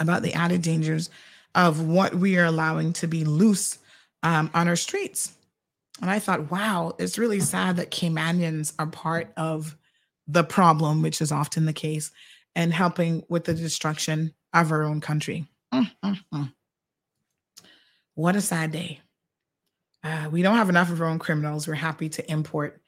about 0.00 0.22
the 0.22 0.34
added 0.34 0.62
dangers 0.62 1.10
of 1.54 1.86
what 1.86 2.14
we 2.14 2.38
are 2.38 2.46
allowing 2.46 2.92
to 2.94 3.06
be 3.06 3.24
loose 3.24 3.78
um, 4.22 4.50
on 4.54 4.66
our 4.66 4.76
streets. 4.76 5.32
And 6.00 6.10
I 6.10 6.18
thought, 6.18 6.50
wow, 6.50 6.94
it's 6.98 7.18
really 7.18 7.40
sad 7.40 7.76
that 7.76 7.90
Caymanians 7.90 8.72
are 8.78 8.86
part 8.86 9.32
of 9.36 9.76
the 10.26 10.44
problem, 10.44 11.02
which 11.02 11.20
is 11.20 11.30
often 11.30 11.66
the 11.66 11.72
case, 11.72 12.10
and 12.56 12.72
helping 12.72 13.22
with 13.28 13.44
the 13.44 13.54
destruction 13.54 14.32
of 14.54 14.72
our 14.72 14.82
own 14.82 15.00
country. 15.00 15.46
Mm, 15.72 15.90
mm, 16.04 16.18
mm. 16.32 16.52
What 18.14 18.36
a 18.36 18.40
sad 18.40 18.72
day. 18.72 19.00
Uh, 20.02 20.28
we 20.30 20.42
don't 20.42 20.56
have 20.56 20.68
enough 20.68 20.90
of 20.90 21.00
our 21.00 21.06
own 21.06 21.18
criminals. 21.18 21.68
We're 21.68 21.74
happy 21.74 22.08
to 22.10 22.30
import 22.30 22.80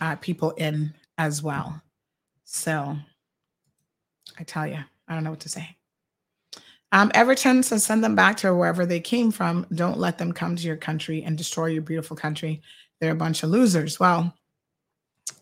uh, 0.00 0.16
people 0.16 0.50
in 0.52 0.92
as 1.16 1.42
well. 1.42 1.80
So 2.44 2.96
I 4.38 4.44
tell 4.44 4.66
you, 4.66 4.78
I 5.08 5.14
don't 5.14 5.24
know 5.24 5.30
what 5.30 5.40
to 5.40 5.48
say. 5.48 5.77
Um, 6.92 7.10
Everton 7.14 7.62
says 7.62 7.84
send 7.84 8.02
them 8.02 8.14
back 8.14 8.38
to 8.38 8.54
wherever 8.54 8.86
they 8.86 9.00
came 9.00 9.30
from. 9.30 9.66
Don't 9.74 9.98
let 9.98 10.18
them 10.18 10.32
come 10.32 10.56
to 10.56 10.66
your 10.66 10.76
country 10.76 11.22
and 11.22 11.36
destroy 11.36 11.66
your 11.66 11.82
beautiful 11.82 12.16
country. 12.16 12.62
They're 13.00 13.12
a 13.12 13.16
bunch 13.16 13.42
of 13.42 13.50
losers. 13.50 14.00
Well, 14.00 14.34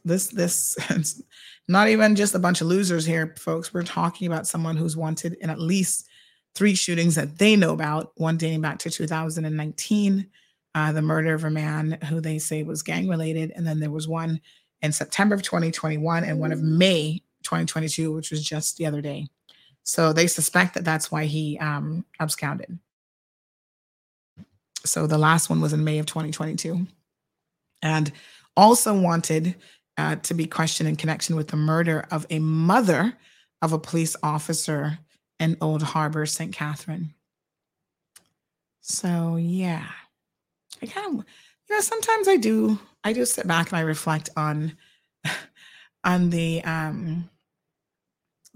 this 0.05 0.29
this 0.29 0.77
is 0.91 1.23
not 1.69 1.89
even 1.89 2.17
just 2.17 2.35
a 2.35 2.41
bunch 2.41 2.61
of 2.61 2.67
losers 2.67 3.05
here, 3.05 3.35
folks. 3.39 3.73
We're 3.73 3.83
talking 3.83 4.27
about 4.27 4.47
someone 4.47 4.77
who's 4.77 4.97
wanted 4.97 5.35
in 5.35 5.51
at 5.51 5.61
least 5.61 6.09
three 6.55 6.75
shootings 6.75 7.15
that 7.15 7.39
they 7.39 7.55
know 7.55 7.73
about. 7.73 8.13
One 8.17 8.37
dating 8.37 8.63
back 8.63 8.79
to 8.81 8.91
2019, 8.91 10.27
uh, 10.75 10.93
the 10.93 11.03
murder 11.03 11.35
of 11.35 11.45
a 11.45 11.51
man 11.51 11.99
who 12.09 12.21
they 12.21 12.39
say 12.39 12.63
was 12.63 12.83
gang 12.83 13.09
related, 13.09 13.53
and 13.55 13.67
then 13.67 13.79
there 13.79 13.91
was 13.91 14.09
one 14.09 14.41
in 14.83 14.93
September 14.93 15.35
of 15.35 15.43
2021 15.43 16.25
and 16.25 16.39
one 16.39 16.53
of 16.53 16.63
May 16.63 17.23
2022, 17.43 18.13
which 18.13 18.31
was 18.31 18.43
just 18.43 18.77
the 18.77 18.87
other 18.87 19.01
day. 19.01 19.29
So 19.87 20.13
they 20.13 20.27
suspect 20.27 20.75
that 20.75 20.85
that's 20.85 21.13
why 21.13 21.25
he 21.25 21.59
um, 21.59 22.05
absconded. 22.21 22.79
So 24.85 25.07
the 25.07 25.19
last 25.19 25.49
one 25.49 25.61
was 25.61 25.73
in 25.73 25.85
May 25.85 25.99
of 25.99 26.07
2022. 26.07 26.87
And 27.83 28.13
also 28.57 28.99
wanted 28.99 29.55
uh, 29.97 30.17
to 30.17 30.35
be 30.35 30.47
questioned 30.47 30.89
in 30.89 30.97
connection 30.97 31.37
with 31.37 31.49
the 31.49 31.57
murder 31.57 32.07
of 32.11 32.27
a 32.31 32.41
mother 32.41 33.15
of 33.63 33.73
a 33.73 33.79
police 33.79 34.17
officer 34.23 34.99
in 35.39 35.57
Old 35.61 35.83
Harbor, 35.83 36.27
St. 36.27 36.53
Catherine. 36.53 37.15
So 38.81 39.37
yeah, 39.37 39.87
I 40.83 40.87
kind 40.87 41.07
of, 41.07 41.13
you 41.69 41.75
know, 41.75 41.81
sometimes 41.81 42.29
I 42.29 42.37
do, 42.37 42.79
I 43.05 43.13
do 43.13 43.25
sit 43.25 43.47
back 43.47 43.71
and 43.71 43.79
I 43.79 43.83
reflect 43.83 44.31
on, 44.37 44.77
on 46.05 46.31
the, 46.31 46.63
um, 46.65 47.29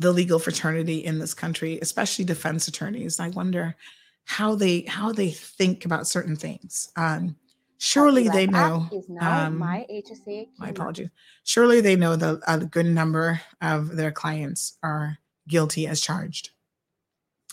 the 0.01 0.11
legal 0.11 0.39
fraternity 0.39 1.05
in 1.05 1.19
this 1.19 1.35
country, 1.35 1.79
especially 1.83 2.25
defense 2.25 2.67
attorneys. 2.67 3.20
I 3.20 3.29
wonder 3.29 3.77
how 4.25 4.55
they 4.55 4.81
how 4.83 5.12
they 5.12 5.31
think 5.31 5.85
about 5.85 6.09
certain 6.09 6.37
things. 6.37 6.91
Um, 6.97 7.37
surely 7.77 8.29
they 8.29 8.47
know. 8.47 8.89
Um, 9.20 9.59
my 9.59 9.87
HSA. 9.91 10.49
my 10.59 10.70
apologies. 10.70 11.11
Surely 11.45 11.83
they 11.83 11.97
know 11.97 12.17
that 12.17 12.41
a 12.49 12.59
good 12.65 12.87
number 12.87 13.43
of 13.61 13.95
their 13.95 14.11
clients 14.11 14.79
are 14.83 15.19
guilty 15.47 15.87
as 15.87 16.01
charged, 16.01 16.51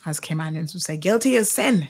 as 0.06 0.22
Caymanians 0.22 0.74
would 0.74 0.84
say, 0.84 0.95
guilty 0.95 1.35
as 1.35 1.51
sin. 1.51 1.90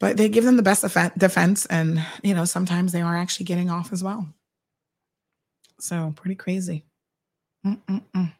But 0.00 0.16
they 0.16 0.28
give 0.28 0.44
them 0.44 0.56
the 0.56 0.64
best 0.64 0.82
defense, 1.16 1.64
and 1.66 2.04
you 2.24 2.34
know 2.34 2.44
sometimes 2.44 2.90
they 2.90 3.02
are 3.02 3.16
actually 3.16 3.46
getting 3.46 3.70
off 3.70 3.92
as 3.92 4.02
well. 4.02 4.26
So 5.78 6.12
pretty 6.16 6.34
crazy. 6.34 6.84
Mm-mm-mm. 7.64 8.32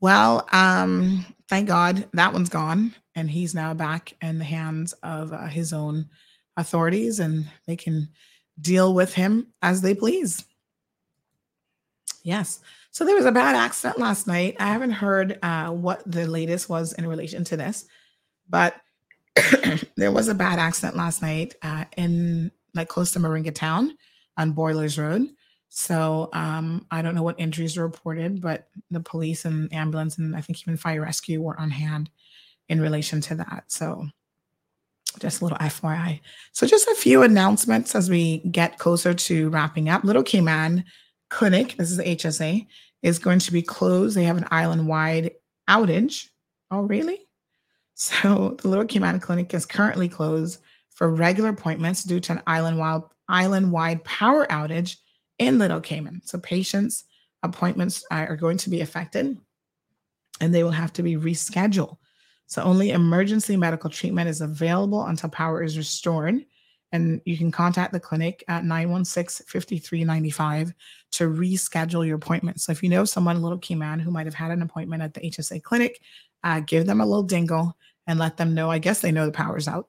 Well, 0.00 0.46
um, 0.52 1.24
thank 1.48 1.68
God 1.68 2.08
that 2.12 2.32
one's 2.32 2.48
gone, 2.48 2.94
and 3.14 3.30
he's 3.30 3.54
now 3.54 3.74
back 3.74 4.14
in 4.20 4.38
the 4.38 4.44
hands 4.44 4.92
of 5.02 5.32
uh, 5.32 5.46
his 5.46 5.72
own 5.72 6.06
authorities, 6.56 7.20
and 7.20 7.46
they 7.66 7.76
can 7.76 8.08
deal 8.60 8.94
with 8.94 9.14
him 9.14 9.48
as 9.62 9.80
they 9.80 9.94
please. 9.94 10.44
Yes. 12.22 12.60
So 12.90 13.04
there 13.04 13.14
was 13.14 13.26
a 13.26 13.32
bad 13.32 13.54
accident 13.54 13.98
last 13.98 14.26
night. 14.26 14.56
I 14.58 14.68
haven't 14.68 14.92
heard 14.92 15.38
uh, 15.42 15.68
what 15.68 16.02
the 16.10 16.26
latest 16.26 16.68
was 16.68 16.92
in 16.94 17.06
relation 17.06 17.44
to 17.44 17.56
this, 17.56 17.86
but 18.48 18.74
there 19.96 20.10
was 20.10 20.28
a 20.28 20.34
bad 20.34 20.58
accident 20.58 20.96
last 20.96 21.22
night 21.22 21.54
uh, 21.62 21.84
in 21.96 22.50
like 22.74 22.88
close 22.88 23.12
to 23.12 23.18
Moringa 23.18 23.54
Town 23.54 23.96
on 24.36 24.52
Boilers 24.52 24.98
Road. 24.98 25.28
So 25.68 26.30
um, 26.32 26.86
I 26.90 27.02
don't 27.02 27.14
know 27.14 27.22
what 27.22 27.38
injuries 27.38 27.76
were 27.76 27.86
reported, 27.86 28.40
but 28.40 28.68
the 28.90 29.00
police 29.00 29.44
and 29.44 29.72
ambulance 29.72 30.18
and 30.18 30.34
I 30.34 30.40
think 30.40 30.60
even 30.62 30.76
fire 30.76 31.02
rescue 31.02 31.42
were 31.42 31.58
on 31.60 31.70
hand 31.70 32.10
in 32.68 32.80
relation 32.80 33.20
to 33.22 33.34
that. 33.36 33.64
So 33.68 34.06
just 35.18 35.40
a 35.40 35.44
little 35.44 35.58
FYI. 35.58 36.20
So 36.52 36.66
just 36.66 36.88
a 36.88 36.94
few 36.94 37.22
announcements 37.22 37.94
as 37.94 38.10
we 38.10 38.38
get 38.50 38.78
closer 38.78 39.14
to 39.14 39.48
wrapping 39.50 39.88
up. 39.88 40.04
Little 40.04 40.22
Cayman 40.22 40.84
Clinic, 41.30 41.76
this 41.76 41.90
is 41.90 41.96
the 41.96 42.04
HSA, 42.04 42.66
is 43.02 43.18
going 43.18 43.38
to 43.40 43.52
be 43.52 43.62
closed. 43.62 44.16
They 44.16 44.24
have 44.24 44.36
an 44.36 44.48
island-wide 44.50 45.32
outage. 45.68 46.28
Oh, 46.70 46.82
really? 46.82 47.20
So 47.98 48.56
the 48.60 48.68
Little 48.68 48.84
Cayman 48.84 49.20
Clinic 49.20 49.54
is 49.54 49.64
currently 49.64 50.06
closed 50.08 50.60
for 50.90 51.08
regular 51.08 51.48
appointments 51.48 52.04
due 52.04 52.20
to 52.20 52.32
an 52.32 52.42
island-wide 52.46 53.02
island-wide 53.28 54.04
power 54.04 54.46
outage 54.48 54.96
in 55.38 55.58
Little 55.58 55.80
Cayman. 55.80 56.22
So 56.24 56.38
patients' 56.38 57.04
appointments 57.42 58.04
are 58.10 58.36
going 58.36 58.56
to 58.58 58.70
be 58.70 58.80
affected 58.80 59.38
and 60.40 60.54
they 60.54 60.62
will 60.62 60.70
have 60.70 60.92
to 60.94 61.02
be 61.02 61.16
rescheduled. 61.16 61.96
So 62.46 62.62
only 62.62 62.90
emergency 62.90 63.56
medical 63.56 63.90
treatment 63.90 64.28
is 64.28 64.40
available 64.40 65.04
until 65.06 65.30
power 65.30 65.62
is 65.62 65.76
restored. 65.76 66.44
And 66.92 67.20
you 67.24 67.36
can 67.36 67.50
contact 67.50 67.92
the 67.92 68.00
clinic 68.00 68.44
at 68.46 68.64
916 68.64 69.46
5395 69.48 70.72
to 71.12 71.24
reschedule 71.28 72.06
your 72.06 72.16
appointment. 72.16 72.60
So 72.60 72.70
if 72.70 72.82
you 72.82 72.88
know 72.88 73.04
someone, 73.04 73.36
a 73.36 73.40
little 73.40 73.58
Cayman, 73.58 73.98
who 73.98 74.12
might 74.12 74.26
have 74.26 74.34
had 74.34 74.52
an 74.52 74.62
appointment 74.62 75.02
at 75.02 75.12
the 75.12 75.20
HSA 75.20 75.62
clinic, 75.62 76.00
uh, 76.44 76.60
give 76.60 76.86
them 76.86 77.00
a 77.00 77.06
little 77.06 77.24
dingle 77.24 77.76
and 78.06 78.18
let 78.18 78.36
them 78.36 78.54
know. 78.54 78.70
I 78.70 78.78
guess 78.78 79.00
they 79.00 79.10
know 79.10 79.26
the 79.26 79.32
power's 79.32 79.66
out. 79.66 79.88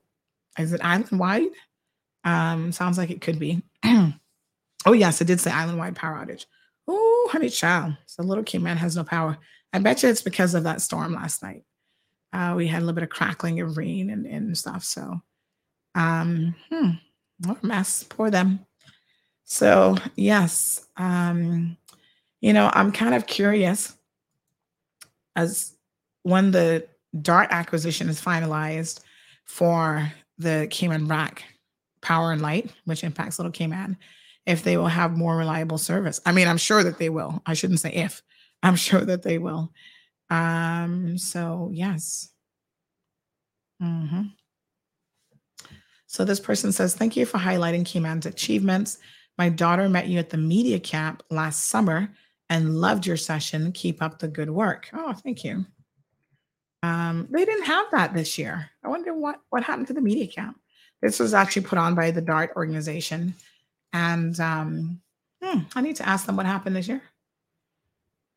Is 0.58 0.72
it 0.72 0.84
island 0.84 1.20
wide? 1.20 1.46
Um, 2.24 2.72
sounds 2.72 2.98
like 2.98 3.10
it 3.10 3.20
could 3.20 3.38
be. 3.38 3.62
Oh, 4.88 4.92
yes, 4.92 5.20
it 5.20 5.26
did 5.26 5.38
say 5.38 5.50
island 5.50 5.78
wide 5.78 5.94
power 5.94 6.16
outage. 6.16 6.46
Oh, 6.86 7.28
honey 7.30 7.50
child. 7.50 7.94
So 8.06 8.22
little 8.22 8.42
Cayman 8.42 8.78
has 8.78 8.96
no 8.96 9.04
power. 9.04 9.36
I 9.70 9.80
bet 9.80 10.02
you 10.02 10.08
it's 10.08 10.22
because 10.22 10.54
of 10.54 10.64
that 10.64 10.80
storm 10.80 11.12
last 11.12 11.42
night. 11.42 11.64
Uh, 12.32 12.54
we 12.56 12.66
had 12.66 12.78
a 12.78 12.86
little 12.86 12.94
bit 12.94 13.02
of 13.02 13.10
crackling 13.10 13.60
of 13.60 13.76
rain 13.76 14.08
and, 14.08 14.24
and 14.24 14.56
stuff. 14.56 14.82
So, 14.82 15.20
um, 15.94 16.54
hmm, 16.70 16.92
what 17.44 17.62
a 17.62 17.66
mess. 17.66 18.02
Poor 18.02 18.30
them. 18.30 18.60
So, 19.44 19.98
yes, 20.16 20.86
um, 20.96 21.76
you 22.40 22.54
know, 22.54 22.70
I'm 22.72 22.90
kind 22.90 23.14
of 23.14 23.26
curious 23.26 23.94
as 25.36 25.74
when 26.22 26.50
the 26.50 26.88
DART 27.20 27.48
acquisition 27.50 28.08
is 28.08 28.22
finalized 28.22 29.00
for 29.44 30.10
the 30.38 30.66
Cayman 30.70 31.06
Brac 31.06 31.44
Power 32.00 32.32
and 32.32 32.40
Light, 32.40 32.72
which 32.86 33.04
impacts 33.04 33.38
Little 33.38 33.52
Cayman 33.52 33.98
if 34.48 34.62
they 34.62 34.78
will 34.78 34.88
have 34.88 35.16
more 35.16 35.36
reliable 35.36 35.76
service. 35.76 36.20
I 36.24 36.32
mean, 36.32 36.48
I'm 36.48 36.56
sure 36.56 36.82
that 36.82 36.98
they 36.98 37.10
will. 37.10 37.42
I 37.44 37.52
shouldn't 37.52 37.80
say 37.80 37.92
if. 37.92 38.22
I'm 38.62 38.76
sure 38.76 39.02
that 39.02 39.22
they 39.22 39.38
will. 39.38 39.72
Um, 40.30 41.18
so 41.18 41.70
yes. 41.72 42.30
Mm-hmm. 43.80 44.22
So 46.06 46.24
this 46.24 46.40
person 46.40 46.72
says, 46.72 46.94
Thank 46.94 47.16
you 47.16 47.26
for 47.26 47.38
highlighting 47.38 47.84
Cayman's 47.84 48.26
achievements. 48.26 48.98
My 49.36 49.50
daughter 49.50 49.88
met 49.88 50.08
you 50.08 50.18
at 50.18 50.30
the 50.30 50.38
media 50.38 50.80
camp 50.80 51.22
last 51.30 51.66
summer 51.66 52.08
and 52.48 52.80
loved 52.80 53.06
your 53.06 53.18
session. 53.18 53.70
Keep 53.72 54.02
up 54.02 54.18
the 54.18 54.28
good 54.28 54.50
work. 54.50 54.88
Oh, 54.94 55.12
thank 55.12 55.44
you. 55.44 55.66
Um, 56.82 57.28
they 57.30 57.44
didn't 57.44 57.66
have 57.66 57.86
that 57.92 58.14
this 58.14 58.38
year. 58.38 58.70
I 58.82 58.88
wonder 58.88 59.12
what 59.12 59.40
what 59.50 59.62
happened 59.62 59.88
to 59.88 59.92
the 59.92 60.00
media 60.00 60.26
camp. 60.26 60.58
This 61.02 61.20
was 61.20 61.34
actually 61.34 61.62
put 61.62 61.78
on 61.78 61.94
by 61.94 62.10
the 62.10 62.22
DART 62.22 62.52
organization. 62.56 63.34
And 63.92 64.38
um, 64.40 65.00
hmm, 65.42 65.60
I 65.74 65.80
need 65.80 65.96
to 65.96 66.08
ask 66.08 66.26
them 66.26 66.36
what 66.36 66.46
happened 66.46 66.76
this 66.76 66.88
year 66.88 67.02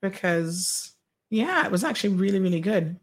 because, 0.02 0.94
yeah, 1.30 1.66
it 1.66 1.72
was 1.72 1.84
actually 1.84 2.16
really, 2.16 2.40
really 2.40 2.62
good. 2.62 3.00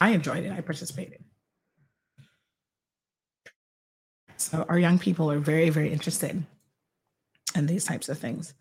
I 0.00 0.10
enjoyed 0.10 0.44
it. 0.44 0.52
I 0.52 0.60
participated. 0.60 1.22
So 4.36 4.66
our 4.68 4.78
young 4.78 4.98
people 4.98 5.30
are 5.30 5.38
very, 5.38 5.70
very 5.70 5.92
interested 5.92 6.44
in 7.54 7.66
these 7.66 7.84
types 7.84 8.08
of 8.08 8.18
things. 8.18 8.54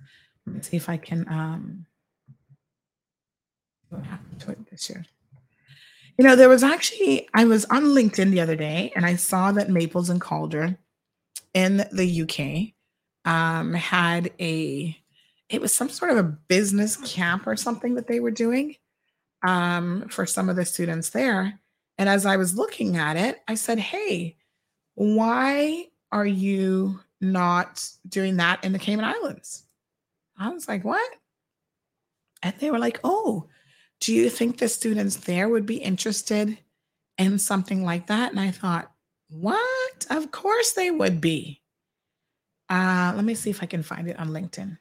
Let 0.46 0.56
me 0.56 0.62
see 0.62 0.78
if 0.78 0.88
I 0.88 0.98
can 0.98 1.28
um, 1.28 1.86
what 3.90 4.04
happened 4.06 4.40
to 4.42 4.52
it 4.52 4.70
this 4.70 4.90
year. 4.90 5.06
You 6.18 6.26
know, 6.26 6.36
there 6.36 6.50
was 6.50 6.64
actually, 6.64 7.28
I 7.34 7.46
was 7.46 7.66
on 7.66 7.84
LinkedIn 7.86 8.32
the 8.32 8.42
other 8.42 8.56
day 8.56 8.92
and 8.96 9.06
I 9.06 9.16
saw 9.16 9.52
that 9.54 9.70
Maples 9.70 10.10
and 10.10 10.22
Calder 10.22 10.78
in 11.54 11.86
the 11.92 12.22
UK 12.22 12.74
um, 13.32 13.74
had 13.74 14.32
a, 14.40 14.96
it 15.50 15.62
was 15.62 15.74
some 15.74 15.90
sort 15.90 16.12
of 16.12 16.18
a 16.18 16.24
business 16.24 16.98
camp 16.98 17.48
or 17.48 17.56
something 17.56 17.96
that 17.96 18.08
they 18.08 18.20
were 18.20 18.32
doing 18.32 18.76
um, 19.44 20.08
for 20.10 20.26
some 20.26 20.50
of 20.50 20.56
the 20.56 20.66
students 20.66 21.10
there. 21.10 21.60
And 21.98 22.10
as 22.10 22.26
I 22.26 22.38
was 22.38 22.56
looking 22.56 22.98
at 22.98 23.18
it, 23.18 23.40
I 23.48 23.56
said, 23.56 23.80
Hey, 23.80 24.38
why 24.96 25.88
are 26.12 26.26
you 26.26 27.00
not 27.20 27.88
doing 28.08 28.38
that 28.38 28.64
in 28.64 28.74
the 28.74 28.80
Cayman 28.80 29.06
Islands? 29.06 29.64
I 30.38 30.50
was 30.50 30.68
like, 30.68 30.84
What? 30.84 31.12
And 32.44 32.56
they 32.60 32.72
were 32.72 32.80
like, 32.80 33.00
Oh, 33.04 33.48
do 34.02 34.14
you 34.14 34.30
think 34.30 34.58
the 34.58 34.68
students 34.68 35.16
there 35.16 35.48
would 35.48 35.66
be 35.66 35.78
interested 35.78 36.58
in 37.18 37.40
something 37.40 37.84
like 37.84 38.08
that? 38.08 38.32
And 38.32 38.40
I 38.40 38.52
thought, 38.52 38.92
What? 39.30 40.06
Of 40.10 40.32
course 40.32 40.74
they 40.74 40.92
would 40.92 41.22
be. 41.22 41.62
Uh, 42.70 43.14
let 43.16 43.24
me 43.24 43.36
see 43.36 43.50
if 43.50 43.64
I 43.64 43.66
can 43.68 43.84
find 43.84 44.08
it 44.08 44.20
on 44.20 44.30
LinkedIn. 44.30 44.78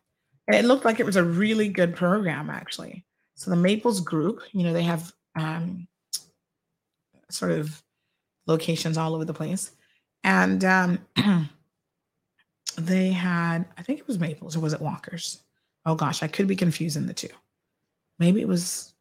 And 0.49 0.57
it 0.57 0.65
looked 0.65 0.85
like 0.85 0.99
it 0.99 1.07
was 1.07 1.17
a 1.17 1.25
really 1.25 1.69
good 1.69 1.95
program, 1.95 2.51
actually. 2.51 3.05
So 3.35 3.51
the 3.51 3.57
Maples 3.57 4.01
Group, 4.01 4.43
you 4.53 4.65
know, 4.65 4.73
they 4.73 4.83
have 4.83 5.13
um, 5.37 5.87
sort 7.31 7.53
of 7.53 7.83
locations 8.47 8.99
all 8.99 9.15
over 9.15 9.25
the 9.25 9.35
place. 9.35 9.73
And 10.25 10.65
um, 10.65 10.99
they 12.77 13.11
had, 13.11 13.67
I 13.79 13.83
think 13.83 14.01
it 14.01 14.07
was 14.07 14.19
Maples 14.19 14.57
or 14.57 14.61
was 14.61 14.73
it 14.73 14.81
Walker's? 14.81 15.43
Oh 15.87 15.95
gosh, 15.95 16.23
I 16.23 16.29
could 16.29 16.47
be 16.47 16.57
confusing 16.57 17.07
the 17.07 17.15
two. 17.15 17.29
Maybe 18.19 18.41
it 18.41 18.49
was, 18.49 18.53
was 18.53 18.55
it 18.59 18.69
Walker's? 18.69 18.95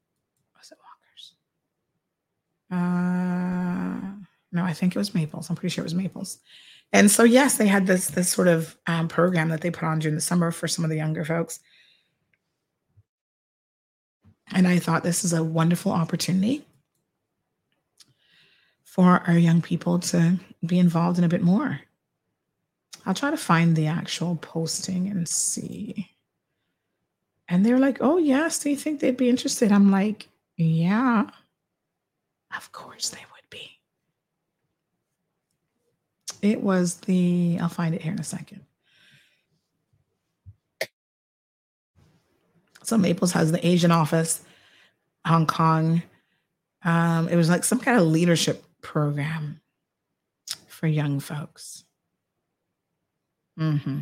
Uh, 2.71 3.99
no, 4.51 4.63
I 4.63 4.73
think 4.73 4.95
it 4.95 4.99
was 4.99 5.15
Maples. 5.15 5.49
I'm 5.49 5.55
pretty 5.55 5.73
sure 5.73 5.83
it 5.83 5.85
was 5.85 5.95
Maples. 5.95 6.39
And 6.91 7.09
so, 7.11 7.23
yes, 7.23 7.57
they 7.57 7.67
had 7.67 7.85
this 7.85 8.07
this 8.07 8.29
sort 8.29 8.47
of 8.47 8.75
um, 8.87 9.07
program 9.07 9.49
that 9.49 9.61
they 9.61 9.69
put 9.71 9.83
on 9.83 9.99
during 9.99 10.15
the 10.15 10.21
summer 10.21 10.51
for 10.51 10.67
some 10.67 10.83
of 10.83 10.89
the 10.89 10.97
younger 10.97 11.23
folks. 11.23 11.59
And 14.51 14.67
I 14.67 14.79
thought 14.79 15.03
this 15.03 15.23
is 15.23 15.33
a 15.33 15.43
wonderful 15.43 15.91
opportunity 15.91 16.65
for 18.83 19.21
our 19.27 19.37
young 19.37 19.61
people 19.61 19.99
to 19.99 20.39
be 20.65 20.79
involved 20.79 21.19
in 21.19 21.23
a 21.23 21.29
bit 21.29 21.43
more. 21.43 21.79
I'll 23.05 23.13
try 23.13 23.31
to 23.31 23.37
find 23.37 23.75
the 23.75 23.87
actual 23.87 24.35
posting 24.35 25.07
and 25.07 25.27
see. 25.27 26.09
And 27.47 27.65
they're 27.65 27.79
like, 27.79 27.99
oh, 28.01 28.17
yes, 28.17 28.59
do 28.59 28.69
you 28.69 28.75
think 28.75 28.99
they'd 28.99 29.15
be 29.15 29.29
interested? 29.29 29.71
I'm 29.71 29.91
like, 29.91 30.27
yeah, 30.57 31.29
of 32.55 32.71
course 32.71 33.09
they 33.09 33.17
would 33.17 33.49
be. 33.49 33.79
It 36.41 36.61
was 36.61 36.95
the, 37.01 37.57
I'll 37.61 37.69
find 37.69 37.93
it 37.93 38.01
here 38.01 38.13
in 38.13 38.19
a 38.19 38.23
second. 38.23 38.61
So 42.83 42.97
Maples 42.97 43.33
has 43.33 43.51
the 43.51 43.65
Asian 43.65 43.91
office, 43.91 44.41
Hong 45.25 45.45
Kong. 45.45 46.01
Um, 46.83 47.27
it 47.27 47.35
was 47.35 47.49
like 47.49 47.63
some 47.63 47.79
kind 47.79 47.99
of 47.99 48.07
leadership 48.07 48.63
program 48.81 49.61
for 50.67 50.87
young 50.87 51.19
folks. 51.19 51.83
Mm-hmm. 53.59 53.99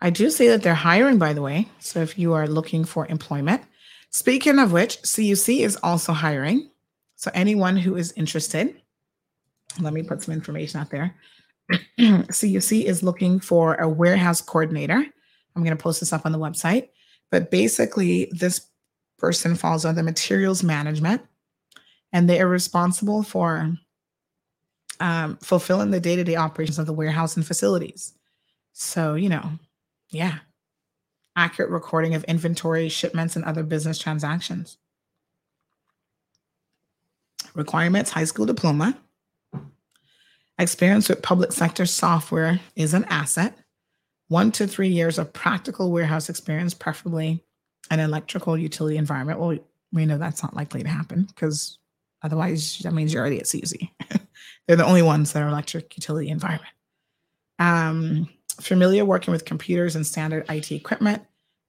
I 0.00 0.10
do 0.10 0.30
see 0.30 0.48
that 0.48 0.62
they're 0.62 0.74
hiring, 0.74 1.18
by 1.18 1.32
the 1.32 1.42
way. 1.42 1.66
So 1.80 2.00
if 2.00 2.18
you 2.18 2.34
are 2.34 2.46
looking 2.46 2.84
for 2.84 3.06
employment, 3.06 3.62
speaking 4.10 4.58
of 4.58 4.72
which, 4.72 5.00
CUC 5.02 5.60
is 5.60 5.76
also 5.82 6.12
hiring. 6.12 6.70
So 7.16 7.30
anyone 7.34 7.76
who 7.76 7.96
is 7.96 8.12
interested, 8.12 8.80
let 9.80 9.92
me 9.92 10.02
put 10.02 10.22
some 10.22 10.34
information 10.34 10.80
out 10.80 10.90
there. 10.90 11.14
CUC 11.98 12.84
is 12.84 13.02
looking 13.02 13.40
for 13.40 13.74
a 13.76 13.88
warehouse 13.88 14.40
coordinator. 14.40 15.04
I'm 15.54 15.64
going 15.64 15.76
to 15.76 15.82
post 15.82 16.00
this 16.00 16.12
up 16.12 16.24
on 16.24 16.32
the 16.32 16.38
website. 16.38 16.88
But 17.30 17.50
basically, 17.50 18.30
this 18.32 18.66
person 19.18 19.54
falls 19.54 19.84
under 19.84 20.02
materials 20.02 20.62
management, 20.62 21.22
and 22.12 22.28
they 22.28 22.40
are 22.40 22.48
responsible 22.48 23.22
for 23.22 23.76
um, 25.00 25.36
fulfilling 25.42 25.90
the 25.90 26.00
day 26.00 26.16
to 26.16 26.24
day 26.24 26.36
operations 26.36 26.78
of 26.78 26.86
the 26.86 26.92
warehouse 26.92 27.36
and 27.36 27.46
facilities. 27.46 28.14
So, 28.72 29.14
you 29.14 29.28
know, 29.28 29.50
yeah, 30.10 30.38
accurate 31.38 31.70
recording 31.70 32.14
of 32.14 32.24
inventory, 32.24 32.88
shipments, 32.88 33.36
and 33.36 33.44
other 33.44 33.62
business 33.62 33.98
transactions. 33.98 34.76
Requirements 37.54 38.10
high 38.10 38.24
school 38.24 38.44
diploma. 38.44 38.98
Experience 40.58 41.08
with 41.08 41.22
public 41.22 41.52
sector 41.52 41.86
software 41.86 42.60
is 42.74 42.92
an 42.92 43.04
asset. 43.04 43.56
One 44.26 44.50
to 44.52 44.66
three 44.66 44.88
years 44.88 45.16
of 45.16 45.32
practical 45.32 45.92
warehouse 45.92 46.28
experience, 46.28 46.74
preferably 46.74 47.44
an 47.90 48.00
electrical 48.00 48.58
utility 48.58 48.96
environment. 48.96 49.38
Well, 49.38 49.56
we 49.92 50.06
know 50.06 50.18
that's 50.18 50.42
not 50.42 50.56
likely 50.56 50.82
to 50.82 50.88
happen 50.88 51.22
because 51.22 51.78
otherwise 52.22 52.80
that 52.80 52.92
means 52.92 53.14
you're 53.14 53.20
already 53.20 53.38
at 53.38 53.46
CUC. 53.46 53.88
They're 54.66 54.76
the 54.76 54.84
only 54.84 55.02
ones 55.02 55.32
that 55.32 55.42
are 55.42 55.48
electric 55.48 55.96
utility 55.96 56.28
environment. 56.28 56.74
Um, 57.60 58.28
familiar 58.60 59.04
working 59.04 59.32
with 59.32 59.44
computers 59.44 59.96
and 59.96 60.06
standard 60.06 60.44
IT 60.50 60.70
equipment, 60.72 61.22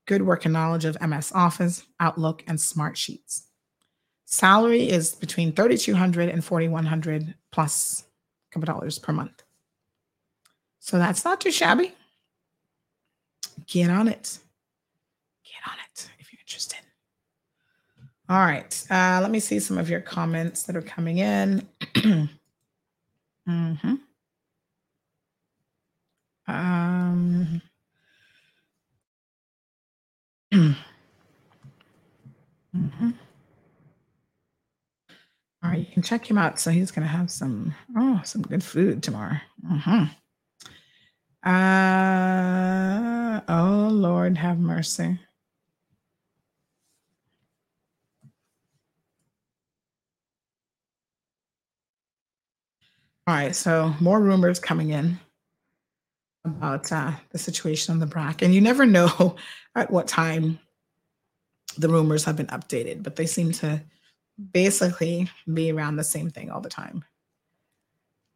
good 0.10 0.24
working 0.24 0.52
knowledge 0.52 0.86
of 0.86 1.00
MS 1.08 1.32
Office, 1.36 1.86
Outlook, 2.00 2.44
and 2.48 2.60
Smart 2.60 2.98
Sheets. 2.98 3.44
Salary 4.26 4.90
is 4.90 5.14
between 5.14 5.52
3200 5.52 6.30
and 6.30 6.44
4100 6.44 7.36
plus 7.52 8.06
a 8.50 8.54
couple 8.54 8.66
dollars 8.66 8.98
per 8.98 9.14
month. 9.14 9.44
So 10.80 10.98
that's 10.98 11.24
not 11.24 11.40
too 11.40 11.52
shabby. 11.52 11.94
Get 13.68 13.92
on 13.92 14.08
it. 14.08 14.40
Get 15.44 15.72
on 15.72 15.78
it 15.86 16.10
if 16.18 16.34
you're 16.34 16.40
interested. 16.40 16.80
All 18.30 18.40
right. 18.40 18.86
Uh, 18.90 19.20
let 19.22 19.30
me 19.30 19.40
see 19.40 19.60
some 19.60 19.78
of 19.78 19.92
your 19.92 20.02
comments 20.02 20.64
that 20.64 20.76
are 20.76 20.82
coming 20.82 21.20
in. 21.20 21.68
hmm 23.46 23.96
Um, 26.48 27.62
hmm 32.74 33.10
All 35.62 35.70
right, 35.72 35.80
you 35.80 35.86
can 35.94 36.02
check 36.04 36.30
him 36.30 36.38
out. 36.38 36.60
So 36.60 36.72
he's 36.72 36.92
going 36.92 37.04
to 37.06 37.12
have 37.12 37.30
some 37.30 37.74
oh 37.96 38.22
some 38.24 38.42
good 38.42 38.64
food 38.64 39.04
tomorrow. 39.04 39.38
hmm 39.66 40.06
Uh, 41.44 43.42
oh 43.48 43.90
Lord, 43.92 44.38
have 44.38 44.60
mercy. 44.60 45.20
All 53.28 53.36
right, 53.36 53.56
so 53.56 53.94
more 54.00 54.20
rumors 54.20 54.60
coming 54.60 54.90
in 54.90 55.20
about 56.46 56.92
uh, 56.92 57.12
the 57.32 57.38
situation 57.38 57.94
on 57.94 58.00
the 58.00 58.06
BRAC, 58.06 58.42
and 58.42 58.54
you 58.54 58.62
never 58.62 58.86
know 58.86 59.36
at 59.76 59.92
what 59.92 60.08
time 60.08 60.60
the 61.78 61.90
rumors 61.90 62.24
have 62.26 62.36
been 62.36 62.48
updated, 62.48 63.04
but 63.04 63.16
they 63.16 63.26
seem 63.26 63.52
to 63.52 63.82
basically 64.52 65.30
be 65.54 65.72
around 65.72 65.96
the 65.96 66.04
same 66.04 66.30
thing 66.30 66.50
all 66.50 66.62
the 66.62 66.70
time. 66.70 67.04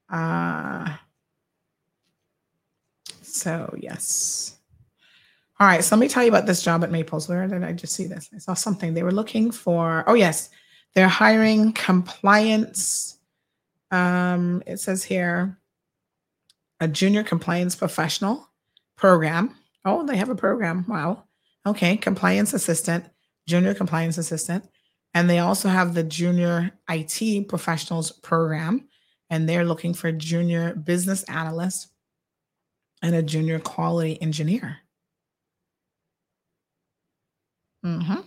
Uh, 0.09 0.95
so 3.21 3.73
yes. 3.79 4.57
All 5.59 5.67
right, 5.67 5.83
so 5.83 5.95
let 5.95 6.01
me 6.01 6.07
tell 6.07 6.23
you 6.23 6.29
about 6.29 6.45
this 6.45 6.61
job 6.61 6.83
at 6.83 6.91
Maples. 6.91 7.29
Where 7.29 7.47
did 7.47 7.63
I 7.63 7.71
just 7.73 7.93
see 7.93 8.05
this? 8.05 8.29
I 8.33 8.37
saw 8.37 8.53
something. 8.53 8.93
They 8.93 9.03
were 9.03 9.11
looking 9.11 9.51
for, 9.51 10.03
oh 10.07 10.13
yes, 10.13 10.49
they're 10.93 11.07
hiring 11.07 11.73
compliance 11.73 13.13
um, 13.93 14.63
it 14.65 14.79
says 14.79 15.03
here 15.03 15.59
a 16.79 16.87
junior 16.87 17.23
compliance 17.23 17.75
professional 17.75 18.49
program. 18.97 19.55
Oh, 19.85 20.05
they 20.05 20.17
have 20.17 20.29
a 20.29 20.35
program. 20.35 20.85
Wow. 20.87 21.23
Okay. 21.65 21.97
Compliance 21.97 22.53
assistant, 22.53 23.05
junior 23.47 23.73
compliance 23.73 24.17
assistant. 24.17 24.65
And 25.13 25.29
they 25.29 25.39
also 25.39 25.69
have 25.69 25.93
the 25.93 26.03
junior 26.03 26.71
IT 26.89 27.47
professionals 27.47 28.11
program. 28.11 28.87
And 29.29 29.47
they're 29.47 29.65
looking 29.65 29.93
for 29.93 30.11
junior 30.11 30.75
business 30.75 31.23
analyst 31.23 31.89
and 33.01 33.15
a 33.15 33.23
junior 33.23 33.59
quality 33.59 34.19
engineer. 34.21 34.77
Mm-hmm. 37.85 38.21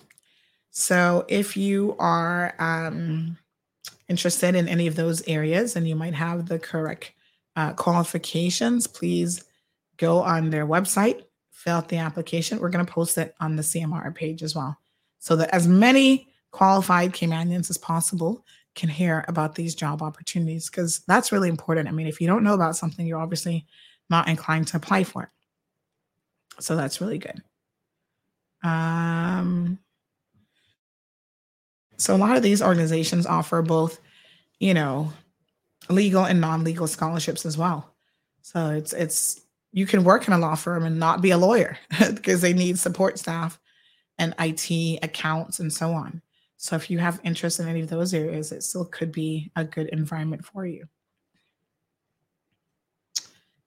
So 0.70 1.24
if 1.28 1.56
you 1.56 1.96
are 1.98 2.54
um, 2.58 3.38
interested 4.08 4.54
in 4.54 4.68
any 4.68 4.86
of 4.86 4.94
those 4.94 5.26
areas 5.26 5.76
and 5.76 5.88
you 5.88 5.96
might 5.96 6.14
have 6.14 6.46
the 6.46 6.58
correct 6.58 7.12
uh, 7.56 7.72
qualifications, 7.72 8.86
please 8.86 9.44
go 9.96 10.20
on 10.20 10.50
their 10.50 10.66
website, 10.66 11.22
fill 11.50 11.76
out 11.76 11.88
the 11.88 11.96
application. 11.96 12.58
We're 12.58 12.70
going 12.70 12.84
to 12.84 12.92
post 12.92 13.18
it 13.18 13.34
on 13.40 13.56
the 13.56 13.62
CMR 13.62 14.14
page 14.14 14.42
as 14.42 14.54
well 14.54 14.78
so 15.18 15.36
that 15.36 15.54
as 15.54 15.66
many 15.66 16.28
qualified 16.50 17.12
Caymanians 17.12 17.70
as 17.70 17.78
possible 17.78 18.44
can 18.74 18.88
hear 18.88 19.24
about 19.26 19.54
these 19.54 19.74
job 19.74 20.02
opportunities 20.02 20.68
because 20.68 21.00
that's 21.08 21.32
really 21.32 21.48
important. 21.48 21.88
I 21.88 21.92
mean, 21.92 22.06
if 22.06 22.20
you 22.20 22.26
don't 22.26 22.44
know 22.44 22.54
about 22.54 22.76
something, 22.76 23.06
you're 23.06 23.18
obviously 23.18 23.66
not 24.10 24.28
inclined 24.28 24.68
to 24.68 24.76
apply 24.76 25.04
for 25.04 25.24
it. 25.24 25.28
So 26.62 26.76
that's 26.76 27.00
really 27.00 27.18
good. 27.18 27.42
Um, 28.62 29.78
So 31.98 32.14
a 32.14 32.18
lot 32.18 32.36
of 32.36 32.42
these 32.42 32.62
organizations 32.62 33.26
offer 33.26 33.62
both, 33.62 33.98
you 34.58 34.74
know, 34.74 35.12
legal 35.88 36.24
and 36.24 36.40
non-legal 36.40 36.86
scholarships 36.86 37.46
as 37.46 37.56
well. 37.56 37.94
So 38.42 38.70
it's 38.70 38.92
it's 38.92 39.40
you 39.72 39.86
can 39.86 40.04
work 40.04 40.26
in 40.26 40.32
a 40.32 40.38
law 40.38 40.54
firm 40.54 40.84
and 40.84 40.98
not 40.98 41.20
be 41.20 41.30
a 41.30 41.38
lawyer 41.38 41.78
because 42.14 42.40
they 42.40 42.52
need 42.52 42.78
support 42.78 43.18
staff 43.18 43.58
and 44.18 44.34
IT 44.38 45.00
accounts 45.02 45.60
and 45.60 45.72
so 45.72 45.92
on. 45.92 46.22
So 46.56 46.76
if 46.76 46.90
you 46.90 46.98
have 46.98 47.20
interest 47.22 47.60
in 47.60 47.68
any 47.68 47.82
of 47.82 47.90
those 47.90 48.14
areas, 48.14 48.52
it 48.52 48.62
still 48.62 48.86
could 48.86 49.12
be 49.12 49.50
a 49.56 49.64
good 49.64 49.88
environment 49.88 50.44
for 50.44 50.64
you. 50.64 50.86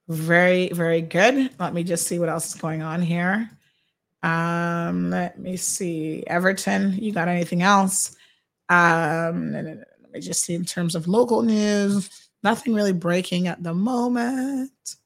Very, 0.08 0.70
very 0.70 1.02
good. 1.02 1.50
Let 1.60 1.72
me 1.72 1.84
just 1.84 2.08
see 2.08 2.18
what 2.18 2.28
else 2.28 2.52
is 2.52 2.60
going 2.60 2.82
on 2.82 3.00
here. 3.00 3.48
Um, 4.24 5.10
let 5.10 5.38
me 5.38 5.56
see. 5.56 6.24
Everton, 6.26 6.98
you 7.00 7.12
got 7.12 7.28
anything 7.28 7.62
else? 7.62 8.16
Um, 8.68 9.82
me 10.12 10.20
just 10.20 10.44
see 10.44 10.54
in 10.54 10.64
terms 10.64 10.94
of 10.94 11.08
local 11.08 11.42
news. 11.42 12.08
Nothing 12.42 12.74
really 12.74 12.92
breaking 12.92 13.48
at 13.48 13.62
the 13.62 13.74
moment. 13.74 14.96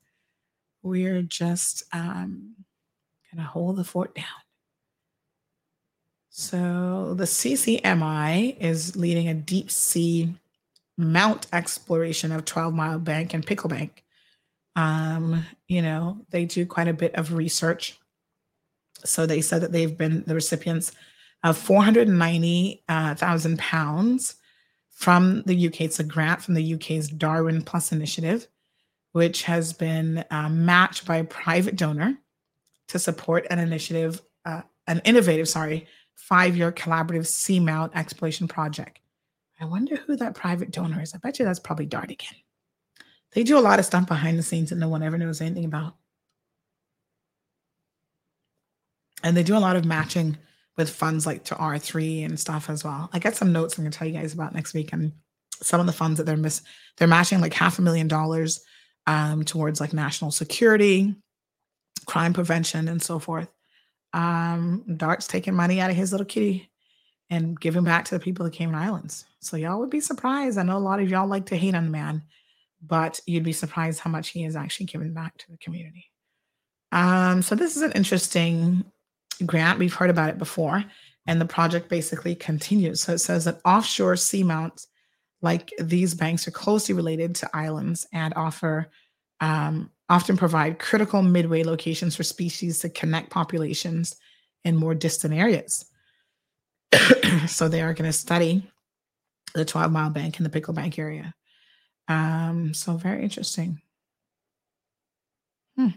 We're 0.83 1.23
just 1.23 1.83
um, 1.93 2.55
gonna 3.31 3.47
hold 3.47 3.77
the 3.77 3.85
fort 3.85 4.15
down. 4.15 4.27
So 6.31 7.15
the 7.15 7.25
CCMI 7.25 8.59
is 8.59 8.97
leading 8.97 9.29
a 9.29 9.35
deep 9.35 9.71
sea 9.71 10.35
mount 10.97 11.47
exploration 11.53 12.33
of 12.33 12.45
12 12.45 12.75
Mile 12.75 12.99
Bank 12.99 13.35
and 13.35 13.47
Pickle 13.47 13.71
Bank. 13.71 14.05
Um, 14.77 15.47
you 15.69 15.83
know, 15.83 16.19
they 16.31 16.45
do 16.45 16.67
quite 16.67 16.89
a 16.89 16.93
bit 16.93 17.15
of 17.15 17.33
research. 17.33 17.99
So 19.05 19.27
they 19.27 19.41
said 19.41 19.63
that 19.63 19.73
they've 19.73 19.97
been 19.97 20.25
the 20.27 20.35
recipients 20.35 20.93
of 21.45 21.59
490,000 21.59 22.89
uh, 22.89 23.63
pounds 23.63 24.35
from 24.95 25.43
the 25.45 25.67
UK. 25.67 25.83
It's 25.83 26.01
a 26.01 26.05
grant 26.05 26.41
from 26.41 26.55
the 26.55 26.75
UK's 26.75 27.09
Darwin 27.09 27.63
Plus 27.63 27.93
initiative, 27.93 28.47
which 29.13 29.43
has 29.43 29.73
been 29.73 30.25
uh, 30.31 30.49
matched 30.49 31.05
by 31.05 31.17
a 31.17 31.25
private 31.25 31.77
donor 31.77 32.17
to 32.89 32.99
support 32.99 33.47
an 33.51 33.59
initiative, 33.59 34.23
uh, 34.45 34.63
an 34.87 35.03
innovative, 35.05 35.49
sorry, 35.49 35.87
five 36.15 36.57
year 36.57 36.73
collaborative 36.73 37.27
seamount 37.27 37.95
exploration 37.95 38.49
project. 38.49 39.01
I 39.61 39.67
wonder 39.67 39.97
who 39.97 40.17
that 40.17 40.35
private 40.35 40.71
donor 40.71 41.03
is. 41.03 41.15
I 41.15 41.19
bet 41.19 41.39
you 41.39 41.45
that's 41.45 41.61
probably 41.61 41.87
Dart 41.87 42.11
again. 42.11 42.35
They 43.33 43.43
do 43.43 43.59
a 43.59 43.61
lot 43.61 43.79
of 43.79 43.85
stuff 43.85 44.07
behind 44.07 44.39
the 44.39 44.43
scenes 44.43 44.71
that 44.71 44.77
no 44.77 44.89
one 44.89 45.03
ever 45.03 45.19
knows 45.19 45.41
anything 45.41 45.65
about. 45.65 45.97
And 49.23 49.37
they 49.37 49.43
do 49.43 49.57
a 49.57 49.59
lot 49.59 49.77
of 49.77 49.85
matching 49.85 50.37
with 50.77 50.91
funds 50.91 51.27
like 51.27 51.45
to 51.45 51.55
R3 51.55 52.25
and 52.25 52.39
stuff 52.39 52.69
as 52.69 52.85
well. 52.85 53.09
I 53.13 53.19
get 53.19 53.37
some 53.37 53.53
notes 53.53 53.79
I'm 53.79 53.85
to 53.85 53.91
tell 53.91 54.09
you 54.09 54.15
guys 54.15 54.35
about 54.35 54.55
next 54.55 54.75
week 54.75 54.93
and 54.93 55.13
some 55.63 55.81
of 55.81 55.87
the 55.87 55.93
funds 55.93 56.19
that 56.19 56.25
they're 56.25 56.37
miss 56.37 56.63
they're 56.97 57.09
matching 57.09 57.41
like 57.41 57.55
half 57.55 57.79
a 57.79 57.83
million 57.83 58.09
dollars 58.09 58.65
um, 59.07 59.45
towards 59.45 59.81
like 59.81 59.93
national 59.93 60.31
security, 60.31 61.15
crime 62.07 62.33
prevention, 62.33 62.89
and 62.89 63.03
so 63.03 63.19
forth 63.19 63.49
um, 64.15 64.85
Dart's 64.97 65.27
taking 65.27 65.55
money 65.55 65.81
out 65.81 65.91
of 65.91 65.97
his 65.97 66.13
little 66.13 66.25
kitty 66.25 66.71
and 67.31 67.61
giving 67.61 67.85
back 67.85 68.05
to 68.07 68.15
the 68.15 68.21
people 68.21 68.47
of 68.47 68.53
the 68.53 68.57
Cayman 68.57 68.77
Islands. 68.77 69.25
So 69.41 69.57
y'all 69.57 69.81
would 69.81 69.91
be 69.91 70.01
surprised. 70.01 70.57
I 70.57 70.63
know 70.63 70.77
a 70.77 70.79
lot 70.79 71.01
of 71.01 71.11
y'all 71.11 71.27
like 71.27 71.47
to 71.47 71.57
hate 71.57 71.75
on 71.75 71.85
the 71.85 71.91
man, 71.91 72.23
but 72.81 73.19
you'd 73.27 73.43
be 73.43 73.53
surprised 73.53 74.01
how 74.01 74.11
much 74.11 74.29
he 74.29 74.45
is 74.45 74.57
actually 74.57 74.87
giving 74.87 75.13
back 75.13 75.37
to 75.39 75.51
the 75.51 75.59
community. 75.59 76.11
Um, 76.93 77.43
so 77.43 77.57
this 77.57 77.77
is 77.77 77.83
an 77.83 77.93
interesting 77.93 78.85
grant. 79.47 79.79
We've 79.79 79.95
heard 79.95 80.11
about 80.11 80.31
it 80.31 80.39
before, 80.39 80.85
and 81.27 81.41
the 81.41 81.47
project 81.47 81.89
basically 81.89 82.35
continues. 82.35 83.03
So 83.03 83.13
it 83.13 83.19
says 83.19 83.45
that 83.45 83.61
offshore 83.65 84.15
seamounts 84.15 84.87
like 85.43 85.71
these 85.79 86.15
banks 86.15 86.49
are 86.49 86.53
closely 86.53 86.95
related 86.95 87.35
to 87.37 87.51
islands 87.55 88.07
and 88.13 88.33
offer 88.35 88.89
um, 89.41 89.91
often 90.09 90.37
provide 90.37 90.79
critical 90.79 91.23
midway 91.23 91.63
locations 91.63 92.17
for 92.17 92.23
species 92.23 92.81
to 92.81 92.89
connect 92.89 93.31
populations 93.31 94.17
in 94.65 94.77
more 94.77 94.95
distant 94.95 95.35
areas. 95.35 95.87
so 97.47 97.69
they 97.69 97.83
are 97.83 97.95
going 97.95 98.11
to 98.11 98.17
study 98.17 98.71
the 99.55 99.65
12 99.65 99.93
mile 99.93 100.11
bank 100.11 100.39
in 100.39 100.45
the 100.45 100.51
Pickle 100.51 100.75
Bank 100.75 100.99
area. 100.99 101.35
Um, 102.09 102.75
so 102.75 102.97
very 102.97 103.23
interesting. 103.23 103.81
Hmm. 105.77 105.89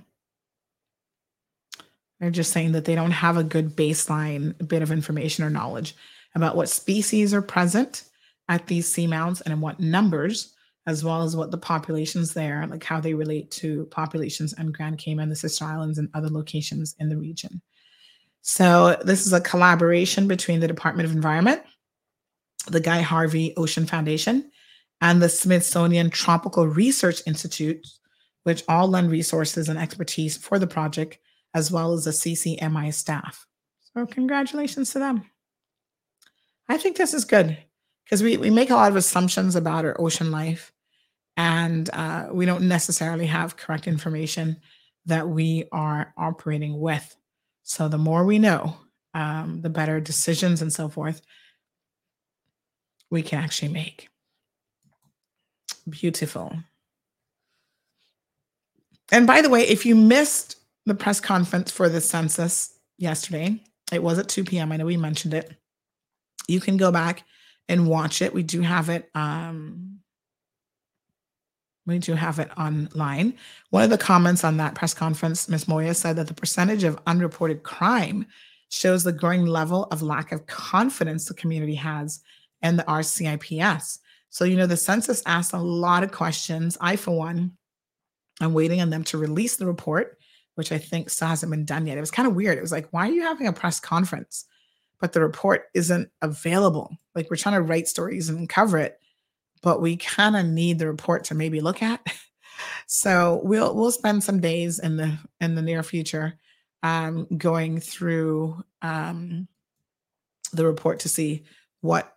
They're 2.20 2.32
just 2.32 2.52
saying 2.52 2.72
that 2.72 2.86
they 2.86 2.96
don't 2.96 3.12
have 3.12 3.38
a 3.38 3.44
good 3.44 3.76
baseline 3.76 4.68
bit 4.68 4.82
of 4.82 4.92
information 4.92 5.44
or 5.44 5.50
knowledge 5.50 5.96
about 6.36 6.56
what 6.56 6.70
species 6.70 7.34
are 7.34 7.42
present 7.42 8.04
at 8.50 8.68
these 8.68 8.92
seamounts 8.92 9.42
and 9.42 9.54
in 9.54 9.62
what 9.62 9.80
numbers 9.80 10.56
as 10.88 11.04
well 11.04 11.22
as 11.22 11.36
what 11.36 11.52
the 11.52 11.58
populations 11.58 12.34
there, 12.34 12.66
like 12.66 12.84
how 12.84 13.00
they 13.00 13.14
relate 13.14 13.52
to 13.52 13.86
populations 13.92 14.54
in 14.54 14.72
Grand 14.72 14.98
Cayman, 14.98 15.28
the 15.28 15.36
Sister 15.36 15.66
Islands, 15.66 15.98
and 15.98 16.10
other 16.14 16.30
locations 16.30 16.96
in 17.00 17.10
the 17.10 17.18
region. 17.18 17.62
So 18.42 18.98
this 19.04 19.28
is 19.28 19.34
a 19.34 19.42
collaboration 19.42 20.30
between 20.30 20.62
the 20.62 20.68
Department 20.68 21.08
of 21.08 21.14
Environment, 21.14 21.62
the 22.68 22.80
Guy 22.80 23.02
Harvey 23.02 23.54
Ocean 23.58 23.86
Foundation, 23.86 24.50
and 25.02 25.22
the 25.22 25.28
Smithsonian 25.28 26.10
Tropical 26.10 26.66
Research 26.66 27.22
Institute, 27.28 27.86
which 28.44 28.64
all 28.70 28.88
lend 28.88 29.12
resources 29.12 29.68
and 29.68 29.78
expertise 29.78 30.38
for 30.38 30.58
the 30.58 30.68
project, 30.68 31.18
as 31.58 31.72
well 31.72 31.92
as 31.94 32.06
the 32.06 32.12
CCMI 32.12 32.94
staff. 32.94 33.48
So 33.80 34.06
congratulations 34.06 34.92
to 34.92 35.00
them. 35.00 35.24
I 36.70 36.78
think 36.78 36.98
this 36.98 37.16
is 37.16 37.26
good 37.26 37.58
because 38.06 38.22
we, 38.22 38.38
we 38.38 38.52
make 38.52 38.70
a 38.70 38.76
lot 38.76 38.92
of 38.92 38.96
assumptions 38.96 39.56
about 39.56 39.84
our 39.84 40.00
ocean 40.00 40.32
life 40.32 40.72
and 41.36 41.90
uh, 41.94 42.28
we 42.32 42.46
don't 42.46 42.68
necessarily 42.68 43.26
have 43.26 43.58
correct 43.58 43.88
information 43.88 44.58
that 45.08 45.28
we 45.28 45.66
are 45.72 46.14
operating 46.16 46.80
with. 46.80 47.16
So 47.64 47.88
the 47.88 47.98
more 47.98 48.24
we 48.24 48.38
know, 48.38 48.78
um, 49.16 49.62
the 49.62 49.70
better 49.70 50.00
decisions 50.00 50.62
and 50.62 50.72
so 50.72 50.90
forth 50.90 51.22
we 53.10 53.24
can 53.24 53.40
actually 53.40 53.72
make. 53.72 54.10
Beautiful. 55.90 56.56
And 59.12 59.26
by 59.26 59.42
the 59.42 59.50
way, 59.50 59.62
if 59.62 59.86
you 59.86 59.96
missed 59.96 60.57
the 60.88 60.96
press 60.96 61.20
conference 61.20 61.72
for 61.72 61.90
the 61.90 62.02
census 62.02 62.74
yesterday, 62.98 63.62
it 63.92 64.02
was 64.02 64.18
at 64.20 64.30
2 64.30 64.44
p.m. 64.44 64.72
I 64.72 64.78
know 64.78 64.86
we 64.86 64.98
mentioned 64.98 65.34
it. 65.34 65.52
You 66.48 66.60
can 66.60 66.78
go 66.78 66.92
back 66.92 67.24
and 67.70 67.88
watch 67.88 68.22
it. 68.22 68.34
We 68.34 68.44
do 68.44 68.62
have 68.62 68.90
it 68.90 69.10
um, 69.14 70.00
we 71.88 72.00
do 72.00 72.14
have 72.14 72.38
it 72.38 72.52
online. 72.58 73.34
One 73.70 73.84
of 73.84 73.90
the 73.90 73.98
comments 73.98 74.44
on 74.44 74.58
that 74.58 74.76
press 74.76 74.94
conference, 74.94 75.48
Ms. 75.48 75.70
Moya 75.70 75.94
said 75.94 76.18
that 76.18 76.28
the 76.28 76.34
percentage 76.34 76.84
of 76.84 77.00
unreported 77.08 77.64
crime 77.64 78.28
shows 78.70 79.04
the 79.04 79.14
growing 79.14 79.46
level 79.46 79.86
of 79.86 80.02
lack 80.02 80.34
of 80.34 80.46
confidence 80.48 81.26
the 81.26 81.34
community 81.34 81.76
has 81.76 82.20
in 82.62 82.76
the 82.76 82.84
RCIPS. 82.84 84.00
So, 84.30 84.44
you 84.44 84.58
know, 84.58 84.68
the 84.68 84.76
census 84.76 85.24
asked 85.26 85.54
a 85.54 85.58
lot 85.58 86.04
of 86.04 86.12
questions. 86.12 86.78
I, 86.82 86.98
for 86.98 87.12
one, 87.12 87.54
I'm 88.42 88.54
waiting 88.54 88.82
on 88.82 88.90
them 88.90 89.06
to 89.06 89.18
release 89.18 89.56
the 89.56 89.66
report, 89.66 90.17
which 90.58 90.72
I 90.72 90.78
think 90.78 91.10
still 91.10 91.28
hasn't 91.28 91.52
been 91.52 91.66
done 91.66 91.88
yet. 91.88 91.98
It 91.98 92.02
was 92.02 92.12
kind 92.12 92.28
of 92.28 92.36
weird. 92.36 92.58
It 92.58 92.62
was 92.62 92.72
like, 92.72 92.88
why 92.92 93.08
are 93.08 93.12
you 93.12 93.24
having 93.24 93.48
a 93.48 93.54
press 93.54 93.80
conference? 93.80 94.46
But 95.00 95.14
the 95.14 95.22
report 95.22 95.66
isn't 95.74 96.10
available. 96.22 96.98
Like, 97.16 97.30
we're 97.30 97.38
trying 97.38 97.56
to 97.56 97.62
write 97.62 97.88
stories 97.88 98.30
and 98.30 98.50
cover 98.50 98.78
it 98.78 99.00
but 99.62 99.82
we 99.82 99.98
kind 99.98 100.36
of 100.36 100.46
need 100.46 100.80
the 100.80 100.88
report 100.88 101.26
to 101.26 101.36
maybe 101.36 101.62
look 101.62 101.82
at. 101.82 102.06
so 102.88 103.42
we'll 103.44 103.76
we'll 103.76 103.92
spend 103.92 104.24
some 104.24 104.40
days 104.40 104.80
in 104.80 104.98
the 104.98 105.18
in 105.42 105.56
the 105.56 105.62
near 105.62 105.84
future 105.84 106.40
um, 106.84 107.28
going 107.38 107.80
through 107.80 108.64
um, 108.82 109.48
the 110.54 110.66
report 110.66 111.00
to 111.00 111.10
see 111.10 111.44
what 111.82 112.16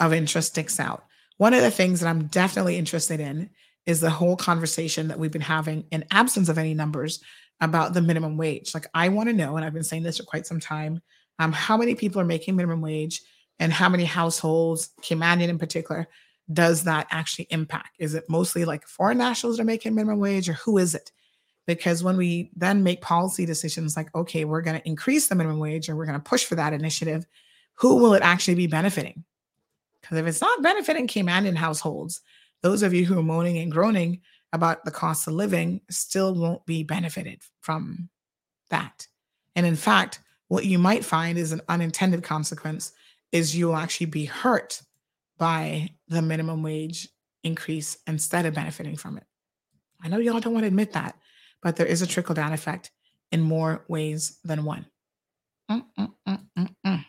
of 0.00 0.12
interest 0.12 0.50
sticks 0.50 0.80
out. 0.80 1.04
One 1.36 1.54
of 1.54 1.62
the 1.62 1.70
things 1.70 2.00
that 2.00 2.08
I'm 2.08 2.26
definitely 2.26 2.76
interested 2.76 3.20
in 3.20 3.50
is 3.86 4.00
the 4.00 4.10
whole 4.10 4.36
conversation 4.36 5.08
that 5.08 5.18
we've 5.18 5.32
been 5.32 5.42
having 5.42 5.84
in 5.90 6.04
absence 6.10 6.48
of 6.48 6.58
any 6.58 6.74
numbers 6.74 7.20
about 7.60 7.94
the 7.94 8.02
minimum 8.02 8.36
wage. 8.36 8.74
Like 8.74 8.86
I 8.94 9.08
want 9.08 9.28
to 9.28 9.34
know, 9.34 9.56
and 9.56 9.64
I've 9.64 9.74
been 9.74 9.84
saying 9.84 10.02
this 10.02 10.18
for 10.18 10.24
quite 10.24 10.46
some 10.46 10.60
time, 10.60 11.00
um, 11.38 11.52
how 11.52 11.76
many 11.76 11.94
people 11.94 12.20
are 12.20 12.26
making 12.26 12.56
minimum 12.56 12.80
wage 12.80 13.22
and 13.58 13.72
how 13.72 13.88
many 13.88 14.04
households, 14.04 14.90
Caymanian 15.02 15.48
in 15.48 15.58
particular, 15.58 16.08
does 16.52 16.84
that 16.84 17.06
actually 17.10 17.46
impact? 17.50 17.96
Is 17.98 18.14
it 18.14 18.24
mostly 18.28 18.64
like 18.64 18.86
foreign 18.86 19.18
nationals 19.18 19.56
that 19.56 19.62
are 19.62 19.66
making 19.66 19.94
minimum 19.94 20.18
wage, 20.18 20.48
or 20.48 20.54
who 20.54 20.78
is 20.78 20.94
it? 20.94 21.10
Because 21.66 22.04
when 22.04 22.16
we 22.16 22.50
then 22.56 22.82
make 22.82 23.00
policy 23.00 23.46
decisions 23.46 23.96
like, 23.96 24.14
okay, 24.14 24.44
we're 24.44 24.60
going 24.60 24.78
to 24.78 24.86
increase 24.86 25.28
the 25.28 25.34
minimum 25.34 25.58
wage 25.58 25.88
or 25.88 25.96
we're 25.96 26.04
going 26.06 26.18
to 26.18 26.22
push 26.22 26.44
for 26.44 26.56
that 26.56 26.74
initiative, 26.74 27.26
who 27.74 27.96
will 27.96 28.14
it 28.14 28.22
actually 28.22 28.54
be 28.54 28.66
benefiting? 28.66 29.24
Because 30.00 30.18
if 30.18 30.26
it's 30.26 30.42
not 30.42 30.62
benefiting 30.62 31.08
Caymanian 31.08 31.56
households, 31.56 32.20
those 32.62 32.82
of 32.82 32.92
you 32.92 33.06
who 33.06 33.18
are 33.18 33.22
moaning 33.22 33.58
and 33.58 33.72
groaning 33.72 34.20
about 34.54 34.84
the 34.84 34.90
cost 34.90 35.26
of 35.26 35.34
living 35.34 35.80
still 35.90 36.32
won't 36.32 36.64
be 36.64 36.84
benefited 36.84 37.42
from 37.60 38.08
that. 38.70 39.06
And 39.56 39.66
in 39.66 39.76
fact, 39.76 40.20
what 40.48 40.64
you 40.64 40.78
might 40.78 41.04
find 41.04 41.36
is 41.36 41.50
an 41.50 41.60
unintended 41.68 42.22
consequence 42.22 42.92
is 43.32 43.56
you 43.56 43.66
will 43.66 43.76
actually 43.76 44.06
be 44.06 44.24
hurt 44.24 44.80
by 45.38 45.90
the 46.08 46.22
minimum 46.22 46.62
wage 46.62 47.08
increase 47.42 47.98
instead 48.06 48.46
of 48.46 48.54
benefiting 48.54 48.96
from 48.96 49.16
it. 49.16 49.24
I 50.00 50.08
know 50.08 50.18
y'all 50.18 50.38
don't 50.38 50.54
want 50.54 50.62
to 50.62 50.68
admit 50.68 50.92
that, 50.92 51.16
but 51.60 51.74
there 51.74 51.86
is 51.86 52.00
a 52.00 52.06
trickle 52.06 52.36
down 52.36 52.52
effect 52.52 52.92
in 53.32 53.40
more 53.40 53.84
ways 53.88 54.38
than 54.44 54.64
one. 54.64 54.86
Mm-mm-mm-mm-mm. 55.68 57.04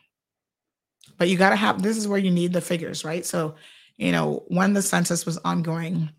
But 1.18 1.30
you 1.30 1.38
got 1.38 1.52
to 1.52 1.56
have 1.56 1.84
this 1.84 1.98
is 1.98 2.08
where 2.08 2.18
you 2.18 2.32
need 2.32 2.54
the 2.54 2.62
figures, 2.62 3.06
right? 3.06 3.24
So, 3.24 3.56
you 3.98 4.12
know, 4.12 4.44
when 4.48 4.74
the 4.74 4.82
census 4.82 5.26
was 5.26 5.38
ongoing, 5.38 6.10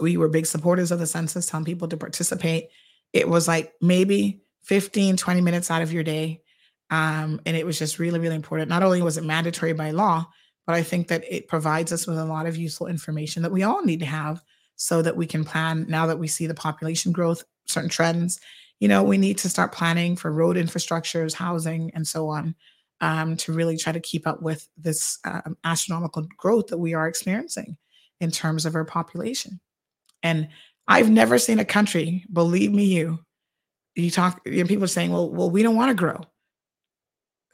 we 0.00 0.16
were 0.16 0.28
big 0.28 0.46
supporters 0.46 0.90
of 0.90 0.98
the 0.98 1.06
census, 1.06 1.46
telling 1.46 1.64
people 1.64 1.88
to 1.88 1.96
participate. 1.96 2.68
It 3.12 3.28
was 3.28 3.46
like 3.46 3.72
maybe 3.80 4.42
15, 4.64 5.16
20 5.16 5.40
minutes 5.40 5.70
out 5.70 5.82
of 5.82 5.92
your 5.92 6.02
day. 6.02 6.42
Um, 6.90 7.40
and 7.46 7.56
it 7.56 7.66
was 7.66 7.78
just 7.78 7.98
really, 7.98 8.18
really 8.18 8.36
important. 8.36 8.68
Not 8.68 8.82
only 8.82 9.02
was 9.02 9.16
it 9.16 9.24
mandatory 9.24 9.72
by 9.72 9.90
law, 9.90 10.26
but 10.66 10.74
I 10.74 10.82
think 10.82 11.08
that 11.08 11.24
it 11.28 11.48
provides 11.48 11.92
us 11.92 12.06
with 12.06 12.18
a 12.18 12.24
lot 12.24 12.46
of 12.46 12.56
useful 12.56 12.86
information 12.86 13.42
that 13.42 13.52
we 13.52 13.62
all 13.62 13.84
need 13.84 14.00
to 14.00 14.06
have 14.06 14.42
so 14.76 15.02
that 15.02 15.16
we 15.16 15.26
can 15.26 15.44
plan 15.44 15.86
now 15.88 16.06
that 16.06 16.18
we 16.18 16.28
see 16.28 16.46
the 16.46 16.54
population 16.54 17.12
growth, 17.12 17.44
certain 17.66 17.90
trends. 17.90 18.40
You 18.80 18.88
know, 18.88 19.02
we 19.02 19.18
need 19.18 19.38
to 19.38 19.48
start 19.48 19.72
planning 19.72 20.16
for 20.16 20.32
road 20.32 20.56
infrastructures, 20.56 21.34
housing, 21.34 21.90
and 21.94 22.06
so 22.06 22.28
on 22.28 22.54
um, 23.00 23.36
to 23.36 23.52
really 23.52 23.76
try 23.76 23.92
to 23.92 24.00
keep 24.00 24.26
up 24.26 24.42
with 24.42 24.68
this 24.76 25.18
um, 25.24 25.56
astronomical 25.64 26.26
growth 26.36 26.68
that 26.68 26.78
we 26.78 26.94
are 26.94 27.06
experiencing 27.06 27.76
in 28.20 28.30
terms 28.30 28.66
of 28.66 28.74
our 28.74 28.84
population. 28.84 29.60
And 30.24 30.48
I've 30.88 31.10
never 31.10 31.38
seen 31.38 31.60
a 31.60 31.64
country, 31.64 32.24
believe 32.32 32.72
me, 32.72 32.84
you, 32.84 33.20
you 33.94 34.10
talk, 34.10 34.40
you 34.44 34.62
know, 34.62 34.66
people 34.66 34.84
are 34.84 34.88
saying, 34.88 35.12
well, 35.12 35.30
well, 35.30 35.50
we 35.50 35.62
don't 35.62 35.76
want 35.76 35.90
to 35.90 35.94
grow. 35.94 36.22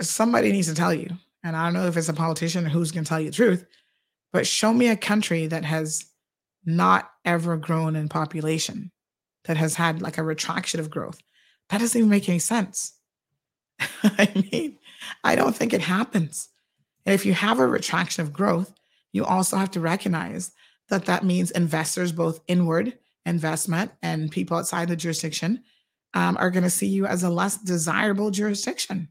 Somebody 0.01 0.53
needs 0.53 0.69
to 0.69 0.75
tell 0.75 0.95
you. 0.95 1.11
And 1.43 1.57
I 1.57 1.65
don't 1.65 1.75
know 1.75 1.87
if 1.87 1.97
it's 1.97 2.09
a 2.09 2.15
politician 2.15 2.65
or 2.65 2.71
who's 2.71 2.93
going 2.93 3.05
to 3.05 3.09
tell 3.09 3.21
you 3.21 3.31
the 3.31 3.37
truth, 3.37 3.67
but 4.33 4.47
show 4.47 4.73
me 4.73 4.89
a 4.89 4.97
country 4.97 5.47
that 5.49 5.65
has 5.65 6.07
not 6.65 7.11
ever 7.25 7.57
grown 7.57 7.97
in 7.97 8.09
population, 8.09 8.93
that 9.45 9.57
has 9.57 9.75
had 9.75 10.01
like 10.01 10.19
a 10.19 10.23
retraction 10.23 10.81
of 10.81 10.91
growth. 10.91 11.19
That 11.71 11.79
doesn't 11.79 11.99
even 11.99 12.11
make 12.11 12.29
any 12.29 12.39
sense. 12.39 12.95
I 14.03 14.31
mean, 14.53 14.79
I 15.25 15.35
don't 15.35 15.57
think 15.57 15.73
it 15.73 15.81
happens. 15.81 16.49
And 17.05 17.15
if 17.15 17.27
you 17.27 17.33
have 17.33 17.59
a 17.59 17.67
retraction 17.67 18.23
of 18.23 18.33
growth, 18.33 18.73
you 19.13 19.25
also 19.25 19.57
have 19.57 19.71
to 19.73 19.81
recognize 19.81 20.53
that 20.91 21.07
that 21.07 21.25
means 21.25 21.51
investors, 21.51 22.13
both 22.13 22.41
inward 22.47 22.99
investment 23.27 23.91
and 24.03 24.31
people 24.31 24.57
outside 24.57 24.89
the 24.89 24.97
jurisdiction, 24.97 25.63
um, 26.15 26.37
are 26.39 26.51
going 26.51 26.65
to 26.65 26.71
see 26.71 26.87
you 26.87 27.07
as 27.07 27.23
a 27.23 27.31
less 27.31 27.57
desirable 27.59 28.31
jurisdiction. 28.31 29.09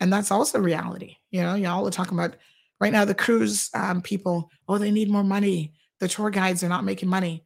And 0.00 0.12
that's 0.12 0.30
also 0.30 0.58
reality. 0.58 1.16
You 1.30 1.42
know, 1.42 1.54
y'all 1.54 1.86
are 1.86 1.90
talking 1.90 2.18
about 2.18 2.36
right 2.80 2.92
now 2.92 3.04
the 3.04 3.14
cruise 3.14 3.70
um, 3.74 4.02
people, 4.02 4.50
oh, 4.68 4.78
they 4.78 4.90
need 4.90 5.10
more 5.10 5.24
money. 5.24 5.72
The 6.00 6.08
tour 6.08 6.30
guides 6.30 6.62
are 6.64 6.68
not 6.68 6.84
making 6.84 7.08
money. 7.08 7.44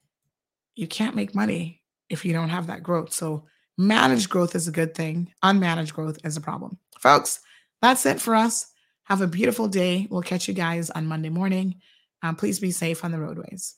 You 0.74 0.86
can't 0.86 1.16
make 1.16 1.34
money 1.34 1.82
if 2.08 2.24
you 2.24 2.32
don't 2.32 2.48
have 2.48 2.66
that 2.68 2.82
growth. 2.82 3.12
So, 3.12 3.44
managed 3.76 4.28
growth 4.28 4.54
is 4.56 4.66
a 4.66 4.72
good 4.72 4.94
thing, 4.94 5.32
unmanaged 5.44 5.92
growth 5.92 6.18
is 6.24 6.36
a 6.36 6.40
problem. 6.40 6.78
Folks, 6.98 7.40
that's 7.80 8.04
it 8.06 8.20
for 8.20 8.34
us. 8.34 8.66
Have 9.04 9.20
a 9.20 9.28
beautiful 9.28 9.68
day. 9.68 10.08
We'll 10.10 10.22
catch 10.22 10.48
you 10.48 10.54
guys 10.54 10.90
on 10.90 11.06
Monday 11.06 11.28
morning. 11.28 11.76
Um, 12.22 12.36
please 12.36 12.60
be 12.60 12.70
safe 12.70 13.04
on 13.04 13.12
the 13.12 13.20
roadways. 13.20 13.77